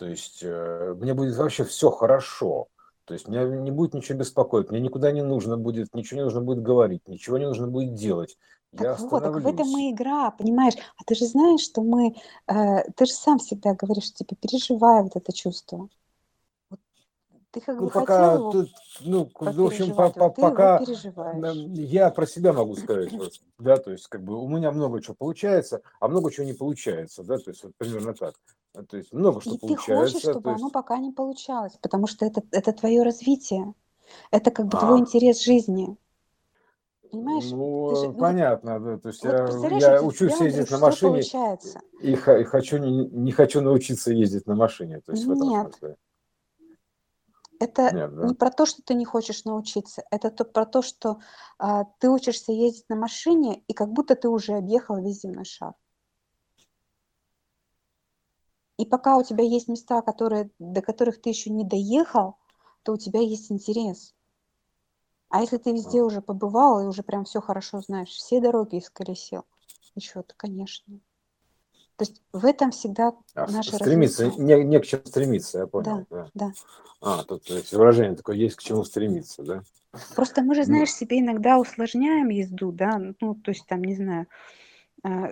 То 0.00 0.06
есть 0.06 0.38
э, 0.42 0.94
мне 0.98 1.12
будет 1.12 1.36
вообще 1.36 1.62
все 1.62 1.90
хорошо. 1.90 2.68
То 3.04 3.12
есть 3.12 3.28
меня 3.28 3.44
не 3.44 3.70
будет 3.70 3.92
ничего 3.92 4.16
беспокоить, 4.18 4.70
мне 4.70 4.80
никуда 4.80 5.12
не 5.12 5.22
нужно 5.22 5.58
будет, 5.58 5.94
ничего 5.94 6.20
не 6.20 6.24
нужно 6.24 6.40
будет 6.40 6.62
говорить, 6.62 7.06
ничего 7.06 7.36
не 7.36 7.44
нужно 7.44 7.66
будет 7.66 7.92
делать. 7.92 8.38
Я 8.72 8.94
так 8.94 9.00
вот, 9.10 9.22
так 9.22 9.34
в 9.34 9.46
этом 9.46 9.66
и 9.76 9.90
игра, 9.92 10.30
понимаешь? 10.30 10.72
А 10.96 11.04
ты 11.04 11.14
же 11.14 11.26
знаешь, 11.26 11.60
что 11.60 11.82
мы, 11.82 12.16
э, 12.46 12.90
ты 12.96 13.04
же 13.04 13.12
сам 13.12 13.40
всегда 13.40 13.74
говоришь, 13.74 14.04
что 14.04 14.24
типа 14.24 14.36
переживай 14.36 15.02
вот 15.02 15.16
это 15.16 15.34
чувство. 15.34 15.90
Вот 16.70 16.80
ты 17.50 17.60
как 17.60 17.76
Ну, 17.78 17.84
бы 17.84 17.90
пока 17.90 18.30
хотел 18.30 18.52
тут, 18.52 18.70
ну, 19.00 19.30
в 19.38 19.66
общем, 19.66 19.94
по- 19.94 20.08
по- 20.08 20.30
пока 20.30 20.82
я 21.74 22.08
про 22.08 22.26
себя 22.26 22.54
могу 22.54 22.74
сказать, 22.76 23.12
вот, 23.12 23.32
да, 23.58 23.76
то 23.76 23.90
есть 23.90 24.06
как 24.06 24.24
бы 24.24 24.42
у 24.42 24.48
меня 24.48 24.72
много 24.72 25.02
чего 25.02 25.14
получается, 25.14 25.82
а 26.00 26.08
много 26.08 26.32
чего 26.32 26.46
не 26.46 26.54
получается, 26.54 27.22
да, 27.22 27.36
то 27.36 27.50
есть 27.50 27.62
вот 27.64 27.74
примерно 27.76 28.14
так. 28.14 28.34
А, 28.74 28.84
То 28.84 28.96
есть 28.96 29.12
много 29.12 29.40
что 29.40 29.54
И 29.54 29.58
ты 29.58 29.76
хочешь, 29.76 29.86
получается, 29.86 30.18
чтобы 30.20 30.42
то 30.42 30.50
оно 30.50 30.58
есть, 30.58 30.72
пока 30.72 30.98
не 30.98 31.12
получалось, 31.12 31.76
потому 31.80 32.06
что 32.06 32.24
это, 32.24 32.42
это 32.52 32.72
твое 32.72 33.02
развитие, 33.02 33.74
это 34.30 34.50
как 34.50 34.66
бы 34.66 34.78
твой 34.78 34.98
а, 34.98 35.00
интерес 35.00 35.42
жизни. 35.42 35.96
Понимаешь? 37.10 37.42
Ты 37.42 37.48
же, 37.48 37.56
ну, 37.56 38.12
ну, 38.12 38.14
понятно, 38.14 38.78
да, 38.78 38.98
то 38.98 39.08
есть 39.08 39.24
вот 39.24 39.70
я, 39.72 39.94
я 39.94 40.02
учусь 40.02 40.36
тебя, 40.36 40.46
ездить 40.46 40.70
на 40.70 40.78
машине 40.78 41.10
получается. 41.10 41.80
и, 42.00 42.12
и 42.12 42.14
хочу, 42.14 42.78
не, 42.78 43.06
не 43.06 43.32
хочу 43.32 43.60
научиться 43.60 44.12
ездить 44.12 44.46
на 44.46 44.54
машине, 44.54 45.00
то 45.00 45.12
есть 45.12 45.24
в 45.24 45.32
этом 45.32 45.48
Нет, 45.48 45.74
смысле. 45.74 45.96
это 47.58 47.92
Нет, 47.92 48.14
да. 48.14 48.26
не 48.28 48.34
про 48.34 48.50
то, 48.52 48.64
что 48.64 48.82
ты 48.82 48.94
не 48.94 49.04
хочешь 49.04 49.44
научиться, 49.44 50.04
это 50.12 50.30
то, 50.30 50.44
про 50.44 50.66
то, 50.66 50.82
что 50.82 51.18
а, 51.58 51.84
ты 51.98 52.08
учишься 52.08 52.52
ездить 52.52 52.88
на 52.88 52.94
машине, 52.94 53.64
и 53.66 53.72
как 53.72 53.88
будто 53.88 54.14
ты 54.14 54.28
уже 54.28 54.52
объехал 54.52 55.02
весь 55.02 55.22
земной 55.22 55.44
шар. 55.44 55.74
И 58.80 58.86
пока 58.86 59.18
у 59.18 59.22
тебя 59.22 59.44
есть 59.44 59.68
места, 59.68 60.00
которые, 60.00 60.48
до 60.58 60.80
которых 60.80 61.20
ты 61.20 61.28
еще 61.28 61.50
не 61.50 61.64
доехал, 61.64 62.36
то 62.82 62.94
у 62.94 62.96
тебя 62.96 63.20
есть 63.20 63.52
интерес. 63.52 64.14
А 65.28 65.42
если 65.42 65.58
ты 65.58 65.72
везде 65.72 66.02
уже 66.02 66.22
побывал 66.22 66.80
и 66.80 66.86
уже 66.86 67.02
прям 67.02 67.24
все 67.24 67.42
хорошо 67.42 67.82
знаешь, 67.82 68.08
все 68.08 68.40
дороги 68.40 68.78
исколесил, 68.78 69.44
еще 69.94 70.22
то, 70.22 70.32
конечно. 70.34 70.98
То 71.96 72.06
есть 72.06 72.22
в 72.32 72.46
этом 72.46 72.70
всегда 72.70 73.12
А, 73.34 73.50
наше 73.50 73.72
стремиться, 73.72 74.28
не, 74.38 74.64
не 74.64 74.80
к 74.80 74.86
чему 74.86 75.02
стремиться, 75.04 75.58
я 75.58 75.64
Да, 75.64 75.70
понял, 75.70 76.06
да. 76.08 76.30
да. 76.32 76.52
А, 77.02 77.24
тут 77.24 77.50
есть, 77.50 77.72
выражение 77.74 78.16
такое 78.16 78.36
есть 78.36 78.56
к 78.56 78.62
чему 78.62 78.82
стремиться, 78.84 79.42
да. 79.42 79.62
Просто 80.16 80.40
мы 80.40 80.54
же, 80.54 80.62
Ну, 80.62 80.66
знаешь, 80.68 80.94
себе 80.94 81.20
иногда 81.20 81.58
усложняем 81.58 82.30
езду, 82.30 82.72
да, 82.72 82.98
ну, 83.20 83.34
то 83.34 83.50
есть 83.50 83.66
там, 83.66 83.84
не 83.84 83.94
знаю, 83.94 84.26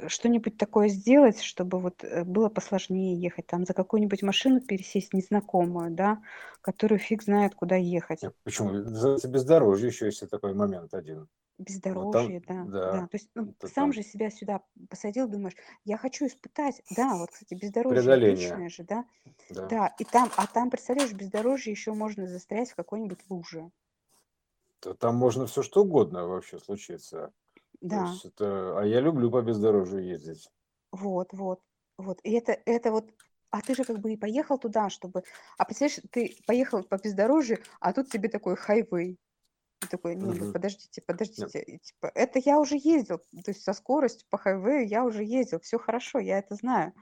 что-нибудь 0.09 0.57
такое 0.57 0.89
сделать, 0.89 1.41
чтобы 1.43 1.79
вот 1.79 2.03
э, 2.03 2.25
было 2.25 2.49
посложнее 2.49 3.21
ехать, 3.21 3.47
там 3.47 3.65
за 3.67 3.75
какую-нибудь 3.75 4.23
машину 4.23 4.61
пересесть 4.61 5.13
незнакомую, 5.13 5.91
да, 5.91 6.23
которую 6.63 6.99
фиг 6.99 7.23
знает, 7.23 7.55
куда 7.55 7.77
ехать. 7.77 8.21
Почему? 8.45 8.73
Называется 8.73 9.29
бездорожье 9.29 9.89
еще 9.89 10.07
есть 10.07 10.29
такой 10.31 10.55
момент 10.55 10.95
один. 10.95 11.29
Вот 11.59 12.13
там, 12.13 12.29
Бездорожье, 12.29 12.43
да, 12.47 12.65
да, 12.65 12.93
да. 12.93 13.01
То 13.09 13.15
есть 13.15 13.31
ну, 13.35 13.43
это 13.51 13.67
сам 13.67 13.75
там 13.75 13.93
же 13.93 14.03
себя 14.05 14.31
сюда 14.31 14.63
посадил, 14.89 15.29
думаешь, 15.29 15.57
я 15.85 15.97
хочу 15.97 16.27
испытать. 16.27 16.81
Да, 16.97 17.17
вот, 17.17 17.31
кстати, 17.33 17.55
бездорожье 17.55 18.01
преодоление, 18.01 18.69
же, 18.69 18.85
да. 18.85 19.05
да. 19.51 19.67
Да, 19.67 19.95
и 19.99 20.05
там, 20.05 20.31
а 20.37 20.47
там, 20.47 20.71
представляешь, 20.71 21.13
бездорожье 21.13 21.73
еще 21.73 21.93
можно 21.95 22.29
застрять 22.29 22.71
в 22.71 22.77
какой-нибудь 22.77 23.19
луже. 23.29 23.71
То 24.79 24.95
Там 24.95 25.17
можно 25.17 25.47
все 25.47 25.63
что 25.63 25.83
угодно 25.83 26.29
вообще 26.29 26.61
случиться. 26.61 27.33
То 27.87 27.95
Да. 27.95 28.03
есть 28.03 28.25
это, 28.25 28.79
а 28.81 28.85
я 28.87 29.01
люблю 29.01 29.31
по 29.31 29.43
бездорожью 29.43 30.05
ездить. 30.05 30.49
Вот, 30.93 31.29
вот, 31.33 31.61
вот. 31.99 32.21
И 32.25 32.33
это, 32.33 32.53
это 32.53 32.91
вот, 32.93 33.11
а 33.51 33.61
ты 33.63 33.75
же 33.75 33.85
как 33.85 33.99
бы 33.99 34.13
и 34.13 34.17
поехал 34.17 34.59
туда, 34.59 34.89
чтобы, 34.91 35.23
а 35.59 35.65
представляешь, 35.65 36.01
ты 36.11 36.37
поехал 36.47 36.83
по 36.85 36.97
бездорожью, 36.99 37.59
а 37.81 37.93
тут 37.93 38.11
тебе 38.11 38.29
такой 38.29 38.57
хайвей. 38.57 39.19
Ты 39.81 39.89
такой, 39.89 40.17
не, 40.17 40.35
ну 40.35 40.47
Мгм. 40.47 40.53
подождите, 40.53 41.03
Да. 41.37 41.49
подождите, 41.49 41.61
и 41.63 41.79
типа, 41.81 42.11
это 42.15 42.41
я 42.41 42.61
уже 42.61 42.77
ездил, 42.77 43.19
то 43.19 43.51
есть 43.51 43.63
со 43.65 43.75
скоростью 43.75 44.27
по 44.31 44.39
хайвею 44.39 44.89
я 44.89 45.05
уже 45.05 45.25
ездил, 45.25 45.61
все 45.61 45.79
хорошо, 45.79 46.19
я 46.21 46.39
это 46.39 46.55
знаю. 46.57 46.95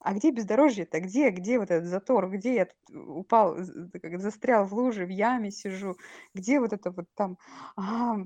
А 0.00 0.14
где 0.14 0.30
бездорожье-то? 0.32 1.00
Где, 1.00 1.30
где 1.30 1.58
вот 1.58 1.70
этот 1.70 1.88
затор? 1.88 2.30
Где 2.30 2.54
я 2.56 2.66
тут 2.66 2.96
упал, 2.96 3.58
з- 3.58 3.90
как 4.00 4.20
застрял 4.20 4.66
в 4.66 4.74
луже, 4.74 5.06
в 5.06 5.10
яме 5.10 5.50
сижу? 5.50 5.96
Где 6.34 6.60
вот 6.60 6.72
это 6.72 6.90
вот 6.92 7.06
там? 7.14 7.38
А, 7.76 8.16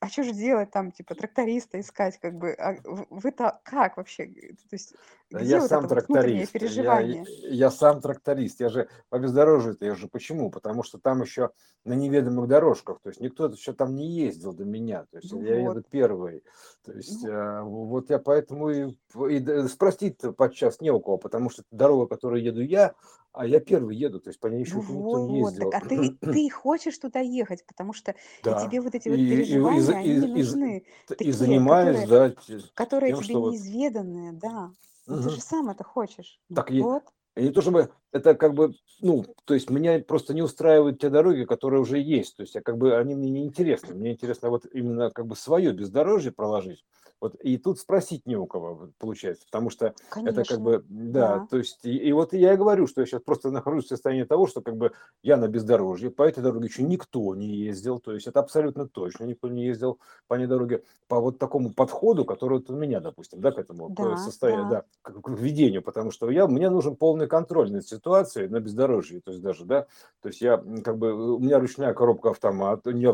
а 0.00 0.08
что 0.08 0.22
же 0.22 0.32
делать 0.32 0.70
там, 0.70 0.92
типа, 0.92 1.14
тракториста 1.14 1.80
искать, 1.80 2.18
как 2.18 2.34
бы? 2.34 2.52
А 2.52 2.76
вы-то 3.10 3.60
как 3.64 3.96
вообще? 3.96 4.26
Г- 4.26 4.48
То 4.48 4.72
есть 4.72 4.94
где 5.30 5.54
Я 5.54 5.60
вот 5.60 5.68
сам 5.68 5.84
это 5.84 5.94
вот 5.94 6.06
внутреннее 6.08 6.46
тракторист, 6.46 6.54
я, 6.54 6.60
переживание? 6.60 7.24
я 7.48 7.70
сам 7.70 8.00
тракторист, 8.00 8.60
я 8.60 8.68
же 8.68 8.88
по 9.08 9.18
бездорожью-то, 9.18 9.84
я 9.86 9.94
же 9.94 10.08
почему? 10.08 10.50
Потому 10.50 10.82
что 10.82 10.98
там 10.98 11.22
еще 11.22 11.50
на 11.84 11.94
неведомых 11.94 12.48
дорожках, 12.48 13.00
то 13.02 13.08
есть 13.08 13.20
никто 13.20 13.46
еще 13.46 13.72
там 13.72 13.94
не 13.94 14.10
ездил 14.10 14.52
до 14.52 14.64
меня, 14.64 15.06
то 15.10 15.16
есть 15.16 15.32
Ну 15.32 15.42
я 15.42 15.58
вот, 15.58 15.76
еду 15.76 15.84
первый, 15.90 16.44
то 16.84 16.92
есть 16.92 17.24
ну 17.24 17.30
а, 17.32 17.62
вот 17.62 18.10
я 18.10 18.18
поэтому 18.18 18.70
и, 18.70 18.96
и 19.30 19.68
спросить-то 19.68 20.32
подчас 20.32 20.80
не 20.80 20.90
у 20.90 21.00
кого, 21.00 21.18
потому 21.18 21.50
что 21.50 21.62
это 21.62 21.68
дорога, 21.76 22.06
которой 22.06 22.42
еду 22.42 22.62
я, 22.62 22.94
а 23.34 23.46
я 23.46 23.60
первый 23.60 23.96
еду, 23.96 24.20
то 24.20 24.30
есть 24.30 24.40
по 24.40 24.46
ней 24.48 24.60
еще 24.60 24.80
Ну 24.80 24.82
никто 24.88 25.18
не 25.20 25.38
вот, 25.38 25.58
так 25.58 25.74
ездил. 25.74 25.74
а 25.74 25.80
ты, 25.80 26.18
ты 26.30 26.48
хочешь 26.50 26.98
туда 26.98 27.20
ехать, 27.20 27.66
потому 27.66 27.92
что 27.92 28.14
и 28.46 28.54
Да, 28.54 28.54
тебе 28.54 28.80
вот 28.80 28.94
эти 28.94 29.08
и, 29.08 29.10
вот 29.10 29.26
и, 29.52 29.76
и, 29.76 29.80
переживания, 29.80 29.80
за- 29.80 29.98
они 29.98 30.14
не 30.14 30.26
и, 30.34 30.40
и, 30.40 30.42
нужны, 30.42 30.86
и 31.22 31.32
такие, 31.32 31.32
занимаюсь, 31.32 31.64
которые, 31.64 32.06
да, 32.06 32.34
которые 32.74 33.12
тем, 33.12 33.14
тебе 33.14 33.34
что 33.34 33.40
вот 33.40 33.56
неизведанные, 33.56 34.32
да. 34.32 34.74
Но 35.08 35.18
ты 35.18 35.30
же 35.30 35.40
сам 35.40 35.70
это 35.70 35.84
хочешь. 35.84 36.40
Ну 36.48 36.62
так 36.62 36.70
и 36.70 36.86
вот, 36.86 37.04
И 37.36 37.42
не 37.42 37.50
то 37.50 37.62
чтобы 37.62 37.90
это 38.12 38.34
как 38.34 38.54
бы, 38.54 38.74
ну, 39.00 39.24
то 39.44 39.54
есть 39.54 39.68
меня 39.70 39.98
просто 40.00 40.34
не 40.34 40.42
устраивают 40.42 41.00
те 41.00 41.10
дороги, 41.10 41.44
которые 41.44 41.80
уже 41.80 41.98
есть. 41.98 42.36
То 42.36 42.42
есть 42.42 42.54
я 42.54 42.62
как 42.62 42.78
бы, 42.78 42.96
они 42.96 43.14
мне 43.16 43.30
не 43.30 43.44
интересны. 43.44 43.94
Мне 43.94 44.12
интересно 44.12 44.50
вот 44.50 44.66
именно 44.72 45.10
как 45.10 45.26
бы 45.26 45.34
свое 45.36 45.72
бездорожье 45.72 46.30
проложить. 46.32 46.84
Вот 47.24 47.36
и 47.36 47.56
тут 47.56 47.78
спросить 47.78 48.26
не 48.26 48.36
у 48.36 48.44
кого 48.44 48.90
получается, 48.98 49.46
потому 49.46 49.70
что 49.70 49.86
это 49.86 49.94
как 50.10 50.34
конечно, 50.34 50.58
бы, 50.58 50.84
да, 50.90 51.38
да, 51.38 51.46
то 51.46 51.56
есть, 51.56 51.78
и, 51.82 51.96
и 51.96 52.12
вот 52.12 52.34
я 52.34 52.52
и 52.52 52.56
говорю, 52.58 52.86
что 52.86 53.00
я 53.00 53.06
сейчас 53.06 53.22
просто 53.22 53.50
нахожусь 53.50 53.86
в 53.86 53.88
состоянии 53.88 54.24
того, 54.24 54.46
что 54.46 54.60
как 54.60 54.76
бы 54.76 54.92
я 55.22 55.38
на 55.38 55.48
бездорожье, 55.48 56.10
по 56.10 56.24
этой 56.24 56.42
дороге 56.42 56.66
еще 56.66 56.82
никто 56.82 57.34
не 57.34 57.46
ездил, 57.46 57.98
то 57.98 58.12
есть 58.12 58.26
это 58.26 58.40
абсолютно 58.40 58.86
точно 58.86 59.24
никто 59.24 59.48
не 59.48 59.64
ездил 59.64 60.00
по 60.28 60.34
ней 60.34 60.46
дороге, 60.46 60.82
по 61.08 61.18
вот 61.18 61.38
такому 61.38 61.72
подходу, 61.72 62.26
который 62.26 62.58
вот 62.58 62.68
у 62.68 62.76
меня, 62.76 63.00
допустим, 63.00 63.40
да, 63.40 63.52
к 63.52 63.58
этому, 63.58 63.88
да, 63.88 64.18
состоянию, 64.18 64.68
да, 64.68 64.84
да, 65.02 65.10
к, 65.12 65.22
к 65.22 65.30
ведению, 65.30 65.80
потому 65.80 66.10
что 66.10 66.28
я, 66.28 66.46
мне 66.46 66.68
нужен 66.68 66.94
полный 66.94 67.26
контроль 67.26 67.72
над 67.72 67.88
ситуацией 67.88 68.48
на 68.48 68.60
бездорожье, 68.60 69.22
то 69.22 69.30
есть 69.30 69.42
даже, 69.42 69.64
да, 69.64 69.86
то 70.20 70.28
есть 70.28 70.42
я 70.42 70.62
как 70.84 70.98
бы, 70.98 71.36
у 71.36 71.38
меня 71.38 71.58
ручная 71.58 71.94
коробка 71.94 72.32
автомат, 72.32 72.84
не, 72.84 73.06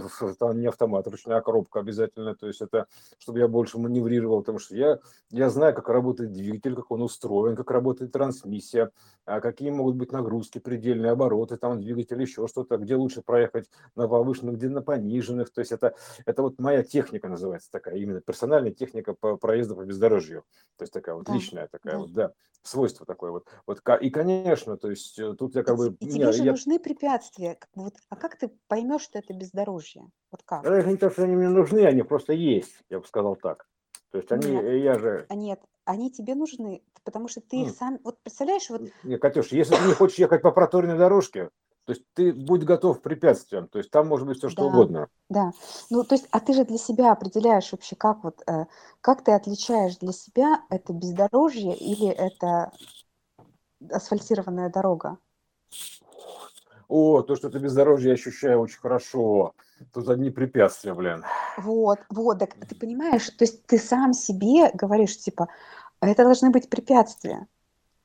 не 0.57 0.67
автомат, 0.67 1.07
ручная 1.07 1.41
коробка 1.43 1.79
обязательно, 1.79 2.35
то 2.35 2.49
есть 2.49 2.61
это, 2.61 2.89
чтобы 3.21 3.39
я 3.39 3.47
больше 3.47 3.79
маневрировал, 4.01 4.41
потому 4.41 4.59
что 4.59 4.77
я, 4.77 4.99
я 5.31 5.51
знаю, 5.51 5.75
как 5.75 5.89
работает 5.89 6.33
двигатель, 6.33 6.75
как 6.75 6.91
он 6.91 7.03
устроен, 7.03 7.57
как 7.57 7.71
работает 7.71 8.13
трансмиссия, 8.13 8.91
а 9.25 9.41
какие 9.41 9.71
могут 9.71 9.97
быть 9.97 10.13
нагрузки, 10.13 10.59
предельные 10.59 11.13
обороты, 11.13 11.57
там 11.57 11.81
двигатель, 11.81 12.21
еще 12.21 12.47
что-то, 12.49 12.77
где 12.79 12.97
лучше 12.97 13.23
проехать 13.23 13.69
на 13.95 14.09
повышенных, 14.09 14.57
где 14.57 14.69
на 14.69 14.83
пониженных, 14.83 15.51
то 15.51 15.61
есть 15.61 15.73
это, 15.73 15.95
это 16.27 16.43
вот 16.43 16.59
моя 16.59 16.83
техника 16.83 17.29
называется 17.29 17.71
такая, 17.71 17.97
именно 17.97 18.21
персональная 18.21 18.73
техника 18.73 19.15
по 19.15 19.37
проезду 19.37 19.77
по 19.77 19.85
бездорожью, 19.85 20.45
то 20.77 20.83
есть 20.83 20.93
такая 20.93 21.15
вот 21.15 21.27
да, 21.27 21.35
личная 21.35 21.69
такая 21.69 21.95
да. 21.95 21.99
вот, 21.99 22.13
да, 22.13 22.33
свойство 22.63 23.07
такое 23.07 23.31
вот. 23.31 23.47
вот 23.67 23.81
и, 24.01 24.11
конечно, 24.11 24.77
то 24.77 24.91
есть 24.91 25.19
э, 25.19 25.35
тут 25.35 25.55
я 25.55 25.63
как 25.63 25.77
бы, 25.77 25.97
и 26.01 26.09
тебе 26.09 26.33
же 26.33 26.43
я, 26.43 26.53
нужны 26.53 26.79
препятствия. 26.79 27.59
вот, 27.75 27.95
а 28.09 28.17
как 28.17 28.37
ты 28.37 28.51
поймешь, 28.69 29.03
что 29.03 29.19
это 29.19 29.33
бездорожье? 29.33 30.05
Вот 30.31 30.43
как? 30.45 30.63
даже 30.63 30.89
не 30.89 30.97
то, 30.97 31.11
что 31.11 31.25
они 31.25 31.37
мне 31.37 31.49
нужны, 31.49 31.81
они 31.81 32.03
просто 32.03 32.33
есть, 32.33 32.75
я 32.89 33.01
бы 33.01 33.07
сказал 33.07 33.37
так. 33.37 33.67
То 34.11 34.19
есть 34.19 34.33
они, 34.33 34.49
Нет, 34.49 34.65
э, 34.65 34.79
я 34.79 34.99
же, 34.99 35.27
а 35.29 35.35
нет, 35.35 35.61
они 35.85 36.11
тебе 36.11 36.35
нужны, 36.35 36.83
потому 37.05 37.29
что 37.29 37.41
ты 37.41 37.61
их 37.63 37.69
м, 37.69 37.75
сам, 37.75 37.99
вот 38.03 38.21
представляешь, 38.23 38.69
вот, 38.69 38.83
не, 39.05 39.19
Катюш, 39.19 39.49
если 39.53 39.77
ты 39.77 39.87
не 39.87 39.95
хочешь 39.95 40.19
ехать 40.19 40.43
по 40.43 40.51
проторенной 40.51 40.99
дорожке, 40.99 41.51
то 41.85 41.93
есть 41.93 42.05
ты 42.15 42.33
будь 42.33 42.65
готов 42.65 42.99
к 42.99 43.03
препятствиям, 43.03 43.69
то 43.69 43.79
есть 43.79 43.91
там 43.91 44.09
может 44.09 44.27
быть 44.27 44.39
все 44.39 44.49
что 44.49 44.63
да, 44.63 44.69
угодно. 44.69 45.09
да, 45.29 45.53
ну 45.91 46.03
то 46.03 46.17
есть, 46.17 46.27
а 46.33 46.41
ты 46.41 46.55
же 46.55 46.65
для 46.65 46.79
себя 46.79 47.13
определяешь 47.13 47.71
вообще, 47.71 47.95
как 47.95 48.25
вот, 48.25 48.43
э, 48.49 48.67
как 49.01 49.23
ты 49.23 49.33
отличаешь 49.33 49.97
для 49.99 50.13
себя 50.13 50.63
это 50.71 50.93
бездорожье 50.93 51.77
или 51.77 52.09
это 52.09 52.73
асфальтированная 53.91 54.71
дорога? 54.71 55.19
О, 56.89 57.23
то, 57.23 57.37
что 57.37 57.49
ты 57.51 57.61
бездорожье, 57.61 58.09
я 58.09 58.15
ощущаю 58.15 58.61
очень 58.61 58.81
хорошо. 58.81 59.55
Тут 59.93 60.09
одни 60.09 60.31
препятствия, 60.31 60.95
блин. 60.95 61.25
Вот, 61.57 62.01
вот, 62.11 62.39
так 62.39 62.55
ты 62.55 62.75
понимаешь, 62.75 63.29
то 63.31 63.45
есть 63.45 63.67
ты 63.67 63.79
сам 63.79 64.13
себе 64.13 64.71
говоришь, 64.75 65.19
типа, 65.19 65.49
это 66.01 66.25
должны 66.25 66.51
быть 66.51 66.69
препятствия. 66.69 67.47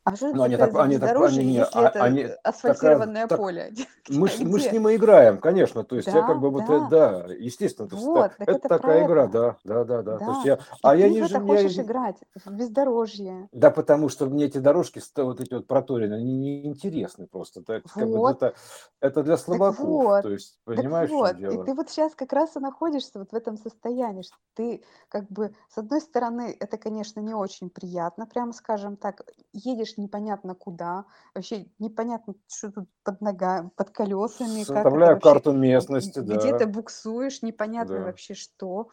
А 0.05 0.15
что 0.15 0.27
Ну, 0.31 0.43
они 0.43 0.57
так, 0.57 0.75
они 0.75 0.99
так, 0.99 1.19
они 1.19 1.45
не, 1.45 1.59
если 1.59 1.79
а- 1.79 1.87
это 1.87 1.99
они 1.99 2.21
э, 2.23 2.37
такая, 2.63 2.97
асфальтированное 2.99 3.27
так, 3.27 3.39
поле? 3.39 3.73
мы, 4.09 4.29
мы 4.39 4.59
с 4.59 4.71
ним 4.71 4.87
и 4.89 4.95
играем, 4.95 5.39
конечно, 5.39 5.83
то 5.83 5.95
есть 5.95 6.13
я 6.13 6.21
как 6.23 6.39
Да, 6.39 6.39
бы 6.39 6.51
вот, 6.51 6.69
э, 6.69 6.79
да, 6.79 6.89
да, 6.89 7.25
естественно, 7.33 7.89
вот, 7.91 8.31
так 8.37 8.37
это 8.39 8.59
это 8.65 8.69
такая 8.69 9.03
игра, 9.03 9.25
это. 9.25 9.31
да, 9.31 9.57
да, 9.63 9.83
да, 9.83 10.01
да, 10.03 10.19
то 10.19 10.31
есть 10.31 10.43
Да, 10.43 10.45
я, 10.45 10.59
и 10.83 10.87
а 10.87 10.95
я 10.95 11.09
не, 11.09 11.23
это 11.23 11.25
жи- 11.25 11.41
я, 11.45 11.61
хочешь 11.63 11.79
играть, 11.79 12.17
в 12.35 12.51
бездорожье. 12.51 13.49
да, 13.51 13.71
потому 13.71 14.09
что 14.09 14.25
мне 14.25 14.45
эти 14.45 14.57
дорожки, 14.57 15.01
вот 15.15 15.39
эти 15.39 15.53
вот 15.53 15.67
проторенные, 15.67 16.19
они 16.19 16.35
неинтересны 16.37 17.27
просто, 17.27 17.63
так, 17.63 17.83
как 17.95 18.09
бы 18.09 18.19
Вот, 18.19 18.31
это, 18.31 18.53
это 18.99 19.23
для 19.23 19.37
так 19.49 19.67
слабаков, 19.67 19.77
вот, 19.77 20.25
то 20.25 20.29
есть, 20.29 20.59
так 20.73 20.85
понимаешь, 20.85 21.11
чем 21.13 21.35
вот. 21.35 21.37
И 21.49 21.57
дело? 21.57 21.57
ты 21.57 21.73
вот 21.73 21.89
сейчас 21.89 22.15
как 22.15 22.33
раз 22.33 22.55
и 22.55 22.59
находишься 22.59 23.19
вот 23.19 23.31
в 23.31 23.35
этом 23.35 23.57
состоянии, 23.57 24.23
что 24.23 24.35
ты 24.55 24.83
как 25.09 25.29
бы, 25.31 25.55
с 25.69 25.77
одной 25.77 26.01
стороны, 26.01 26.55
это, 26.59 26.77
конечно, 26.77 27.19
не 27.21 27.33
очень 27.33 27.69
приятно, 27.69 28.27
прямо 28.27 28.51
скажем 28.53 28.97
так, 28.97 29.21
едешь 29.53 29.94
непонятно 29.97 30.55
куда, 30.55 31.05
вообще 31.33 31.67
непонятно, 31.79 32.35
что 32.47 32.71
тут 32.71 32.89
под 33.03 33.21
ногами, 33.21 33.69
под 33.75 33.89
колесами, 33.91 34.63
как 34.63 34.67
Составляю 34.67 35.13
вообще, 35.15 35.29
карту 35.29 35.51
г- 35.51 35.57
местности, 35.57 36.19
где-то 36.19 36.59
да, 36.59 36.67
буксуешь, 36.67 37.41
непонятно 37.41 37.95
да. 37.95 38.03
вообще 38.03 38.33
что. 38.33 38.89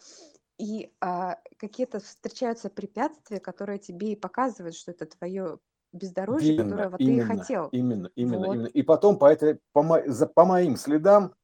И 0.59 0.93
а, 1.01 1.39
какие-то 1.59 2.01
встречаются 2.01 2.70
препятствия, 2.70 3.41
которые 3.41 3.79
тебе 3.79 4.12
и 4.12 4.16
показывают, 4.16 4.77
что 4.77 4.93
это 4.93 5.07
твое 5.07 5.59
бездорожье, 5.93 6.55
Именно, 6.55 6.70
которое 6.70 6.89
вот 6.91 6.99
ты 6.99 7.05
и 7.05 7.09
именно, 7.09 7.37
хотел. 7.37 7.69
именно, 7.69 8.11
именно, 8.15 8.45
Вот. 8.47 8.55
именно. 8.55 8.66
И 8.66 8.83
потом 8.83 9.19
по, 9.19 9.27
этой, 9.31 9.61
по, 9.73 9.83
мо- 9.83 10.03
за- 10.07 10.27
по 10.27 10.45
моим 10.45 10.77
следам 10.77 11.35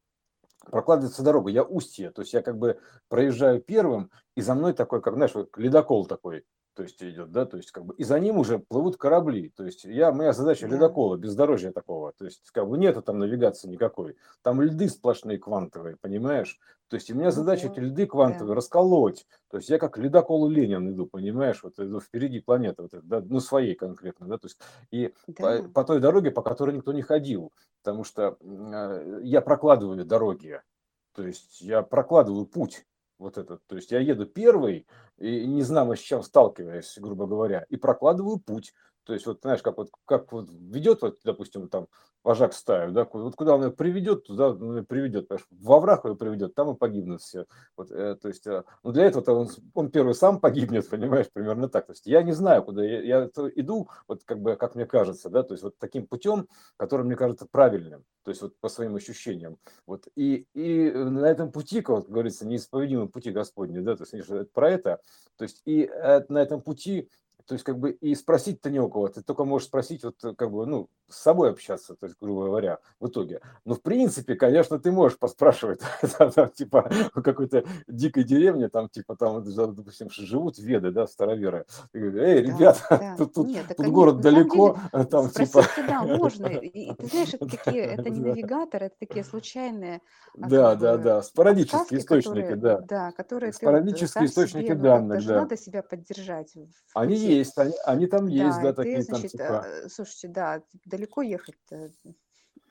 прокладывается 0.70 1.22
дорога. 1.22 1.50
Я 1.50 1.62
устье, 1.64 2.10
то 2.10 2.22
есть 2.22 2.32
я 2.32 2.42
как 2.42 2.58
бы 2.58 2.80
проезжаю 3.08 3.60
первым, 3.60 4.10
и 4.36 4.40
за 4.40 4.54
мной 4.54 4.72
такой, 4.72 5.02
как, 5.02 5.14
знаешь, 5.14 5.34
вот 5.34 5.56
ледокол 5.56 6.06
такой, 6.06 6.44
то 6.78 6.84
есть 6.84 7.02
идет, 7.02 7.32
да, 7.32 7.44
то 7.44 7.56
есть 7.56 7.72
как 7.72 7.84
бы, 7.84 7.94
и 7.96 8.04
за 8.04 8.20
ним 8.20 8.38
уже 8.38 8.60
плывут 8.60 8.96
корабли, 8.96 9.48
то 9.56 9.64
есть 9.64 9.82
я, 9.82 10.12
моя 10.12 10.32
задача 10.32 10.68
Да, 10.68 10.76
ледокола, 10.76 11.16
бездорожья 11.16 11.72
такого, 11.72 12.12
то 12.12 12.24
есть 12.24 12.48
как 12.52 12.68
бы 12.68 12.78
нету 12.78 13.02
там 13.02 13.18
навигации 13.18 13.66
никакой, 13.66 14.16
там 14.42 14.62
льды 14.62 14.88
сплошные 14.88 15.38
квантовые, 15.38 15.96
понимаешь, 15.96 16.56
то 16.86 16.94
есть 16.94 17.10
у 17.10 17.16
меня 17.16 17.32
задача 17.32 17.66
эти 17.66 17.80
вот, 17.80 17.88
льды 17.88 18.06
квантовые 18.06 18.54
расколоть, 18.54 19.26
то 19.50 19.56
есть 19.56 19.68
я 19.70 19.78
как 19.80 19.98
ледокол 19.98 20.48
Ленин 20.48 20.88
иду, 20.92 21.06
понимаешь, 21.06 21.64
вот 21.64 21.80
иду 21.80 21.98
впереди 21.98 22.38
планеты, 22.38 22.82
вот, 22.82 22.92
да, 23.02 23.20
ну 23.26 23.40
своей 23.40 23.74
конкретно, 23.74 24.28
да, 24.28 24.38
то 24.38 24.46
есть. 24.46 24.60
И 24.92 25.12
по, 25.36 25.58
да, 25.58 25.62
по 25.74 25.82
той 25.82 25.98
дороге, 25.98 26.30
по 26.30 26.42
которой 26.42 26.76
никто 26.76 26.92
не 26.92 27.02
ходил, 27.02 27.52
потому 27.82 28.04
что 28.04 28.36
э, 28.40 29.20
я 29.24 29.40
прокладываю 29.40 30.04
дороги, 30.04 30.62
то 31.12 31.26
есть 31.26 31.60
я 31.60 31.82
прокладываю 31.82 32.46
путь 32.46 32.86
вот 33.18 33.38
этот, 33.38 33.66
то 33.66 33.76
есть 33.76 33.90
я 33.90 34.00
еду 34.00 34.26
первый, 34.26 34.86
и 35.18 35.46
не 35.46 35.62
знаю, 35.62 35.96
с 35.96 36.00
чем 36.00 36.22
сталкиваюсь, 36.22 36.96
грубо 36.98 37.26
говоря, 37.26 37.66
и 37.68 37.76
прокладываю 37.76 38.38
путь. 38.38 38.74
То 39.08 39.14
есть 39.14 39.24
вот 39.24 39.38
знаешь, 39.40 39.62
как 39.62 39.78
вот 39.78 39.88
как 40.04 40.30
вот 40.32 40.50
ведет, 40.50 41.00
вот, 41.00 41.16
допустим, 41.24 41.70
там 41.70 41.86
вожак 42.22 42.52
стаю, 42.52 42.92
да, 42.92 43.08
вот 43.10 43.36
куда 43.36 43.54
он 43.54 43.64
ее 43.64 43.70
приведет, 43.70 44.24
туда 44.24 44.50
он 44.50 44.76
ее 44.76 44.82
приведет, 44.82 45.28
потому 45.28 45.38
что 45.38 45.48
во 45.62 45.80
враг 45.80 46.04
ее 46.04 46.14
приведет, 46.14 46.54
там 46.54 46.74
и 46.74 46.76
погибнут 46.76 47.22
все. 47.22 47.46
Вот, 47.74 47.90
э, 47.90 48.16
то 48.16 48.28
есть, 48.28 48.46
э, 48.46 48.64
ну 48.84 48.92
для 48.92 49.06
этого 49.06 49.34
он, 49.34 49.48
он 49.72 49.90
первый 49.90 50.14
сам 50.14 50.38
погибнет, 50.38 50.86
понимаешь, 50.90 51.24
примерно 51.32 51.70
так. 51.70 51.86
То 51.86 51.92
есть 51.92 52.06
я 52.06 52.22
не 52.22 52.32
знаю, 52.32 52.62
куда 52.62 52.84
я, 52.84 53.00
я 53.00 53.30
иду, 53.54 53.88
вот 54.08 54.24
как 54.26 54.42
бы, 54.42 54.56
как 54.56 54.74
мне 54.74 54.84
кажется, 54.84 55.30
да, 55.30 55.42
то 55.42 55.54
есть 55.54 55.64
вот 55.64 55.78
таким 55.78 56.06
путем, 56.06 56.46
который 56.76 57.06
мне 57.06 57.16
кажется 57.16 57.46
правильным, 57.50 58.04
то 58.24 58.30
есть 58.30 58.42
вот 58.42 58.58
по 58.60 58.68
своим 58.68 58.94
ощущениям. 58.94 59.56
Вот 59.86 60.06
и, 60.16 60.44
и 60.52 60.90
на 60.92 61.24
этом 61.24 61.50
пути, 61.50 61.80
как 61.80 61.96
вот 61.96 62.10
говорится, 62.10 62.46
неисповедимы 62.46 63.08
пути 63.08 63.30
Господни, 63.30 63.78
да, 63.78 63.96
то 63.96 64.02
есть 64.02 64.10
конечно, 64.10 64.44
про 64.52 64.70
это, 64.70 65.00
то 65.38 65.44
есть 65.44 65.62
и 65.64 65.86
э, 65.90 66.26
на 66.28 66.42
этом 66.42 66.60
пути 66.60 67.08
то 67.48 67.54
есть 67.54 67.64
как 67.64 67.78
бы 67.78 67.92
и 67.92 68.14
спросить-то 68.14 68.70
не 68.70 68.78
у 68.78 68.90
кого, 68.90 69.08
ты 69.08 69.22
только 69.22 69.44
можешь 69.44 69.68
спросить 69.68 70.04
вот 70.04 70.16
как 70.36 70.52
бы, 70.52 70.66
ну, 70.66 70.88
с 71.08 71.16
собой 71.16 71.50
общаться, 71.50 71.94
то 71.94 72.06
есть, 72.06 72.18
грубо 72.20 72.44
говоря, 72.44 72.78
в 73.00 73.08
итоге. 73.08 73.40
Но 73.64 73.74
в 73.74 73.80
принципе, 73.80 74.34
конечно, 74.34 74.78
ты 74.78 74.92
можешь 74.92 75.18
поспрашивать, 75.18 75.80
типа, 76.54 76.90
в 77.14 77.22
какой-то 77.22 77.64
дикой 77.86 78.24
деревне, 78.24 78.68
там, 78.68 78.90
типа, 78.90 79.16
там, 79.16 79.42
допустим, 79.74 80.10
живут 80.10 80.58
веды, 80.58 80.90
да, 80.90 81.06
староверы. 81.06 81.64
Эй, 81.94 82.42
ребята, 82.42 83.14
тут, 83.18 83.32
тут, 83.32 83.48
тут 83.76 83.86
город 83.86 84.20
далеко, 84.20 84.78
там, 85.10 85.30
типа... 85.30 85.62
да, 85.88 86.02
можно. 86.04 86.46
И, 86.46 86.92
ты 86.94 87.06
знаешь, 87.06 87.32
это 87.32 87.46
такие, 87.46 87.84
это 87.84 88.10
не 88.10 88.20
навигатор, 88.20 88.82
это 88.82 88.96
такие 88.98 89.24
случайные... 89.24 90.02
А, 90.38 90.48
да, 90.48 90.74
да, 90.74 90.96
да, 90.98 91.22
спорадические 91.22 92.00
источники, 92.00 92.54
да. 92.54 92.80
Да, 92.80 93.12
которые 93.12 93.54
Спорадические 93.54 94.26
источники 94.26 94.74
данных, 94.74 95.24
да. 95.24 95.40
Надо 95.40 95.56
себя 95.56 95.82
поддержать. 95.82 96.54
Они 96.94 97.16
есть, 97.16 97.37
они, 97.56 97.74
они 97.84 98.06
там 98.06 98.26
есть, 98.26 98.60
да, 98.62 98.72
такие 98.72 99.04
там, 99.04 99.22
типа... 99.22 99.64
Э, 99.66 99.88
слушайте, 99.88 100.28
да, 100.28 100.62
далеко 100.84 101.22
ехать-то 101.22 101.90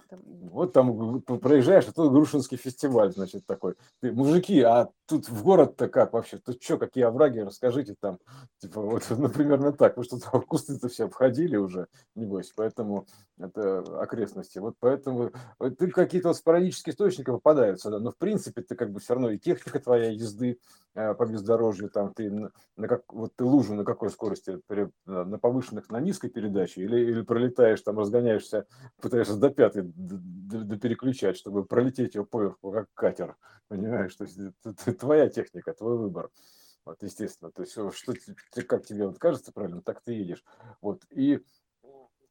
там... 0.10 0.22
Вот 0.26 0.74
там 0.74 1.22
проезжаешь, 1.22 1.88
а 1.88 1.92
тут 1.92 2.12
Грушинский 2.12 2.58
фестиваль, 2.58 3.12
значит, 3.12 3.46
такой. 3.46 3.76
Ты, 4.02 4.12
мужики, 4.12 4.62
а 4.62 4.90
тут 5.06 5.30
в 5.30 5.44
город-то 5.44 5.88
как 5.88 6.14
вообще? 6.14 6.38
Тут 6.38 6.62
что, 6.62 6.78
какие 6.78 7.04
овраги, 7.04 7.40
расскажите 7.40 7.96
там. 8.00 8.20
Типа, 8.60 8.82
вот, 8.82 9.04
ну, 9.10 9.30
примерно 9.30 9.72
так. 9.72 9.98
Вы 9.98 10.04
что 10.04 10.20
там 10.20 10.42
кусты-то 10.42 10.88
все 10.88 11.06
обходили 11.06 11.58
уже, 11.58 11.88
небось, 12.16 12.52
поэтому 12.56 13.06
это 13.40 13.80
окрестности. 14.02 14.60
Вот 14.60 14.76
поэтому 14.80 15.32
вот, 15.60 15.78
ты 15.78 15.90
какие-то 15.90 16.30
вот 16.30 16.38
спорадические 16.38 16.94
источники 16.94 17.28
попадаются, 17.28 17.90
да, 17.90 18.00
но 18.00 18.12
в 18.12 18.18
принципе 18.18 18.62
ты 18.62 18.76
как 18.76 18.92
бы 18.92 19.00
все 19.00 19.14
равно 19.14 19.30
и 19.32 19.38
техника 19.38 19.80
твоя 19.80 20.10
езды 20.10 20.60
э, 20.96 21.14
по 21.14 21.26
бездорожью, 21.26 21.90
там 21.90 22.14
ты 22.14 22.32
на, 22.32 22.52
на 22.76 22.88
как, 22.88 23.02
вот 23.14 23.34
ты 23.36 23.44
лужу 23.44 23.76
на 23.76 23.86
какой 23.86 24.10
скорости, 24.10 24.60
на 25.06 25.40
повышенных, 25.40 25.90
на 25.90 26.00
низкой 26.00 26.30
передаче, 26.30 26.82
или, 26.82 27.00
или 27.00 27.22
пролетаешь, 27.22 27.82
там 27.82 28.00
разгоняешься, 28.00 28.66
пытаешься 29.02 29.36
до 29.36 29.50
пятой 29.50 29.84
переключать, 29.98 31.38
чтобы 31.38 31.66
пролететь 31.66 32.16
его 32.16 32.26
поверху, 32.26 32.72
как 32.72 32.88
катер, 32.94 33.36
понимаешь? 33.68 34.16
То 34.16 34.26
есть 34.26 34.38
это 34.64 34.94
твоя 34.94 35.30
техника, 35.30 35.74
твой 35.74 35.98
выбор. 35.98 36.30
Вот, 36.86 37.04
естественно, 37.04 37.52
то 37.52 37.64
есть 37.64 37.74
что, 37.74 38.14
как 38.66 38.86
тебе 38.86 39.08
вот 39.08 39.20
кажется 39.20 39.52
правильно, 39.52 39.82
так 39.82 40.02
ты 40.02 40.14
едешь. 40.14 40.44
Вот, 40.82 41.04
и, 41.10 41.42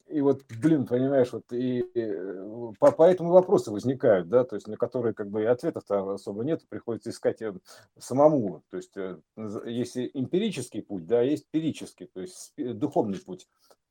и 0.06 0.20
вот, 0.22 0.44
блин, 0.48 0.86
понимаешь, 0.86 1.30
вот 1.32 1.52
и, 1.52 1.80
и 1.80 2.76
по, 2.78 2.90
по 2.90 3.02
этому 3.02 3.32
вопросы 3.32 3.70
возникают, 3.70 4.30
да, 4.30 4.44
то 4.44 4.56
есть 4.56 4.66
на 4.66 4.78
которые 4.78 5.12
как 5.12 5.28
бы 5.28 5.42
и 5.42 5.46
ответов-то 5.46 6.14
особо 6.14 6.42
нет, 6.42 6.66
приходится 6.70 7.10
искать 7.10 7.42
э, 7.42 7.52
самому. 7.98 8.62
То 8.70 8.78
есть 8.78 8.96
э, 8.96 9.18
есть 9.66 9.98
эмпирический 9.98 10.80
путь, 10.80 11.06
да, 11.06 11.20
есть 11.20 11.46
перический, 11.50 12.06
то 12.06 12.22
есть 12.22 12.54
духовный 12.56 13.18
путь 13.18 13.46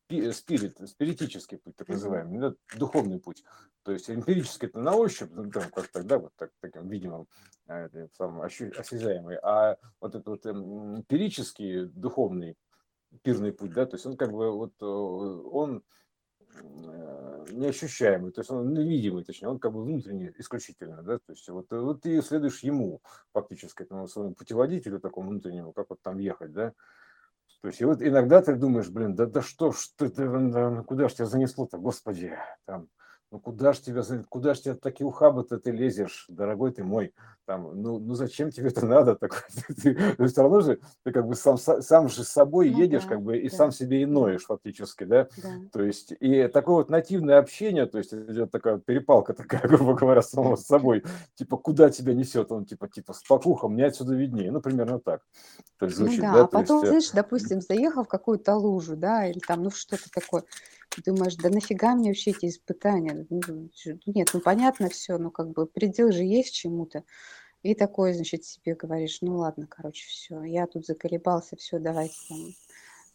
спирит, 0.07 0.77
спиритический 0.87 1.57
путь, 1.57 1.75
так 1.75 1.87
называемый, 1.87 2.39
да, 2.39 2.53
духовный 2.77 3.19
путь. 3.19 3.43
То 3.83 3.91
есть 3.91 4.09
эмпирический 4.09 4.67
это 4.67 4.79
на 4.79 4.95
ощупь, 4.95 5.31
ну, 5.31 5.49
там, 5.49 5.69
как 5.71 5.87
тогда 5.87 6.19
вот 6.19 6.33
так, 6.35 6.51
таким 6.59 6.87
видимым, 6.87 7.27
а, 7.67 7.89
самым 8.13 8.41
осязаемый, 8.41 9.37
а 9.41 9.77
вот 9.99 10.15
этот 10.15 10.27
вот 10.27 10.45
эмпирический 10.45 11.85
духовный 11.85 12.55
пирный 13.23 13.53
путь, 13.53 13.73
да, 13.73 13.85
то 13.85 13.95
есть 13.95 14.05
он 14.05 14.17
как 14.17 14.31
бы 14.31 14.51
вот 14.51 14.73
э, 14.81 14.85
он 14.85 15.83
э, 16.61 17.45
неощущаемый, 17.51 18.31
то 18.31 18.41
есть 18.41 18.51
он 18.51 18.73
невидимый, 18.73 19.23
точнее, 19.23 19.47
он 19.47 19.59
как 19.59 19.73
бы 19.73 19.83
внутренний 19.83 20.31
исключительно, 20.37 21.01
да, 21.01 21.19
то 21.19 21.31
есть 21.31 21.47
вот, 21.49 21.67
вот 21.71 22.01
ты 22.01 22.21
следуешь 22.21 22.59
ему, 22.59 23.01
фактически, 23.31 23.83
этому 23.83 24.07
своему 24.07 24.33
путеводителю 24.33 24.99
такому 24.99 25.29
внутреннему, 25.29 25.73
как 25.73 25.89
вот 25.89 26.01
там 26.01 26.19
ехать, 26.19 26.51
да, 26.51 26.73
то 27.65 27.69
есть 27.69 27.81
и 27.81 27.85
вот 27.85 27.99
иногда 27.99 28.43
ты 28.43 28.53
думаешь, 28.53 28.89
блин, 28.89 29.15
да, 29.15 29.25
да 29.25 29.41
что 29.41 29.71
ж 29.71 29.77
ты, 29.97 30.09
ты 30.09 30.83
куда 30.83 31.09
ж 31.09 31.13
тебя 31.13 31.25
занесло-то, 31.25 31.79
господи, 31.79 32.37
там, 32.65 32.89
ну 33.35 33.39
куда 33.41 33.73
ж 33.73 33.79
тебя, 33.79 34.01
куда 34.29 34.53
ж 34.53 34.59
тебя 34.59 34.75
такие 34.75 35.05
ухабы-то 35.05 35.59
ты 35.59 35.71
лезешь, 35.71 36.25
дорогой 36.29 36.71
ты 36.71 36.85
мой, 36.85 37.13
там, 37.43 37.69
ну, 37.81 37.99
ну 37.99 38.15
зачем 38.15 38.49
тебе 38.49 38.69
это 38.69 38.85
надо, 38.85 39.15
так, 39.15 39.49
ты, 39.83 39.93
ты, 39.93 40.27
все 40.27 40.41
равно 40.41 40.61
же 40.61 40.79
ты 41.03 41.11
как 41.11 41.27
бы 41.27 41.35
сам, 41.35 41.57
сам 41.57 42.07
же 42.07 42.23
с 42.23 42.29
собой 42.29 42.69
ну, 42.69 42.77
едешь, 42.77 43.03
да, 43.03 43.09
как 43.09 43.21
бы, 43.21 43.37
и 43.37 43.49
да. 43.49 43.55
сам 43.57 43.71
себе 43.73 44.03
и 44.03 44.05
ноешь 44.05 44.45
фактически, 44.45 45.03
да? 45.03 45.27
да, 45.43 45.49
то 45.73 45.83
есть, 45.83 46.13
и 46.17 46.47
такое 46.47 46.75
вот 46.75 46.89
нативное 46.89 47.37
общение, 47.37 47.87
то 47.87 47.97
есть 47.97 48.13
идет 48.13 48.51
такая 48.51 48.77
перепалка 48.77 49.33
такая, 49.33 49.61
грубо 49.67 49.95
говоря, 49.95 50.21
самого 50.21 50.55
с 50.55 50.65
собой, 50.65 51.03
типа, 51.35 51.57
куда 51.57 51.89
тебя 51.89 52.13
несет, 52.13 52.53
он 52.53 52.63
типа, 52.63 52.87
типа, 52.87 53.11
спокуха, 53.11 53.67
мне 53.67 53.85
отсюда 53.87 54.15
виднее, 54.15 54.49
ну, 54.49 54.61
примерно 54.61 54.99
так, 54.99 55.23
то 55.77 55.87
есть, 55.87 55.97
звучит, 55.97 56.19
ну, 56.19 56.23
да, 56.23 56.33
да? 56.33 56.43
а 56.43 56.47
потом, 56.47 56.77
есть, 56.77 56.85
э, 56.85 56.87
знаешь, 56.87 57.11
допустим, 57.11 57.59
заехал 57.59 58.05
в 58.05 58.07
какую-то 58.07 58.55
лужу, 58.55 58.95
да, 58.95 59.27
или 59.27 59.39
там, 59.39 59.61
ну, 59.61 59.71
что-то 59.71 60.09
такое, 60.09 60.45
думаешь, 61.01 61.35
да 61.35 61.49
нафига 61.49 61.95
мне 61.95 62.09
вообще 62.09 62.31
эти 62.31 62.47
испытания? 62.47 63.25
Ну, 63.29 63.69
нет, 64.05 64.29
ну 64.33 64.39
понятно 64.39 64.89
все, 64.89 65.17
ну 65.17 65.31
как 65.31 65.51
бы 65.51 65.65
предел 65.65 66.11
же 66.11 66.23
есть 66.23 66.53
чему-то. 66.53 67.03
И 67.63 67.73
такой, 67.73 68.13
значит, 68.13 68.45
себе 68.45 68.75
говоришь, 68.75 69.19
ну 69.21 69.37
ладно, 69.37 69.65
короче, 69.67 70.07
все, 70.07 70.43
я 70.43 70.67
тут 70.67 70.85
заколебался, 70.85 71.55
все, 71.55 71.79
давайте 71.79 72.13
там 72.29 72.37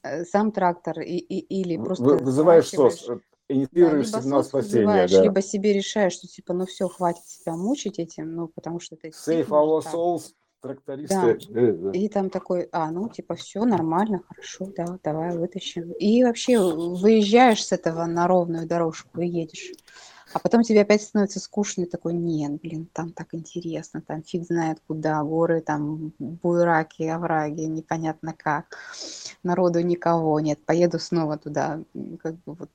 э, 0.02 0.24
сам 0.24 0.50
трактор 0.50 1.00
и, 1.00 1.16
и, 1.18 1.38
или 1.60 1.76
просто... 1.76 2.02
Вы, 2.02 2.16
вызываешь 2.16 2.68
СОС, 2.68 3.08
э, 3.10 3.20
инициируешь 3.48 4.10
да, 4.10 4.20
сигнал 4.20 4.42
спасения, 4.42 5.06
да. 5.06 5.22
Либо 5.22 5.40
себе 5.40 5.72
решаешь, 5.72 6.14
что 6.14 6.26
типа, 6.26 6.52
ну 6.52 6.66
все, 6.66 6.88
хватит 6.88 7.24
себя 7.28 7.54
мучить 7.54 8.00
этим, 8.00 8.34
ну 8.34 8.48
потому 8.48 8.80
что 8.80 8.96
это... 8.96 9.08
Save 9.08 9.48
our 9.48 9.82
souls, 9.82 10.32
трактористы. 10.60 11.38
Да. 11.48 11.90
И 11.92 12.08
там 12.08 12.30
такой, 12.30 12.68
а, 12.72 12.90
ну, 12.90 13.08
типа, 13.08 13.34
все 13.34 13.64
нормально, 13.64 14.22
хорошо, 14.26 14.66
да, 14.76 14.98
давай 15.02 15.36
вытащим. 15.36 15.92
И 15.92 16.22
вообще 16.24 16.58
выезжаешь 16.58 17.64
с 17.64 17.72
этого 17.72 18.06
на 18.06 18.26
ровную 18.26 18.66
дорожку 18.66 19.20
и 19.20 19.26
едешь. 19.26 19.72
А 20.32 20.38
потом 20.38 20.62
тебе 20.62 20.82
опять 20.82 21.02
становится 21.02 21.40
скучно, 21.40 21.82
и 21.82 21.86
такой, 21.86 22.14
нет, 22.14 22.60
блин, 22.60 22.88
там 22.92 23.12
так 23.12 23.34
интересно, 23.34 24.00
там 24.00 24.22
фиг 24.22 24.44
знает 24.44 24.78
куда, 24.86 25.22
горы, 25.24 25.60
там 25.60 26.12
буйраки, 26.18 27.02
овраги, 27.02 27.62
непонятно 27.62 28.32
как, 28.32 28.78
народу 29.42 29.80
никого 29.80 30.38
нет, 30.38 30.64
поеду 30.64 31.00
снова 31.00 31.36
туда, 31.36 31.82
как 32.22 32.34
бы 32.44 32.54
вот 32.54 32.70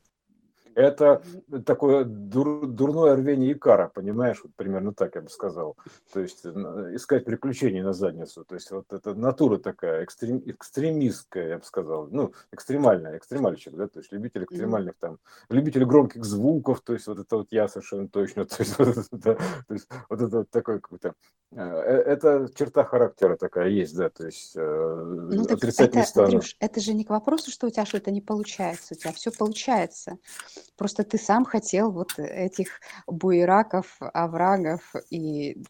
это 0.76 1.22
такое 1.66 2.04
дур, 2.04 2.68
дурное 2.68 3.16
рвение 3.16 3.54
Икара, 3.54 3.90
понимаешь, 3.94 4.42
вот 4.44 4.54
примерно 4.56 4.94
так 4.94 5.16
я 5.16 5.22
бы 5.22 5.30
сказал. 5.30 5.78
То 6.14 6.20
есть 6.20 6.46
искать 6.46 7.26
приключения 7.26 7.84
на 7.84 7.94
задницу. 7.94 8.46
То 8.46 8.56
есть 8.56 8.72
вот 8.72 8.92
эта 8.92 9.14
натура 9.14 9.58
такая 9.58 10.04
экстрем, 10.04 10.42
экстремистская, 10.46 11.48
я 11.48 11.58
бы 11.58 11.64
сказал. 11.64 12.08
Ну, 12.12 12.34
экстремальная, 12.52 13.18
экстремальщик, 13.18 13.74
да, 13.74 13.88
то 13.88 14.00
есть 14.00 14.12
любитель 14.12 14.44
экстремальных 14.44 14.96
там, 15.00 15.18
любитель 15.50 15.86
громких 15.86 16.24
звуков, 16.26 16.82
то 16.82 16.94
есть 16.94 17.08
вот 17.08 17.20
это 17.20 17.38
вот 17.38 17.48
я 17.52 17.68
совершенно 17.68 18.08
точно, 18.08 18.46
то 18.46 18.58
есть 18.60 18.78
вот 18.78 18.90
это, 18.90 19.04
да, 19.12 19.36
то 19.36 19.74
есть 19.74 19.88
вот 20.10 20.22
это 20.22 20.38
вот 20.38 20.50
такой 20.50 20.80
какой-то, 20.80 21.14
э, 21.52 21.62
э, 21.62 22.02
это 22.04 22.50
черта 22.56 22.84
характера 22.84 23.36
такая 23.38 23.70
есть, 23.70 23.96
да, 23.96 24.10
то 24.10 24.26
есть 24.26 24.54
э, 24.56 24.60
ну, 24.62 25.44
отрицательный 25.44 26.04
это, 26.04 26.24
Андрюш, 26.24 26.56
это 26.60 26.80
же 26.80 26.94
не 26.94 27.04
к 27.04 27.10
вопросу, 27.10 27.52
что 27.52 27.68
у 27.68 27.70
тебя 27.70 27.86
что-то 27.86 28.12
не 28.12 28.22
получается, 28.22 28.94
у 28.94 28.98
тебя 28.98 29.12
все 29.14 29.32
получается. 29.32 30.18
Просто 30.78 31.04
ты 31.04 31.18
сам 31.18 31.46
хотел 31.46 31.92
вот 31.92 32.18
этих 32.18 32.80
буераков, 33.08 33.98
оврагов 34.00 34.94
и 35.10 35.64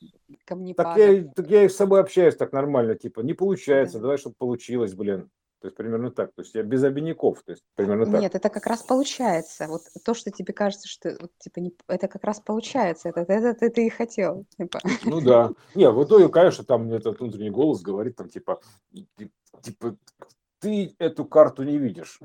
камнепадов. 0.45 0.95
Так 0.95 1.03
я, 1.03 1.23
так 1.35 1.47
я 1.47 1.63
и 1.63 1.69
с 1.69 1.75
собой 1.75 2.01
общаюсь 2.01 2.35
так 2.35 2.51
нормально, 2.51 2.95
типа, 2.95 3.21
не 3.21 3.33
получается, 3.33 3.97
да. 3.97 4.03
давай, 4.03 4.17
чтобы 4.17 4.35
получилось, 4.37 4.93
блин. 4.93 5.29
То 5.65 5.67
есть 5.67 5.77
примерно 5.77 6.11
так. 6.11 6.31
То 6.35 6.43
есть 6.43 6.53
я 6.53 6.61
без 6.61 6.83
обиняков. 6.83 7.41
То 7.43 7.53
есть 7.53 7.63
примерно 7.73 8.05
так. 8.05 8.21
Нет, 8.21 8.35
это 8.35 8.49
как 8.49 8.67
раз 8.67 8.83
получается. 8.83 9.67
Вот 9.67 9.81
то, 10.03 10.13
что 10.13 10.29
тебе 10.29 10.53
кажется, 10.53 10.87
что 10.87 11.17
вот, 11.19 11.31
типа 11.39 11.59
не, 11.59 11.73
это 11.87 12.07
как 12.07 12.23
раз 12.23 12.39
получается. 12.39 13.09
Это, 13.09 13.21
это, 13.21 13.47
это 13.47 13.69
ты 13.71 13.87
и 13.87 13.89
хотел. 13.89 14.45
Типа. 14.57 14.79
Ну 15.05 15.21
да. 15.21 15.51
Не, 15.73 15.89
в 15.89 16.03
итоге, 16.03 16.29
конечно, 16.29 16.63
там 16.63 16.91
этот 16.91 17.19
внутренний 17.19 17.49
голос 17.49 17.81
говорит 17.81 18.15
там 18.15 18.29
типа, 18.29 18.59
типа 19.61 19.97
ты 20.59 20.93
эту 20.99 21.25
карту 21.25 21.63
не 21.63 21.79
видишь 21.79 22.19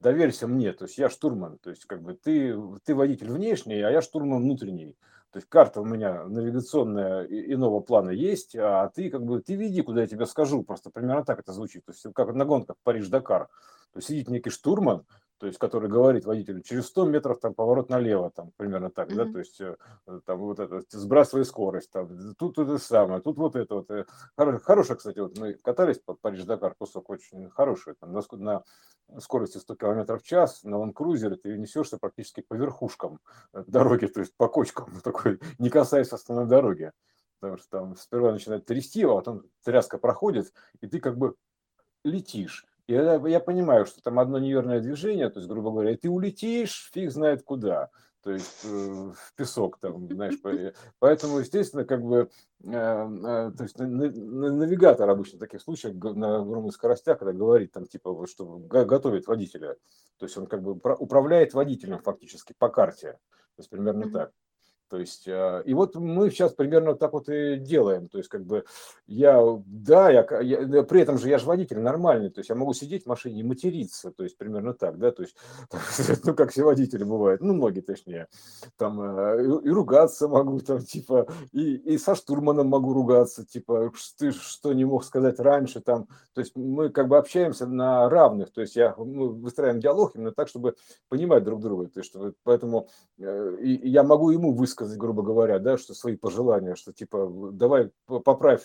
доверься 0.00 0.46
мне, 0.46 0.72
то 0.72 0.84
есть 0.84 0.98
я 0.98 1.08
штурман, 1.08 1.58
то 1.58 1.70
есть 1.70 1.84
как 1.84 2.02
бы 2.02 2.14
ты, 2.14 2.56
ты 2.84 2.94
водитель 2.94 3.30
внешний, 3.30 3.80
а 3.80 3.90
я 3.90 4.00
штурман 4.02 4.42
внутренний. 4.42 4.96
То 5.30 5.38
есть 5.38 5.48
карта 5.48 5.82
у 5.82 5.84
меня 5.84 6.24
навигационная 6.24 7.24
иного 7.24 7.80
плана 7.80 8.10
есть, 8.10 8.56
а 8.56 8.88
ты 8.88 9.10
как 9.10 9.24
бы, 9.24 9.42
ты 9.42 9.56
веди, 9.56 9.82
куда 9.82 10.00
я 10.00 10.06
тебе 10.06 10.24
скажу, 10.24 10.62
просто 10.62 10.90
примерно 10.90 11.24
так 11.24 11.40
это 11.40 11.52
звучит. 11.52 11.84
То 11.84 11.92
есть 11.92 12.06
как 12.14 12.34
на 12.34 12.44
гонках 12.46 12.76
Париж-Дакар. 12.82 13.48
То 13.92 13.98
есть 13.98 14.08
сидит 14.08 14.28
некий 14.28 14.50
штурман, 14.50 15.04
то 15.38 15.46
есть 15.46 15.58
который 15.58 15.88
говорит 15.88 16.24
водителю, 16.24 16.62
через 16.62 16.86
100 16.86 17.06
метров 17.06 17.38
там 17.40 17.54
поворот 17.54 17.88
налево, 17.88 18.30
там 18.30 18.52
примерно 18.56 18.90
так, 18.90 19.10
mm-hmm. 19.10 19.24
да, 19.24 19.32
то 19.32 19.38
есть 19.38 19.60
э, 19.60 19.76
там 20.26 20.38
вот 20.38 20.58
это, 20.58 20.82
сбрасывай 20.90 21.44
скорость, 21.44 21.90
там, 21.90 22.34
тут 22.34 22.58
это 22.58 22.78
самое, 22.78 23.20
тут 23.20 23.38
вот 23.38 23.54
это 23.56 23.76
вот. 23.76 23.90
Э, 23.90 24.04
хорошая, 24.36 24.96
кстати, 24.96 25.20
вот 25.20 25.38
мы 25.38 25.54
катались 25.54 25.98
по 25.98 26.14
Париж-Дакар, 26.14 26.74
кусок 26.74 27.08
очень 27.10 27.48
хороший, 27.50 27.94
там, 27.94 28.12
на, 28.12 28.22
на 28.38 28.64
скорости 29.20 29.58
100 29.58 29.76
км 29.76 30.18
в 30.18 30.22
час, 30.22 30.64
на 30.64 30.78
ланкрузере 30.78 31.36
ты 31.36 31.56
несешься 31.56 31.98
практически 31.98 32.40
по 32.40 32.54
верхушкам 32.54 33.20
э, 33.52 33.62
дороги, 33.66 34.06
то 34.06 34.20
есть 34.20 34.34
по 34.36 34.48
кочкам, 34.48 34.92
такой, 35.04 35.40
не 35.58 35.70
касаясь 35.70 36.12
основной 36.12 36.46
дороги. 36.46 36.92
Потому 37.40 37.58
что 37.58 37.68
там 37.70 37.96
сперва 37.96 38.32
начинает 38.32 38.66
трясти, 38.66 39.04
а 39.04 39.14
потом 39.14 39.44
тряска 39.62 39.98
проходит, 39.98 40.52
и 40.80 40.88
ты 40.88 40.98
как 40.98 41.16
бы 41.16 41.36
летишь 42.02 42.66
я, 42.88 43.22
я 43.26 43.40
понимаю, 43.40 43.86
что 43.86 44.02
там 44.02 44.18
одно 44.18 44.38
неверное 44.38 44.80
движение, 44.80 45.30
то 45.30 45.38
есть, 45.40 45.48
грубо 45.48 45.70
говоря, 45.70 45.96
ты 45.96 46.10
улетишь, 46.10 46.90
фиг 46.92 47.10
знает 47.10 47.42
куда 47.42 47.90
то 48.22 48.32
есть 48.32 48.64
э, 48.64 48.68
в 48.68 49.34
песок 49.36 49.78
там, 49.78 50.06
знаешь, 50.10 50.34
поэтому, 50.98 51.38
естественно, 51.38 51.84
как 51.84 52.02
бы, 52.02 52.28
э, 52.62 52.70
э, 52.70 53.52
то 53.56 53.62
есть 53.62 53.78
навигатор 53.78 55.08
обычно 55.08 55.36
в 55.36 55.40
таких 55.40 55.62
случаях 55.62 55.94
на 55.94 56.36
огромных 56.36 56.74
скоростях, 56.74 57.18
когда 57.18 57.32
говорит 57.32 57.72
там 57.72 57.86
типа, 57.86 58.26
что 58.26 58.58
готовит 58.58 59.26
водителя, 59.26 59.76
то 60.18 60.26
есть 60.26 60.36
он 60.36 60.46
как 60.46 60.62
бы 60.62 60.72
управляет 60.72 61.54
водителем 61.54 62.00
фактически 62.00 62.54
по 62.58 62.68
карте, 62.68 63.12
то 63.12 63.60
есть 63.60 63.70
примерно 63.70 64.10
так. 64.10 64.32
То 64.88 64.98
есть, 64.98 65.28
а, 65.28 65.60
и 65.60 65.74
вот 65.74 65.94
мы 65.96 66.30
сейчас 66.30 66.52
примерно 66.52 66.94
так 66.94 67.12
вот 67.12 67.28
и 67.28 67.56
делаем. 67.56 68.08
То 68.08 68.18
есть, 68.18 68.30
как 68.30 68.44
бы 68.44 68.64
я, 69.06 69.42
да, 69.66 70.10
я, 70.10 70.26
я 70.40 70.82
при 70.82 71.02
этом 71.02 71.18
же 71.18 71.28
я 71.28 71.38
же 71.38 71.46
водитель 71.46 71.78
нормальный, 71.78 72.30
то 72.30 72.40
есть 72.40 72.48
я 72.48 72.56
могу 72.56 72.72
сидеть 72.72 73.04
в 73.04 73.06
машине 73.06 73.40
и 73.40 73.44
материться, 73.44 74.10
то 74.10 74.22
есть 74.24 74.36
примерно 74.36 74.74
так, 74.74 74.98
да, 74.98 75.10
то 75.10 75.22
есть, 75.22 75.36
ну, 76.24 76.34
как 76.34 76.50
все 76.50 76.64
водители 76.64 77.04
бывают, 77.04 77.40
ну, 77.40 77.54
многие 77.54 77.80
точнее, 77.80 78.28
там 78.76 79.00
э, 79.00 79.42
и, 79.42 79.68
и 79.68 79.70
ругаться 79.70 80.28
могу, 80.28 80.58
там, 80.60 80.80
типа, 80.80 81.26
и, 81.52 81.74
и 81.74 81.98
со 81.98 82.14
штурманом 82.14 82.68
могу 82.68 82.92
ругаться, 82.92 83.44
типа, 83.44 83.92
ты 84.18 84.32
что 84.32 84.72
не 84.72 84.84
мог 84.84 85.04
сказать 85.04 85.38
раньше, 85.40 85.80
там, 85.80 86.06
то 86.34 86.40
есть 86.40 86.56
мы 86.56 86.88
как 86.90 87.08
бы 87.08 87.18
общаемся 87.18 87.66
на 87.66 88.08
равных, 88.08 88.52
то 88.52 88.60
есть 88.60 88.76
я, 88.76 88.94
мы 88.96 89.28
выстраиваем 89.28 89.80
диалог 89.80 90.14
именно 90.14 90.32
так, 90.32 90.48
чтобы 90.48 90.74
понимать 91.08 91.44
друг 91.44 91.60
друга, 91.60 91.88
то 91.88 92.00
есть, 92.00 92.14
поэтому 92.42 92.88
э, 93.18 93.56
и, 93.60 93.74
и 93.74 93.88
я 93.90 94.02
могу 94.02 94.30
ему 94.30 94.52
высказать 94.52 94.77
высказать, 94.78 94.98
грубо 94.98 95.22
говоря, 95.22 95.58
да, 95.58 95.76
что 95.76 95.94
свои 95.94 96.16
пожелания, 96.16 96.74
что 96.74 96.92
типа 96.92 97.28
давай 97.52 97.90
поправь 98.06 98.62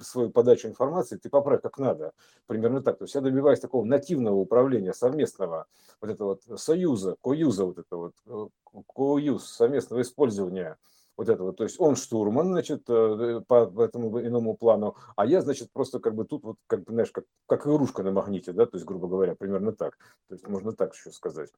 свою 0.00 0.30
подачу 0.30 0.68
информации, 0.68 1.16
ты 1.16 1.28
поправь 1.28 1.62
как 1.62 1.78
надо, 1.78 2.12
примерно 2.46 2.82
так. 2.82 2.98
То 2.98 3.04
есть 3.04 3.14
я 3.14 3.20
добиваюсь 3.20 3.60
такого 3.60 3.84
нативного 3.84 4.36
управления, 4.36 4.92
совместного 4.92 5.66
вот 6.00 6.10
этого 6.10 6.28
вот 6.46 6.60
союза, 6.60 7.16
коюза 7.22 7.64
вот 7.64 7.78
этого 7.78 8.12
вот, 8.26 8.50
э, 8.74 8.80
коюз, 8.94 9.46
совместного 9.46 10.02
использования 10.02 10.76
вот 11.16 11.28
этого. 11.28 11.52
То 11.52 11.64
есть 11.64 11.80
он 11.80 11.96
штурман, 11.96 12.52
значит, 12.52 12.82
э, 12.88 13.40
по, 13.46 13.66
по 13.66 13.82
этому 13.82 14.20
иному 14.20 14.56
плану, 14.56 14.94
а 15.16 15.26
я, 15.26 15.42
значит, 15.42 15.70
просто 15.72 15.98
как 15.98 16.14
бы 16.14 16.24
тут 16.24 16.44
вот, 16.44 16.56
как 16.66 16.84
бы, 16.84 16.92
знаешь, 16.92 17.10
как, 17.10 17.24
как 17.46 17.66
игрушка 17.66 18.02
на 18.02 18.12
магните, 18.12 18.52
да, 18.52 18.66
то 18.66 18.76
есть, 18.76 18.86
грубо 18.86 19.08
говоря, 19.08 19.34
примерно 19.34 19.72
так. 19.72 19.98
То 20.28 20.34
есть 20.34 20.48
можно 20.48 20.72
так 20.72 20.94
еще 20.94 21.10
сказать. 21.10 21.50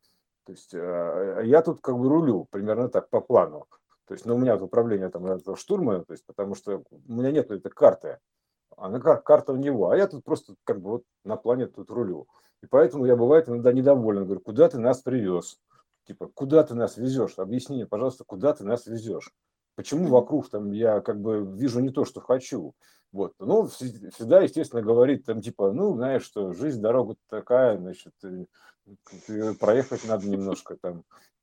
То 0.44 0.52
есть 0.52 0.74
э, 0.74 1.42
я 1.44 1.62
тут 1.62 1.80
как 1.80 1.96
бы 1.96 2.08
рулю 2.08 2.46
примерно 2.50 2.88
так 2.88 3.08
по 3.10 3.20
плану. 3.20 3.66
То 4.12 4.14
есть, 4.14 4.26
ну, 4.26 4.34
у 4.34 4.38
меня 4.38 4.56
управление 4.56 5.08
там 5.08 5.24
этого 5.24 5.56
штурма, 5.56 6.04
то 6.04 6.12
есть, 6.12 6.26
потому 6.26 6.54
что 6.54 6.82
у 6.90 7.12
меня 7.14 7.30
нет 7.30 7.50
этой 7.50 7.70
карты, 7.70 8.18
она 8.76 9.00
кар- 9.00 9.22
карта 9.22 9.54
у 9.54 9.56
него, 9.56 9.88
а 9.88 9.96
я 9.96 10.06
тут 10.06 10.22
просто 10.22 10.54
как 10.64 10.82
бы 10.82 10.90
вот 10.90 11.04
на 11.24 11.36
плане 11.36 11.66
тут 11.66 11.88
рулю. 11.88 12.28
И 12.62 12.66
поэтому 12.66 13.06
я 13.06 13.16
бывает 13.16 13.48
иногда 13.48 13.72
недоволен, 13.72 14.26
говорю, 14.26 14.42
куда 14.42 14.68
ты 14.68 14.78
нас 14.78 15.00
привез? 15.00 15.58
Типа, 16.06 16.28
куда 16.34 16.62
ты 16.62 16.74
нас 16.74 16.98
везешь? 16.98 17.38
Объясни 17.38 17.76
мне, 17.76 17.86
пожалуйста, 17.86 18.24
куда 18.24 18.52
ты 18.52 18.64
нас 18.64 18.84
везешь? 18.84 19.32
Почему 19.76 20.08
вокруг 20.08 20.50
там 20.50 20.72
я 20.72 21.00
как 21.00 21.18
бы 21.18 21.42
вижу 21.56 21.80
не 21.80 21.88
то, 21.88 22.04
что 22.04 22.20
хочу? 22.20 22.74
Вот. 23.12 23.32
Ну, 23.38 23.64
всегда, 23.68 24.42
естественно, 24.42 24.82
говорит 24.82 25.24
там 25.24 25.40
типа, 25.40 25.72
ну, 25.72 25.94
знаешь, 25.94 26.24
что 26.24 26.52
жизнь, 26.52 26.82
дорога 26.82 27.16
такая, 27.30 27.78
значит, 27.78 28.12
проехать 29.58 30.06
надо 30.06 30.28
немножко 30.28 30.76
там, 30.76 31.02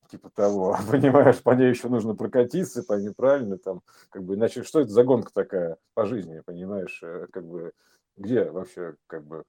типа 0.10 0.30
того, 0.30 0.78
понимаешь, 0.92 1.42
по 1.42 1.52
ней 1.52 1.70
еще 1.70 1.88
нужно 1.88 2.16
прокатиться, 2.16 2.84
по 2.84 2.94
ней 2.94 3.12
правильно 3.12 3.58
там, 3.58 3.82
как 4.10 4.24
бы, 4.24 4.36
иначе 4.36 4.64
что 4.64 4.82
это 4.82 4.90
за 4.90 5.04
гонка 5.04 5.32
такая 5.34 5.78
по 5.94 6.06
жизни, 6.06 6.42
понимаешь, 6.46 7.00
э, 7.04 7.28
как 7.32 7.46
бы, 7.46 7.72
где 8.18 8.46
вообще, 8.46 8.96
как 9.08 9.26
бы, 9.26 9.44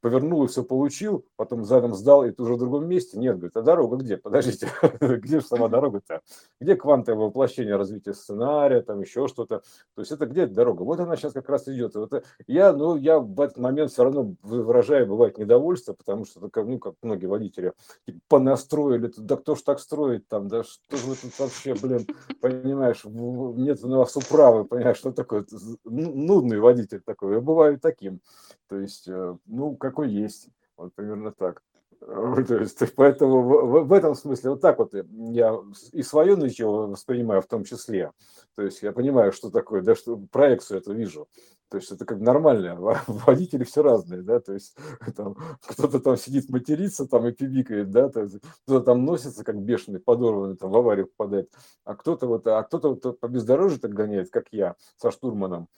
повернул 0.00 0.44
и 0.44 0.48
все 0.48 0.62
получил, 0.62 1.24
потом 1.36 1.64
задом 1.64 1.94
сдал, 1.94 2.24
и 2.24 2.30
ты 2.30 2.42
уже 2.42 2.54
в 2.54 2.58
другом 2.58 2.86
месте. 2.86 3.18
Нет, 3.18 3.36
говорит, 3.36 3.56
а 3.56 3.62
дорога 3.62 3.96
где? 3.96 4.16
Подождите, 4.16 4.68
где 5.00 5.40
же 5.40 5.46
сама 5.46 5.68
дорога-то? 5.68 6.20
Где 6.60 6.76
квантовое 6.76 7.26
воплощение 7.26 7.76
развития 7.76 8.14
сценария, 8.14 8.82
там 8.82 9.00
еще 9.00 9.28
что-то? 9.28 9.62
То 9.94 10.00
есть 10.00 10.12
это 10.12 10.26
где 10.26 10.46
дорога? 10.46 10.82
Вот 10.82 11.00
она 11.00 11.16
сейчас 11.16 11.32
как 11.32 11.48
раз 11.48 11.68
идет. 11.68 11.94
Вот 11.94 12.12
э, 12.12 12.22
я, 12.46 12.72
ну, 12.72 12.96
я 12.96 13.18
в 13.18 13.40
этот 13.40 13.58
момент 13.58 13.90
все 13.90 14.04
равно 14.04 14.34
выражаю, 14.42 15.06
бывает, 15.06 15.38
недовольство, 15.38 15.94
потому 15.94 16.24
что, 16.24 16.40
ну, 16.40 16.78
как 16.78 16.94
многие 17.02 17.26
водители, 17.26 17.72
типа, 18.06 18.20
понастроили, 18.28 19.12
да 19.16 19.36
кто 19.36 19.54
ж 19.54 19.62
так 19.62 19.80
строит 19.80 20.28
там, 20.28 20.48
да 20.48 20.62
что 20.62 20.96
же 20.96 21.06
вы 21.06 21.16
тут 21.16 21.38
вообще, 21.38 21.74
блин, 21.74 22.06
понимаешь, 22.40 23.04
нет 23.04 23.82
у 23.84 23.88
вас 23.88 24.16
управы, 24.16 24.64
понимаешь, 24.64 24.96
что 24.96 25.12
такое, 25.12 25.44
нудный 25.84 26.60
водитель 26.60 27.00
такой, 27.00 27.34
я 27.34 27.40
бываю 27.40 27.78
таким. 27.78 28.20
То 28.72 28.78
есть, 28.78 29.06
э, 29.06 29.36
ну, 29.44 29.76
какой 29.76 30.10
есть. 30.10 30.48
Вот 30.78 30.94
примерно 30.94 31.30
так. 31.30 31.62
То 32.00 32.56
есть, 32.56 32.82
поэтому 32.96 33.42
в, 33.42 33.84
в 33.84 33.92
этом 33.92 34.14
смысле 34.14 34.48
вот 34.48 34.62
так 34.62 34.78
вот 34.78 34.94
я 34.94 35.60
и 35.92 36.02
свое 36.02 36.36
нытье 36.36 36.66
воспринимаю 36.66 37.42
в 37.42 37.46
том 37.46 37.64
числе. 37.64 38.12
То 38.56 38.62
есть 38.62 38.82
я 38.82 38.92
понимаю, 38.92 39.30
что 39.32 39.50
такое, 39.50 39.82
да, 39.82 39.94
что 39.94 40.16
проекцию 40.16 40.78
это 40.78 40.94
вижу. 40.94 41.28
То 41.68 41.76
есть 41.76 41.92
это 41.92 42.06
как 42.06 42.18
нормально, 42.20 42.78
водители 43.06 43.64
все 43.64 43.82
разные, 43.82 44.22
да, 44.22 44.40
то 44.40 44.54
есть 44.54 44.74
кто-то 45.66 46.00
там 46.00 46.16
сидит 46.16 46.48
матерится 46.48 47.06
там 47.06 47.26
и 47.26 47.32
пибикает, 47.32 47.90
да, 47.90 48.08
кто-то 48.08 48.80
там 48.80 49.04
носится 49.04 49.44
как 49.44 49.60
бешеный, 49.60 50.00
подорванный, 50.00 50.56
там 50.56 50.70
в 50.70 50.76
аварию 50.76 51.08
попадает, 51.08 51.50
а 51.84 51.94
кто-то 51.94 52.26
вот, 52.26 52.46
а 52.46 52.62
кто-то 52.62 52.88
вот 52.88 53.20
по 53.20 53.28
бездорожью 53.28 53.80
так 53.80 53.92
гоняет, 53.92 54.30
как 54.30 54.46
я, 54.50 54.76
со 54.96 55.10
штурманом, 55.10 55.68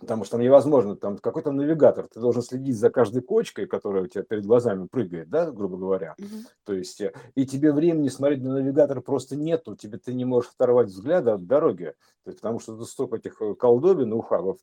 потому 0.00 0.24
что 0.24 0.32
там 0.32 0.40
невозможно, 0.40 0.96
там 0.96 1.18
какой-то 1.18 1.52
навигатор, 1.52 2.08
ты 2.08 2.20
должен 2.20 2.42
следить 2.42 2.76
за 2.76 2.90
каждой 2.90 3.22
кочкой, 3.22 3.66
которая 3.66 4.04
у 4.04 4.06
тебя 4.06 4.24
перед 4.24 4.44
глазами 4.44 4.86
прыгает, 4.86 5.28
да, 5.28 5.50
грубо 5.50 5.76
говоря. 5.76 6.14
Угу. 6.18 6.26
То 6.64 6.74
есть, 6.74 7.00
э, 7.00 7.12
и 7.34 7.46
тебе 7.46 7.72
времени 7.72 8.08
смотреть 8.08 8.42
на 8.42 8.54
навигатор 8.54 9.00
просто 9.00 9.36
нету, 9.36 9.76
тебе 9.76 9.98
ты 9.98 10.12
не 10.12 10.24
можешь 10.24 10.50
оторвать 10.54 10.88
взгляда 10.88 11.34
от 11.34 11.46
дороги, 11.46 11.94
то 12.24 12.30
есть, 12.30 12.40
потому 12.40 12.58
что 12.58 12.76
тут 12.76 12.88
столько 12.88 13.16
этих 13.16 13.40
э, 13.40 13.54
колдобин, 13.54 14.12
ухабов, 14.12 14.58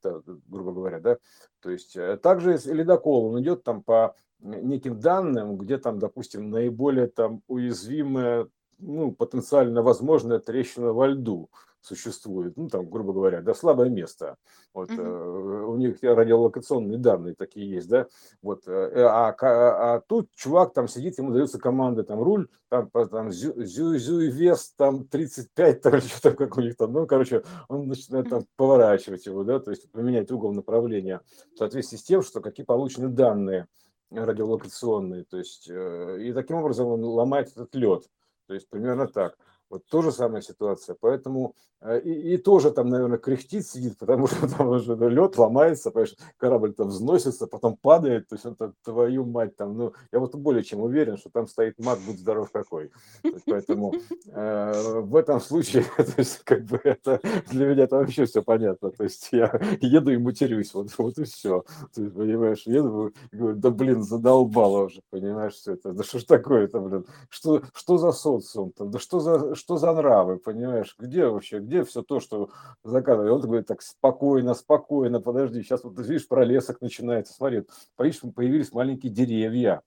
грубо 0.48 0.74
говоря, 0.74 1.00
да. 1.00 1.18
То 1.62 1.70
есть, 1.70 1.96
э, 1.96 2.18
также 2.18 2.60
ледокол, 2.66 3.28
он 3.28 3.42
идет 3.42 3.64
там 3.64 3.84
по 3.84 4.16
неким 4.40 5.00
данным, 5.00 5.56
где 5.58 5.78
там, 5.78 6.00
допустим, 6.00 6.50
наиболее 6.50 7.08
там 7.08 7.42
уязвимая, 7.48 8.48
ну, 8.80 9.12
потенциально 9.12 9.82
возможная 9.84 10.40
трещина 10.40 10.92
во 10.92 11.08
льду 11.08 11.50
существует, 11.82 12.56
ну, 12.58 12.68
там, 12.68 12.90
грубо 12.90 13.14
говоря, 13.14 13.42
да, 13.42 13.54
слабое 13.54 13.90
место. 13.90 14.38
Вот, 14.74 14.92
угу. 14.92 15.02
э, 15.02 15.66
у 15.66 15.76
них 15.78 15.98
радиолокационные 16.02 16.98
данные 16.98 17.36
такие 17.36 17.70
есть, 17.70 17.90
да, 17.90 18.08
вот, 18.42 18.68
э, 18.68 18.92
а, 19.04 19.30
а, 19.30 19.96
а 19.96 20.02
тут 20.02 20.30
чувак 20.36 20.74
там 20.74 20.88
сидит, 20.88 21.18
ему 21.18 21.32
дается 21.32 21.60
команда, 21.60 22.04
там, 22.04 22.22
руль, 22.22 22.48
там, 22.70 22.90
там, 22.90 23.32
зю, 23.32 23.64
зю, 23.64 23.98
зю 23.98 24.32
вес, 24.32 24.74
там, 24.78 25.06
35, 25.08 25.82
там, 25.82 25.94
что 26.02 26.22
там, 26.22 26.36
как 26.36 26.58
у 26.58 26.62
них 26.62 26.78
там, 26.78 26.94
ну, 26.94 27.08
короче, 27.08 27.44
он 27.68 27.88
начинает 27.88 28.30
там 28.30 28.46
поворачивать 28.56 29.26
его, 29.26 29.44
да, 29.44 29.60
то 29.60 29.72
есть 29.72 29.92
поменять 29.92 30.32
угол 30.32 30.54
направления 30.54 31.22
в 31.54 31.58
соответствии 31.58 31.98
с 31.98 32.04
тем, 32.04 32.22
что 32.22 32.42
какие 32.42 32.66
получены 32.66 33.10
данные 33.10 33.68
радиолокационные, 34.12 35.24
то 35.24 35.38
есть, 35.38 35.70
э, 35.70 36.18
и 36.22 36.34
таким 36.34 36.58
образом 36.58 36.88
он 36.88 37.04
ломает 37.04 37.50
этот 37.50 37.74
лед, 37.76 38.04
то 38.48 38.54
есть 38.54 38.70
примерно 38.70 39.08
так. 39.08 39.38
Вот 39.72 39.86
то 39.86 40.02
же 40.02 40.12
самая 40.12 40.42
ситуация. 40.42 40.98
Поэтому 41.00 41.56
э, 41.80 42.02
и, 42.02 42.34
и 42.34 42.38
тоже 42.38 42.72
там, 42.72 42.90
наверное, 42.90 43.18
кряхтит, 43.18 43.66
сидит, 43.66 43.98
потому 44.00 44.28
что 44.28 44.46
там 44.50 44.68
уже 44.68 44.96
лед 44.96 45.38
ломается, 45.38 45.92
понимаешь, 45.92 46.16
корабль 46.38 46.74
там 46.74 46.90
взносится, 46.90 47.48
потом 47.48 47.78
падает, 47.78 48.28
то 48.28 48.36
есть 48.36 48.46
он 48.46 48.56
там, 48.56 48.74
твою 48.84 49.26
мать, 49.26 49.56
там, 49.56 49.78
ну, 49.78 49.94
я 50.12 50.20
вот 50.20 50.36
более 50.36 50.64
чем 50.64 50.82
уверен, 50.82 51.18
что 51.18 51.30
там 51.30 51.48
стоит 51.48 51.80
мат, 51.80 52.00
будь 52.06 52.20
здоров 52.20 52.52
какой. 52.52 52.92
Есть, 53.24 53.46
поэтому 53.46 53.94
э, 54.28 55.00
в 55.00 55.16
этом 55.16 55.40
случае, 55.40 55.86
то 55.98 56.14
есть, 56.18 56.40
как 56.44 56.66
бы 56.66 56.82
это, 56.84 57.22
для 57.50 57.68
меня 57.68 57.84
это 57.84 57.96
вообще 57.96 58.26
все 58.26 58.44
понятно. 58.44 58.92
То 58.92 59.06
есть 59.06 59.30
я 59.32 59.58
еду 59.80 60.12
и 60.12 60.18
матерюсь, 60.18 60.74
вот, 60.74 60.90
вот 60.98 61.18
и 61.18 61.24
все. 61.24 61.64
Ты 61.94 62.10
понимаешь, 62.10 62.64
еду 62.66 63.14
и 63.32 63.38
говорю, 63.38 63.56
да 63.56 63.70
блин, 63.70 64.04
задолбало 64.04 64.88
уже, 64.88 65.02
понимаешь, 65.10 65.54
все 65.54 65.76
это, 65.76 65.94
да 65.94 66.04
что 66.04 66.20
ж 66.20 66.26
такое-то, 66.26 66.82
блин, 66.82 67.06
что, 67.30 67.62
что 67.74 67.98
за 67.98 68.12
социум 68.12 68.74
там, 68.74 68.92
да 68.92 69.00
что 69.00 69.22
за 69.22 69.56
что 69.62 69.78
за 69.78 69.94
нравы, 69.94 70.38
понимаешь? 70.38 70.96
Где 70.98 71.28
вообще, 71.28 71.60
где 71.60 71.84
все 71.84 72.02
то, 72.02 72.20
что 72.20 72.50
заказывали? 72.84 73.30
Он 73.30 73.42
говорит 73.42 73.68
так 73.68 73.82
спокойно, 73.82 74.54
спокойно, 74.54 75.22
подожди, 75.22 75.62
сейчас 75.62 75.84
вот 75.84 75.98
видишь, 76.00 76.28
пролесок 76.28 76.82
начинается, 76.82 77.34
смотри, 77.34 77.64
появились 77.96 78.74
маленькие 78.74 79.12
деревья, 79.12 79.82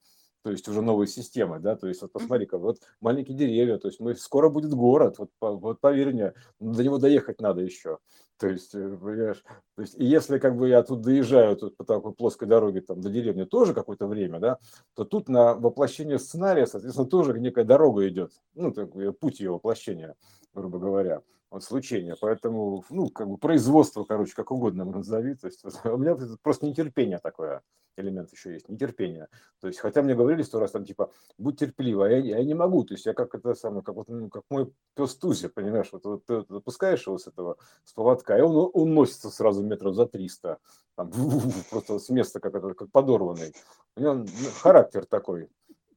то 0.44 0.50
есть 0.50 0.68
уже 0.68 0.82
новые 0.82 1.08
системы, 1.08 1.58
да, 1.58 1.74
то 1.74 1.88
есть 1.88 2.02
вот 2.02 2.12
посмотри-ка, 2.12 2.58
вот 2.58 2.78
маленькие 3.00 3.34
деревья, 3.34 3.78
то 3.78 3.88
есть 3.88 3.98
мы, 3.98 4.14
скоро 4.14 4.50
будет 4.50 4.74
город, 4.74 5.16
вот, 5.18 5.30
вот 5.40 5.80
поверь 5.80 6.12
мне, 6.12 6.34
до 6.60 6.84
него 6.84 6.98
доехать 6.98 7.40
надо 7.40 7.62
еще, 7.62 7.96
то 8.38 8.48
есть, 8.48 8.74
э, 8.74 8.98
понимаешь, 9.00 9.42
то 9.74 9.80
есть, 9.82 9.94
и 9.94 10.04
если 10.04 10.38
как 10.38 10.58
бы 10.58 10.68
я 10.68 10.82
тут 10.82 11.00
доезжаю 11.00 11.56
тут 11.56 11.78
по 11.78 11.84
такой 11.84 12.12
плоской 12.12 12.46
дороге 12.46 12.82
там 12.82 13.00
до 13.00 13.08
деревни 13.08 13.44
тоже 13.44 13.72
какое-то 13.72 14.06
время, 14.06 14.38
да, 14.38 14.58
то 14.94 15.06
тут 15.06 15.30
на 15.30 15.54
воплощение 15.54 16.18
сценария, 16.18 16.66
соответственно, 16.66 17.08
тоже 17.08 17.40
некая 17.40 17.64
дорога 17.64 18.06
идет, 18.06 18.32
ну, 18.54 18.70
такой 18.70 19.14
путь 19.14 19.40
ее 19.40 19.50
воплощения, 19.50 20.14
грубо 20.52 20.78
говоря. 20.78 21.22
Вот 21.54 21.62
случайно. 21.62 22.16
Поэтому, 22.20 22.84
ну, 22.90 23.10
как 23.10 23.28
бы 23.28 23.38
производство, 23.38 24.02
короче, 24.02 24.34
как 24.34 24.50
угодно 24.50 24.84
назови. 24.84 25.34
То 25.36 25.46
есть 25.46 25.64
у 25.84 25.96
меня 25.96 26.16
просто 26.42 26.66
нетерпение 26.66 27.18
такое 27.18 27.62
элемент 27.96 28.32
еще 28.32 28.52
есть, 28.52 28.68
нетерпение. 28.68 29.28
То 29.60 29.68
есть, 29.68 29.78
хотя 29.78 30.02
мне 30.02 30.16
говорили 30.16 30.42
сто 30.42 30.58
раз, 30.58 30.72
там, 30.72 30.84
типа, 30.84 31.12
будь 31.38 31.58
терпеливый, 31.58 32.08
а 32.08 32.10
я, 32.18 32.38
я 32.38 32.44
не 32.44 32.54
могу. 32.54 32.82
То 32.82 32.94
есть, 32.94 33.06
я 33.06 33.14
как 33.14 33.36
это 33.36 33.54
самое, 33.54 33.84
как, 33.84 33.94
вот, 33.94 34.08
ну, 34.08 34.28
как 34.28 34.42
мой 34.50 34.72
пес 34.96 35.14
Тузи, 35.14 35.46
понимаешь, 35.46 35.90
вот, 35.92 36.04
вот 36.04 36.26
ты 36.26 36.44
запускаешь 36.48 37.06
его 37.06 37.18
с 37.18 37.28
этого, 37.28 37.56
с 37.84 37.92
поводка, 37.92 38.36
и 38.36 38.40
он, 38.40 38.70
он 38.72 38.94
носится 38.94 39.30
сразу 39.30 39.62
метров 39.62 39.94
за 39.94 40.06
300, 40.06 40.58
там, 40.96 41.12
просто 41.70 42.00
с 42.00 42.08
места 42.08 42.40
как, 42.40 42.56
это, 42.56 42.74
как 42.74 42.90
подорванный. 42.90 43.54
У 43.96 44.00
него 44.00 44.14
ну, 44.14 44.26
характер 44.60 45.06
такой. 45.06 45.48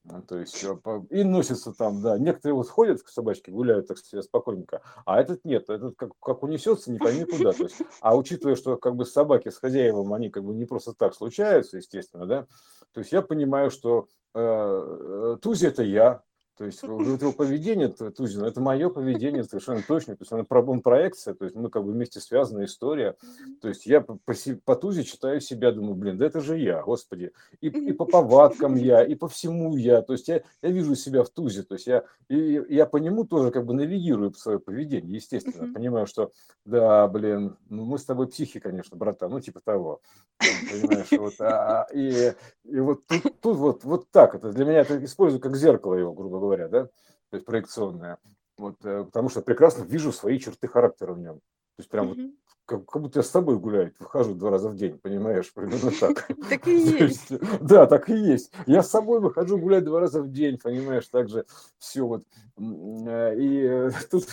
Ну, 0.10 0.22
то 0.22 0.38
есть 0.38 0.66
и 1.10 1.24
носится 1.24 1.74
там, 1.74 2.02
да. 2.02 2.18
Некоторые 2.18 2.56
вот 2.56 2.70
ходят 2.70 3.04
к 3.04 3.10
собачке, 3.10 3.52
гуляют 3.52 3.88
так 3.88 3.98
себе 3.98 4.22
спокойненько, 4.22 4.82
а 5.06 5.20
этот 5.20 5.44
нет, 5.44 5.70
этот 5.70 5.96
как, 5.98 6.12
как 6.22 6.44
унесется, 6.44 6.92
не 6.92 6.98
пойми 6.98 7.26
куда. 7.26 7.52
То 7.52 7.64
есть, 7.64 7.82
а 8.00 8.16
учитывая, 8.16 8.56
что 8.56 8.78
как 8.78 8.96
бы 8.96 9.06
собаки 9.06 9.50
с 9.50 9.58
хозяевом, 9.58 10.14
они 10.14 10.30
как 10.30 10.46
бы 10.46 10.54
не 10.54 10.66
просто 10.66 10.94
так 10.94 11.14
случаются, 11.14 11.78
естественно, 11.78 12.26
да, 12.26 12.48
то 12.94 13.02
есть 13.02 13.12
я 13.12 13.22
понимаю, 13.22 13.70
что 13.70 14.08
э, 14.34 14.40
э 14.40 15.38
Тузи 15.42 15.68
это 15.68 15.84
я, 15.84 16.24
то 16.58 16.66
есть 16.66 16.82
вот 16.82 17.22
его 17.22 17.32
поведение 17.32 17.90
Тузина, 17.90 18.48
это 18.48 18.60
мое 18.62 18.90
поведение 18.90 19.44
совершенно 19.44 19.84
точно. 19.88 20.16
То 20.16 20.24
есть 20.24 20.32
она 20.32 20.46
он 20.50 20.82
проекция, 20.82 21.36
то 21.36 21.46
есть 21.46 21.56
мы 21.56 21.70
как 21.70 21.86
бы 21.86 21.92
вместе 21.92 22.20
связана 22.20 22.66
история. 22.66 23.16
То 23.62 23.68
есть 23.68 23.86
я 23.86 24.02
по, 24.02 24.18
по 24.66 24.76
Тузе 24.76 25.04
читаю 25.04 25.40
себя, 25.40 25.72
думаю, 25.72 25.94
блин, 25.94 26.18
да 26.18 26.26
это 26.26 26.42
же 26.42 26.58
я, 26.58 26.82
господи. 26.82 27.32
И, 27.62 27.68
и 27.68 27.92
по 27.94 28.06
повадкам 28.06 28.76
я, 28.76 29.04
и 29.04 29.14
по 29.14 29.28
всему 29.28 29.78
я. 29.78 30.02
То 30.02 30.14
есть 30.14 30.28
я, 30.30 30.42
я 30.64 30.70
вижу 30.72 30.96
себя 30.96 31.24
в 31.24 31.30
Тузе. 31.30 31.62
То 31.62 31.76
есть 31.76 31.86
я, 31.86 32.04
и, 32.28 32.64
я 32.70 32.88
по 32.88 32.98
нему 32.98 33.24
тоже 33.24 33.52
как 33.52 33.66
бы 33.66 33.76
навигирую 33.76 34.34
свое 34.34 34.58
поведение, 34.60 35.16
естественно. 35.16 35.72
Понимаю, 35.72 36.08
что 36.08 36.32
да, 36.66 37.08
блин, 37.08 37.56
ну 37.70 37.86
мы 37.86 38.00
с 38.00 38.06
тобой 38.06 38.28
психи, 38.28 38.60
конечно, 38.60 38.98
братан, 38.98 39.30
ну 39.30 39.40
типа 39.40 39.60
того. 39.64 40.02
Понимаешь, 40.40 41.12
вот, 41.12 41.34
а, 41.40 41.84
а, 41.84 41.88
и, 41.94 42.34
и 42.64 42.80
вот 42.80 43.06
тут, 43.08 43.24
тут 43.42 43.58
вот, 43.58 43.84
вот 43.84 44.10
так 44.12 44.36
это 44.36 44.52
для 44.52 44.66
меня 44.66 44.80
это 44.82 45.04
использую 45.04 45.40
как 45.40 45.56
зеркало 45.56 45.96
его, 45.96 46.14
грубо 46.14 46.40
говоря 46.40 46.47
говоря, 46.48 46.68
да, 46.68 46.86
то 46.86 47.38
есть 47.38 47.46
проекционная. 47.46 48.18
Вот, 48.58 48.84
э, 48.84 49.04
потому 49.04 49.30
что 49.30 49.42
прекрасно 49.42 49.84
вижу 49.84 50.12
свои 50.12 50.40
черты 50.40 50.68
характера 50.68 51.14
в 51.14 51.20
нем. 51.20 51.36
То 51.36 51.80
есть 51.80 51.90
прям 51.90 52.12
mm-hmm. 52.12 52.34
Как, 52.68 52.86
как 52.86 53.02
будто 53.02 53.20
я 53.20 53.24
с 53.24 53.30
тобой 53.30 53.58
гуляю, 53.58 53.94
выхожу 53.98 54.36
два 54.36 54.52
раза 54.52 54.70
в 54.70 54.76
день, 54.76 55.00
понимаешь, 55.00 55.52
примерно 55.54 55.90
так. 56.00 56.28
Так 56.50 56.68
и 56.68 56.78
есть. 56.78 57.32
Да, 57.62 57.88
так 57.88 58.10
и 58.10 58.14
есть. 58.14 58.52
Я 58.68 58.84
с 58.84 58.90
собой 58.90 59.22
выхожу 59.22 59.58
гулять 59.58 59.86
два 59.86 60.02
раза 60.02 60.22
в 60.22 60.30
день, 60.32 60.60
понимаешь, 60.60 61.08
так 61.08 61.30
же 61.30 61.46
все 61.80 62.06
вот. 62.06 62.24
Э, 62.58 63.36
и 63.38 63.64
э, 63.64 63.92
тут, 64.12 64.28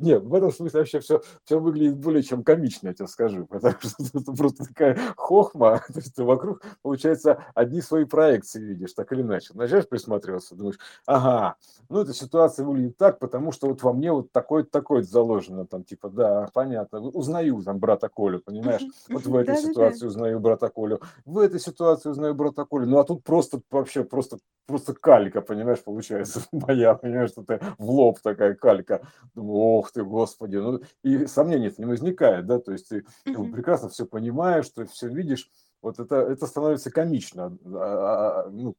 нет, 0.00 0.22
в 0.22 0.34
этом 0.34 0.52
смысле 0.52 0.80
вообще 0.80 1.00
все, 1.00 1.20
все 1.44 1.58
выглядит 1.58 1.98
более 1.98 2.22
чем 2.22 2.44
комично, 2.44 2.88
я 2.88 2.94
тебе 2.94 3.08
скажу, 3.08 3.44
потому 3.46 3.74
что 3.80 4.18
это 4.18 4.32
просто 4.32 4.64
такая 4.64 4.98
хохма, 5.16 5.82
то 5.92 5.98
есть 5.98 6.14
ты 6.14 6.24
вокруг, 6.24 6.62
получается, 6.82 7.44
одни 7.54 7.82
свои 7.82 8.04
проекции 8.04 8.62
видишь, 8.62 8.94
так 8.94 9.12
или 9.12 9.20
иначе. 9.20 9.50
Начинаешь 9.54 9.88
присматриваться, 9.88 10.54
думаешь, 10.54 10.78
ага, 11.04 11.56
ну 11.88 12.00
эта 12.00 12.14
ситуация 12.14 12.64
выглядит 12.64 12.96
так, 12.96 13.18
потому 13.18 13.52
что 13.52 13.66
вот 13.68 13.82
во 13.82 13.92
мне 13.92 14.12
вот 14.12 14.32
такое-то, 14.32 14.70
такое 14.70 15.02
заложено, 15.02 15.66
там, 15.66 15.84
типа, 15.84 16.08
да, 16.08 16.48
понятно, 16.54 17.00
узнаю 17.00 17.60
там 17.66 17.78
брата 17.78 18.08
Колю, 18.08 18.40
понимаешь? 18.40 18.82
Вот 19.10 19.26
в 19.26 19.36
этой 19.36 19.56
ситуации 19.56 20.06
узнаю 20.06 20.40
брата 20.40 20.70
Колю, 20.70 21.00
в 21.24 21.38
этой 21.38 21.60
ситуации 21.60 22.08
узнаю 22.08 22.34
брата 22.34 22.64
Колю. 22.64 22.86
Ну 22.86 22.98
а 22.98 23.04
тут 23.04 23.22
просто 23.22 23.60
вообще 23.70 24.04
просто 24.04 24.38
просто 24.66 24.94
калька, 24.94 25.42
понимаешь, 25.42 25.82
получается 25.82 26.40
моя, 26.52 26.94
понимаешь, 26.94 27.30
что 27.30 27.42
ты 27.42 27.60
в 27.78 27.90
лоб 27.90 28.20
такая 28.20 28.54
калька. 28.54 29.06
Думаю, 29.34 29.58
ох 29.58 29.92
ты, 29.92 30.02
господи. 30.02 30.56
Ну 30.56 30.80
и 31.02 31.26
сомнений 31.26 31.72
не 31.76 31.84
возникает, 31.84 32.46
да, 32.46 32.58
то 32.58 32.72
есть 32.72 32.88
ты 32.88 33.04
прекрасно 33.24 33.88
все 33.88 34.06
понимаешь, 34.06 34.68
ты 34.70 34.86
все 34.86 35.08
видишь 35.08 35.50
вот 35.86 36.00
это, 36.00 36.16
это 36.16 36.46
становится 36.46 36.90
комично 36.90 37.56
а, 37.64 38.46
а, 38.46 38.50
ну, 38.50 38.74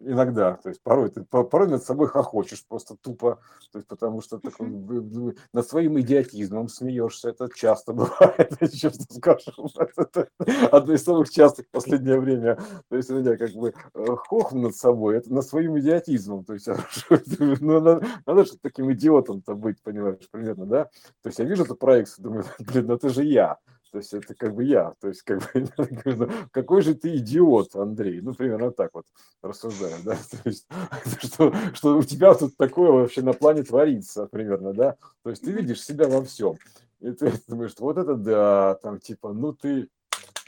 иногда, 0.00 0.54
то 0.62 0.68
есть 0.68 0.82
порой 0.82 1.10
ты 1.10 1.22
порой 1.22 1.68
над 1.68 1.82
собой 1.82 2.08
хохочешь 2.08 2.66
просто 2.66 2.96
тупо, 3.00 3.38
то 3.72 3.78
есть 3.78 3.88
потому 3.88 4.20
что 4.20 4.38
так, 4.38 4.52
над 4.58 5.66
своим 5.66 5.98
идиотизмом 6.00 6.68
смеешься, 6.68 7.30
это 7.30 7.48
часто 7.54 7.92
бывает, 7.94 8.58
честно 8.72 9.06
скажу, 9.08 9.68
это 9.96 10.28
одно 10.70 10.92
из 10.92 11.02
самых 11.02 11.30
частых 11.30 11.66
в 11.66 11.70
последнее 11.70 12.20
время, 12.20 12.58
то 12.90 12.96
есть 12.96 13.10
у 13.10 13.18
меня 13.18 13.38
как 13.38 13.52
бы 13.52 13.72
э, 13.94 14.06
хохм 14.28 14.60
над 14.60 14.76
собой, 14.76 15.16
это 15.16 15.32
над 15.32 15.46
своим 15.46 15.78
идиотизмом, 15.78 16.44
то 16.44 16.52
есть 16.52 16.68
ну, 17.38 17.80
надо, 17.80 18.06
надо 18.26 18.44
же 18.44 18.58
таким 18.60 18.92
идиотом-то 18.92 19.54
быть, 19.54 19.80
понимаешь, 19.82 20.28
примерно, 20.30 20.66
да, 20.66 20.84
то 21.22 21.28
есть 21.28 21.38
я 21.38 21.46
вижу 21.46 21.64
эту 21.64 21.74
проекцию, 21.74 22.24
думаю, 22.24 22.44
блин, 22.58 22.86
ну 22.88 22.94
это 22.96 23.08
же 23.08 23.24
я, 23.24 23.56
то 23.94 23.98
есть 23.98 24.12
это 24.12 24.34
как 24.34 24.56
бы 24.56 24.64
я. 24.64 24.92
То 25.00 25.06
есть 25.06 25.22
как 25.22 25.38
бы, 25.38 26.28
какой 26.50 26.82
же 26.82 26.96
ты 26.96 27.14
идиот, 27.18 27.76
Андрей. 27.76 28.20
Ну, 28.22 28.34
примерно 28.34 28.72
так 28.72 28.90
вот 28.92 29.06
рассуждаю, 29.40 29.94
да. 30.04 30.16
То 30.30 30.48
есть, 30.48 30.66
что, 31.22 31.54
что 31.74 31.96
у 31.96 32.02
тебя 32.02 32.34
тут 32.34 32.56
такое 32.56 32.90
вообще 32.90 33.22
на 33.22 33.34
плане 33.34 33.62
творится, 33.62 34.26
примерно, 34.26 34.72
да. 34.72 34.96
То 35.22 35.30
есть 35.30 35.44
ты 35.44 35.52
видишь 35.52 35.80
себя 35.80 36.08
во 36.08 36.24
всем. 36.24 36.56
И 36.98 37.12
ты 37.12 37.32
думаешь, 37.46 37.74
вот 37.78 37.96
это 37.96 38.16
да, 38.16 38.74
там 38.82 38.98
типа, 38.98 39.32
ну 39.32 39.52
ты 39.52 39.88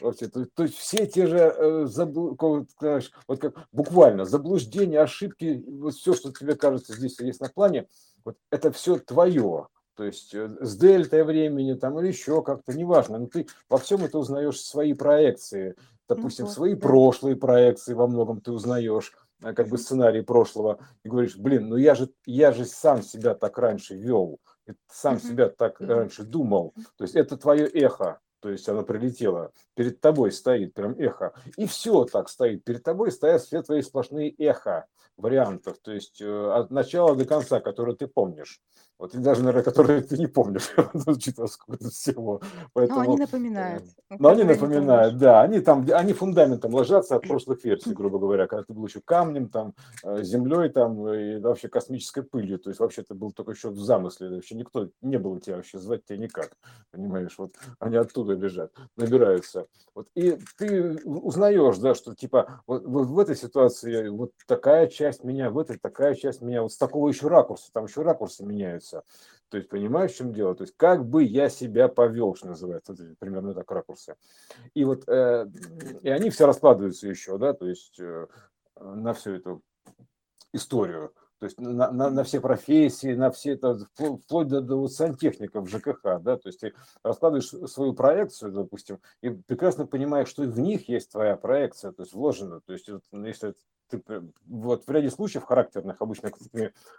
вообще, 0.01 0.27
то, 0.27 0.45
то 0.45 0.63
есть 0.63 0.75
все 0.75 1.07
те 1.07 1.25
же, 1.27 1.37
э, 1.37 1.85
забл, 1.85 2.35
знаешь, 2.81 3.13
вот 3.29 3.39
как 3.39 3.55
буквально 3.71 4.25
заблуждения, 4.25 4.99
ошибки, 4.99 5.63
вот 5.65 5.93
все, 5.93 6.13
что 6.13 6.33
тебе 6.33 6.55
кажется 6.55 6.93
здесь 6.93 7.17
есть 7.21 7.39
на 7.39 7.47
плане, 7.47 7.87
вот 8.25 8.35
это 8.51 8.73
все 8.73 8.99
твое 8.99 9.67
то 9.97 10.03
есть 10.03 10.33
э, 10.35 10.47
с 10.61 10.77
дельтой 10.77 11.23
времени 11.23 11.73
там 11.73 11.99
или 11.99 12.07
еще 12.07 12.43
как-то, 12.43 12.77
неважно, 12.77 13.17
но 13.17 13.25
ты 13.25 13.47
во 13.67 13.79
всем 13.79 14.03
это 14.03 14.19
узнаешь 14.19 14.61
свои 14.61 14.93
проекции, 14.93 15.75
допустим, 16.07 16.45
ну, 16.45 16.51
свои 16.51 16.75
да. 16.75 16.81
прошлые 16.81 17.35
проекции 17.35 17.95
во 17.95 18.05
многом 18.05 18.39
ты 18.39 18.51
узнаешь, 18.51 19.11
э, 19.41 19.53
как 19.53 19.67
бы 19.67 19.79
сценарий 19.79 20.21
прошлого, 20.21 20.79
и 21.03 21.09
говоришь, 21.09 21.35
блин, 21.35 21.69
ну 21.69 21.77
я 21.77 21.95
же, 21.95 22.09
я 22.27 22.51
же 22.51 22.65
сам 22.65 23.01
себя 23.01 23.33
так 23.33 23.57
раньше 23.57 23.95
вел, 23.95 24.39
сам 24.87 25.19
себя 25.19 25.49
так 25.49 25.81
раньше 25.81 26.23
думал, 26.23 26.75
то 26.95 27.03
есть 27.03 27.15
это 27.15 27.35
твое 27.35 27.67
эхо, 27.67 28.19
то 28.39 28.49
есть 28.49 28.69
оно 28.69 28.83
прилетело, 28.83 29.51
перед 29.73 29.99
тобой 29.99 30.31
стоит 30.31 30.75
прям 30.75 30.93
эхо, 30.99 31.33
и 31.57 31.65
все 31.65 32.05
так 32.05 32.29
стоит, 32.29 32.63
перед 32.63 32.83
тобой 32.83 33.11
стоят 33.11 33.41
все 33.41 33.63
твои 33.63 33.81
сплошные 33.81 34.29
эхо 34.37 34.85
вариантов, 35.17 35.79
то 35.81 35.91
есть 35.91 36.21
э, 36.21 36.51
от 36.51 36.69
начала 36.69 37.15
до 37.15 37.25
конца, 37.25 37.59
которые 37.59 37.95
ты 37.95 38.05
помнишь. 38.05 38.61
Вот 38.99 39.13
и 39.13 39.19
даже, 39.19 39.41
наверное, 39.41 39.63
которые 39.63 40.01
ты 40.01 40.17
не 40.17 40.25
помнишь, 40.25 40.73
учитывая 41.05 41.47
сколько 41.47 41.89
всего. 41.89 42.41
Поэтому, 42.73 42.99
но 42.99 43.05
они 43.11 43.17
напоминают. 43.17 43.83
Ну, 44.09 44.17
но 44.19 44.29
они 44.29 44.43
напоминают, 44.43 45.17
да. 45.17 45.41
Они 45.41 45.59
там, 45.59 45.85
они 45.93 46.13
фундаментом 46.13 46.73
ложатся 46.73 47.15
от 47.15 47.27
прошлых 47.27 47.63
версий, 47.63 47.93
грубо 47.93 48.17
говоря, 48.17 48.47
когда 48.47 48.63
ты 48.63 48.73
был 48.73 48.87
еще 48.87 49.01
камнем, 49.01 49.49
там, 49.49 49.75
э, 50.03 50.23
землей, 50.23 50.69
там, 50.69 51.07
и 51.07 51.39
вообще 51.39 51.67
космической 51.67 52.23
пылью. 52.23 52.57
То 52.57 52.71
есть 52.71 52.79
вообще 52.79 53.03
ты 53.03 53.13
был 53.13 53.31
только 53.31 53.51
еще 53.51 53.69
в 53.69 53.79
замысле. 53.79 54.29
Вообще 54.29 54.55
никто 54.55 54.89
не 55.01 55.19
был 55.19 55.39
тебя 55.39 55.57
вообще, 55.57 55.77
звать 55.77 56.03
тебя 56.05 56.17
никак. 56.17 56.57
Понимаешь, 56.91 57.35
вот 57.37 57.53
они 57.79 57.97
оттуда 57.97 58.33
лежат, 58.33 58.71
набираются. 58.95 59.67
Вот, 59.93 60.07
и 60.15 60.39
ты 60.57 60.99
узнаешь, 61.05 61.77
да, 61.77 61.93
что 61.93 62.15
типа 62.15 62.61
вот, 62.65 62.85
вот 62.85 63.07
в 63.07 63.19
этой 63.19 63.35
ситуации 63.35 64.09
вот 64.09 64.31
такая 64.47 64.87
часть 64.87 65.23
меня, 65.23 65.49
в 65.51 65.59
этой 65.59 65.77
такая 65.77 66.15
часть 66.15 66.41
меня, 66.41 66.63
вот 66.63 66.71
с 66.71 66.77
такого 66.77 67.09
еще 67.09 67.27
ракурса, 67.27 67.69
там 67.73 67.85
еще 67.85 68.01
ракурсы 68.01 68.43
меняются 68.43 68.86
находится. 68.87 69.03
То 69.49 69.57
есть, 69.57 69.69
понимаешь, 69.69 70.11
в 70.11 70.17
чем 70.17 70.33
дело? 70.33 70.55
То 70.55 70.63
есть, 70.63 70.75
как 70.75 71.05
бы 71.05 71.23
я 71.23 71.49
себя 71.49 71.87
повел, 71.87 72.35
что 72.35 72.47
называется, 72.47 72.95
примерно 73.19 73.53
так 73.53 73.69
ракурсы. 73.71 74.15
И 74.73 74.83
вот, 74.83 75.07
э, 75.07 75.47
и 76.01 76.09
они 76.09 76.29
все 76.29 76.45
раскладываются 76.45 77.07
еще, 77.07 77.37
да, 77.37 77.53
то 77.53 77.67
есть, 77.67 77.99
э, 77.99 78.27
на 78.79 79.13
всю 79.13 79.31
эту 79.31 79.61
историю. 80.53 81.13
То 81.39 81.45
есть 81.45 81.59
на, 81.59 81.91
на, 81.91 82.09
на 82.09 82.23
все 82.23 82.41
профессии, 82.41 83.13
на 83.13 83.29
все 83.29 83.51
это, 83.51 83.77
вплоть 83.93 84.47
до, 84.47 84.59
до 84.59 84.87
сантехников 84.87 85.69
ЖКХ, 85.69 86.19
да, 86.19 86.35
то 86.37 86.47
есть 86.47 86.59
ты 86.59 86.73
раскладываешь 87.03 87.49
свою 87.69 87.93
проекцию, 87.93 88.51
допустим, 88.51 88.99
и 89.21 89.29
прекрасно 89.29 89.85
понимаешь, 89.85 90.29
что 90.29 90.41
в 90.41 90.59
них 90.59 90.89
есть 90.89 91.11
твоя 91.11 91.35
проекция, 91.35 91.91
то 91.91 92.01
есть 92.01 92.13
вложена, 92.13 92.61
то 92.61 92.73
есть 92.73 92.89
вот, 92.89 93.03
если 93.11 93.53
ты 93.87 94.01
вот 94.47 94.87
в 94.87 94.91
ряде 94.91 95.11
случаев 95.11 95.43
характерных, 95.43 96.01
обычно 96.01 96.31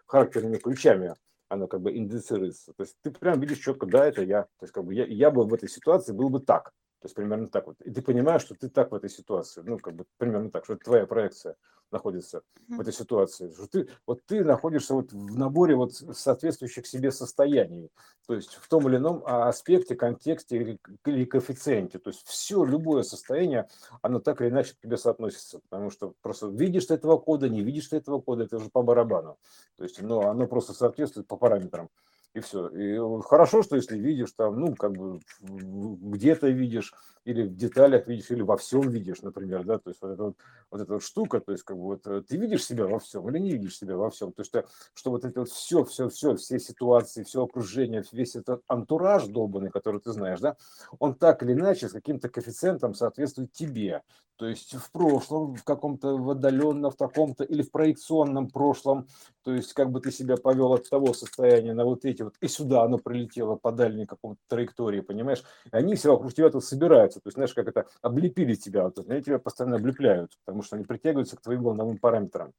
характерными 0.06 0.58
ключами 0.58 1.16
оно 1.48 1.66
как 1.66 1.80
бы 1.80 1.96
индицируется. 1.96 2.72
То 2.74 2.82
есть 2.82 2.96
ты 3.02 3.10
прям 3.10 3.40
видишь 3.40 3.58
четко, 3.58 3.86
да, 3.86 4.06
это 4.06 4.22
я. 4.22 4.42
То 4.42 4.62
есть 4.62 4.72
как 4.72 4.84
бы 4.84 4.94
я, 4.94 5.06
я 5.06 5.30
бы 5.30 5.44
в 5.44 5.54
этой 5.54 5.68
ситуации 5.68 6.12
был 6.12 6.28
бы 6.28 6.40
так. 6.40 6.72
То 7.00 7.06
есть 7.06 7.14
примерно 7.14 7.48
так 7.48 7.66
вот. 7.66 7.80
И 7.82 7.90
ты 7.90 8.02
понимаешь, 8.02 8.42
что 8.42 8.54
ты 8.54 8.68
так 8.68 8.90
в 8.90 8.94
этой 8.94 9.08
ситуации. 9.08 9.62
Ну, 9.64 9.78
как 9.78 9.94
бы 9.94 10.04
примерно 10.16 10.50
так, 10.50 10.64
что 10.64 10.74
это 10.74 10.84
твоя 10.84 11.06
проекция 11.06 11.56
находится 11.90 12.38
mm-hmm. 12.38 12.76
в 12.76 12.80
этой 12.80 12.92
ситуации. 12.92 13.52
Что 13.52 13.66
ты, 13.66 13.88
вот 14.06 14.20
ты 14.26 14.44
находишься 14.44 14.94
вот 14.94 15.12
в 15.12 15.38
наборе 15.38 15.74
вот 15.74 15.94
соответствующих 15.94 16.86
себе 16.86 17.10
состояний. 17.10 17.90
То 18.26 18.34
есть 18.34 18.54
в 18.54 18.68
том 18.68 18.88
или 18.88 18.96
ином 18.96 19.22
аспекте, 19.24 19.94
контексте 19.94 20.56
или, 20.56 20.78
или 21.06 21.24
коэффициенте. 21.24 21.98
То 21.98 22.10
есть 22.10 22.26
все, 22.26 22.64
любое 22.64 23.02
состояние, 23.02 23.68
оно 24.02 24.20
так 24.20 24.40
или 24.40 24.48
иначе 24.48 24.74
к 24.74 24.80
тебе 24.80 24.96
соотносится. 24.96 25.60
Потому 25.68 25.90
что 25.90 26.14
просто 26.20 26.48
видишь 26.48 26.86
ты 26.86 26.94
этого 26.94 27.18
кода, 27.18 27.48
не 27.48 27.62
видишь 27.62 27.88
ты 27.88 27.96
этого 27.96 28.20
кода, 28.20 28.44
это 28.44 28.56
уже 28.56 28.68
по 28.70 28.82
барабану. 28.82 29.38
То 29.76 29.84
есть 29.84 30.00
но 30.02 30.28
оно 30.28 30.46
просто 30.46 30.72
соответствует 30.72 31.26
по 31.26 31.36
параметрам. 31.36 31.88
И 32.34 32.40
все. 32.40 32.68
И 32.68 32.98
хорошо, 33.22 33.62
что 33.62 33.76
если 33.76 33.98
видишь 33.98 34.32
там, 34.32 34.60
ну, 34.60 34.74
как 34.74 34.92
бы 34.92 35.20
где-то 35.40 36.48
видишь, 36.48 36.92
или 37.24 37.42
в 37.42 37.56
деталях 37.56 38.06
видишь, 38.06 38.30
или 38.30 38.42
во 38.42 38.56
всем 38.56 38.88
видишь, 38.88 39.20
например, 39.20 39.64
да, 39.64 39.78
то 39.78 39.90
есть 39.90 40.00
вот 40.00 40.12
эта 40.12 40.22
вот, 40.22 40.36
вот 40.70 40.80
эта 40.80 40.94
вот 40.94 41.02
штука, 41.02 41.40
то 41.40 41.52
есть 41.52 41.62
как 41.62 41.76
бы 41.76 41.82
вот 41.82 42.06
э, 42.06 42.22
ты 42.26 42.38
видишь 42.38 42.64
себя 42.64 42.86
во 42.86 42.98
всем 42.98 43.28
или 43.28 43.38
не 43.38 43.50
видишь 43.52 43.76
себя 43.76 43.96
во 43.96 44.08
всем, 44.08 44.32
то 44.32 44.40
есть 44.40 44.50
что, 44.50 44.64
что 44.94 45.10
вот 45.10 45.26
это 45.26 45.40
вот 45.40 45.50
все, 45.50 45.84
все, 45.84 46.08
все, 46.08 46.36
все 46.36 46.58
ситуации, 46.58 47.24
все 47.24 47.44
окружение, 47.44 48.02
весь 48.12 48.34
этот 48.34 48.62
антураж 48.66 49.26
долбанный, 49.26 49.70
который 49.70 50.00
ты 50.00 50.12
знаешь, 50.12 50.40
да, 50.40 50.56
он 50.98 51.14
так 51.14 51.42
или 51.42 51.52
иначе 51.52 51.88
с 51.88 51.92
каким-то 51.92 52.30
коэффициентом 52.30 52.94
соответствует 52.94 53.52
тебе, 53.52 54.02
то 54.38 54.46
есть 54.46 54.74
в 54.74 54.92
прошлом, 54.92 55.56
в 55.56 55.64
каком-то 55.64 56.16
в 56.16 56.30
отдаленном, 56.30 56.92
в 56.92 56.96
таком-то 56.96 57.42
или 57.42 57.62
в 57.62 57.72
проекционном 57.72 58.48
прошлом, 58.48 59.08
то 59.42 59.52
есть 59.52 59.72
как 59.72 59.90
бы 59.90 60.00
ты 60.00 60.12
себя 60.12 60.36
повел 60.36 60.72
от 60.72 60.88
того 60.88 61.12
состояния 61.12 61.74
на 61.74 61.84
вот 61.84 62.04
эти 62.04 62.17
вот, 62.24 62.34
и 62.40 62.48
сюда 62.48 62.82
оно 62.82 62.98
прилетело 62.98 63.56
по 63.56 63.72
дальней 63.72 64.06
какому-то 64.06 64.40
траектории, 64.48 65.00
понимаешь, 65.00 65.42
и 65.64 65.76
они 65.76 65.94
все 65.94 66.12
вокруг 66.12 66.34
тебя 66.34 66.50
тут 66.50 66.64
собираются, 66.64 67.20
то 67.20 67.28
есть 67.28 67.34
знаешь, 67.34 67.54
как 67.54 67.68
это, 67.68 67.86
облепили 68.02 68.54
тебя, 68.54 68.84
вот, 68.84 68.98
они 69.08 69.22
тебя 69.22 69.38
постоянно 69.38 69.76
облепляют, 69.76 70.38
потому 70.44 70.62
что 70.62 70.76
они 70.76 70.84
притягиваются 70.84 71.36
к 71.36 71.40
твоим 71.40 71.62
волновым 71.62 71.98
параметрам, 71.98 72.52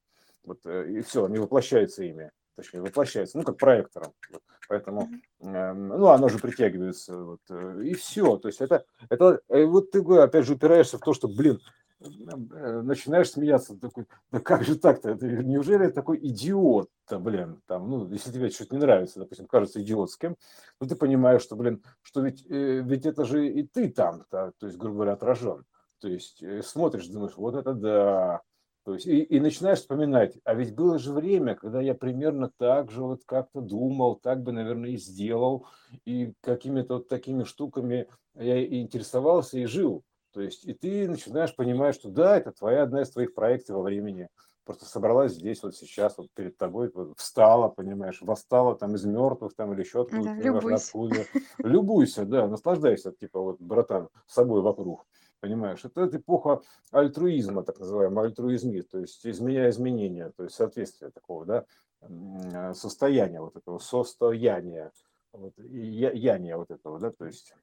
вот, 0.43 0.59
э, 0.65 0.89
и 0.89 1.01
все, 1.01 1.25
они 1.25 1.37
воплощаются 1.37 2.03
ими 2.03 2.31
точнее, 2.59 2.81
воплощается, 2.81 3.37
ну, 3.37 3.43
как 3.43 3.57
проектором. 3.57 4.13
Вот. 4.31 4.41
Поэтому, 4.67 5.09
э, 5.39 5.73
ну, 5.73 6.07
оно 6.07 6.29
же 6.29 6.39
притягивается, 6.39 7.17
вот, 7.17 7.39
э, 7.49 7.83
и 7.85 7.93
все. 7.93 8.37
То 8.37 8.49
есть 8.49 8.61
это, 8.61 8.85
это, 9.09 9.39
э, 9.47 9.63
вот 9.65 9.91
ты, 9.91 9.99
опять 9.99 10.45
же, 10.45 10.53
упираешься 10.53 10.97
в 10.97 11.01
то, 11.01 11.13
что, 11.13 11.27
блин, 11.27 11.59
начинаешь 11.99 13.31
смеяться, 13.31 13.77
такой, 13.77 14.05
да 14.31 14.39
как 14.39 14.63
же 14.63 14.77
так-то, 14.77 15.13
неужели 15.15 15.83
я 15.83 15.91
такой 15.91 16.17
идиот-то, 16.17 17.19
блин, 17.19 17.61
там, 17.67 17.89
ну, 17.89 18.09
если 18.09 18.31
тебе 18.31 18.49
что-то 18.49 18.75
не 18.75 18.81
нравится, 18.81 19.19
допустим, 19.19 19.47
кажется 19.47 19.81
идиотским, 19.81 20.37
ну, 20.79 20.87
ты 20.87 20.95
понимаешь, 20.95 21.41
что, 21.41 21.55
блин, 21.55 21.83
что 22.01 22.21
ведь, 22.21 22.45
э, 22.49 22.81
ведь 22.81 23.05
это 23.05 23.25
же 23.25 23.47
и 23.47 23.63
ты 23.63 23.89
там, 23.89 24.23
то 24.29 24.53
есть, 24.61 24.77
грубо 24.77 24.95
говоря, 24.95 25.13
отражен. 25.13 25.65
То 25.99 26.07
есть 26.07 26.41
э, 26.41 26.61
смотришь, 26.61 27.07
думаешь, 27.07 27.35
вот 27.35 27.55
это 27.55 27.73
да, 27.73 28.41
то 28.85 28.93
есть, 28.93 29.05
и, 29.05 29.21
и 29.21 29.39
начинаешь 29.39 29.79
вспоминать, 29.79 30.39
а 30.45 30.53
ведь 30.53 30.73
было 30.73 30.97
же 30.97 31.11
время, 31.11 31.55
когда 31.55 31.81
я 31.81 31.93
примерно 31.93 32.49
так 32.57 32.91
же 32.91 33.03
вот 33.03 33.21
как-то 33.25 33.61
думал, 33.61 34.15
так 34.15 34.41
бы, 34.41 34.51
наверное, 34.51 34.91
и 34.91 34.97
сделал, 34.97 35.67
и 36.05 36.33
какими-то 36.41 36.95
вот 36.95 37.07
такими 37.09 37.43
штуками 37.43 38.07
я 38.35 38.57
и 38.57 38.81
интересовался 38.81 39.59
и 39.59 39.65
жил. 39.65 40.03
То 40.31 40.41
есть, 40.41 40.65
и 40.65 40.73
ты 40.73 41.07
начинаешь 41.07 41.55
понимать, 41.55 41.95
что 41.95 42.09
да, 42.09 42.37
это 42.37 42.51
твоя 42.51 42.83
одна 42.83 43.01
из 43.01 43.09
твоих 43.09 43.33
проекций 43.33 43.75
во 43.75 43.81
времени. 43.81 44.29
Просто 44.63 44.85
собралась 44.85 45.33
здесь, 45.33 45.63
вот 45.63 45.75
сейчас, 45.75 46.17
вот 46.19 46.27
перед 46.35 46.55
тобой, 46.55 46.91
вот, 46.93 47.17
встала, 47.17 47.69
понимаешь, 47.69 48.21
восстала 48.21 48.75
там 48.75 48.93
из 48.93 49.03
мертвых 49.03 49.55
там 49.55 49.73
или 49.73 49.81
еще 49.81 50.01
откуда, 50.03 50.25
да, 50.25 50.75
откуда. 50.75 51.25
Любуйся, 51.57 52.25
да, 52.25 52.47
наслаждайся, 52.47 53.11
типа 53.11 53.39
вот, 53.41 53.59
братан, 53.59 54.09
собой 54.27 54.61
вокруг. 54.61 55.07
Понимаешь, 55.39 55.83
это, 55.85 56.01
это 56.01 56.17
эпоха 56.17 56.61
альтруизма, 56.91 57.63
так 57.63 57.79
называемый 57.79 58.25
альтруизмизм, 58.25 58.89
то 58.89 58.99
есть 58.99 59.25
изменяя 59.25 59.71
изменения, 59.71 60.31
то 60.37 60.43
есть 60.43 60.55
соответствие 60.55 61.09
такого, 61.09 61.45
да, 61.45 62.73
состояния 62.75 63.41
вот 63.41 63.55
этого, 63.55 63.79
состояния, 63.79 64.91
вот, 65.31 65.53
я, 65.57 66.11
яния 66.11 66.57
вот 66.57 66.69
этого, 66.69 66.99
да, 66.99 67.09
то 67.09 67.25
есть 67.25 67.55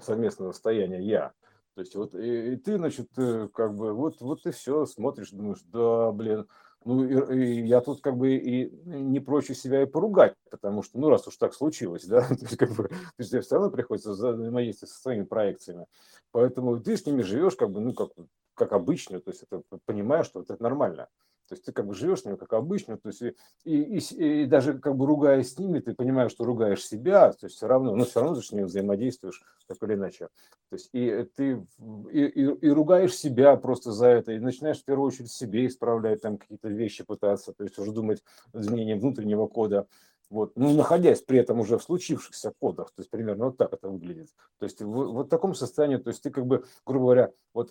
совместного 0.00 0.50
состояния 0.50 1.00
я. 1.00 1.32
То 1.74 1.80
есть 1.80 1.94
вот 1.94 2.14
и, 2.14 2.54
и 2.54 2.56
ты, 2.56 2.76
значит, 2.76 3.08
э, 3.16 3.48
как 3.54 3.74
бы 3.74 3.94
вот, 3.94 4.20
вот 4.20 4.44
и 4.46 4.50
все, 4.50 4.84
смотришь, 4.84 5.30
думаешь, 5.30 5.62
да, 5.64 6.12
блин, 6.12 6.46
ну, 6.84 7.04
и, 7.04 7.60
и 7.62 7.66
я 7.66 7.80
тут 7.80 8.00
как 8.00 8.16
бы 8.16 8.34
и 8.34 8.70
не 8.84 9.20
прочь 9.20 9.46
себя 9.52 9.82
и 9.82 9.86
поругать, 9.86 10.34
потому 10.50 10.82
что, 10.82 10.98
ну, 10.98 11.08
раз 11.08 11.26
уж 11.28 11.36
так 11.36 11.54
случилось, 11.54 12.04
да, 12.04 12.22
то 12.28 12.34
есть, 12.34 12.56
как 12.56 12.72
бы, 12.72 12.88
то 12.88 12.96
есть, 13.18 13.30
все 13.30 13.54
равно 13.54 13.70
приходится 13.70 14.12
взаимодействовать 14.12 14.92
со 14.92 15.00
своими 15.00 15.24
проекциями. 15.24 15.86
Поэтому 16.32 16.80
ты 16.80 16.96
с 16.96 17.06
ними 17.06 17.22
живешь 17.22 17.56
как 17.56 17.70
бы, 17.70 17.80
ну, 17.80 17.94
как, 17.94 18.10
как 18.54 18.72
обычно, 18.72 19.20
то 19.20 19.30
есть 19.30 19.44
это 19.48 19.62
понимаешь, 19.84 20.26
что 20.26 20.40
это 20.40 20.60
нормально. 20.60 21.08
То 21.52 21.54
есть 21.54 21.66
ты 21.66 21.72
как 21.72 21.86
бы 21.86 21.92
живешь 21.92 22.24
ними 22.24 22.36
как 22.36 22.54
обычно, 22.54 22.96
то 22.96 23.10
есть 23.10 23.20
и, 23.20 23.34
и, 23.64 23.98
и, 23.98 24.42
и 24.44 24.46
даже 24.46 24.78
как 24.78 24.96
бы 24.96 25.04
ругаясь 25.04 25.52
с 25.52 25.58
ними, 25.58 25.80
ты 25.80 25.92
понимаешь, 25.92 26.30
что 26.30 26.44
ругаешь 26.44 26.82
себя, 26.82 27.30
то 27.32 27.44
есть 27.44 27.56
все 27.56 27.66
равно, 27.66 27.94
но 27.94 28.06
все 28.06 28.20
равно 28.20 28.36
ты 28.36 28.40
с 28.40 28.52
ними 28.52 28.64
взаимодействуешь 28.64 29.42
так 29.66 29.76
или 29.82 29.92
иначе. 29.92 30.28
То 30.70 30.76
есть 30.76 30.88
и 30.94 31.28
ты 31.36 31.66
и, 32.10 32.20
и, 32.22 32.42
и 32.42 32.68
ругаешь 32.70 33.14
себя 33.14 33.54
просто 33.56 33.92
за 33.92 34.06
это, 34.06 34.32
и 34.32 34.38
начинаешь 34.38 34.80
в 34.80 34.86
первую 34.86 35.08
очередь 35.08 35.30
себе 35.30 35.66
исправлять 35.66 36.22
там 36.22 36.38
какие-то 36.38 36.70
вещи 36.70 37.04
пытаться, 37.04 37.52
то 37.52 37.64
есть 37.64 37.78
уже 37.78 37.92
думать 37.92 38.22
изменением 38.54 39.00
внутреннего 39.00 39.46
кода, 39.46 39.86
вот, 40.32 40.52
ну, 40.56 40.72
находясь 40.74 41.20
при 41.20 41.38
этом 41.38 41.60
уже 41.60 41.76
в 41.76 41.82
случившихся 41.82 42.54
кодах, 42.58 42.88
то 42.88 43.02
есть 43.02 43.10
примерно 43.10 43.46
вот 43.46 43.58
так 43.58 43.74
это 43.74 43.90
выглядит. 43.90 44.30
То 44.58 44.64
есть 44.64 44.80
в, 44.80 44.86
вот 44.86 45.28
таком 45.28 45.54
состоянии, 45.54 45.98
то 45.98 46.08
есть 46.08 46.22
ты 46.22 46.30
как 46.30 46.46
бы, 46.46 46.64
грубо 46.86 47.04
говоря, 47.04 47.30
вот 47.52 47.70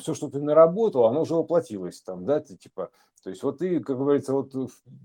все, 0.00 0.14
что 0.14 0.28
ты 0.28 0.40
наработал, 0.40 1.04
оно 1.04 1.20
уже 1.20 1.34
воплотилось 1.34 2.00
там, 2.00 2.24
да, 2.24 2.40
ты 2.40 2.56
типа, 2.56 2.90
то 3.22 3.28
есть 3.28 3.42
вот 3.42 3.58
ты, 3.58 3.80
как 3.80 3.98
говорится, 3.98 4.32
вот, 4.32 4.54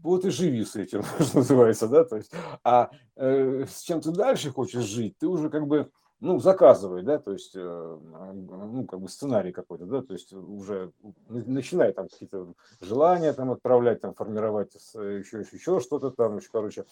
вот 0.01 0.25
и 0.25 0.29
живи 0.29 0.63
с 0.63 0.77
этим, 0.77 1.03
что 1.19 1.39
называется, 1.39 1.89
да, 1.89 2.05
то 2.05 2.15
есть, 2.15 2.31
а 2.63 2.89
э, 3.17 3.65
с 3.67 3.81
чем 3.81 3.99
ты 3.99 4.11
дальше 4.11 4.51
хочешь 4.51 4.85
жить, 4.85 5.17
ты 5.17 5.27
уже 5.27 5.49
как 5.49 5.67
бы, 5.67 5.91
ну, 6.23 6.39
заказывай, 6.39 7.03
да, 7.03 7.19
то 7.19 7.33
есть, 7.33 7.51
э, 7.53 7.59
ну, 7.59 8.85
как 8.85 9.01
бы 9.01 9.09
сценарий 9.09 9.51
какой-то, 9.51 9.85
да, 9.85 10.01
то 10.01 10.13
есть 10.13 10.31
уже 10.31 10.93
начинай 11.27 11.91
там 11.91 12.07
какие-то 12.07 12.53
желания 12.79 13.33
там 13.33 13.51
отправлять, 13.51 13.99
там 13.99 14.13
формировать 14.13 14.73
еще, 14.73 15.19
еще, 15.19 15.39
еще 15.51 15.81
что-то 15.81 16.11
там, 16.11 16.37
еще, 16.37 16.47
короче, 16.49 16.85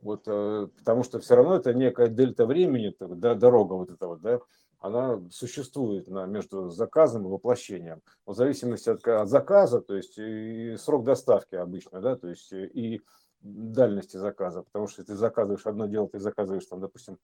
вот, 0.00 0.22
э, 0.26 0.68
потому 0.78 1.02
что 1.04 1.20
все 1.20 1.36
равно 1.36 1.56
это 1.56 1.74
некая 1.74 2.08
дельта 2.08 2.46
времени, 2.46 2.94
да, 2.98 3.34
дорога 3.34 3.74
вот 3.74 3.90
эта 3.90 4.06
вот, 4.06 4.22
да, 4.22 4.40
она 4.80 5.20
существует 5.30 6.08
на, 6.08 6.24
между 6.24 6.70
заказом 6.70 7.26
и 7.26 7.30
воплощением. 7.30 8.00
В 8.24 8.32
зависимости 8.32 8.88
от, 8.88 9.06
от 9.06 9.28
заказа, 9.28 9.82
то 9.82 9.96
есть 9.96 10.16
и 10.16 10.76
срок 10.78 11.04
доставки 11.04 11.56
обычно, 11.56 12.00
да, 12.00 12.16
то 12.16 12.28
есть 12.28 12.50
и 12.52 13.02
дальности 13.42 14.16
заказа, 14.16 14.62
потому 14.62 14.88
что 14.88 15.04
ты 15.04 15.14
заказываешь 15.14 15.66
одно 15.66 15.86
дело, 15.86 16.08
ты 16.08 16.18
заказываешь 16.18 16.64
там, 16.64 16.80
допустим, 16.80 17.18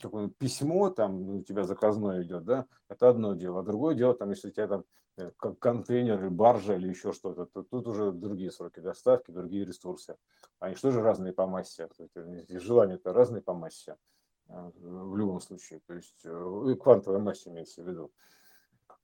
такое 0.00 0.28
письмо, 0.28 0.90
там 0.90 1.36
у 1.36 1.42
тебя 1.42 1.64
заказное 1.64 2.22
идет, 2.22 2.44
да, 2.44 2.66
это 2.88 3.08
одно 3.08 3.34
дело. 3.34 3.60
А 3.60 3.62
другое 3.62 3.94
дело, 3.94 4.14
там, 4.14 4.30
если 4.30 4.48
у 4.48 4.50
тебя 4.50 4.68
там 4.68 4.84
э, 5.16 5.30
как 5.36 5.58
контейнер 5.58 6.20
или 6.20 6.28
баржа 6.28 6.76
или 6.76 6.88
еще 6.88 7.12
что-то, 7.12 7.46
то 7.46 7.62
тут 7.62 7.86
уже 7.86 8.12
другие 8.12 8.50
сроки 8.50 8.80
доставки, 8.80 9.30
другие 9.30 9.64
ресурсы. 9.64 10.16
Они 10.58 10.74
что 10.74 10.90
же 10.90 11.00
разные 11.02 11.32
по 11.32 11.46
массе. 11.46 11.88
Желания-то 12.48 13.12
разные 13.12 13.42
по 13.42 13.54
массе 13.54 13.96
а, 14.48 14.70
в 14.76 15.16
любом 15.16 15.40
случае. 15.40 15.80
То 15.86 15.94
есть 15.94 16.20
э, 16.24 16.76
квантовая 16.80 17.20
масса 17.20 17.50
имеется 17.50 17.82
в 17.82 17.88
виду. 17.88 18.12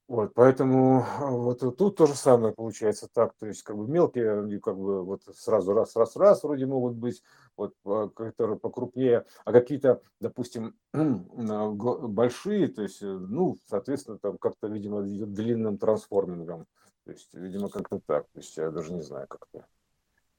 Вот, 0.09 0.33
поэтому 0.33 1.05
а, 1.21 1.31
вот 1.31 1.61
тут 1.77 1.97
то 1.97 2.07
же 2.07 2.15
самое 2.15 2.55
получается 2.55 3.09
так, 3.13 3.35
то 3.39 3.47
есть 3.47 3.63
как 3.63 3.77
бы 3.77 3.87
мелкие, 3.87 4.41
они 4.41 4.59
как 4.59 4.79
бы 4.79 5.05
вот 5.05 5.23
сразу 5.37 5.75
раз, 5.75 5.95
раз, 5.97 6.17
раз 6.17 6.43
вроде 6.43 6.65
могут 6.65 6.95
быть, 6.95 7.23
вот 7.59 7.75
а, 7.85 8.09
которые 8.09 8.59
покрупнее, 8.59 9.27
а 9.45 9.53
какие-то, 9.53 10.01
допустим, 10.19 10.75
большие, 10.95 12.69
то 12.69 12.83
есть, 12.83 13.03
э, 13.03 13.07
ну, 13.07 13.59
соответственно, 13.67 14.19
там 14.19 14.39
как-то, 14.39 14.69
видимо, 14.69 15.07
идет 15.07 15.35
длинным 15.35 15.77
трансформингом, 15.77 16.65
то 17.05 17.13
есть, 17.13 17.35
видимо, 17.35 17.69
как-то 17.69 18.01
так, 18.07 18.25
то 18.33 18.41
есть 18.41 18.57
я 18.57 18.71
даже 18.71 18.95
не 18.95 19.03
знаю, 19.03 19.27
как 19.29 19.47
это. 19.53 19.67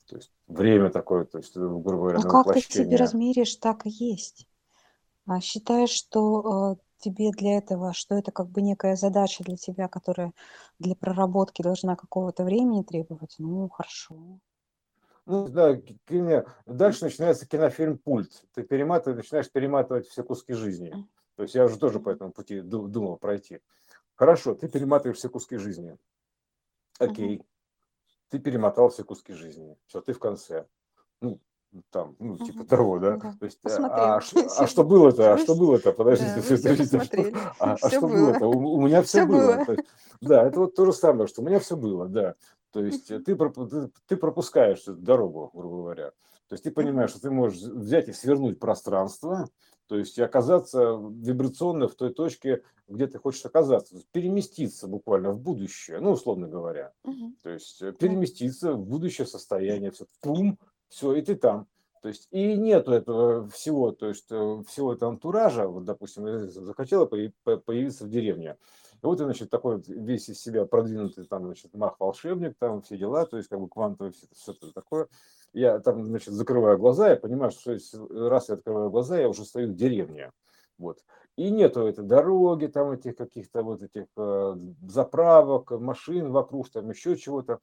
То 0.07 0.15
есть 0.15 0.31
время 0.47 0.89
такое, 0.89 1.25
то 1.25 1.37
есть, 1.37 1.55
грубо 1.55 1.91
говоря, 1.91 2.17
А 2.17 2.23
как 2.23 2.55
ты 2.55 2.61
себе 2.61 2.95
размеришь, 2.95 3.55
так 3.57 3.85
и 3.85 3.89
есть. 3.91 4.47
А 5.27 5.39
считаешь, 5.41 5.91
что 5.91 6.73
э, 6.73 6.88
тебе 6.99 7.31
для 7.31 7.57
этого, 7.57 7.93
что 7.93 8.15
это 8.15 8.31
как 8.31 8.49
бы 8.49 8.61
некая 8.61 8.95
задача 8.95 9.43
для 9.43 9.57
тебя, 9.57 9.87
которая 9.87 10.33
для 10.77 10.95
проработки 10.95 11.61
должна 11.61 11.95
какого-то 11.95 12.43
времени 12.43 12.83
требовать, 12.83 13.35
ну, 13.39 13.69
хорошо. 13.69 14.39
Ну, 15.25 15.47
да, 15.47 15.75
кино. 16.07 16.45
Дальше 16.65 17.05
начинается 17.05 17.47
кинофильм 17.47 17.97
«Пульт». 17.99 18.43
Ты 18.53 18.63
перематываешь, 18.63 19.23
начинаешь 19.23 19.51
перематывать 19.51 20.07
все 20.07 20.23
куски 20.23 20.53
жизни. 20.53 20.91
То 21.35 21.43
есть 21.43 21.55
я 21.55 21.65
уже 21.65 21.77
тоже 21.77 21.99
по 21.99 22.09
этому 22.09 22.31
пути 22.31 22.61
думал 22.61 23.17
пройти. 23.17 23.61
Хорошо, 24.15 24.55
ты 24.55 24.67
перематываешь 24.67 25.17
все 25.17 25.29
куски 25.29 25.57
жизни. 25.57 25.97
Окей. 26.97 27.41
Ты 28.29 28.39
перемотал 28.39 28.89
все 28.89 29.03
куски 29.03 29.33
жизни. 29.33 29.77
Все, 29.85 30.01
ты 30.01 30.13
в 30.13 30.19
конце. 30.19 30.67
Ну, 31.21 31.39
там, 31.91 32.15
ну, 32.19 32.37
типа 32.37 32.63
того, 32.65 32.99
да. 32.99 33.17
Да. 33.17 33.33
То 33.39 33.45
есть, 33.45 33.61
Посмотрели. 33.61 34.01
а, 34.01 34.21
ш- 34.21 34.47
а 34.57 34.67
что 34.67 34.83
было-то? 34.83 35.33
А 35.33 35.37
что 35.37 35.55
было-то? 35.55 35.91
Подождите, 35.93 36.35
Да, 36.35 36.41
подождите, 36.41 36.97
а 36.97 37.03
что, 37.03 37.21
а, 37.59 37.71
а 37.73 37.75
Всё 37.77 37.89
что 37.89 38.01
было. 38.01 38.15
было-то? 38.15 38.47
У, 38.47 38.73
у 38.73 38.81
меня 38.81 39.01
все 39.03 39.19
Всё 39.19 39.27
было. 39.27 39.55
было. 39.65 39.71
Есть, 39.75 39.83
да, 40.21 40.47
это 40.47 40.59
вот 40.59 40.75
то 40.75 40.85
же 40.85 40.93
самое, 40.93 41.27
что 41.27 41.41
у 41.41 41.45
меня 41.45 41.59
все 41.59 41.75
было, 41.77 42.07
да. 42.07 42.35
То 42.71 42.83
есть 42.83 43.09
э, 43.11 43.19
ты, 43.19 43.35
ты, 43.35 43.89
ты 44.07 44.17
пропускаешь 44.17 44.83
дорогу, 44.85 45.49
грубо 45.53 45.77
говоря. 45.77 46.11
То 46.47 46.53
есть 46.53 46.63
ты 46.63 46.71
понимаешь, 46.71 47.11
что 47.11 47.21
ты 47.21 47.29
можешь 47.31 47.59
взять 47.61 48.07
и 48.09 48.13
свернуть 48.13 48.59
пространство, 48.59 49.49
то 49.87 49.97
есть 49.97 50.19
оказаться 50.19 50.99
вибрационно 50.99 51.87
в 51.87 51.95
той 51.95 52.11
точке, 52.13 52.63
где 52.87 53.05
ты 53.07 53.17
хочешь 53.19 53.45
оказаться, 53.45 53.91
То 53.91 53.97
есть 53.97 54.07
переместиться 54.11 54.87
буквально 54.87 55.31
в 55.31 55.39
будущее, 55.39 55.99
ну, 55.99 56.11
условно 56.11 56.47
говоря. 56.47 56.91
Мгм. 57.03 57.35
То 57.43 57.49
есть 57.51 57.81
э, 57.81 57.91
переместиться 57.91 58.73
в 58.73 58.83
будущее 58.85 59.25
состояние, 59.27 59.91
все, 59.91 60.05
пум, 60.21 60.57
все, 60.89 61.13
и 61.13 61.21
ты 61.21 61.35
там. 61.35 61.67
То 62.01 62.07
есть 62.07 62.27
и 62.31 62.55
нету 62.55 62.91
этого 62.93 63.49
всего, 63.49 63.91
то 63.91 64.07
есть 64.07 64.27
э, 64.29 64.63
всего 64.67 64.93
этого 64.93 65.11
антуража, 65.11 65.67
вот, 65.67 65.83
допустим, 65.83 66.49
захотела 66.49 67.05
появиться 67.05 68.05
в 68.05 68.09
деревне. 68.09 68.55
И 69.01 69.05
вот, 69.05 69.17
значит, 69.17 69.49
такой 69.49 69.77
вот 69.77 69.87
весь 69.87 70.29
из 70.29 70.41
себя 70.41 70.65
продвинутый 70.65 71.25
там, 71.25 71.45
значит, 71.45 71.73
мах-волшебник, 71.73 72.55
там 72.57 72.81
все 72.81 72.97
дела, 72.97 73.25
то 73.25 73.37
есть 73.37 73.49
как 73.49 73.59
бы 73.59 73.67
квантовый 73.67 74.13
все, 74.13 74.27
все 74.33 74.51
это 74.53 74.73
такое. 74.73 75.07
Я 75.51 75.79
там, 75.79 76.05
значит, 76.05 76.33
закрываю 76.33 76.77
глаза, 76.77 77.09
я 77.09 77.15
понимаю, 77.15 77.51
что 77.51 77.77
раз 78.09 78.49
я 78.49 78.55
открываю 78.55 78.89
глаза, 78.89 79.19
я 79.19 79.29
уже 79.29 79.43
стою 79.43 79.69
в 79.69 79.75
деревне. 79.75 80.31
Вот. 80.77 80.99
И 81.35 81.49
нету 81.49 81.81
этой 81.81 82.05
дороги, 82.05 82.67
там 82.67 82.91
этих 82.91 83.15
каких-то 83.15 83.63
вот 83.63 83.81
этих 83.81 84.05
э, 84.15 84.55
заправок, 84.87 85.71
машин 85.71 86.31
вокруг, 86.31 86.69
там 86.69 86.89
еще 86.89 87.15
чего-то. 87.17 87.59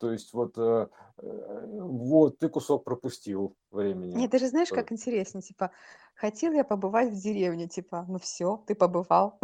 То 0.00 0.10
есть 0.12 0.32
вот, 0.32 0.56
э, 0.56 0.88
э, 1.18 1.78
вот 1.78 2.38
ты 2.38 2.48
кусок 2.48 2.84
пропустил 2.84 3.54
времени. 3.70 4.14
Нет, 4.16 4.30
даже 4.30 4.48
знаешь, 4.48 4.70
как 4.70 4.92
интереснее, 4.92 5.42
типа, 5.42 5.72
хотел 6.20 6.52
я 6.52 6.64
побывать 6.64 7.10
в 7.10 7.20
деревне, 7.20 7.66
типа, 7.66 8.04
ну 8.06 8.18
все, 8.18 8.62
ты 8.66 8.74
побывал. 8.74 9.38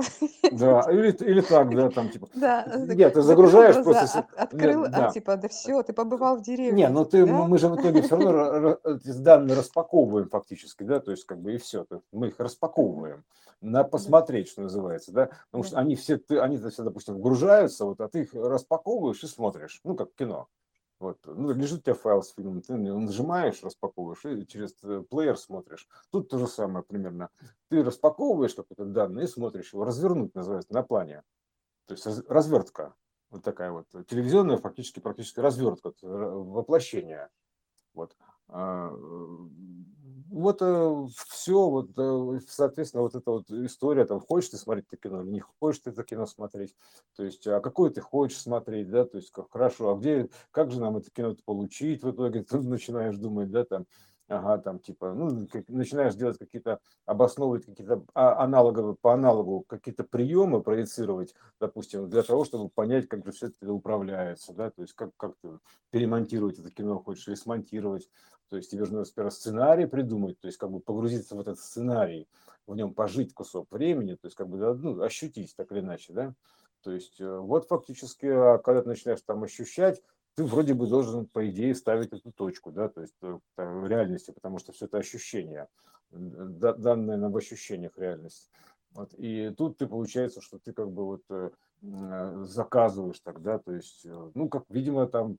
Да, 0.53 0.86
или, 0.90 1.11
или 1.11 1.40
так, 1.40 1.74
да, 1.74 1.90
там 1.90 2.11
типа. 2.11 2.28
Да, 2.35 2.65
Нет, 2.77 3.15
ты 3.15 3.23
загружаешь 3.23 3.77
глаза, 3.77 4.01
просто. 4.01 4.19
от- 4.19 4.35
открыл, 4.35 4.85
а 4.85 4.89
да. 4.89 5.11
типа, 5.11 5.36
да 5.36 5.48
все, 5.48 5.82
ты 5.82 5.93
побывал 5.93 6.36
в 6.36 6.40
Не, 6.40 6.44
деревне, 6.44 6.89
ну 6.89 7.05
ты, 7.05 7.27
да? 7.27 7.32
мы 7.47 7.59
же 7.59 7.69
в 7.69 7.77
итоге 7.77 8.03
все 8.03 8.16
равно 8.16 8.78
данные 9.23 9.57
распаковываем 9.57 10.28
фактически, 10.28 10.82
да, 10.82 11.01
то 11.01 11.11
есть 11.11 11.24
как 11.24 11.40
бы 11.40 11.55
и 11.55 11.59
все, 11.59 11.86
мы 12.12 12.28
их 12.28 12.39
распаковываем 12.39 13.24
на 13.61 13.82
посмотреть, 13.82 14.48
что 14.48 14.62
называется, 14.62 15.12
да, 15.12 15.31
потому 15.51 15.65
что 15.65 15.78
они 15.78 15.97
все, 15.97 16.19
ты, 16.19 16.39
они 16.39 16.59
все, 16.59 16.82
допустим, 16.82 17.15
вгружаются, 17.15 17.86
вот, 17.86 18.01
а 18.01 18.09
ты 18.09 18.20
их 18.20 18.35
распаковываешь 18.35 19.23
и 19.24 19.27
смотришь, 19.27 19.81
ну 19.82 19.97
как 19.97 20.15
кино. 20.15 20.48
Вот, 20.98 21.18
ну, 21.27 21.52
лежит 21.52 21.81
у 21.81 21.82
тебя 21.82 21.94
файл 21.94 22.23
с 22.23 22.32
фильмом, 22.32 22.62
ты 22.62 22.74
нажимаешь, 22.74 23.62
распаковываешь 23.62 24.24
и 24.24 24.47
через 24.47 24.74
э, 24.82 25.02
плеер 25.10 25.36
смотришь. 25.36 25.86
Тут 26.10 26.31
то 26.31 26.39
же 26.39 26.47
самое 26.47 26.85
примерно. 26.85 27.28
Ты 27.68 27.85
распаковываешь 27.85 28.55
какой-то 28.55 28.86
данный 28.86 29.24
и 29.24 29.27
смотришь 29.27 29.74
его. 29.74 29.85
Развернуть 29.85 30.35
называется 30.35 30.73
на 30.73 30.82
плане. 30.82 31.23
То 31.86 31.94
есть 31.94 32.06
раз- 32.06 32.24
развертка. 32.28 32.94
Вот 33.28 33.43
такая 33.43 33.73
вот 33.73 33.86
телевизионная 34.06 34.56
фактически 34.56 35.01
практически 35.01 35.40
развертка, 35.40 35.93
э, 36.02 36.06
воплощение. 36.06 37.28
Вот. 37.93 38.16
А, 40.31 40.35
э, 40.35 40.89
Вот 40.89 41.12
все, 41.28 41.69
вот, 41.70 41.90
э, 41.98 42.40
соответственно, 42.48 43.03
вот 43.03 43.15
эта 43.15 43.31
вот 43.31 43.51
история, 43.51 44.05
там, 44.05 44.20
хочешь 44.20 44.51
ты 44.51 44.57
смотреть 44.57 44.86
это 44.90 44.97
кино 44.97 45.23
или 45.23 45.31
не 45.31 45.40
хочешь 45.40 45.81
ты 45.82 45.90
это 45.90 46.03
кино 46.05 46.27
смотреть, 46.27 46.74
то 47.16 47.24
есть, 47.24 47.47
а 47.47 47.61
какое 47.61 47.90
ты 47.90 48.01
хочешь 48.01 48.39
смотреть, 48.40 48.89
да, 48.90 49.05
то 49.05 49.19
есть, 49.19 49.31
как 49.31 49.51
хорошо, 49.51 49.93
а 49.93 49.97
где, 49.98 50.28
как 50.51 50.70
же 50.70 50.81
нам 50.81 50.97
это 50.97 51.11
кино 51.11 51.36
получить 51.44 52.03
в 52.03 52.11
итоге, 52.11 52.43
ты 52.44 52.59
начинаешь 52.61 53.16
думать, 53.16 53.51
да, 53.51 53.65
там, 53.65 53.86
ага, 54.28 54.59
там, 54.59 54.78
типа, 54.78 55.12
ну, 55.15 55.47
начинаешь 55.69 56.15
делать 56.15 56.39
какие-то, 56.39 56.81
обосновывать 57.05 57.66
какие-то 57.66 58.05
а- 58.15 58.43
аналоговые, 58.43 58.97
по 58.97 59.15
аналогу 59.15 59.65
какие-то 59.69 60.05
приемы 60.05 60.62
проецировать, 60.62 61.35
допустим, 61.61 62.09
для 62.11 62.23
того, 62.23 62.44
чтобы 62.44 62.69
понять, 62.69 63.09
как 63.09 63.24
же 63.24 63.32
все 63.32 63.47
это 63.48 63.73
управляется, 63.73 64.53
да, 64.53 64.70
то 64.70 64.82
есть, 64.82 64.94
как, 64.94 65.11
как 65.16 65.36
ты 65.43 65.59
перемонтировать 65.90 66.59
это 66.59 66.70
кино 66.70 66.98
хочешь 66.98 67.28
или 67.28 67.35
смонтировать, 67.35 68.11
то 68.48 68.57
есть 68.57 68.70
тебе 68.70 68.85
надо 68.85 69.05
сперва 69.05 69.31
сценарий 69.31 69.86
придумать, 69.86 70.39
то 70.40 70.47
есть 70.47 70.59
как 70.59 70.70
бы 70.70 70.81
погрузиться 70.81 71.35
в 71.36 71.40
этот 71.40 71.59
сценарий, 71.59 72.28
в 72.66 72.74
нем 72.74 72.94
пожить 72.94 73.35
кусок 73.35 73.70
времени, 73.70 74.15
то 74.15 74.27
есть 74.27 74.36
как 74.36 74.48
бы 74.48 74.59
ну, 74.74 75.01
ощутить 75.03 75.55
так 75.57 75.70
или 75.73 75.81
иначе, 75.81 76.12
да. 76.12 76.35
То 76.82 76.93
есть 76.93 77.20
э, 77.20 77.39
вот 77.39 77.66
фактически, 77.66 78.27
а 78.27 78.59
когда 78.59 78.82
ты 78.82 78.89
начинаешь 78.89 79.20
там 79.23 79.43
ощущать, 79.43 80.03
ты 80.37 80.45
вроде 80.45 80.75
бы 80.75 80.87
должен, 80.87 81.27
по 81.27 81.49
идее, 81.49 81.75
ставить 81.75 82.13
эту 82.13 82.31
точку, 82.31 82.71
да, 82.71 82.89
то 82.89 83.01
есть 83.01 83.15
э, 83.23 83.39
в 83.57 83.87
реальности, 83.87 84.31
потому 84.31 84.59
что 84.59 84.73
все 84.73 84.85
это 84.85 84.99
ощущение, 84.99 85.67
м, 86.13 86.59
да- 86.59 86.75
данное 86.75 87.17
нам 87.17 87.33
в 87.33 87.37
ощущениях 87.37 87.93
реальность. 87.97 88.51
Вот, 88.93 89.15
и 89.17 89.51
тут 89.57 89.79
ты 89.79 89.87
получается, 89.87 90.41
что 90.41 90.59
ты 90.59 90.73
как 90.73 90.91
бы 90.91 91.05
вот 91.07 91.23
э, 91.31 91.51
заказываешь 92.45 93.21
тогда, 93.21 93.59
то 93.59 93.73
есть, 93.73 94.05
э, 94.05 94.31
ну, 94.35 94.49
как, 94.49 94.65
видимо, 94.69 95.07
там 95.07 95.39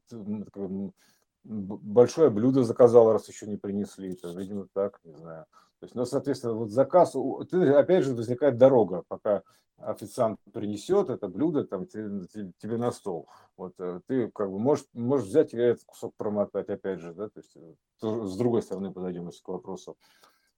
большое 1.44 2.30
блюдо 2.30 2.64
заказал, 2.64 3.11
раз 3.11 3.28
еще 3.30 3.48
не 3.48 3.57
принесли, 3.57 4.14
это, 4.14 4.32
видимо, 4.34 4.68
так, 4.74 4.99
не 5.03 5.14
знаю. 5.14 5.45
То 5.80 5.86
есть, 5.86 5.95
ну, 5.95 6.06
соответственно, 6.06 6.54
вот 6.54 6.72
заказ, 6.72 7.16
ты, 7.49 7.70
опять 7.74 8.04
же, 8.04 8.16
возникает 8.16 8.58
дорога, 8.58 9.04
пока 9.08 9.44
официант 9.78 10.40
принесет 10.52 11.10
это 11.10 11.28
блюдо 11.28 11.64
там, 11.64 11.86
те- 11.86 12.10
те- 12.34 12.52
тебе 12.58 12.78
на 12.78 12.91
стол. 12.91 13.28
Вот 13.58 13.76
э, 13.80 14.02
ты 14.08 14.30
как 14.32 14.49
бы 14.52 14.58
можешь, 14.58 14.86
можешь 14.94 15.28
взять 15.28 15.54
и 15.54 15.58
этот 15.58 15.84
кусок 15.86 16.16
промотать, 16.16 16.70
опять 16.70 16.99
же, 16.99 17.14
да, 17.14 17.30
то 17.30 17.40
есть 17.40 17.56
э, 17.56 17.74
с 18.02 18.38
другой 18.38 18.64
стороны 18.64 18.91
подойдем 18.91 19.30
к 19.30 19.48
вопросу. 19.48 19.95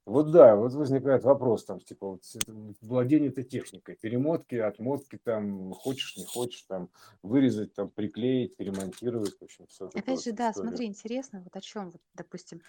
Вот 0.05 0.31
да, 0.31 0.55
вот 0.55 0.73
возникает 0.73 1.23
вопрос 1.23 1.65
там, 1.65 1.79
типа, 1.81 2.07
вот 2.07 2.23
владение 2.81 3.29
этой 3.29 3.43
техникой, 3.43 3.95
перемотки, 3.95 4.55
отмотки, 4.55 5.19
там, 5.23 5.71
хочешь, 5.73 6.17
не 6.17 6.25
хочешь, 6.25 6.63
там, 6.63 6.89
вырезать, 7.21 7.75
там, 7.75 7.89
приклеить, 7.89 8.55
перемонтировать, 8.55 9.37
в 9.39 9.43
общем, 9.43 9.67
все 9.67 9.87
Опять 9.93 10.23
же, 10.23 10.31
да, 10.31 10.49
история. 10.49 10.69
смотри, 10.69 10.85
интересно, 10.87 11.41
вот 11.43 11.55
о 11.55 11.61
чем, 11.61 11.91
вот, 11.91 12.01
допустим, 12.15 12.61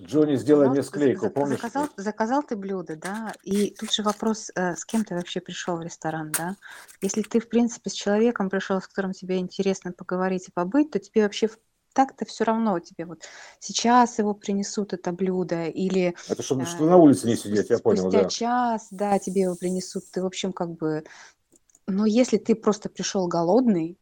Джонни, 0.00 0.36
сделай 0.36 0.66
заказал, 0.66 0.72
мне 0.74 0.82
склейку, 0.82 1.26
за- 1.26 1.30
помнишь? 1.30 1.60
заказал, 1.60 1.88
заказал 1.96 2.42
ты 2.42 2.56
блюдо, 2.56 2.96
да, 2.96 3.34
и 3.42 3.74
тут 3.74 3.92
же 3.92 4.02
вопрос, 4.02 4.50
э, 4.54 4.74
с 4.74 4.84
кем 4.84 5.04
ты 5.04 5.14
вообще 5.14 5.40
пришел 5.40 5.76
в 5.76 5.82
ресторан, 5.82 6.32
да? 6.32 6.56
Если 7.02 7.22
ты, 7.22 7.40
в 7.40 7.48
принципе, 7.48 7.90
с 7.90 7.92
человеком 7.92 8.48
пришел, 8.48 8.80
с 8.80 8.88
которым 8.88 9.12
тебе 9.12 9.36
интересно 9.36 9.92
поговорить 9.92 10.48
и 10.48 10.52
побыть, 10.52 10.90
то 10.90 10.98
тебе 10.98 11.24
вообще 11.24 11.50
так-то 11.92 12.24
все 12.24 12.44
равно 12.44 12.78
тебе 12.78 13.04
вот 13.04 13.22
сейчас 13.60 14.18
его 14.18 14.32
принесут 14.32 14.94
это 14.94 15.12
блюдо 15.12 15.66
или 15.66 16.14
Это 16.26 16.42
чтобы, 16.42 16.62
э, 16.62 16.66
что 16.66 16.86
на 16.86 16.96
улице 16.96 17.26
не 17.28 17.36
сидеть, 17.36 17.68
я 17.68 17.78
понял, 17.78 18.04
спустя 18.04 18.22
да. 18.22 18.28
час, 18.28 18.88
да, 18.90 19.18
тебе 19.18 19.42
его 19.42 19.56
принесут, 19.56 20.04
ты, 20.10 20.22
в 20.22 20.26
общем, 20.26 20.54
как 20.54 20.70
бы, 20.70 21.04
но 21.86 22.06
если 22.06 22.38
ты 22.38 22.54
просто 22.54 22.88
пришел 22.88 23.28
голодный, 23.28 23.98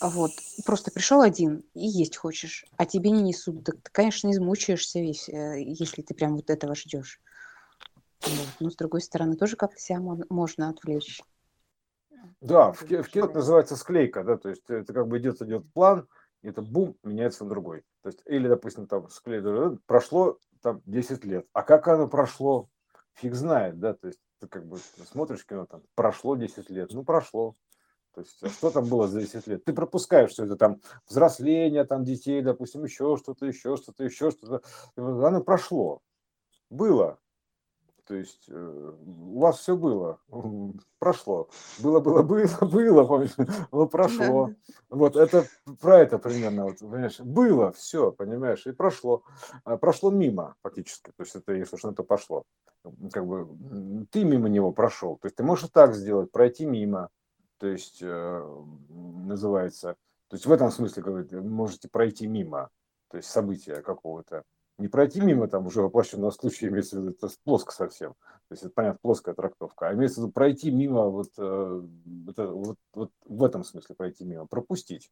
вот, 0.00 0.32
просто 0.64 0.90
пришел 0.90 1.20
один 1.22 1.62
и 1.74 1.86
есть 1.86 2.16
хочешь, 2.16 2.66
а 2.76 2.86
тебе 2.86 3.10
не 3.10 3.22
несут, 3.22 3.64
так 3.64 3.76
ты, 3.82 3.90
конечно, 3.90 4.30
измучаешься 4.30 5.00
весь, 5.00 5.28
э, 5.28 5.62
если 5.62 6.02
ты 6.02 6.14
прям 6.14 6.36
вот 6.36 6.50
этого 6.50 6.74
ждешь. 6.74 7.20
Вот. 8.22 8.48
Но, 8.60 8.70
с 8.70 8.76
другой 8.76 9.00
стороны, 9.00 9.36
тоже 9.36 9.56
как-то 9.56 9.80
себя 9.80 10.00
можно 10.00 10.68
отвлечь. 10.68 11.22
Да, 12.40 12.72
в, 12.72 12.82
в 12.82 13.08
кино 13.08 13.28
называется 13.28 13.76
склейка, 13.76 14.24
да, 14.24 14.36
то 14.36 14.48
есть 14.48 14.68
это 14.68 14.92
как 14.92 15.06
бы 15.06 15.18
идет, 15.18 15.40
идет 15.42 15.64
план, 15.72 16.06
и 16.42 16.48
это 16.48 16.62
бум, 16.62 16.96
меняется 17.02 17.44
на 17.44 17.50
другой. 17.50 17.82
То 18.02 18.08
есть, 18.08 18.20
или, 18.26 18.48
допустим, 18.48 18.86
там 18.86 19.08
склеили, 19.08 19.78
прошло 19.86 20.38
там 20.62 20.82
10 20.86 21.24
лет, 21.24 21.46
а 21.52 21.62
как 21.62 21.88
оно 21.88 22.08
прошло, 22.08 22.68
фиг 23.14 23.34
знает, 23.34 23.78
да, 23.78 23.94
то 23.94 24.08
есть 24.08 24.20
ты 24.40 24.48
как 24.48 24.66
бы 24.66 24.78
смотришь 25.10 25.46
кино, 25.46 25.66
там, 25.66 25.82
прошло 25.94 26.36
10 26.36 26.68
лет, 26.70 26.92
ну, 26.92 27.04
прошло. 27.04 27.56
То 28.16 28.22
есть, 28.22 28.42
а 28.42 28.48
что 28.48 28.70
там 28.70 28.86
было 28.86 29.06
за 29.08 29.20
10 29.20 29.46
лет? 29.46 29.64
Ты 29.66 29.74
пропускаешь 29.74 30.30
все 30.30 30.44
это 30.44 30.56
там, 30.56 30.80
взросление 31.06 31.84
там 31.84 32.02
детей, 32.02 32.40
допустим, 32.40 32.82
еще 32.82 33.18
что-то, 33.18 33.44
еще 33.44 33.76
что-то, 33.76 34.04
еще 34.04 34.30
что-то. 34.30 34.62
Оно 34.96 35.42
прошло, 35.42 36.00
было, 36.70 37.18
то 38.06 38.14
есть 38.14 38.44
э, 38.48 38.92
у 39.04 39.38
вас 39.38 39.58
все 39.58 39.76
было, 39.76 40.18
прошло. 40.98 41.50
Было, 41.80 42.00
было, 42.00 42.22
было, 42.22 42.46
было, 42.62 43.04
помнишь? 43.04 43.34
Но 43.70 43.86
прошло. 43.86 44.50
Вот 44.88 45.16
это 45.16 45.44
про 45.82 45.98
это 45.98 46.18
примерно, 46.18 46.64
вот, 46.64 46.78
понимаешь? 46.78 47.20
Было 47.20 47.72
все, 47.72 48.12
понимаешь, 48.12 48.66
и 48.66 48.72
прошло. 48.72 49.24
А 49.64 49.76
прошло 49.76 50.10
мимо, 50.10 50.54
фактически. 50.62 51.10
То 51.16 51.24
есть 51.24 51.34
это, 51.34 51.52
если 51.52 51.76
что, 51.76 51.92
то 51.92 52.02
пошло. 52.02 52.44
Как 53.12 53.26
бы 53.26 54.06
ты 54.10 54.24
мимо 54.24 54.48
него 54.48 54.72
прошел. 54.72 55.18
То 55.18 55.26
есть 55.26 55.36
ты 55.36 55.42
можешь 55.42 55.66
и 55.66 55.68
так 55.68 55.94
сделать, 55.94 56.30
пройти 56.30 56.64
мимо. 56.64 57.10
То 57.58 57.66
есть 57.66 58.02
э, 58.02 58.64
называется. 58.88 59.96
То 60.28 60.36
есть 60.36 60.46
в 60.46 60.52
этом 60.52 60.70
смысле, 60.70 61.02
говорит, 61.02 61.32
вы 61.32 61.42
можете 61.42 61.88
пройти 61.88 62.26
мимо. 62.26 62.70
То 63.08 63.16
есть 63.16 63.30
события 63.30 63.82
какого-то 63.82 64.44
не 64.78 64.88
пройти 64.88 65.20
мимо 65.20 65.48
там 65.48 65.66
уже 65.66 65.82
воплощенного 65.82 66.30
случая, 66.30 66.68
имеется 66.68 66.98
в 66.98 67.02
виду, 67.02 67.12
это 67.12 67.28
плоско 67.44 67.72
совсем. 67.72 68.14
То 68.48 68.52
есть 68.52 68.62
это, 68.62 68.72
понятно, 68.72 68.98
плоская 69.02 69.34
трактовка. 69.34 69.88
А 69.88 69.94
имеется 69.94 70.20
в 70.20 70.24
виду 70.24 70.32
пройти 70.32 70.70
мимо, 70.70 71.08
вот, 71.08 71.30
э, 71.38 71.82
это, 72.28 72.48
вот, 72.48 72.78
вот 72.92 73.10
в 73.24 73.44
этом 73.44 73.64
смысле 73.64 73.94
пройти 73.94 74.24
мимо, 74.24 74.46
пропустить, 74.46 75.10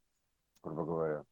грубо 0.63 0.85
говоря. 0.85 1.25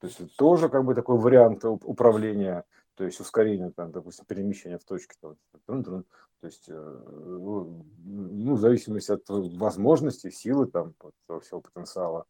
То 0.00 0.06
есть 0.06 0.18
это 0.18 0.34
тоже 0.36 0.68
как 0.68 0.84
бы 0.84 0.94
такой 0.94 1.18
вариант 1.18 1.64
уп- 1.64 1.84
управления, 1.84 2.64
то 2.94 3.04
есть 3.04 3.20
ускорения, 3.20 3.70
там, 3.70 3.92
допустим, 3.92 4.24
перемещения 4.24 4.78
в 4.78 4.84
точке. 4.84 5.14
там. 5.20 6.04
То 6.40 6.46
есть, 6.46 6.68
э, 6.68 6.72
ну, 6.74 7.84
ну, 7.98 8.54
в 8.54 8.60
зависимости 8.60 9.12
от 9.12 9.28
возможностей, 9.28 10.30
силы, 10.30 10.66
там, 10.66 10.94
этого 11.24 11.40
всего 11.40 11.60
потенциала, 11.60 12.24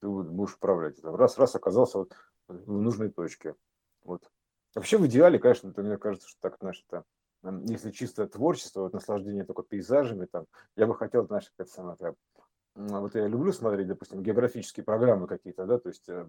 ты 0.00 0.08
будешь 0.08 0.54
управлять. 0.54 1.00
Там 1.02 1.14
Раз-раз 1.14 1.54
оказался 1.54 1.98
вот 1.98 2.16
в 2.48 2.80
нужной 2.80 3.10
точке. 3.10 3.54
Вот. 4.04 4.30
Вообще 4.74 4.96
в 4.96 5.06
идеале, 5.06 5.38
конечно, 5.38 5.68
это, 5.68 5.82
мне 5.82 5.98
кажется, 5.98 6.28
что 6.28 6.40
так, 6.40 6.56
знаешь, 6.60 6.84
это, 6.88 7.04
если 7.66 7.90
чисто 7.90 8.26
творчество, 8.26 8.82
вот 8.82 8.94
наслаждение 8.94 9.44
только 9.44 9.62
пейзажами, 9.62 10.26
там, 10.26 10.46
я 10.76 10.86
бы 10.86 10.94
хотел, 10.94 11.26
знаешь, 11.26 11.52
как 11.56 11.68
самое, 11.68 11.96
вот 12.76 13.14
я 13.14 13.26
люблю 13.26 13.52
смотреть, 13.52 13.88
допустим, 13.88 14.22
географические 14.22 14.84
программы 14.84 15.26
какие-то, 15.26 15.64
да, 15.64 15.78
то 15.78 15.88
есть, 15.88 16.08
э, 16.08 16.26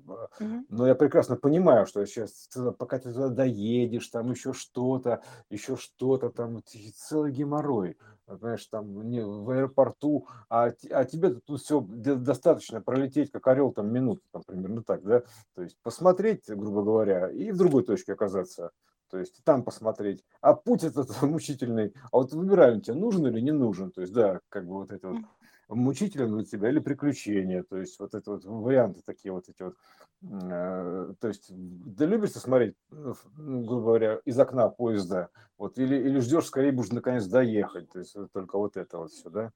но 0.70 0.88
я 0.88 0.96
прекрасно 0.96 1.36
понимаю, 1.36 1.86
что 1.86 2.06
сейчас, 2.06 2.50
пока 2.78 3.00
ты 3.00 3.12
туда 3.12 3.28
доедешь, 3.28 4.08
там 4.08 4.32
еще 4.32 4.54
что-то, 4.54 5.22
еще 5.50 5.76
что-то, 5.76 6.30
там 6.30 6.62
целый 6.96 7.32
геморрой, 7.32 7.98
знаешь, 8.28 8.66
там 8.68 9.10
не, 9.10 9.24
в 9.24 9.50
аэропорту, 9.50 10.28
а, 10.50 10.72
а 10.92 11.06
тебе 11.06 11.36
тут 11.46 11.62
все 11.62 11.82
достаточно 11.82 12.82
пролететь, 12.82 13.30
как 13.32 13.46
орел, 13.48 13.74
там 13.74 13.92
минуту, 13.92 14.22
там 14.32 14.44
примерно 14.44 14.84
так, 14.84 15.04
да, 15.04 15.24
то 15.54 15.62
есть 15.62 15.78
посмотреть, 15.84 16.44
грубо 16.48 16.82
говоря, 16.82 17.30
и 17.30 17.52
в 17.52 17.58
другой 17.58 17.84
точке 17.84 18.14
оказаться 18.14 18.72
то 19.10 19.18
есть 19.18 19.42
там 19.44 19.64
посмотреть. 19.64 20.24
А 20.42 20.54
путь 20.54 20.84
этот 20.84 21.10
мучительный, 21.22 21.94
а 22.12 22.18
вот 22.18 22.34
выбираем, 22.34 22.82
тебе 22.82 22.96
нужен 22.96 23.26
или 23.28 23.40
не 23.40 23.52
нужен. 23.52 23.92
То 23.92 24.02
есть, 24.02 24.14
да, 24.14 24.42
как 24.50 24.68
бы 24.68 24.76
вот 24.76 24.92
это 24.92 25.10
вот 25.10 25.22
мучителен 25.70 26.36
для 26.36 26.46
тебя 26.46 26.70
или 26.70 26.80
приключения. 26.80 27.64
То 27.64 27.78
есть 27.78 28.00
вот 28.00 28.14
это 28.14 28.32
вот 28.32 28.46
варианты 28.46 29.02
такие 29.06 29.32
вот 29.32 29.50
эти 29.50 29.64
вот. 29.64 29.76
Э, 30.24 31.14
то 31.20 31.28
есть, 31.28 31.48
да 31.50 32.06
любишь 32.06 32.32
ты 32.32 32.40
смотреть, 32.40 32.76
ну, 32.90 33.16
ну, 33.38 33.66
грубо 33.66 33.86
говоря, 33.86 34.20
из 34.26 34.40
окна 34.40 34.70
поезда, 34.70 35.30
вот, 35.58 35.78
или, 35.78 35.96
или 35.96 36.20
ждешь, 36.20 36.46
скорее 36.46 36.72
будешь 36.72 36.92
наконец 36.92 37.26
доехать. 37.26 37.90
То 37.90 38.00
есть 38.00 38.16
только 38.34 38.58
вот 38.58 38.78
это 38.78 38.98
вот 38.98 39.12
все, 39.12 39.30
да. 39.30 39.52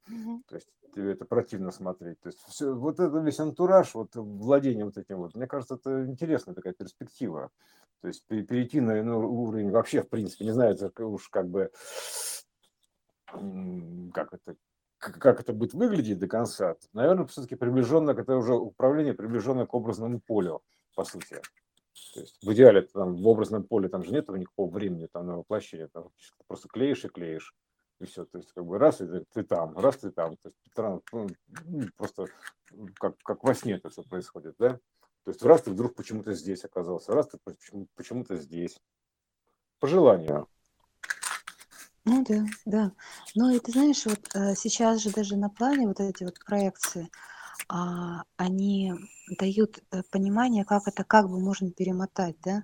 То 0.47 0.55
есть 0.55 0.67
тебе 0.93 1.13
это 1.13 1.25
противно 1.25 1.71
смотреть. 1.71 2.19
То 2.19 2.27
есть 2.27 2.39
все, 2.47 2.73
вот 2.73 2.99
это 2.99 3.17
весь 3.19 3.39
антураж, 3.39 3.93
вот 3.93 4.15
владение 4.15 4.85
вот 4.85 4.97
этим 4.97 5.17
вот, 5.17 5.35
мне 5.35 5.47
кажется, 5.47 5.75
это 5.75 6.05
интересная 6.05 6.53
такая 6.53 6.73
перспектива. 6.73 7.49
То 8.01 8.07
есть 8.07 8.25
перейти 8.25 8.81
на 8.81 8.99
иной 8.99 9.23
уровень 9.25 9.69
вообще, 9.69 10.01
в 10.01 10.09
принципе, 10.09 10.45
не 10.45 10.51
знаю, 10.51 10.75
это 10.75 11.05
уж 11.05 11.29
как 11.29 11.47
бы, 11.47 11.71
как 14.13 14.33
это, 14.33 14.55
как 15.01 15.39
это 15.39 15.51
будет 15.51 15.73
выглядеть 15.73 16.19
до 16.19 16.27
конца, 16.27 16.75
наверное, 16.93 17.25
все-таки 17.25 17.55
приближенно, 17.55 18.11
это 18.11 18.37
уже 18.37 18.53
управление 18.53 19.13
приближенное 19.13 19.65
к 19.65 19.73
образному 19.73 20.19
полю, 20.19 20.61
по 20.95 21.03
сути. 21.03 21.41
То 22.13 22.19
есть 22.19 22.37
в 22.41 22.53
идеале 22.53 22.83
там 22.83 23.15
в 23.15 23.27
образном 23.27 23.63
поле 23.63 23.89
там 23.89 24.03
же 24.03 24.11
нет 24.11 24.29
никакого 24.29 24.69
времени 24.69 25.07
там 25.11 25.25
на 25.25 25.37
воплощение, 25.37 25.87
там 25.87 26.09
просто 26.47 26.67
клеишь 26.69 27.03
и 27.05 27.09
клеишь 27.09 27.55
и 27.99 28.05
все, 28.05 28.25
то 28.25 28.37
есть 28.37 28.51
как 28.53 28.65
бы 28.65 28.77
раз 28.77 29.01
и 29.01 29.07
ты 29.33 29.43
там, 29.43 29.77
раз 29.77 29.97
ты 29.97 30.11
там, 30.11 30.37
то 30.37 30.49
есть 30.49 30.57
ну, 31.65 31.87
просто 31.97 32.27
как, 32.99 33.17
как 33.19 33.43
во 33.43 33.53
сне 33.53 33.73
это 33.73 33.89
все 33.89 34.03
происходит, 34.03 34.55
да? 34.57 34.79
То 35.23 35.31
есть 35.31 35.43
раз 35.43 35.63
ты 35.63 35.71
вдруг 35.71 35.95
почему-то 35.95 36.33
здесь 36.33 36.65
оказался, 36.65 37.13
раз 37.13 37.27
ты 37.27 37.37
почему-то 37.95 38.35
здесь. 38.37 38.79
По 39.79 39.87
желанию. 39.87 40.47
Ну 42.05 42.23
да, 42.27 42.45
да. 42.65 42.91
Ну 43.35 43.53
и 43.55 43.59
ты 43.59 43.71
знаешь, 43.71 44.05
вот 44.05 44.19
э, 44.33 44.55
сейчас 44.55 45.01
же 45.01 45.11
даже 45.11 45.35
на 45.37 45.49
плане 45.49 45.87
вот 45.87 45.99
эти 45.99 46.23
вот 46.23 46.39
проекции, 46.43 47.09
а, 47.69 48.23
они 48.37 48.93
дают 49.39 49.79
э, 49.91 50.01
понимание, 50.11 50.65
как 50.65 50.87
это 50.87 51.03
как 51.03 51.29
бы 51.29 51.39
можно 51.39 51.71
перемотать, 51.71 52.37
да. 52.43 52.63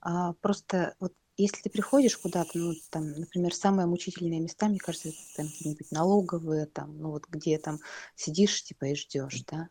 А, 0.00 0.34
просто 0.42 0.94
вот 1.00 1.14
если 1.36 1.62
ты 1.62 1.70
приходишь 1.70 2.18
куда-то, 2.18 2.58
ну 2.58 2.74
там, 2.90 3.12
например, 3.12 3.54
самые 3.54 3.86
мучительные 3.86 4.40
места, 4.40 4.68
мне 4.68 4.78
кажется, 4.80 5.08
это 5.10 5.18
там 5.36 5.48
какие-нибудь 5.48 5.92
налоговые, 5.92 6.66
там, 6.66 6.98
ну 6.98 7.10
вот 7.12 7.26
где 7.28 7.58
там 7.58 7.78
сидишь 8.16 8.64
типа 8.64 8.86
и 8.86 8.94
ждешь, 8.96 9.44
да. 9.50 9.68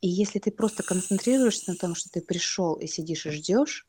И 0.00 0.08
если 0.08 0.38
ты 0.38 0.50
просто 0.50 0.82
концентрируешься 0.82 1.70
на 1.72 1.76
том, 1.76 1.94
что 1.94 2.10
ты 2.10 2.20
пришел 2.20 2.74
и 2.74 2.86
сидишь 2.86 3.26
и 3.26 3.30
ждешь, 3.30 3.86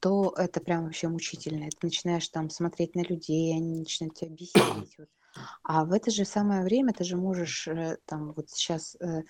то 0.00 0.34
это 0.36 0.60
прям 0.60 0.84
вообще 0.84 1.08
мучительно. 1.08 1.68
Ты 1.70 1.86
начинаешь 1.86 2.28
там 2.28 2.50
смотреть 2.50 2.94
на 2.94 3.02
людей, 3.02 3.54
они 3.54 3.80
начинают 3.80 4.16
тебя 4.16 4.30
бесить. 4.30 4.98
Вот. 4.98 5.08
А 5.62 5.84
в 5.84 5.92
это 5.92 6.10
же 6.10 6.24
самое 6.24 6.62
время 6.62 6.92
ты 6.92 7.04
же 7.04 7.16
можешь 7.16 7.68
э, 7.68 7.98
там 8.06 8.32
вот 8.32 8.50
сейчас 8.50 8.96
э, 9.00 9.22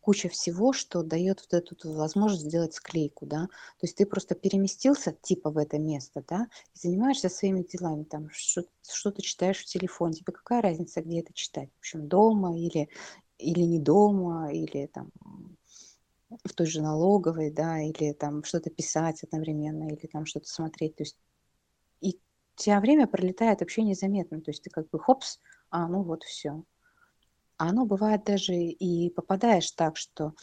куча 0.00 0.28
всего, 0.28 0.72
что 0.72 1.02
дает 1.02 1.40
вот 1.40 1.54
эту 1.54 1.92
возможность 1.92 2.44
сделать 2.44 2.74
склейку, 2.74 3.26
да. 3.26 3.46
То 3.46 3.86
есть 3.86 3.96
ты 3.96 4.06
просто 4.06 4.34
переместился 4.34 5.12
типа 5.12 5.50
в 5.50 5.58
это 5.58 5.78
место, 5.78 6.22
да, 6.28 6.46
и 6.74 6.78
занимаешься 6.78 7.28
своими 7.28 7.62
делами, 7.62 8.04
там 8.04 8.28
что, 8.30 8.64
что 8.86 9.10
ты 9.10 9.22
читаешь 9.22 9.58
в 9.58 9.64
телефоне, 9.64 10.14
тебе 10.14 10.32
какая 10.32 10.62
разница, 10.62 11.02
где 11.02 11.20
это 11.20 11.32
читать, 11.32 11.70
в 11.76 11.78
общем, 11.78 12.06
дома 12.06 12.58
или, 12.58 12.88
или 13.38 13.62
не 13.62 13.78
дома, 13.78 14.52
или 14.52 14.86
там 14.86 15.10
в 16.44 16.52
той 16.54 16.66
же 16.66 16.82
налоговой, 16.82 17.50
да, 17.50 17.80
или 17.80 18.12
там 18.12 18.44
что-то 18.44 18.70
писать 18.70 19.22
одновременно, 19.22 19.88
или 19.88 20.06
там 20.06 20.26
что-то 20.26 20.48
смотреть. 20.48 20.96
То 20.96 21.02
есть 21.02 21.16
и 22.00 22.18
у 22.56 22.60
тебя 22.60 22.80
время 22.80 23.06
пролетает 23.06 23.60
вообще 23.60 23.82
незаметно. 23.82 24.40
То 24.40 24.50
есть 24.50 24.62
ты 24.62 24.70
как 24.70 24.88
бы 24.90 24.98
хопс, 24.98 25.40
а 25.70 25.88
ну 25.88 26.02
вот 26.02 26.22
все. 26.24 26.64
А 27.56 27.68
оно 27.68 27.86
бывает 27.86 28.24
даже 28.24 28.54
и 28.54 29.10
попадаешь 29.10 29.70
так, 29.72 29.96
что 29.96 30.34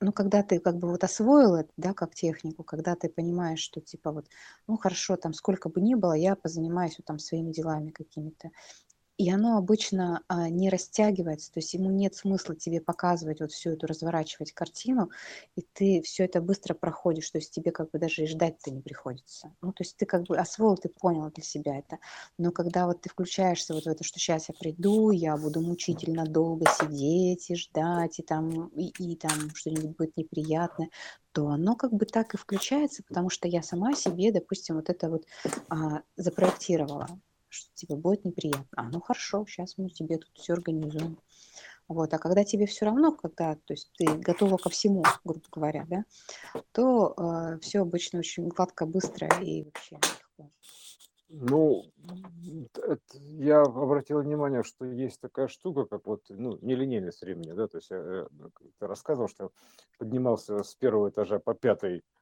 ну, 0.00 0.12
когда 0.12 0.42
ты 0.42 0.60
как 0.60 0.76
бы 0.76 0.88
вот 0.88 1.02
освоил 1.02 1.56
это, 1.56 1.72
да, 1.76 1.92
как 1.92 2.14
технику, 2.14 2.62
когда 2.62 2.94
ты 2.94 3.08
понимаешь, 3.08 3.60
что 3.60 3.80
типа 3.80 4.12
вот, 4.12 4.26
ну, 4.66 4.76
хорошо, 4.76 5.16
там, 5.16 5.32
сколько 5.34 5.68
бы 5.68 5.80
ни 5.80 5.94
было, 5.94 6.12
я 6.12 6.36
позанимаюсь 6.36 6.96
вот 6.98 7.06
там 7.06 7.18
своими 7.18 7.52
делами 7.52 7.90
какими-то, 7.90 8.50
и 9.18 9.30
оно 9.30 9.58
обычно 9.58 10.22
а, 10.28 10.48
не 10.48 10.70
растягивается, 10.70 11.52
то 11.52 11.58
есть 11.58 11.74
ему 11.74 11.90
нет 11.90 12.14
смысла 12.14 12.54
тебе 12.54 12.80
показывать 12.80 13.40
вот 13.40 13.50
всю 13.50 13.70
эту, 13.70 13.88
разворачивать 13.88 14.52
картину, 14.52 15.10
и 15.56 15.62
ты 15.72 16.02
все 16.02 16.24
это 16.24 16.40
быстро 16.40 16.74
проходишь, 16.74 17.28
то 17.28 17.38
есть 17.38 17.52
тебе 17.52 17.72
как 17.72 17.90
бы 17.90 17.98
даже 17.98 18.22
и 18.22 18.26
ждать-то 18.28 18.70
не 18.70 18.80
приходится. 18.80 19.52
Ну, 19.60 19.72
то 19.72 19.82
есть 19.82 19.96
ты 19.96 20.06
как 20.06 20.22
бы 20.22 20.38
освоил, 20.38 20.76
ты 20.76 20.88
понял 20.88 21.30
для 21.32 21.42
себя 21.42 21.78
это. 21.78 21.98
Но 22.38 22.52
когда 22.52 22.86
вот 22.86 23.00
ты 23.00 23.08
включаешься 23.08 23.74
вот 23.74 23.84
в 23.84 23.88
это, 23.88 24.04
что 24.04 24.20
сейчас 24.20 24.48
я 24.50 24.54
приду, 24.54 25.10
я 25.10 25.36
буду 25.36 25.62
мучительно 25.62 26.24
долго 26.24 26.66
сидеть 26.80 27.50
и 27.50 27.56
ждать, 27.56 28.20
и 28.20 28.22
там, 28.22 28.68
и, 28.68 28.92
и 28.98 29.16
там 29.16 29.52
что-нибудь 29.52 29.96
будет 29.96 30.16
неприятное, 30.16 30.90
то 31.32 31.48
оно 31.48 31.74
как 31.74 31.92
бы 31.92 32.06
так 32.06 32.34
и 32.34 32.36
включается, 32.36 33.02
потому 33.02 33.30
что 33.30 33.48
я 33.48 33.62
сама 33.62 33.94
себе, 33.94 34.30
допустим, 34.30 34.76
вот 34.76 34.88
это 34.90 35.10
вот 35.10 35.24
а, 35.68 36.02
запроектировала 36.16 37.08
что 37.48 37.70
типа 37.74 37.96
будет 37.96 38.24
неприятно. 38.24 38.66
А, 38.76 38.88
ну 38.90 39.00
хорошо, 39.00 39.44
сейчас 39.46 39.78
мы 39.78 39.90
тебе 39.90 40.18
тут 40.18 40.30
все 40.34 40.54
организуем. 40.54 41.18
Вот, 41.88 42.12
а 42.12 42.18
когда 42.18 42.44
тебе 42.44 42.66
все 42.66 42.84
равно, 42.84 43.12
когда, 43.12 43.54
то 43.54 43.72
есть 43.72 43.90
ты 43.96 44.04
готова 44.18 44.58
ко 44.58 44.68
всему, 44.68 45.02
грубо 45.24 45.46
говоря, 45.50 45.86
да, 45.88 46.04
то 46.72 47.14
э, 47.16 47.58
все 47.60 47.80
обычно 47.80 48.18
очень 48.18 48.48
гладко, 48.48 48.84
быстро 48.84 49.26
и 49.40 49.64
вообще 49.64 49.96
легко. 49.96 50.50
Ну, 51.30 51.84
это, 52.74 53.00
я 53.18 53.62
обратил 53.62 54.20
внимание, 54.20 54.62
что 54.62 54.84
есть 54.84 55.20
такая 55.20 55.48
штука, 55.48 55.86
как 55.86 56.06
вот, 56.06 56.24
ну, 56.28 56.58
нелинейность 56.60 57.22
времени, 57.22 57.52
да, 57.52 57.68
то 57.68 57.78
есть 57.78 57.90
я, 57.90 58.26
я 58.80 58.86
рассказывал, 58.86 59.28
что 59.28 59.50
поднимался 59.98 60.62
с 60.62 60.74
первого 60.74 61.08
этажа 61.08 61.38
по 61.38 61.54
пятой 61.54 61.98
а, 61.98 62.17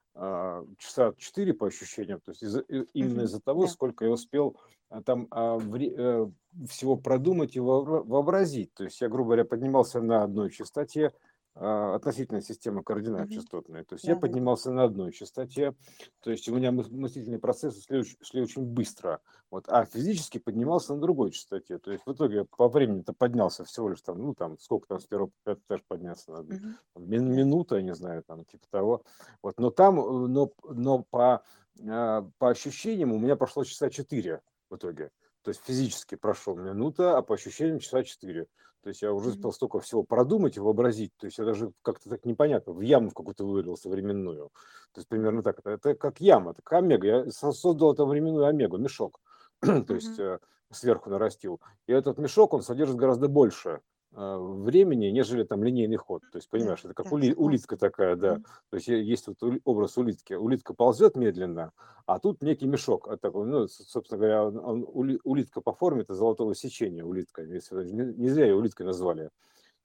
часа 0.79 1.13
4 1.17 1.55
по 1.55 1.67
ощущениям, 1.67 2.21
то 2.21 2.31
есть 2.31 2.43
из 2.43 2.57
именно 2.95 3.23
из-за 3.23 3.41
того, 3.41 3.63
да. 3.63 3.69
сколько 3.69 4.05
я 4.05 4.11
успел 4.11 4.57
а, 4.89 5.03
там 5.03 5.27
а, 5.31 5.59
э, 5.59 6.27
всего 6.69 6.97
продумать 6.97 7.57
и 7.57 7.61
вообразить. 7.61 8.73
То 8.75 8.85
есть 8.85 9.01
я, 9.01 9.09
грубо 9.09 9.29
говоря, 9.29 9.45
поднимался 9.45 10.01
на 10.01 10.23
одной 10.23 10.51
частоте, 10.51 11.13
а, 11.59 11.95
относительная 11.95 12.43
система 12.43 12.83
координат 12.83 13.31
частотная. 13.31 13.83
То 13.85 13.95
есть 13.95 14.05
да, 14.05 14.13
я 14.13 14.19
поднимался 14.19 14.71
на 14.71 14.85
одной 14.85 15.11
частоте, 15.11 15.75
то 16.21 16.31
есть 16.31 16.49
у 16.51 16.55
меня 16.55 16.71
мыслительные 16.71 17.39
процессы 17.39 17.81
шли, 17.83 18.05
шли 18.21 18.43
очень 18.43 18.63
быстро, 18.63 19.21
вот, 19.51 19.65
а 19.69 19.87
физически 19.87 20.37
поднимался 20.37 20.95
на 20.95 21.01
другой 21.01 21.31
частоте. 21.31 21.79
То 21.79 21.93
есть 21.93 22.05
в 22.05 22.13
итоге 22.13 22.45
по 22.45 22.69
времени-то 22.69 23.15
поднялся 23.15 23.65
всего 23.65 23.89
лишь 23.89 24.03
там, 24.03 24.19
ну 24.19 24.35
там, 24.35 24.59
сколько 24.59 24.87
там 24.87 25.01
с 25.01 25.07
первого 25.07 25.31
пятый 25.45 25.63
этаж 25.67 25.81
подняться 25.89 26.31
надо, 26.31 26.57
угу. 26.95 27.05
минута, 27.07 27.77
я 27.77 27.83
не 27.83 27.95
знаю, 27.95 28.23
там 28.27 28.45
типа 28.45 28.67
того. 28.71 29.03
Вот, 29.43 29.59
но 29.59 29.71
там, 29.71 29.99
э, 29.99 30.29
но, 30.29 30.53
но 30.69 31.05
по, 31.09 31.43
а, 31.89 32.29
по 32.37 32.51
ощущениям 32.51 33.13
у 33.13 33.19
меня 33.19 33.35
прошло 33.35 33.65
часа 33.65 33.89
четыре 33.89 34.43
в 34.69 34.77
итоге. 34.77 35.11
То 35.41 35.51
есть 35.51 35.63
физически 35.65 36.17
прошел 36.17 36.57
минута, 36.57 37.17
а 37.17 37.23
по 37.23 37.37
ощущениям 37.37 37.79
часа 37.79 38.03
четыре. 38.03 38.47
То 38.87 38.91
есть 38.91 39.03
я 39.03 39.13
уже 39.13 39.31
успел 39.31 39.51
столько 39.51 39.81
всего 39.81 40.05
продумать 40.05 40.57
и 40.57 40.61
вообразить. 40.61 41.11
То 41.17 41.27
есть 41.27 41.39
я 41.39 41.45
даже 41.45 41.73
как-то 41.83 42.09
так 42.09 42.25
непонятно, 42.25 42.73
в 42.73 42.83
яму 42.83 43.11
в 43.11 43.15
какую-то 43.15 43.45
вывалился 43.45 43.89
временную. 43.89 44.51
То 44.93 45.01
есть 45.01 45.09
примерно 45.09 45.43
так. 45.43 45.59
Это, 45.59 45.71
это 45.71 45.95
как 45.97 46.21
яма, 46.21 46.53
это 46.53 46.63
как 46.63 46.79
омега. 46.85 47.05
Я 47.05 47.31
создал 47.33 47.95
эту 47.95 48.07
временную 48.07 48.47
омегу, 48.47 48.79
мешок. 48.79 49.21
То 49.61 49.93
есть 49.93 50.17
э, 50.21 50.39
сверху 50.71 51.11
нарастил. 51.11 51.61
И 51.89 51.93
этот 51.93 52.19
мешок, 52.19 52.55
он 52.55 52.63
содержит 52.63 52.95
гораздо 52.95 53.27
больше 53.27 53.81
времени, 54.13 55.07
нежели 55.07 55.45
там 55.45 55.63
линейный 55.63 55.97
ход. 55.97 56.23
То 56.33 56.39
есть, 56.39 56.49
понимаешь, 56.49 56.81
это 56.85 56.95
как 56.95 57.13
ули, 57.13 57.33
улитка 57.35 57.77
такая, 57.77 58.17
да. 58.17 58.37
То 58.71 58.77
есть 58.77 58.89
есть 58.89 59.27
вот 59.27 59.37
образ 59.65 59.99
улитки. 59.99 60.35
Улитка 60.35 60.75
ползет 60.75 61.17
медленно, 61.17 61.73
а 62.07 62.19
тут 62.19 62.43
некий 62.43 62.67
мешок 62.67 63.09
а 63.09 63.17
такой, 63.17 63.47
ну, 63.47 63.69
собственно 63.69 64.19
говоря, 64.19 64.47
он, 64.47 64.87
он, 64.93 65.21
улитка 65.25 65.61
по 65.61 65.73
форме 65.73 66.03
это 66.03 66.15
золотого 66.15 66.55
сечения 66.55 67.05
улитка. 67.05 67.45
Не 67.45 68.29
зря 68.29 68.47
ее 68.47 68.57
улиткой 68.57 68.87
назвали. 68.87 69.31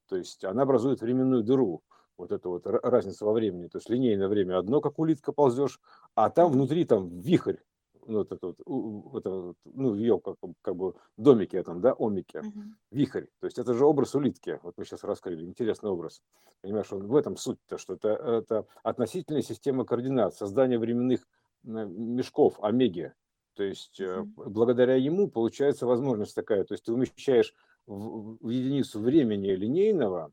То 0.07 0.15
есть 0.15 0.43
она 0.43 0.63
образует 0.63 1.01
временную 1.01 1.43
дыру. 1.43 1.81
Вот 2.17 2.31
это 2.31 2.49
вот 2.49 2.67
разница 2.67 3.25
во 3.25 3.33
времени. 3.33 3.67
То 3.67 3.79
есть 3.79 3.89
линейное 3.89 4.27
время 4.27 4.59
одно, 4.59 4.79
как 4.81 4.99
улитка 4.99 5.31
ползешь, 5.31 5.79
а 6.15 6.29
там 6.29 6.51
внутри 6.51 6.85
там 6.85 7.19
вихрь 7.19 7.57
ну, 8.07 8.19
вот 8.19 8.31
это 8.31 8.47
вот, 8.47 8.59
это 9.17 9.29
вот, 9.29 9.57
ну, 9.65 9.91
в 9.91 9.95
ее 9.95 10.19
как, 10.19 10.35
бы- 10.41 10.53
как 10.61 10.75
бы 10.75 10.95
домике 11.17 11.57
этом, 11.57 11.81
да, 11.81 11.93
омике, 11.93 12.41
Мгм. 12.41 12.77
вихрь. 12.91 13.25
То 13.39 13.45
есть 13.45 13.59
это 13.59 13.73
же 13.73 13.85
образ 13.85 14.15
улитки. 14.15 14.59
Вот 14.63 14.75
мы 14.77 14.85
сейчас 14.85 15.03
раскрыли. 15.03 15.45
Интересный 15.45 15.89
образ. 15.89 16.21
Понимаешь, 16.61 16.91
он 16.91 17.07
в 17.07 17.15
этом 17.15 17.37
суть-то, 17.37 17.77
что 17.77 17.93
это, 17.93 18.09
это 18.09 18.65
относительная 18.83 19.41
система 19.41 19.85
координат, 19.85 20.35
создание 20.35 20.79
временных 20.79 21.27
мешков, 21.63 22.59
омеги. 22.61 23.13
То 23.53 23.63
есть 23.63 23.99
Мгм. 23.99 24.33
благодаря 24.35 24.95
ему 24.95 25.29
получается 25.29 25.85
возможность 25.85 26.35
такая. 26.35 26.63
То 26.63 26.73
есть 26.73 26.85
ты 26.85 26.93
умещаешь 26.93 27.53
в, 27.85 28.37
в 28.39 28.49
единицу 28.49 28.99
времени 28.99 29.49
линейного, 29.49 30.31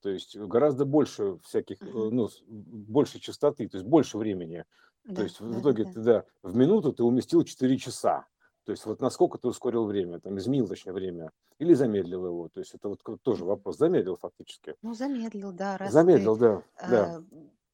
то 0.00 0.10
есть 0.10 0.36
гораздо 0.36 0.84
больше 0.84 1.38
всяких, 1.44 1.80
э, 1.80 1.86
ну, 1.90 2.28
больше 2.46 3.20
частоты, 3.20 3.68
то 3.68 3.78
есть 3.78 3.86
больше 3.88 4.18
времени. 4.18 4.64
То 5.06 5.12
Да, 5.12 5.22
есть 5.22 5.40
в 5.40 5.52
да, 5.52 5.60
итоге 5.60 5.84
да. 5.84 5.92
ты 5.92 6.00
да, 6.00 6.24
в 6.42 6.56
минуту 6.56 6.92
ты 6.92 7.04
уместил 7.04 7.44
4 7.44 7.76
часа. 7.78 8.26
То 8.64 8.72
есть 8.72 8.86
вот 8.86 9.00
насколько 9.00 9.36
ты 9.36 9.48
ускорил 9.48 9.84
время, 9.84 10.18
там, 10.20 10.38
изменил 10.38 10.66
точнее 10.66 10.92
время, 10.92 11.30
или 11.58 11.74
замедлил 11.74 12.24
его. 12.26 12.48
То 12.48 12.60
есть 12.60 12.74
это 12.74 12.88
вот 12.88 13.00
тоже 13.22 13.44
вопрос. 13.44 13.76
Замедлил 13.76 14.16
фактически. 14.16 14.74
Ну, 14.80 14.94
замедлил, 14.94 15.52
да, 15.52 15.76
раз 15.76 15.88
ты 15.88 15.92
Замедлил, 15.92 16.36
да, 16.36 16.62
да. 16.80 17.22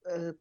э, 0.05 0.31
э, 0.31 0.35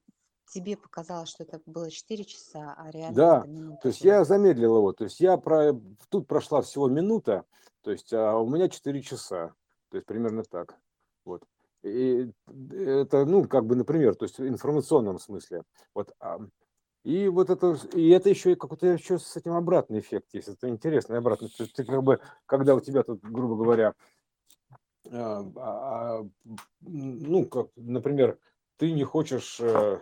тебе 0.51 0.75
показалось, 0.75 1.29
что 1.29 1.43
это 1.43 1.61
было 1.67 1.91
4 1.91 2.23
часа, 2.25 2.73
а 2.75 2.89
реально 2.89 3.15
Да, 3.15 3.41
то 3.83 3.89
есть 3.89 4.01
я 4.01 4.23
замедлил 4.23 4.77
его. 4.77 4.93
То 4.93 5.03
есть 5.03 5.19
я 5.19 5.37
про... 5.37 5.79
Тут 6.09 6.27
прошла 6.27 6.63
всего 6.63 6.87
минута, 6.87 7.45
то 7.81 7.91
есть 7.91 8.11
а 8.13 8.35
у 8.37 8.49
меня 8.49 8.67
4 8.67 9.01
часа. 9.03 9.53
То 9.89 9.97
есть 9.97 10.07
примерно 10.07 10.43
так. 10.43 10.75
Вот. 11.25 11.43
И 11.83 12.31
это, 12.71 13.25
ну, 13.25 13.47
как 13.47 13.65
бы, 13.65 13.75
например, 13.75 14.15
то 14.15 14.25
есть 14.25 14.39
в 14.39 14.47
информационном 14.47 15.19
смысле. 15.19 15.63
Вот. 15.93 16.11
А, 17.03 17.09
И 17.09 17.27
вот 17.27 17.49
это, 17.49 17.77
и 17.93 18.09
это 18.09 18.29
еще 18.29 18.55
какой-то 18.55 18.87
еще 18.87 19.19
с 19.19 19.35
этим 19.35 19.53
обратный 19.53 19.99
эффект 19.99 20.27
есть. 20.33 20.47
Это 20.47 20.69
интересный 20.69 21.17
обратный. 21.17 21.49
То 21.49 21.63
есть 21.63 21.75
ты 21.75 21.83
как 21.83 22.03
бы, 22.03 22.19
когда 22.45 22.75
у 22.75 22.79
тебя 22.79 23.03
тут, 23.03 23.21
грубо 23.21 23.55
говоря, 23.55 23.93
а, 25.11 25.45
а, 25.55 26.27
ну, 26.81 27.45
как, 27.45 27.69
например, 27.75 28.37
ты 28.77 28.91
не 28.91 29.03
хочешь 29.03 29.59
э, 29.59 29.99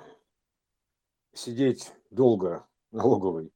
сидеть 1.34 1.94
долго 2.12 2.68
налоговый, 2.92 3.52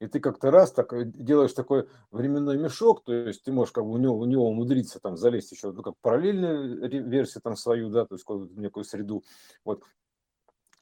и 0.00 0.06
ты 0.06 0.20
как-то 0.20 0.50
раз 0.50 0.72
так 0.72 0.92
э, 0.92 1.04
делаешь 1.04 1.52
такой 1.52 1.88
временной 2.10 2.58
мешок, 2.58 3.04
то 3.04 3.12
есть 3.12 3.44
ты 3.44 3.52
можешь 3.52 3.72
как 3.72 3.84
бы 3.84 3.92
у 3.92 3.96
него, 3.96 4.18
у 4.18 4.24
него 4.24 4.48
умудриться 4.48 5.00
там 5.00 5.16
залезть 5.16 5.52
еще, 5.52 5.72
ну, 5.72 5.82
как 5.82 5.94
параллельную 6.00 6.82
ре- 6.90 7.00
версию 7.00 7.42
там 7.42 7.56
свою, 7.56 7.88
да, 7.90 8.04
то 8.04 8.14
есть 8.14 8.24
какую-то 8.24 8.60
некую 8.60 8.84
среду, 8.84 9.24
вот, 9.64 9.82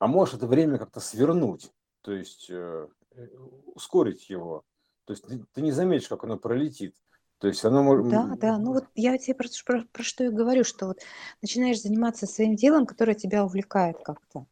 а 0.03 0.09
можешь 0.09 0.35
это 0.35 0.49
время 0.49 0.79
как-то 0.79 0.99
свернуть, 0.99 1.71
то 2.01 2.11
есть 2.11 2.51
э, 2.51 2.89
э, 3.15 3.27
ускорить 3.67 4.29
его, 4.29 4.65
то 5.05 5.13
есть 5.13 5.25
ты, 5.25 5.45
ты 5.55 5.63
не 5.63 5.71
заметишь, 5.71 6.09
как 6.09 6.25
оно 6.25 6.37
пролетит, 6.37 6.97
то 7.39 7.47
есть 7.47 7.65
оно 7.65 7.85
может... 7.85 8.09
Да, 8.09 8.35
да, 8.37 8.59
ну 8.59 8.73
вот 8.73 8.87
я 8.97 9.17
тебе 9.17 9.37
про, 9.37 9.47
про- 9.65 9.85
про 9.93 10.03
что 10.03 10.25
и 10.25 10.31
говорю, 10.31 10.65
что 10.65 10.89
вот 10.89 10.99
начинаешь 11.41 11.81
заниматься 11.81 12.27
своим 12.27 12.57
делом, 12.57 12.85
которое 12.85 13.15
тебя 13.15 13.45
увлекает 13.45 13.97
как-то. 14.03 14.47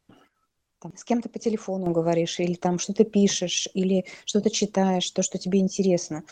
Там, 0.78 0.96
с 0.96 1.02
кем-то 1.02 1.28
по 1.28 1.40
телефону 1.40 1.90
говоришь, 1.90 2.38
или 2.38 2.54
там 2.54 2.78
что-то 2.78 3.02
пишешь, 3.02 3.68
или 3.74 4.06
что-то 4.26 4.50
читаешь, 4.50 5.10
то, 5.10 5.22
что 5.22 5.36
тебе 5.38 5.58
интересно. 5.58 6.22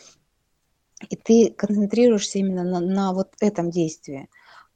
И 1.09 1.17
ты 1.17 1.51
концентрируешься 1.51 2.39
именно 2.39 2.63
на, 2.63 2.79
на 2.79 3.13
вот 3.13 3.33
этом 3.41 3.69
действии. 3.69 4.29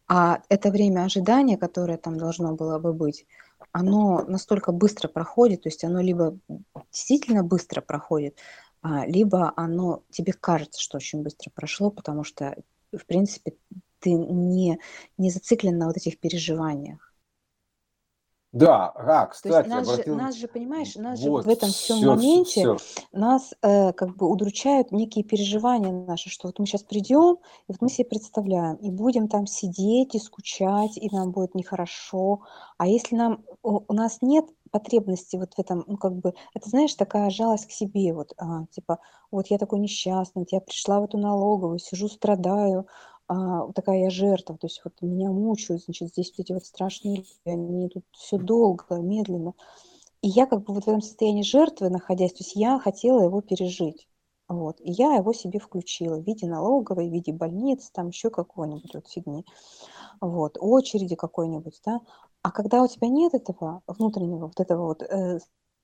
А 0.10 0.42
это 0.50 0.70
время 0.70 1.06
ожидания, 1.06 1.58
которое 1.58 1.98
там 1.98 2.18
должно 2.18 2.56
было 2.56 2.78
бы 2.78 2.92
быть, 2.92 3.26
оно 3.74 4.24
настолько 4.26 4.72
быстро 4.72 5.10
проходит, 5.10 5.64
то 5.64 5.70
есть 5.70 5.84
оно 5.84 6.00
либо 6.00 6.38
действительно 6.92 7.44
быстро 7.44 7.82
проходит, 7.82 8.38
а, 8.82 9.06
либо 9.06 9.52
оно 9.58 10.04
тебе 10.12 10.32
кажется, 10.32 10.80
что 10.80 10.98
очень 10.98 11.24
быстро 11.24 11.50
прошло, 11.50 11.90
потому 11.90 12.24
что, 12.24 12.56
в 12.92 13.06
принципе, 13.06 13.56
ты 14.00 14.14
не, 14.14 14.80
не 15.18 15.32
зациклен 15.32 15.78
на 15.78 15.88
вот 15.88 15.98
этих 15.98 16.20
переживаниях. 16.20 17.13
Да, 18.54 18.90
а, 18.90 19.26
То 19.26 19.32
есть 19.32 19.42
кстати, 19.42 19.68
нас 19.68 19.88
же, 19.88 19.94
обратил... 19.94 20.16
нас 20.16 20.36
же, 20.36 20.48
понимаешь, 20.48 20.96
нас 20.96 21.20
же 21.20 21.32
Вот, 21.32 21.46
в 21.46 21.50
этом 21.50 21.70
всем 21.70 21.98
все, 21.98 22.06
моменте 22.06 22.76
все. 22.76 22.78
нас 23.12 23.52
э, 23.64 23.94
как 23.94 24.16
бы 24.16 24.30
удручают 24.30 24.92
некие 24.92 25.26
переживания 25.26 25.92
наши, 25.92 26.30
что 26.30 26.50
вот 26.50 26.60
мы 26.60 26.68
сейчас 26.68 26.84
придем, 26.84 27.40
и 27.68 27.72
вот 27.72 27.82
мы 27.82 27.90
себе 27.90 28.06
представляем, 28.06 28.76
и 28.76 28.92
будем 28.92 29.28
там 29.28 29.48
сидеть 29.48 30.14
и 30.14 30.20
скучать, 30.20 30.98
и 30.98 31.10
нам 31.12 31.32
будет 31.32 31.56
нехорошо. 31.56 32.42
А 32.78 32.86
если 32.86 33.16
нам 33.16 33.44
у, 33.64 33.82
у 33.88 33.94
нас 33.94 34.20
нет 34.22 34.46
потребности 34.70 35.36
вот 35.36 35.54
в 35.56 35.60
этом, 35.60 35.84
ну 35.88 35.98
как 35.98 36.14
бы, 36.14 36.34
это 36.54 36.70
знаешь, 36.70 36.94
такая 36.94 37.32
жалость 37.32 37.68
к 37.68 37.72
себе, 37.72 38.14
вот, 38.14 38.34
а, 38.38 38.66
типа, 38.72 39.00
вот 39.32 39.48
я 39.48 39.58
такой 39.58 39.80
несчастный, 39.80 40.42
вот 40.42 40.52
я 40.52 40.62
пришла 40.62 41.00
в 41.00 41.06
эту 41.06 41.18
налоговую, 41.18 41.80
сижу, 41.80 42.08
страдаю, 42.08 42.88
а, 43.34 43.72
такая 43.74 44.04
я 44.04 44.10
жертва, 44.12 44.58
то 44.58 44.68
есть 44.68 44.82
вот 44.84 44.94
меня 45.02 45.32
мучают, 45.32 45.84
значит, 45.84 46.10
здесь 46.10 46.32
вот 46.32 46.44
эти 46.46 46.54
вот 46.54 46.66
страшные, 46.66 47.18
люди, 47.18 47.28
они 47.46 47.90
тут 47.90 48.06
все 48.12 48.38
долго, 48.38 48.86
медленно. 48.98 49.54
И 50.22 50.28
я 50.30 50.46
как 50.46 50.64
бы 50.64 50.74
вот 50.74 50.84
в 50.86 50.88
этом 50.88 51.02
состоянии 51.02 51.42
жертвы 51.42 51.90
находясь, 51.90 52.34
то 52.34 52.44
есть 52.44 52.56
я 52.56 52.78
хотела 52.80 53.24
его 53.24 53.42
пережить. 53.42 54.08
Вот. 54.48 54.80
И 54.82 54.92
я 54.92 55.16
его 55.16 55.34
себе 55.34 55.60
включила 55.60 56.18
в 56.18 56.28
виде 56.28 56.46
налоговой, 56.46 57.10
в 57.10 57.12
виде 57.12 57.34
больницы, 57.34 57.90
там 57.92 58.10
еще 58.10 58.30
какой-нибудь 58.30 58.94
вот 58.94 59.08
фигни. 59.08 59.46
Вот. 60.22 60.58
Очереди 60.60 61.16
какой-нибудь, 61.16 61.82
да. 61.86 62.02
А 62.44 62.52
когда 62.52 62.84
у 62.84 62.88
тебя 62.88 63.08
нет 63.08 63.34
этого 63.34 63.82
внутреннего, 63.88 64.48
вот 64.48 64.60
этого 64.60 64.88
вот 64.88 65.02
э, 65.02 65.40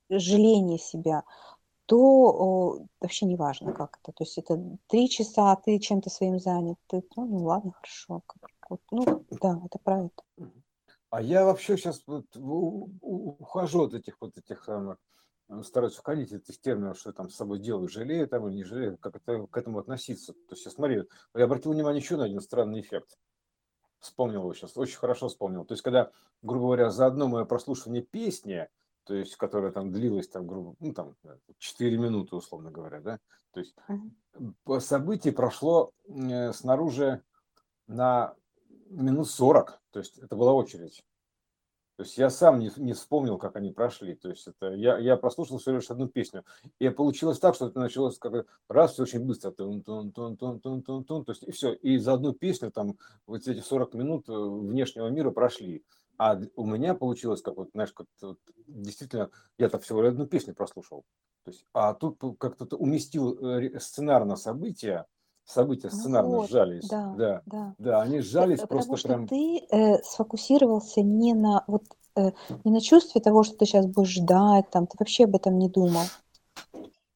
жаления 0.08 0.78
себя, 0.78 1.24
то 1.90 1.96
о, 1.98 2.86
вообще 3.00 3.26
не 3.26 3.34
важно, 3.34 3.72
как 3.72 3.98
это. 4.00 4.12
То 4.12 4.22
есть 4.22 4.38
это 4.38 4.62
три 4.86 5.10
часа, 5.10 5.56
ты 5.56 5.80
чем-то 5.80 6.08
своим 6.08 6.38
занят. 6.38 6.78
Ты, 6.86 7.02
ну, 7.16 7.26
ну 7.26 7.44
ладно, 7.44 7.72
хорошо. 7.72 8.22
Вот, 8.68 8.80
ну 8.92 9.26
да, 9.42 9.60
это 9.64 9.78
это. 9.84 10.50
А 11.10 11.20
я 11.20 11.44
вообще 11.44 11.76
сейчас 11.76 12.04
вот 12.06 12.26
ухожу 12.36 13.86
от 13.86 13.94
этих 13.94 14.18
вот 14.20 14.38
этих 14.38 14.62
самых, 14.62 14.98
э, 15.48 15.62
стараюсь 15.64 15.98
уходить 15.98 16.32
от 16.32 16.42
этих 16.42 16.60
терминов, 16.60 16.96
что 16.96 17.10
я 17.10 17.14
там 17.14 17.28
с 17.28 17.34
собой 17.34 17.58
делаю, 17.58 17.88
жалею 17.88 18.28
там 18.28 18.46
или 18.46 18.54
не 18.54 18.64
жалею, 18.64 18.96
как 18.96 19.16
это, 19.16 19.48
к 19.48 19.56
этому 19.56 19.80
относиться. 19.80 20.32
То 20.32 20.54
есть 20.54 20.64
я 20.64 20.70
смотри, 20.70 21.02
я 21.34 21.44
обратил 21.44 21.72
внимание 21.72 22.00
еще 22.00 22.16
на 22.16 22.26
один 22.26 22.40
странный 22.40 22.82
эффект. 22.82 23.18
Вспомнил 23.98 24.42
его 24.42 24.54
сейчас, 24.54 24.76
очень 24.76 24.96
хорошо 24.96 25.26
вспомнил. 25.26 25.64
То 25.64 25.74
есть 25.74 25.82
когда, 25.82 26.12
грубо 26.40 26.66
говоря, 26.66 26.90
за 26.90 27.06
одно 27.06 27.26
мое 27.26 27.44
прослушивание 27.46 28.02
песни, 28.02 28.68
то 29.04 29.14
есть 29.14 29.36
которая 29.36 29.72
там 29.72 29.92
длилась 29.92 30.28
там, 30.28 30.46
грубо, 30.46 30.74
ну 30.80 30.92
там 30.92 31.16
4 31.58 31.96
минуты, 31.98 32.36
условно 32.36 32.70
говоря, 32.70 33.00
да, 33.00 33.18
то 33.52 33.60
есть 33.60 33.74
по- 34.64 34.80
событие 34.80 35.32
прошло 35.32 35.92
э, 36.06 36.52
снаружи 36.52 37.22
на 37.86 38.34
минут 38.88 39.28
40, 39.28 39.80
то 39.90 39.98
есть 39.98 40.18
это 40.18 40.36
была 40.36 40.52
очередь. 40.52 41.04
То 42.00 42.04
есть 42.04 42.16
я 42.16 42.30
сам 42.30 42.60
не, 42.60 42.70
не 42.78 42.94
вспомнил, 42.94 43.36
как 43.36 43.56
они 43.56 43.72
прошли. 43.72 44.14
То 44.14 44.30
есть 44.30 44.48
это 44.48 44.72
я, 44.72 44.96
я 44.96 45.18
прослушал 45.18 45.58
всего 45.58 45.74
лишь 45.74 45.90
одну 45.90 46.08
песню. 46.08 46.46
И 46.78 46.88
получилось 46.88 47.38
так, 47.38 47.54
что 47.54 47.66
это 47.66 47.78
началось 47.78 48.18
как 48.18 48.46
раз 48.70 48.94
все 48.94 49.02
очень 49.02 49.20
быстро. 49.20 49.50
Тун, 49.50 49.82
тун, 49.82 50.10
тун, 50.10 50.34
тун, 50.34 50.60
тун, 50.60 50.82
тун, 50.82 51.04
тун. 51.04 51.24
То 51.26 51.32
есть 51.32 51.42
и 51.42 51.50
все. 51.50 51.74
И 51.74 51.98
за 51.98 52.14
одну 52.14 52.32
песню 52.32 52.70
там 52.70 52.96
вот 53.26 53.46
эти 53.46 53.60
40 53.60 53.92
минут 53.92 54.30
э, 54.30 54.32
внешнего 54.32 55.08
мира 55.08 55.30
прошли. 55.30 55.84
А 56.22 56.38
у 56.54 56.66
меня 56.66 56.94
получилось, 56.94 57.40
как 57.40 57.56
вот, 57.56 57.70
знаешь, 57.72 57.94
как 57.94 58.06
вот, 58.20 58.36
действительно, 58.66 59.30
я-то 59.56 59.78
всего 59.78 60.02
лишь 60.02 60.12
одну 60.12 60.26
песню 60.26 60.54
прослушал. 60.54 61.02
То 61.46 61.50
есть, 61.50 61.64
а 61.72 61.94
тут 61.94 62.18
как-то 62.38 62.76
уместил 62.76 63.38
э, 63.42 63.80
сценарно 63.80 64.36
события, 64.36 65.06
события 65.46 65.88
Ну 65.88 65.96
сценарно 65.96 66.36
вот, 66.36 66.50
сжались. 66.50 66.90
да, 66.90 67.14
Да, 67.16 67.42
да. 67.46 67.74
да, 67.78 68.02
они 68.02 68.18
П- 68.18 68.22
сжались 68.22 68.60
Потому 68.60 68.82
просто 68.82 68.96
что 68.98 69.08
прям 69.08 69.28
ты 69.28 69.60
э, 69.70 70.02
сфокусировался 70.02 71.00
не 71.00 71.32
на 71.32 71.64
вот 71.66 71.84
э, 72.16 72.32
не 72.64 72.70
на 72.70 72.82
чувстве 72.82 73.22
того, 73.22 73.42
что 73.42 73.56
ты 73.56 73.64
сейчас 73.64 73.86
будешь 73.86 74.10
ждать, 74.10 74.68
там, 74.68 74.86
ты 74.86 74.96
вообще 74.98 75.24
об 75.24 75.36
этом 75.36 75.58
не 75.58 75.70
думал. 75.70 76.02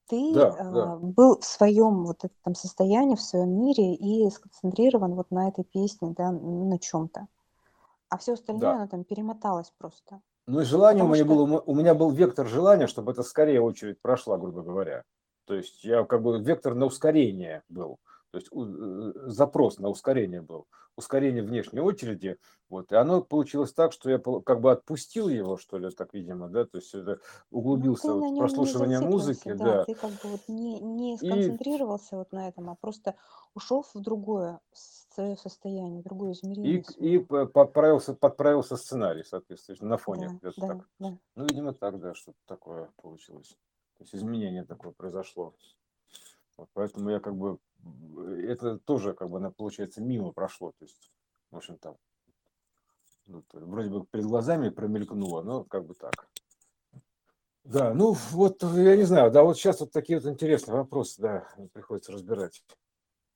Ты 0.09 0.33
Да, 0.35 0.51
да. 0.73 0.93
а, 0.93 0.97
был 0.97 1.41
в 1.41 1.45
своем 1.45 2.07
вот 2.07 2.25
этом 2.25 2.55
состоянии, 2.55 3.17
в 3.17 3.21
своем 3.21 3.51
мире 3.51 3.95
и 3.95 4.31
сконцентрирован 4.31 5.15
вот 5.15 5.31
на 5.31 5.49
этой 5.49 5.65
песне, 5.65 6.15
да, 6.17 6.29
н- 6.31 6.71
на 6.71 6.79
чем-то. 6.79 7.27
А 8.15 8.17
все 8.17 8.35
остальное, 8.35 8.61
Да. 8.61 8.77
оно 8.77 8.87
там 8.87 9.03
перемоталось 9.03 9.73
просто. 9.77 10.21
Ну 10.47 10.61
и 10.61 10.65
желание 10.65 11.03
у 11.03 11.09
Потому 11.09 11.15
меня 11.15 11.25
что, 11.25 11.47
было, 11.47 11.61
у 11.67 11.75
меня 11.75 11.95
был 11.97 12.11
вектор 12.13 12.47
желания, 12.47 12.87
чтобы 12.87 13.11
это 13.11 13.25
скорее 13.25 13.61
очередь 13.61 14.01
прошла, 14.01 14.39
грубо 14.39 14.63
говоря. 14.63 15.03
То 15.47 15.55
есть 15.55 15.83
я 15.83 16.05
как 16.05 16.23
бы 16.23 16.39
вектор 16.39 16.77
на 16.77 16.87
ускорение 16.87 17.65
был. 17.69 17.99
То 18.35 18.39
есть 18.39 18.49
у- 18.51 18.65
э, 18.65 19.13
запрос 19.31 19.79
на 19.79 19.89
ускорение 19.89 20.43
был. 20.43 20.67
Ускорение 20.97 21.45
внешней 21.45 21.79
очереди. 21.79 22.37
Вот. 22.69 22.91
И 22.91 22.97
оно 22.97 23.23
получилось 23.23 23.73
так, 23.73 23.93
что 23.93 24.11
я 24.11 24.19
как 24.19 24.61
бы 24.61 24.73
отпустил 24.73 25.29
его, 25.29 25.57
что 25.57 25.79
ли, 25.79 25.89
так, 25.91 26.13
видимо, 26.15 26.49
да, 26.49 26.65
то 26.65 26.79
есть 26.79 26.93
это 26.95 27.21
ну, 27.53 27.59
углубился 27.59 28.09
ты 28.09 28.13
вот 28.15 28.37
прослушивание 28.37 28.99
музыки, 28.99 29.53
да, 29.53 29.65
да. 29.65 29.85
ты 29.85 29.95
как 29.95 30.11
бы 30.11 30.31
вот 30.31 30.41
не, 30.49 30.81
не 30.81 31.15
И, 31.15 31.19
сконцентрировался 31.19 32.17
вот 32.17 32.33
на 32.33 32.49
этом, 32.49 32.69
а 32.71 32.75
просто 32.75 33.15
ушел 33.55 33.85
в 33.95 34.01
другое 34.01 34.59
свое 34.73 35.37
состояние, 35.37 36.01
в 36.01 36.03
другое 36.03 36.33
и, 36.33 36.35
измерение 36.35 36.83
и 36.99 37.19
п- 37.19 37.47
подправился, 37.47 38.15
подправился 38.15 38.77
сценарий, 38.77 39.23
соответственно, 39.23 39.91
на 39.91 39.97
фоне 39.97 40.41
Да, 40.43 40.51
да, 40.57 40.67
так. 40.67 40.89
да. 40.99 41.19
Ну, 41.37 41.45
видимо, 41.47 41.73
так, 41.73 42.01
да, 42.01 42.15
что-то 42.15 42.39
такое 42.47 42.91
получилось. 43.01 43.57
То 43.97 44.03
есть 44.03 44.17
изменение 44.17 44.65
такое 44.65 44.91
произошло. 44.91 45.55
Вот 46.57 46.69
поэтому 46.73 47.11
я 47.11 47.21
как 47.21 47.37
бы, 47.37 47.59
это 48.43 48.79
тоже 48.79 49.13
как 49.13 49.29
бы, 49.31 49.51
получается, 49.51 50.01
мимо 50.01 50.33
прошло. 50.33 50.73
То 50.79 50.85
есть, 50.85 51.11
в 51.51 51.57
общем, 51.57 51.79
там, 51.79 51.97
ну, 53.27 53.43
вроде 53.53 53.91
бы 53.91 54.07
перед 54.07 54.27
глазами 54.27 54.69
промелькнуло, 54.69 55.43
но 55.43 55.65
как 55.65 55.87
бы 55.87 55.95
так. 55.95 56.29
Да, 57.65 57.95
ну 57.95 58.13
вот, 58.31 58.63
я 58.63 58.95
не 58.95 59.05
знаю, 59.05 59.31
да, 59.31 59.43
вот 59.43 59.57
сейчас 59.57 59.81
вот 59.81 59.91
такие 59.91 60.21
вот 60.21 60.31
интересные 60.31 60.77
вопросы, 60.77 61.21
да, 61.23 61.49
приходится 61.73 62.13
разбирать. 62.13 62.63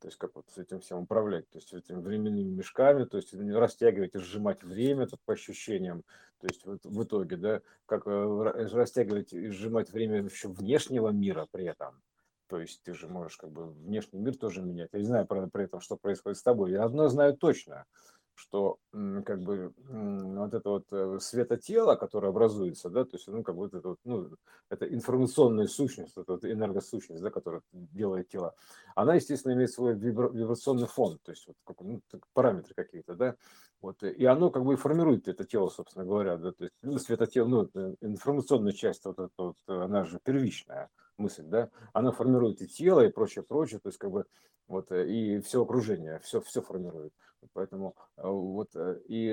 То 0.00 0.08
есть 0.08 0.18
как 0.18 0.36
вот 0.36 0.48
с 0.50 0.58
этим 0.58 0.80
всем 0.80 0.98
управлять, 0.98 1.48
то 1.48 1.58
есть 1.58 1.72
этими 1.72 2.00
временными 2.00 2.50
мешками, 2.50 3.04
то 3.04 3.16
есть 3.16 3.34
растягивать 3.34 4.14
и 4.14 4.18
сжимать 4.18 4.62
время 4.62 5.06
так, 5.06 5.18
по 5.20 5.32
ощущениям, 5.32 6.04
то 6.40 6.46
есть 6.46 6.64
вот 6.66 6.84
в 6.84 7.02
итоге, 7.02 7.36
да, 7.36 7.62
как 7.86 8.06
э, 8.06 8.66
растягивать 8.72 9.32
и 9.32 9.48
сжимать 9.48 9.90
время 9.90 10.22
еще 10.22 10.48
внешнего 10.48 11.08
мира 11.08 11.48
при 11.50 11.64
этом. 11.64 12.00
То 12.48 12.60
есть 12.60 12.82
ты 12.82 12.94
же 12.94 13.08
можешь 13.08 13.36
как 13.36 13.50
бы 13.50 13.68
внешний 13.70 14.18
мир 14.18 14.36
тоже 14.36 14.62
менять. 14.62 14.90
Я 14.92 14.98
не 15.00 15.04
знаю, 15.04 15.26
правда, 15.26 15.48
при 15.52 15.64
этом, 15.64 15.80
что 15.80 15.96
происходит 15.96 16.38
с 16.38 16.42
тобой. 16.42 16.72
Я 16.72 16.84
одно 16.84 17.08
знаю 17.08 17.36
точно– 17.36 17.84
что 18.38 18.78
как 18.92 19.40
бы 19.40 19.72
вот 19.76 20.54
это 20.54 20.70
вот 20.70 20.86
э, 20.92 21.18
светотело, 21.20 21.96
которое 21.96 22.28
образуется, 22.28 22.88
да, 22.88 23.04
то 23.04 23.16
есть, 23.16 23.26
ну, 23.26 23.42
как 23.42 23.56
бы 23.56 23.66
это 23.66 23.80
вот, 23.80 23.98
ну, 24.04 24.30
это 24.70 24.86
информационная 24.86 25.66
сущность, 25.66 26.16
это 26.16 26.32
вот 26.34 26.44
энергосущность, 26.44 27.20
да, 27.20 27.30
которая 27.30 27.62
делает 27.72 28.28
тело, 28.28 28.54
она, 28.94 29.16
естественно, 29.16 29.54
имеет 29.54 29.72
свой 29.72 29.94
вибрационный 29.94 30.86
фон, 30.86 31.18
то 31.22 31.32
есть 31.32 31.48
вот 31.48 31.56
как, 31.64 31.80
ну, 31.80 32.00
параметры 32.32 32.74
какие-то, 32.74 33.14
да, 33.14 33.34
вот, 33.80 34.02
и 34.04 34.24
оно 34.24 34.50
как 34.50 34.64
бы 34.64 34.74
и 34.74 34.76
формирует 34.76 35.26
это 35.26 35.44
тело, 35.44 35.68
собственно 35.68 36.04
говоря, 36.04 36.36
да, 36.36 36.52
то 36.52 36.64
есть 36.64 36.74
ну, 36.82 36.98
светотело, 36.98 37.48
ну, 37.48 37.96
информационная 38.00 38.72
часть, 38.72 39.04
вот 39.04 39.18
эта 39.18 39.32
вот, 39.36 39.56
она 39.66 40.04
же 40.04 40.20
первичная 40.22 40.90
мысль, 41.18 41.44
да, 41.44 41.70
она 41.92 42.12
формирует 42.12 42.62
и 42.62 42.68
тело, 42.68 43.04
и 43.04 43.10
прочее, 43.10 43.44
прочее, 43.44 43.80
то 43.80 43.88
есть 43.88 43.98
как 43.98 44.10
бы 44.10 44.24
вот, 44.68 44.92
э, 44.92 45.08
и 45.08 45.40
все 45.40 45.62
окружение, 45.62 46.20
все, 46.20 46.40
все 46.40 46.62
формирует. 46.62 47.12
Поэтому 47.52 47.94
э, 48.16 48.22
вот 48.28 48.70
э, 48.74 49.00
и 49.06 49.32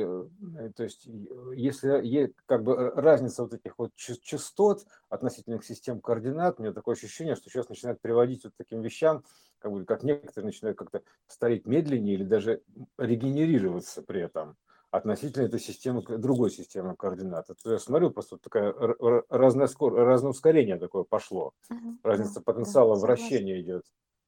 то 0.75 0.83
есть 0.83 1.07
если 1.55 2.33
как 2.45 2.63
бы 2.63 2.91
разница 2.91 3.43
вот 3.43 3.53
этих 3.53 3.77
вот 3.77 3.91
частот 3.95 4.85
относительно 5.09 5.61
систем 5.61 5.99
координат, 6.01 6.59
у 6.59 6.63
меня 6.63 6.73
такое 6.73 6.95
ощущение, 6.95 7.35
что 7.35 7.49
сейчас 7.49 7.67
начинает 7.67 7.99
приводить 8.01 8.43
вот 8.43 8.53
таким 8.57 8.81
вещам, 8.81 9.23
как 9.59 9.71
бы 9.71 9.85
как 9.85 10.03
некоторые 10.03 10.45
начинают 10.45 10.77
как-то 10.77 11.01
стареть 11.27 11.65
медленнее 11.65 12.13
или 12.15 12.23
даже 12.23 12.61
регенерироваться 12.97 14.03
при 14.03 14.21
этом 14.21 14.55
относительно 14.95 15.45
этой 15.45 15.59
системы, 15.59 16.01
другой 16.01 16.51
системы 16.51 16.95
координат. 16.95 17.49
Это 17.49 17.71
я 17.71 17.79
смотрю, 17.79 18.11
просто 18.11 18.37
такая 18.37 18.73
разное, 19.29 19.67
скор... 19.67 19.93
разное 19.93 20.31
ускорение 20.31 20.77
такое 20.77 21.03
пошло. 21.03 21.53
Разница 22.03 22.41
потенциала 22.41 22.95
вращения 22.95 23.61
идет 23.61 23.83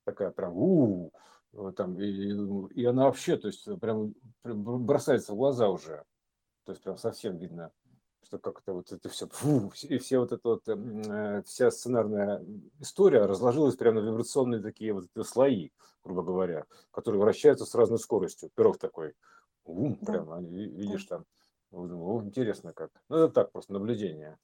такая 0.05 0.31
прям 0.31 0.53
у, 0.55 1.11
-у, 1.53 1.71
там 1.73 1.99
и, 1.99 2.79
и 2.79 2.85
она 2.85 3.05
вообще, 3.05 3.37
то 3.37 3.47
есть 3.47 3.67
прям 3.79 4.13
бросается 4.43 5.33
в 5.33 5.35
глаза 5.35 5.69
уже, 5.69 6.03
то 6.63 6.71
есть 6.71 6.81
прям 6.81 6.97
совсем 6.97 7.37
видно, 7.37 7.71
что 8.23 8.39
как 8.39 8.59
это 8.61 8.73
вот 8.73 8.91
это 8.91 9.09
все, 9.09 9.27
фу, 9.27 9.71
и 9.83 9.97
все 9.97 10.19
вот 10.19 10.31
это 10.31 10.49
вот 10.49 10.67
э, 10.67 11.41
вся 11.45 11.71
сценарная 11.71 12.45
история 12.79 13.25
разложилась 13.25 13.75
прямо 13.75 14.01
на 14.01 14.09
вибрационные 14.09 14.61
такие 14.61 14.93
вот 14.93 15.07
слои, 15.25 15.69
грубо 16.03 16.23
говоря, 16.23 16.65
которые 16.91 17.21
вращаются 17.21 17.65
с 17.65 17.75
разной 17.75 17.99
скоростью. 17.99 18.49
Пирог 18.55 18.77
такой, 18.77 19.13
ум, 19.69 19.97
да. 20.01 20.13
прямо 20.13 20.41
видишь 20.41 21.05
да. 21.07 21.17
там. 21.17 21.25
О, 21.71 22.21
интересно 22.23 22.73
как. 22.73 22.91
Ну 23.09 23.17
это 23.17 23.33
так 23.33 23.51
просто 23.51 23.73
наблюдение 23.73 24.37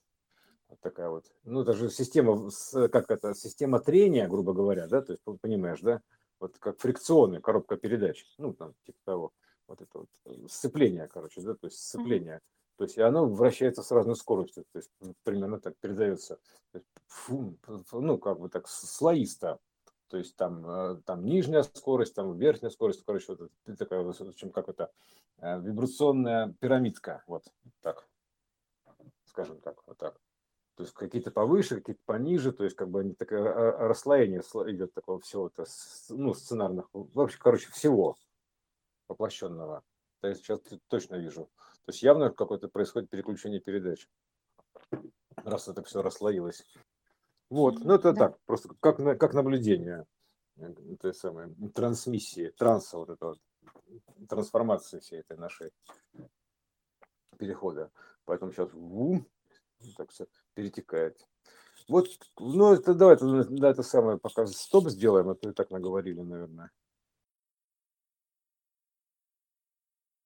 такая 0.82 1.10
вот, 1.10 1.26
ну 1.44 1.62
это 1.62 1.74
же 1.74 1.90
система, 1.90 2.50
как 2.90 3.10
это, 3.10 3.34
система 3.34 3.80
трения, 3.80 4.28
грубо 4.28 4.54
говоря, 4.54 4.88
да, 4.88 5.02
то 5.02 5.14
есть 5.14 5.24
понимаешь, 5.42 5.82
да, 5.82 6.02
вот 6.40 6.58
как 6.60 6.80
фрикционная 6.80 7.42
коробка 7.42 7.78
передач, 7.78 8.26
ну 8.38 8.54
там 8.54 8.74
типа 8.86 8.98
того, 9.06 9.32
вот 9.68 9.82
это 9.82 10.00
вот 10.00 10.10
э, 10.26 10.48
сцепление, 10.50 11.08
короче, 11.08 11.42
да, 11.42 11.54
то 11.54 11.68
есть 11.68 11.80
сцепление, 11.80 12.42
то 12.78 12.84
есть 12.84 12.98
и 12.98 13.02
оно 13.02 13.28
вращается 13.28 13.84
с 13.84 13.92
разной 13.92 14.16
скоростью, 14.16 14.66
то 14.72 14.80
есть 14.80 14.90
примерно 15.24 15.60
так 15.60 15.76
передается, 15.78 16.40
есть, 16.74 16.88
фу, 17.08 17.58
ну 17.92 18.18
как 18.18 18.40
бы 18.40 18.50
так 18.50 18.68
слоисто, 18.68 19.60
то 20.14 20.20
есть 20.20 20.36
там, 20.36 20.64
э, 20.70 21.02
там 21.08 21.26
нижняя 21.26 21.64
скорость, 21.64 22.14
там 22.14 22.38
верхняя 22.38 22.70
скорость, 22.70 23.04
короче, 23.04 23.26
вот 23.30 23.50
это, 23.66 23.76
такая, 23.76 24.04
в 24.04 24.10
общем, 24.10 24.52
как 24.52 24.70
это, 24.70 24.92
э, 25.40 25.60
вибрационная 25.60 26.54
пирамидка, 26.60 27.24
вот 27.26 27.46
так, 27.82 28.08
скажем 29.26 29.60
так, 29.60 29.82
вот 29.88 29.98
так. 29.98 30.22
То 30.76 30.84
есть 30.84 30.94
какие-то 30.94 31.32
повыше, 31.32 31.78
какие-то 31.78 32.04
пониже, 32.06 32.52
то 32.52 32.64
есть 32.64 32.76
как 32.76 32.92
бы 32.92 33.00
они 33.00 33.16
такое 33.16 33.42
расслоение 33.88 34.42
идет 34.42 34.94
такого 34.94 35.20
всего, 35.20 35.48
-то, 35.48 35.66
ну, 36.10 36.36
сценарных, 36.36 36.90
вообще, 36.94 37.40
короче, 37.40 37.72
всего 37.72 38.16
воплощенного. 39.08 39.82
То 40.22 40.28
есть 40.28 40.44
сейчас 40.44 40.60
точно 40.90 41.16
вижу. 41.16 41.50
То 41.86 41.90
есть 41.90 42.04
явно 42.04 42.30
какое-то 42.30 42.68
происходит 42.68 43.10
переключение 43.10 43.60
передач, 43.60 44.08
раз 45.38 45.68
это 45.68 45.82
все 45.82 46.04
расслоилось. 46.04 46.64
Вот, 47.54 47.84
ну 47.84 47.94
это 47.94 48.14
да. 48.14 48.30
так, 48.30 48.40
просто 48.48 48.70
как, 48.80 48.98
как 48.98 49.34
наблюдение 49.36 50.08
э, 50.58 50.74
той 51.00 51.14
самой 51.14 51.54
трансмиссии, 51.76 52.50
транса, 52.50 52.98
вот 52.98 53.12
этого, 53.12 53.38
трансформации 54.28 54.98
всей 54.98 55.20
этой 55.20 55.38
нашей 55.38 55.72
перехода. 57.38 57.92
Поэтому 58.26 58.52
сейчас 58.52 58.74
вум, 58.74 59.28
так 59.98 60.10
все 60.10 60.26
перетекает. 60.56 61.16
Вот, 61.88 62.08
ну 62.40 62.74
это 62.74 62.96
давай 62.96 63.18
на 63.22 63.68
это 63.68 63.84
самое 63.84 64.18
пока 64.18 64.48
стоп 64.48 64.90
сделаем, 64.90 65.30
а 65.30 65.36
то 65.36 65.52
и 65.52 65.54
так 65.54 65.70
наговорили, 65.70 66.22
наверное. 66.22 66.72